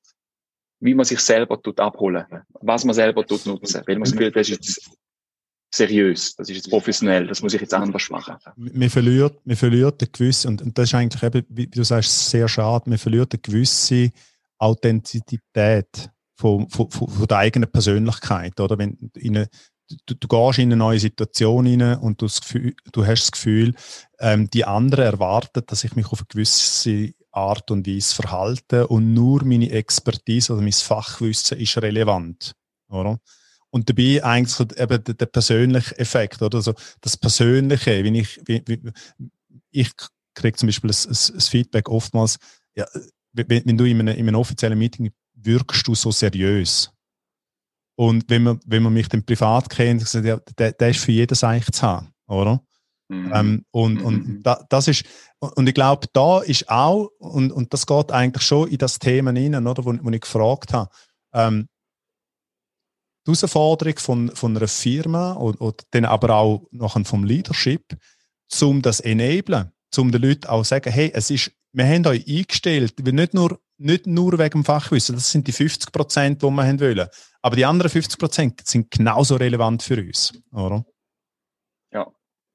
wie 0.80 0.94
man 0.94 1.04
sich 1.04 1.20
selber 1.20 1.60
tut 1.60 1.80
abholen, 1.80 2.24
was 2.60 2.84
man 2.84 2.94
selber 2.94 3.26
tut 3.26 3.46
nutzen, 3.46 3.82
weil 3.86 3.96
man 3.96 4.04
das 4.04 4.12
Gefühl, 4.12 4.32
das 4.32 4.48
ist 4.48 4.56
jetzt 4.56 4.90
seriös, 5.72 6.34
das 6.36 6.48
ist 6.48 6.56
jetzt 6.56 6.70
professionell, 6.70 7.26
das 7.26 7.42
muss 7.42 7.54
ich 7.54 7.60
jetzt 7.60 7.74
anders 7.74 8.08
machen. 8.10 8.36
Man 8.56 8.90
verliert, 8.90 9.38
man 9.44 9.56
verliert 9.56 10.02
eine 10.02 10.10
gewisse, 10.10 10.48
und, 10.48 10.62
und 10.62 10.76
das 10.76 10.88
ist 10.88 10.94
eigentlich 10.94 11.22
eben, 11.22 11.44
wie 11.48 11.66
du 11.66 11.82
sagst, 11.82 12.30
sehr 12.30 12.48
schade, 12.48 12.88
man 12.88 12.98
verliert 12.98 13.32
eine 13.32 13.40
gewisse 13.40 14.10
Authentizität 14.58 16.10
von, 16.36 16.68
von, 16.68 16.90
von 16.90 17.26
der 17.26 17.38
eigenen 17.38 17.70
Persönlichkeit, 17.70 18.60
oder? 18.60 18.78
Wenn 18.78 19.10
in 19.14 19.48
du, 20.06 20.14
du 20.14 20.28
gehst 20.28 20.58
in 20.58 20.68
eine 20.68 20.76
neue 20.76 21.00
Situation 21.00 21.66
rein 21.66 21.98
und 21.98 22.20
du, 22.20 22.26
das 22.26 22.40
Gefühl, 22.40 22.74
du 22.92 23.06
hast 23.06 23.24
das 23.24 23.32
Gefühl, 23.32 23.74
ähm, 24.18 24.50
die 24.50 24.64
anderen 24.64 25.04
erwarten, 25.04 25.62
dass 25.66 25.84
ich 25.84 25.94
mich 25.96 26.06
auf 26.06 26.20
eine 26.20 26.26
gewisse 26.28 27.12
Art 27.30 27.70
und 27.70 27.86
Weise 27.86 28.14
verhalte 28.14 28.86
und 28.88 29.12
nur 29.12 29.44
meine 29.44 29.70
Expertise 29.70 30.52
oder 30.52 30.62
mein 30.62 30.72
Fachwissen 30.72 31.58
ist 31.58 31.76
relevant. 31.78 32.52
oder? 32.88 33.18
Und 33.70 33.88
dabei 33.88 34.24
eigentlich 34.24 34.78
eben 34.78 35.04
der, 35.04 35.14
der 35.14 35.26
persönliche 35.26 35.98
Effekt, 35.98 36.40
oder? 36.42 36.62
So 36.62 36.74
das 37.00 37.16
Persönliche, 37.16 38.04
wenn 38.04 38.14
ich, 38.14 38.40
wie, 38.46 38.62
wie, 38.66 38.80
ich 39.70 39.90
kriege 40.34 40.56
zum 40.56 40.68
Beispiel 40.68 40.90
ein, 40.90 41.08
ein, 41.08 41.40
Feedback 41.40 41.88
oftmals, 41.88 42.38
ja, 42.74 42.86
wenn, 43.32 43.48
wenn 43.66 43.76
du 43.76 43.84
in 43.84 44.00
einem, 44.00 44.16
in 44.16 44.28
einem 44.28 44.36
offiziellen 44.36 44.78
Meeting 44.78 45.10
wirkst 45.46 45.86
du 45.86 45.94
so 45.94 46.10
seriös. 46.10 46.92
Und 47.98 48.28
wenn 48.28 48.42
man, 48.42 48.60
wenn 48.66 48.82
man 48.82 48.92
mich 48.92 49.08
dann 49.08 49.24
privat 49.24 49.70
kennt, 49.70 50.06
sagt, 50.06 50.26
ja, 50.26 50.38
der, 50.58 50.72
der 50.72 50.90
ist 50.90 51.00
für 51.00 51.12
jedes 51.12 51.42
eigentlich 51.42 51.72
zu 51.72 51.82
haben, 51.82 52.12
oder? 52.26 52.62
Mhm. 53.08 53.32
Ähm, 53.32 53.64
und 53.70 54.02
und 54.02 54.28
mhm. 54.28 54.42
da, 54.42 54.66
das 54.68 54.88
ist, 54.88 55.04
und 55.38 55.68
ich 55.68 55.74
glaube, 55.74 56.06
da 56.12 56.40
ist 56.40 56.68
auch, 56.68 57.10
und, 57.18 57.52
und 57.52 57.72
das 57.72 57.86
geht 57.86 58.10
eigentlich 58.12 58.42
schon 58.42 58.68
in 58.68 58.78
das 58.78 58.98
Thema 58.98 59.32
hinein, 59.32 59.66
oder, 59.66 59.84
wo, 59.84 59.94
wo 60.02 60.10
ich 60.10 60.20
gefragt 60.20 60.72
habe, 60.72 60.90
ähm, 61.32 61.68
die 63.26 63.32
Herausforderung 63.32 63.98
von, 63.98 64.30
von 64.34 64.56
einer 64.56 64.68
Firma 64.68 65.32
und, 65.32 65.60
und 65.60 65.82
dann 65.90 66.04
aber 66.04 66.34
auch 66.34 66.66
nachher 66.70 67.04
vom 67.04 67.24
Leadership, 67.24 67.96
um 68.60 68.82
das 68.82 69.00
enablen, 69.00 69.72
um 69.96 70.12
den 70.12 70.22
Leuten 70.22 70.46
auch 70.46 70.62
zu 70.62 70.68
sagen, 70.68 70.92
hey, 70.92 71.10
es 71.14 71.30
ist, 71.30 71.52
wir 71.72 71.86
haben 71.86 72.06
euch 72.06 72.26
eingestellt, 72.28 72.94
wir 73.02 73.12
nicht 73.12 73.34
nur, 73.34 73.58
nicht 73.78 74.06
nur 74.06 74.38
wegen 74.38 74.60
dem 74.60 74.64
Fachwissen, 74.64 75.14
das 75.14 75.30
sind 75.30 75.46
die 75.46 75.52
50 75.52 75.92
Prozent, 75.92 76.42
die 76.42 76.46
wir 76.46 76.64
haben 76.64 76.80
wollen, 76.80 77.08
aber 77.42 77.56
die 77.56 77.64
anderen 77.64 77.90
50 77.90 78.18
Prozent 78.18 78.66
sind 78.66 78.90
genauso 78.90 79.36
relevant 79.36 79.82
für 79.82 79.98
uns, 79.98 80.32
oder? 80.52 80.84
Ja, 81.92 82.06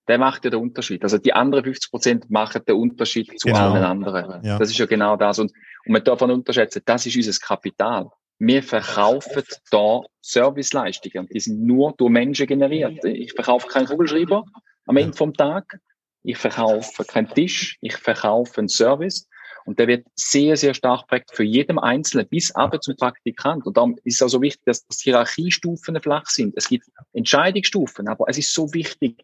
der 0.07 0.17
macht 0.17 0.43
ja 0.45 0.51
den 0.51 0.61
Unterschied. 0.61 1.03
Also 1.03 1.17
die 1.17 1.33
anderen 1.33 1.63
50 1.63 1.91
Prozent 1.91 2.29
machen 2.29 2.61
den 2.67 2.75
Unterschied 2.75 3.39
zu 3.39 3.47
genau. 3.47 3.71
allen 3.71 3.83
anderen. 3.83 4.43
Ja. 4.43 4.57
Das 4.57 4.69
ist 4.69 4.77
ja 4.77 4.85
genau 4.85 5.15
das. 5.15 5.39
Und, 5.39 5.51
und 5.85 5.91
man 5.93 6.03
darf 6.03 6.19
davon 6.19 6.31
unterschätzen, 6.31 6.81
das 6.85 7.05
ist 7.05 7.15
unser 7.15 7.39
Kapital 7.39 8.09
wir 8.43 8.63
verkaufen 8.63 9.43
da 9.69 10.01
Serviceleistungen 10.21 11.27
die 11.27 11.39
sind 11.39 11.61
nur 11.63 11.93
durch 11.95 12.09
Menschen 12.09 12.47
generiert. 12.47 13.05
Ich 13.05 13.33
verkaufe 13.33 13.67
keinen 13.67 13.85
Kugelschreiber 13.85 14.43
am 14.87 14.97
Ende 14.97 15.15
vom 15.15 15.33
Tag. 15.35 15.79
Ich 16.23 16.37
verkaufe 16.37 17.03
keinen 17.03 17.29
Tisch. 17.29 17.77
Ich 17.81 17.97
verkaufe 17.97 18.57
einen 18.57 18.67
Service. 18.67 19.27
Und 19.65 19.79
der 19.79 19.87
wird 19.87 20.07
sehr, 20.15 20.57
sehr 20.57 20.73
stark 20.73 21.07
prägt 21.07 21.35
für 21.35 21.43
jedem 21.43 21.79
Einzelnen 21.79 22.27
bis 22.27 22.53
aber 22.55 22.79
zum 22.81 22.95
Praktikant. 22.95 23.65
Und 23.65 23.77
darum 23.77 23.97
ist 24.03 24.15
es 24.15 24.21
auch 24.21 24.29
so 24.29 24.41
wichtig, 24.41 24.63
dass, 24.65 24.85
dass 24.85 25.01
Hierarchiestufen 25.01 25.99
flach 26.01 26.27
sind. 26.27 26.53
Es 26.57 26.67
gibt 26.67 26.85
Entscheidungsstufen, 27.13 28.07
aber 28.07 28.25
es 28.27 28.37
ist 28.37 28.53
so 28.53 28.73
wichtig. 28.73 29.23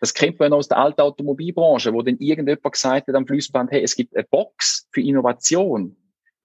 Das 0.00 0.14
kennt 0.14 0.38
man 0.38 0.52
aus 0.52 0.68
der 0.68 0.78
alten 0.78 1.00
Automobilbranche, 1.00 1.92
wo 1.92 2.02
dann 2.02 2.18
irgendjemand 2.18 2.72
gesagt 2.72 3.08
hat 3.08 3.14
am 3.14 3.26
Fließband, 3.26 3.70
hey, 3.70 3.82
es 3.82 3.94
gibt 3.94 4.14
eine 4.14 4.24
Box 4.24 4.88
für 4.92 5.00
Innovation 5.00 5.96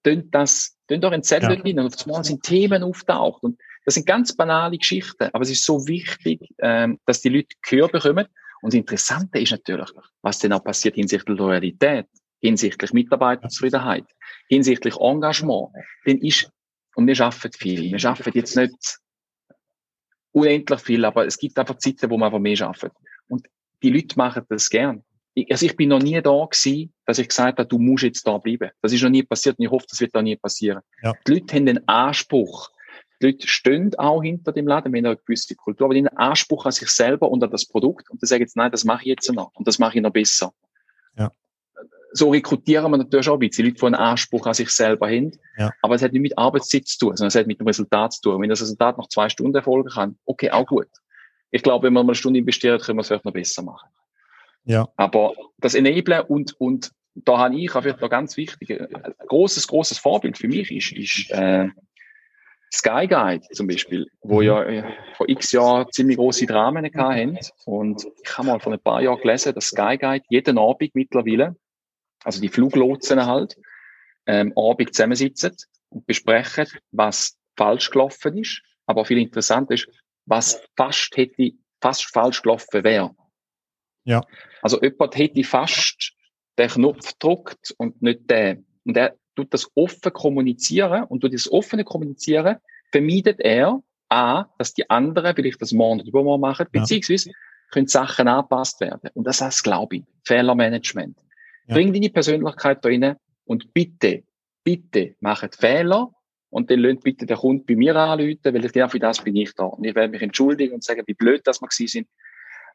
tönt 0.04 0.34
das, 0.36 0.78
tönt 0.88 1.04
doch 1.04 1.12
ein 1.12 1.24
Zettel 1.24 1.56
ja. 1.56 1.62
rein 1.62 1.80
und 1.80 1.94
auf 1.94 2.06
einmal 2.06 2.24
sind 2.24 2.44
Themen 2.44 2.84
auftaucht. 2.84 3.42
Und 3.44 3.60
das 3.86 3.96
sind 3.96 4.06
ganz 4.06 4.36
banale 4.36 4.78
Geschichten, 4.78 5.30
aber 5.32 5.42
es 5.42 5.50
ist 5.50 5.66
so 5.66 5.88
wichtig, 5.88 6.42
ähm, 6.60 7.00
dass 7.06 7.22
die 7.22 7.30
Leute 7.30 7.56
Gehör 7.62 7.88
bekommen. 7.88 8.28
Und 8.62 8.74
das 8.74 8.80
Interessante 8.80 9.40
ist 9.40 9.52
natürlich, 9.52 9.90
was 10.22 10.40
denn 10.40 10.54
auch 10.54 10.64
passiert 10.64 10.96
hinsichtlich 10.96 11.38
Loyalität, 11.38 12.08
hinsichtlich 12.44 12.94
Mitarbeiterzufriedenheit, 12.94 14.06
hinsichtlich 14.50 14.96
Engagement. 15.00 15.70
Denn 16.06 16.18
ist, 16.20 16.52
und 16.96 17.08
wir 17.08 17.16
schaffen 17.16 17.52
viel. 17.52 17.92
Wir 17.92 18.00
schaffen 18.00 18.32
jetzt 18.36 18.56
nicht 18.56 19.00
unendlich 20.32 20.80
viel, 20.82 21.06
aber 21.06 21.26
es 21.26 21.38
gibt 21.38 21.58
einfach 21.58 21.78
Zeiten, 21.78 22.10
wo 22.10 22.18
man 22.18 22.28
einfach 22.28 22.40
mehr 22.40 22.56
schaffen. 22.56 22.90
Und 23.28 23.48
die 23.82 23.90
Leute 23.90 24.18
machen 24.18 24.44
das 24.50 24.70
gern 24.70 25.04
also 25.50 25.66
ich 25.66 25.76
bin 25.76 25.90
noch 25.90 26.02
nie 26.02 26.22
da 26.22 26.46
gewesen, 26.46 26.94
dass 27.06 27.18
ich 27.18 27.28
gesagt 27.28 27.60
habe, 27.60 27.68
du 27.68 27.80
musst 27.80 28.04
jetzt 28.04 28.28
da 28.28 28.38
bleiben. 28.38 28.70
Das 28.82 28.94
ist 28.94 29.02
noch 29.02 29.10
nie 29.10 29.24
passiert 29.24 29.58
und 29.58 29.66
ich 29.66 29.72
hoffe, 29.72 29.86
das 29.90 30.00
wird 30.00 30.14
auch 30.16 30.22
nie 30.22 30.36
passieren. 30.36 30.82
Ja. 31.02 31.14
Die 31.28 31.34
Leute 31.34 31.56
haben 31.56 31.66
den 31.66 31.88
Anspruch. 31.88 32.70
Die 33.22 33.28
Leute 33.28 33.48
stehen 33.48 33.96
auch 33.98 34.22
hinter 34.22 34.52
dem 34.52 34.68
Laden, 34.68 34.94
wenn 34.94 35.06
eine 35.06 35.18
gewisse 35.18 35.56
Kultur, 35.56 35.86
aber 35.86 35.94
die 35.94 36.02
haben 36.02 36.10
einen 36.10 36.18
Anspruch 36.18 36.66
an 36.66 36.72
sich 36.72 36.90
selber 36.90 37.30
und 37.30 37.44
an 37.44 37.50
das 37.50 37.66
Produkt 37.66 38.10
und 38.10 38.22
die 38.22 38.26
sagen 38.26 38.42
jetzt, 38.42 38.56
nein, 38.56 38.72
das 38.72 38.84
mache 38.84 39.04
ich 39.04 39.08
jetzt 39.08 39.32
noch 39.32 39.52
und 39.56 39.68
das 39.68 39.80
mache 39.80 39.98
ich 39.98 40.04
noch 40.04 40.12
besser. 40.12 40.54
So 42.16 42.30
rekrutieren 42.30 42.92
wir 42.92 42.98
natürlich 42.98 43.28
auch 43.28 43.34
ein 43.34 43.40
bisschen. 43.40 43.66
Leute, 43.66 43.78
die 43.80 43.86
einen 43.86 43.96
Anspruch 43.96 44.46
an 44.46 44.54
sich 44.54 44.70
selber 44.70 45.08
haben. 45.08 45.32
Ja. 45.58 45.72
Aber 45.82 45.96
es 45.96 46.02
hat 46.04 46.14
nicht 46.14 46.22
mit 46.22 46.38
Arbeitszeit 46.38 46.88
zu 46.88 47.00
tun, 47.00 47.18
sondern 47.18 47.30
es 47.30 47.36
hat 47.36 47.48
mit 47.48 47.60
dem 47.60 47.68
Resultat 47.68 48.14
zu 48.14 48.22
tun. 48.22 48.42
Wenn 48.42 48.50
das 48.50 48.62
Resultat 48.62 48.98
nach 48.98 49.08
zwei 49.08 49.30
Stunden 49.30 49.56
erfolgen 49.56 49.90
kann, 49.90 50.18
okay, 50.26 50.52
auch 50.52 50.66
gut. 50.66 50.88
Ich 51.50 51.64
glaube, 51.64 51.88
wenn 51.88 51.94
man 51.94 52.06
mal 52.06 52.12
eine 52.12 52.16
Stunde 52.16 52.40
investiert, 52.40 52.84
können 52.84 52.98
wir 52.98 53.02
es 53.02 53.08
vielleicht 53.08 53.26
noch 53.26 53.34
besser 53.34 53.64
machen. 53.64 53.90
Ja. 54.66 54.88
Aber 54.96 55.34
das 55.58 55.76
Enablen 55.76 56.22
und, 56.22 56.54
und 56.60 56.92
da 57.16 57.38
habe 57.38 57.56
ich 57.56 57.74
auch 57.76 57.84
noch 57.84 58.10
ganz 58.10 58.38
wichtig, 58.38 58.72
ein 58.72 59.14
großes, 59.28 59.68
großes 59.68 59.98
Vorbild 59.98 60.38
für 60.38 60.48
mich 60.48 60.72
ist, 60.72 60.92
ist 60.94 61.32
äh, 61.32 61.68
Sky 62.74 63.08
Guide 63.08 63.46
zum 63.52 63.68
Beispiel, 63.68 64.08
wo 64.22 64.38
mhm. 64.38 64.48
ja 64.48 64.64
äh, 64.64 64.84
vor 65.16 65.30
x 65.30 65.52
Jahren 65.52 65.86
ziemlich 65.92 66.18
große 66.18 66.48
Dramen 66.48 66.86
hatten. 66.86 67.38
Und 67.66 68.08
ich 68.24 68.38
habe 68.38 68.48
mal 68.48 68.60
vor 68.60 68.74
ein 68.74 68.80
paar 68.80 69.02
Jahren 69.02 69.22
gelesen, 69.22 69.54
dass 69.54 69.68
Sky 69.68 69.98
Guide 69.98 70.26
jeden 70.30 70.58
Abend 70.58 70.96
mittlerweile, 70.96 71.56
also 72.24 72.42
die 72.42 72.50
Fluglotsen 72.50 73.26
halt, 73.26 73.58
ähm, 74.26 74.54
Abend 74.56 74.94
zusammensitzen 74.94 75.56
und 75.90 76.06
besprechen, 76.06 76.68
was 76.92 77.38
falsch 77.58 77.90
gelaufen 77.92 78.38
ist. 78.38 78.62
Aber 78.86 79.06
viel 79.06 79.18
interessanter 79.18 79.74
ist, 79.74 79.88
was 80.26 80.62
fast 80.76 81.16
hätte, 81.16 81.52
fast 81.82 82.06
falsch 82.06 82.42
gelaufen 82.42 82.84
wäre. 82.84 83.16
Ja. 84.06 84.22
Also 84.62 84.82
jemand 84.82 85.18
hätte 85.18 85.44
fast 85.44 86.14
den 86.58 86.70
Knopf 86.70 87.14
gedrückt 87.14 87.74
und 87.78 88.02
nicht 88.02 88.30
den. 88.30 88.66
Und 88.86 88.98
er 88.98 89.16
tut 89.36 89.54
das 89.54 89.70
offen 89.76 90.14
kommunizieren 90.14 91.04
und 91.06 91.24
durch 91.24 91.34
das 91.34 91.52
offene 91.52 91.84
Kommunizieren 91.84 92.58
vermeidet 92.92 93.40
er 93.40 93.82
A, 94.10 94.46
dass 94.60 94.74
die 94.74 94.90
anderen 94.90 95.36
vielleicht 95.36 95.62
das 95.62 95.72
morgen 95.72 96.02
oder 96.02 96.10
übermorgen 96.10 96.42
machen, 96.42 96.68
beziehungsweise 96.72 97.32
können 97.72 97.88
Sachen 97.88 98.28
angepasst 98.28 98.80
werden. 98.82 99.10
Und 99.16 99.26
das 99.26 99.42
heißt, 99.42 99.64
glaube 99.64 99.98
ich, 99.98 100.04
Fehlermanagement. 100.26 101.18
Ja. 101.68 101.76
Bring 101.76 101.94
deine 101.94 102.10
Persönlichkeit 102.10 102.84
da 102.84 102.90
rein 102.90 103.16
und 103.46 103.74
bitte, 103.74 104.24
bitte 104.64 105.16
macht 105.20 105.56
Fehler 105.56 106.12
und 106.50 106.70
dann 106.70 106.80
lasst 106.80 107.04
bitte 107.04 107.26
der 107.26 107.38
Kunde 107.38 107.64
bei 107.66 107.76
mir 107.76 107.96
anrufen, 107.96 108.40
weil 108.44 108.62
genau 108.70 108.88
für 108.88 109.00
das 109.00 109.24
bin 109.24 109.36
ich 109.36 109.54
da. 109.56 109.66
Und 109.66 109.84
ich 109.86 109.96
werde 109.96 110.12
mich 110.12 110.22
entschuldigen 110.22 110.76
und 110.76 110.84
sagen, 110.84 111.04
wie 111.06 111.14
blöd, 111.14 111.46
dass 111.48 111.62
wir 111.62 111.68
gewesen 111.68 111.88
sind. 111.88 112.08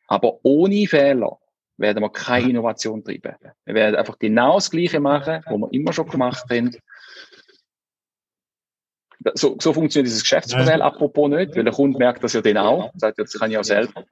Aber 0.08 0.40
ohne 0.42 0.86
Fehler 0.86 1.38
werden 1.76 2.02
wir 2.02 2.10
keine 2.10 2.50
Innovation 2.50 3.04
treiben. 3.04 3.36
Wir 3.64 3.74
werden 3.74 3.96
einfach 3.96 4.18
genau 4.18 4.56
das 4.56 4.70
Gleiche 4.70 5.00
machen, 5.00 5.42
was 5.44 5.58
wir 5.58 5.72
immer 5.72 5.92
schon 5.92 6.08
gemacht 6.08 6.44
haben. 6.50 6.76
So, 9.34 9.56
so 9.60 9.72
funktioniert 9.72 10.06
dieses 10.06 10.22
Geschäftsmodell, 10.22 10.80
apropos 10.80 11.28
nicht, 11.28 11.54
weil 11.54 11.64
der 11.64 11.72
Kunde 11.72 11.98
merkt 11.98 12.22
das 12.22 12.32
ja 12.32 12.40
dann 12.40 12.56
auch, 12.56 12.90
sagt, 12.94 13.18
das 13.18 13.32
kann 13.32 13.50
ich 13.50 13.58
auch 13.58 13.64
selber. 13.64 14.04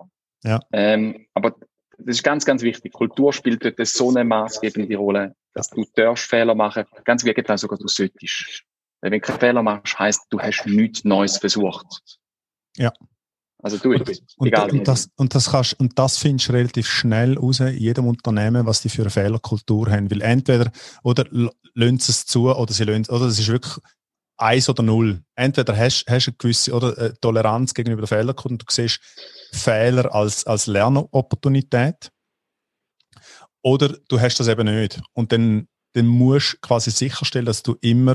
Ja. 0.42 0.60
Ähm, 0.72 1.26
aber 1.34 1.56
das 1.98 2.16
ist 2.16 2.22
ganz, 2.22 2.44
ganz 2.44 2.62
wichtig. 2.62 2.92
Kultur 2.92 3.32
spielt 3.32 3.64
dort 3.64 3.86
so 3.86 4.10
eine 4.10 4.24
maßgebende 4.24 4.96
Rolle, 4.96 5.34
dass 5.54 5.68
du 5.70 5.84
darfst 5.94 6.28
Fehler 6.28 6.54
machen, 6.54 6.84
ganz 7.04 7.24
wie 7.24 7.34
getan 7.34 7.58
sogar 7.58 7.78
du 7.78 7.88
solltest. 7.88 8.62
Wenn 9.00 9.12
du 9.12 9.20
keine 9.20 9.38
Fehler 9.38 9.62
machst, 9.62 9.98
heisst, 9.98 10.22
du 10.30 10.38
hast 10.40 10.66
nichts 10.66 11.04
Neues 11.04 11.38
versucht. 11.38 11.86
Ja. 12.76 12.92
Also 13.62 13.78
du, 13.78 13.94
und, 13.94 14.46
egal. 14.46 14.70
Und, 14.70 14.86
das, 14.86 15.08
und, 15.16 15.34
das 15.34 15.50
kannst, 15.50 15.78
und 15.80 15.98
das 15.98 16.18
findest 16.18 16.48
du 16.48 16.52
relativ 16.52 16.86
schnell 16.86 17.38
raus 17.38 17.60
in 17.60 17.76
jedem 17.76 18.06
Unternehmen, 18.06 18.66
was 18.66 18.82
die 18.82 18.88
für 18.88 19.02
eine 19.02 19.10
Fehlerkultur 19.10 19.90
haben. 19.90 20.10
Weil 20.10 20.22
entweder, 20.22 20.70
oder 21.02 21.24
lösen 21.74 21.98
sie 21.98 22.12
es 22.12 22.26
zu, 22.26 22.54
oder 22.54 22.72
sie 22.72 22.84
lösen, 22.84 23.06
oder 23.08 23.26
es 23.26 23.38
ist 23.38 23.48
wirklich 23.48 23.76
eins 24.36 24.68
oder 24.68 24.82
null. 24.82 25.22
Entweder 25.34 25.76
hast 25.76 26.04
du 26.04 26.12
eine 26.12 26.36
gewisse 26.36 26.72
oder 26.72 26.96
eine 26.98 27.18
Toleranz 27.20 27.74
gegenüber 27.74 28.02
der 28.02 28.08
Fehlerkultur 28.08 28.52
und 28.52 28.62
du 28.62 28.66
siehst 28.68 29.00
Fehler 29.56 30.14
als, 30.14 30.46
als 30.46 30.66
Lernopportunität. 30.66 32.10
Oder 33.62 33.96
du 34.08 34.20
hast 34.20 34.38
das 34.38 34.48
eben 34.48 34.66
nicht. 34.66 35.00
Und 35.12 35.32
dann, 35.32 35.68
dann 35.94 36.06
musst 36.06 36.54
du 36.54 36.58
quasi 36.60 36.90
sicherstellen, 36.90 37.46
dass 37.46 37.62
du 37.62 37.76
immer 37.80 38.14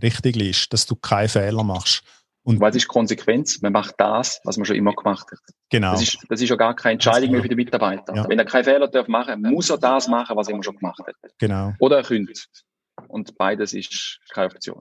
richtig 0.00 0.36
liest, 0.36 0.72
dass 0.72 0.86
du 0.86 0.96
keine 0.96 1.28
Fehler 1.28 1.64
machst. 1.64 2.02
Und 2.42 2.60
was 2.60 2.74
ist 2.74 2.88
Konsequenz? 2.88 3.60
Man 3.60 3.72
macht 3.72 3.94
das, 3.98 4.40
was 4.44 4.56
man 4.56 4.64
schon 4.64 4.76
immer 4.76 4.94
gemacht 4.94 5.26
hat. 5.30 5.38
Genau. 5.68 5.92
Das 5.92 6.02
ist, 6.02 6.18
das 6.28 6.40
ist 6.40 6.48
ja 6.48 6.56
gar 6.56 6.74
keine 6.74 6.94
Entscheidung 6.94 7.30
mehr 7.30 7.42
für 7.42 7.48
den 7.48 7.56
Mitarbeiter. 7.56 8.14
Ja. 8.14 8.28
Wenn 8.28 8.38
er 8.38 8.44
keinen 8.46 8.64
Fehler 8.64 8.88
darf 8.88 9.08
machen, 9.08 9.42
muss 9.42 9.70
er 9.70 9.78
das 9.78 10.08
machen, 10.08 10.36
was 10.36 10.48
er 10.48 10.54
immer 10.54 10.64
schon 10.64 10.76
gemacht 10.76 10.98
hat. 11.06 11.14
Genau. 11.38 11.74
Oder 11.78 11.98
er 11.98 12.02
könnte. 12.02 12.32
Und 13.08 13.36
beides 13.36 13.72
ist 13.72 14.20
keine 14.30 14.46
Option. 14.46 14.80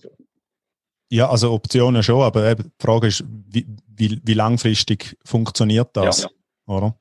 Ja, 1.09 1.29
also 1.29 1.51
Optionen 1.51 2.03
schon, 2.03 2.21
aber 2.21 2.55
die 2.55 2.63
Frage 2.79 3.07
ist, 3.07 3.23
wie, 3.27 3.65
wie, 3.87 4.21
wie 4.23 4.33
langfristig 4.33 5.17
funktioniert 5.25 5.89
das? 5.93 6.21
Ja, 6.21 6.29
ja. 6.29 6.75
Oder? 6.75 6.95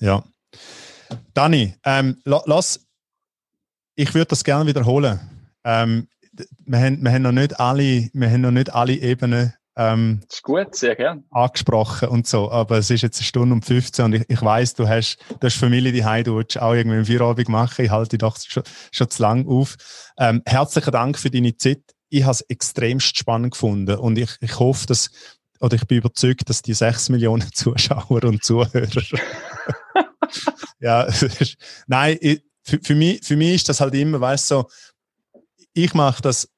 Ja, 0.00 0.06
ja. 0.06 0.24
Dani, 1.32 1.74
ähm, 1.84 2.20
lass, 2.24 2.86
ich 3.94 4.12
würde 4.14 4.26
das 4.26 4.44
gerne 4.44 4.66
wiederholen. 4.66 5.18
Ähm, 5.64 6.08
wir, 6.66 6.78
haben, 6.78 7.02
wir, 7.02 7.10
haben 7.10 7.22
noch 7.22 7.32
nicht 7.32 7.58
alle, 7.58 8.10
wir 8.12 8.30
haben 8.30 8.42
noch 8.42 8.50
nicht 8.50 8.72
alle 8.72 8.94
Ebenen 8.94 9.54
ähm, 9.78 10.22
ist 10.28 10.42
gut, 10.42 10.74
sehr 10.74 10.96
gern. 10.96 11.22
Angesprochen 11.30 12.08
und 12.08 12.26
so. 12.26 12.50
Aber 12.50 12.78
es 12.78 12.90
ist 12.90 13.02
jetzt 13.02 13.20
eine 13.20 13.26
Stunde 13.26 13.54
um 13.54 13.62
15 13.62 14.04
und 14.04 14.14
ich, 14.14 14.24
ich 14.28 14.42
weiss, 14.42 14.74
du 14.74 14.88
hast, 14.88 15.18
du 15.38 15.46
hast 15.46 15.56
Familie 15.56 15.92
die 15.92 16.24
du 16.24 16.36
willst 16.36 16.60
auch 16.60 16.74
irgendwie 16.74 16.96
einen 16.96 17.06
Feierabend 17.06 17.48
machen. 17.48 17.84
Ich 17.84 17.90
halte 17.92 18.10
dich 18.10 18.18
doch 18.18 18.36
schon, 18.36 18.64
schon 18.90 19.08
zu 19.08 19.22
lang 19.22 19.46
auf. 19.46 19.76
Ähm, 20.18 20.42
herzlichen 20.44 20.90
Dank 20.90 21.16
für 21.16 21.30
deine 21.30 21.56
Zeit. 21.56 21.82
Ich 22.10 22.22
habe 22.22 22.32
es 22.32 22.40
extremst 22.42 23.16
spannend 23.18 23.52
gefunden 23.52 23.98
und 23.98 24.18
ich, 24.18 24.30
ich 24.40 24.58
hoffe, 24.58 24.86
dass 24.86 25.10
oder 25.60 25.74
ich 25.74 25.86
bin 25.86 25.98
überzeugt, 25.98 26.48
dass 26.48 26.62
die 26.62 26.74
6 26.74 27.08
Millionen 27.10 27.48
Zuschauer 27.52 28.24
und 28.24 28.44
Zuhörer. 28.44 29.02
ja, 30.80 31.08
nein, 31.86 32.16
ich, 32.20 32.42
für, 32.62 32.78
für, 32.82 32.94
mich, 32.94 33.24
für 33.24 33.36
mich 33.36 33.54
ist 33.56 33.68
das 33.68 33.80
halt 33.80 33.94
immer, 33.94 34.20
weißt 34.20 34.50
du, 34.50 34.54
so, 34.54 34.68
ich 35.72 35.94
mache 35.94 36.22
das, 36.22 36.48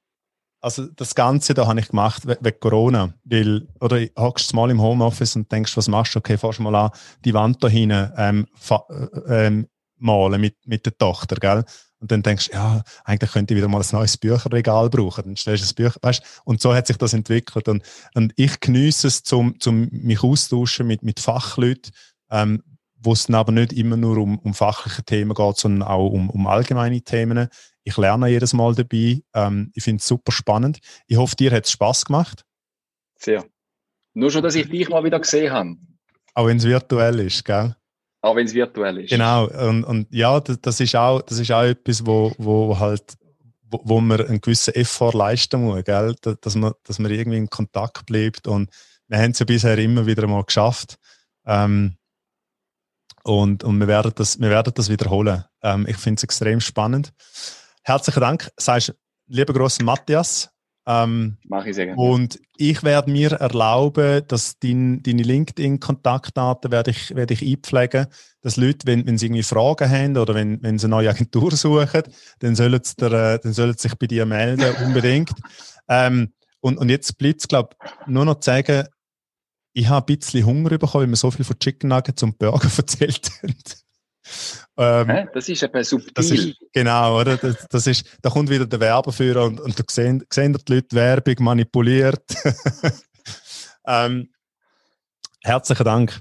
also 0.61 0.87
das 0.89 1.15
Ganze 1.15 1.55
da 1.55 1.67
habe 1.67 1.81
ich 1.81 1.89
gemacht 1.89 2.27
wegen 2.27 2.61
Corona, 2.61 3.15
weil, 3.25 3.67
oder 3.81 4.01
hockst 4.19 4.53
mal 4.55 4.71
im 4.71 4.81
Homeoffice 4.81 5.37
und 5.37 5.51
denkst, 5.51 5.77
was 5.77 5.89
machst 5.89 6.15
du? 6.15 6.19
Okay, 6.19 6.37
fährst 6.37 6.61
mal 6.61 6.75
an, 6.75 6.91
die 7.25 7.33
Wand 7.33 7.63
da 7.63 7.69
hinten 7.69 8.13
ähm, 8.17 8.47
äh, 8.69 9.47
ähm, 9.47 9.69
malen 9.97 10.41
mit, 10.41 10.57
mit 10.67 10.85
der 10.85 10.97
Tochter, 10.97 11.37
gell? 11.37 11.65
Und 12.01 12.11
dann 12.11 12.23
denkst 12.23 12.51
ja, 12.53 12.83
eigentlich 13.05 13.33
könnte 13.33 13.53
ich 13.53 13.59
wieder 13.59 13.69
mal 13.69 13.83
ein 13.83 13.89
neues 13.93 14.17
Bücherregal 14.17 14.89
brauchen. 14.89 15.25
Dann 15.25 15.37
stellst 15.37 15.63
du 15.63 15.67
das 15.67 15.75
Bücher, 15.75 15.99
weißt 16.01 16.43
Und 16.45 16.61
so 16.61 16.75
hat 16.75 16.87
sich 16.87 16.97
das 16.97 17.13
entwickelt. 17.13 17.69
Und, 17.69 17.83
und 18.15 18.33
ich 18.37 18.59
genieße 18.59 19.07
es, 19.07 19.23
zum, 19.23 19.61
zum 19.61 19.89
mich 19.93 20.23
austauschen 20.23 20.87
mit, 20.87 21.03
mit 21.03 21.21
Fachleuten, 21.21 21.93
ähm, 22.31 22.63
wo 22.97 23.13
es 23.13 23.27
dann 23.27 23.37
aber 23.37 23.53
nicht 23.53 23.75
immer 23.75 23.97
nur 23.97 24.17
um, 24.17 24.39
um 24.39 24.55
fachliche 24.55 25.05
Themen 25.05 25.35
geht, 25.35 25.57
sondern 25.59 25.87
auch 25.87 26.09
um, 26.09 26.31
um 26.31 26.47
allgemeine 26.47 27.03
Themen. 27.03 27.49
Ich 27.85 27.97
lerne 27.99 28.29
jedes 28.29 28.55
Mal 28.55 28.75
dabei. 28.75 29.23
Ähm, 29.35 29.71
ich 29.75 29.85
finde 29.85 30.01
es 30.01 30.07
super 30.07 30.33
spannend. 30.33 30.79
Ich 31.07 31.19
hoffe, 31.19 31.37
dir 31.37 31.51
hat 31.51 31.67
es 31.67 31.71
Spass 31.71 32.07
gemacht. 32.07 32.45
Sehr. 33.19 33.45
Nur 34.15 34.31
schon, 34.31 34.43
dass 34.43 34.55
ich 34.55 34.69
dich 34.69 34.89
mal 34.89 35.05
wieder 35.05 35.21
gesehen 35.21 35.53
habe. 35.53 35.77
Auch 36.35 36.47
wenn 36.47 36.57
es 36.57 36.65
virtuell 36.65 37.21
ist, 37.21 37.45
gell? 37.45 37.77
Auch 38.23 38.37
wenn 38.37 38.47
es 38.47 38.55
virtuell 38.55 38.99
ist. 38.99 39.11
Genau, 39.11 39.47
und, 39.47 39.85
und 39.85 40.07
ja, 40.11 40.39
das, 40.41 40.61
das, 40.61 40.81
ist 40.81 40.95
auch, 40.95 41.23
das 41.23 41.39
ist 41.39 41.51
auch 41.51 41.63
etwas, 41.63 42.05
wo, 42.05 42.33
wo 42.39 42.79
halt 42.79 43.17
wo, 43.71 43.81
wo 43.85 44.01
man 44.01 44.21
einen 44.21 44.41
gewissen 44.41 44.75
Effort 44.75 45.15
leisten 45.15 45.65
muss, 45.65 45.85
gell? 45.85 46.15
Dass, 46.21 46.55
man, 46.55 46.73
dass 46.85 46.99
man 46.99 47.11
irgendwie 47.11 47.39
in 47.39 47.49
Kontakt 47.49 48.07
bleibt. 48.07 48.47
Und 48.47 48.71
wir 49.09 49.19
haben 49.19 49.31
es 49.31 49.39
ja 49.39 49.47
bisher 49.47 49.79
immer 49.79 50.07
wieder 50.07 50.27
mal 50.27 50.45
geschafft. 50.45 50.97
Ähm, 51.47 51.97
und, 53.23 53.65
und 53.65 53.79
wir, 53.79 53.87
werden 53.87 54.13
das, 54.15 54.41
wir 54.41 54.51
werden 54.51 54.73
das 54.75 54.89
wiederholen. 54.89 55.45
Ähm, 55.63 55.87
ich 55.89 55.97
finde 55.97 56.19
es 56.19 56.25
extrem 56.25 56.61
spannend. 56.61 57.13
Herzlichen 57.83 58.21
Dank, 58.21 58.51
sagst 58.57 58.95
lieber 59.27 59.53
großen 59.53 59.85
Matthias. 59.85 60.51
Ähm, 60.91 61.37
Mache 61.45 61.71
ich 61.71 61.77
sehr 61.77 61.87
gerne. 61.87 62.01
Und 62.01 62.41
ich 62.57 62.83
werde 62.83 63.11
mir 63.11 63.33
erlauben, 63.33 64.23
dass 64.27 64.59
dein, 64.59 65.03
deine 65.03 65.23
LinkedIn-Kontaktdaten 65.23 66.73
werde 66.73 66.91
ich, 66.91 67.15
werde 67.15 67.35
ich 67.35 67.43
einpflegen, 67.43 68.07
dass 68.43 68.57
Leute, 68.57 68.87
wenn, 68.87 69.07
wenn 69.07 69.17
sie 69.17 69.27
irgendwie 69.27 69.45
Fragen 69.45 69.89
haben 69.89 70.17
oder 70.17 70.35
wenn, 70.35 70.61
wenn 70.63 70.79
sie 70.79 70.87
eine 70.87 70.97
neue 70.97 71.11
Agentur 71.11 71.53
suchen, 71.53 72.03
dann 72.41 72.57
sollen 72.57 72.81
sie, 72.83 72.97
der, 72.97 73.13
äh, 73.13 73.39
dann 73.41 73.53
sollen 73.53 73.75
sie 73.75 73.89
sich 73.89 73.99
bei 73.99 74.07
dir 74.07 74.27
melden, 74.27 74.75
unbedingt. 74.85 75.31
ähm, 75.89 76.33
und, 76.61 76.77
und 76.79 76.89
jetzt 76.89 77.17
bleibt 77.19 77.41
es, 77.41 77.49
glaube 77.49 77.71
ich, 77.83 78.07
nur 78.07 78.25
noch 78.25 78.41
zu 78.41 78.51
sagen, 78.51 78.87
ich 79.73 79.89
habe 79.89 80.13
ein 80.13 80.19
bisschen 80.19 80.45
Hunger 80.45 80.71
bekommen, 80.71 81.05
weil 81.05 81.09
wir 81.11 81.17
so 81.17 81.31
viel 81.31 81.45
von 81.45 81.59
Chicken 81.59 81.89
Nuggets 81.89 82.23
und 82.23 82.39
Burger 82.39 82.69
erzählt 82.77 83.31
haben. 83.43 83.55
Ähm, 84.77 85.29
das 85.35 85.49
ist 85.49 85.63
eben 85.63 85.85
subtil. 85.85 86.51
Ist, 86.51 86.57
genau, 86.73 87.21
oder? 87.21 87.37
Das, 87.37 87.67
das, 87.69 87.87
ist, 87.87 88.07
da 88.23 88.31
kommt 88.31 88.51
wieder 88.51 88.67
der 88.67 88.81
Werbeführer 88.81 89.45
und, 89.45 89.61
und 89.61 89.79
da 89.79 89.85
sehen, 89.89 90.25
sehen 90.33 90.57
die 90.67 90.75
Leute 90.75 90.97
Werbung 90.97 91.35
manipuliert. 91.41 92.25
ähm, 93.87 94.31
herzlichen 95.43 95.85
Dank. 95.85 96.21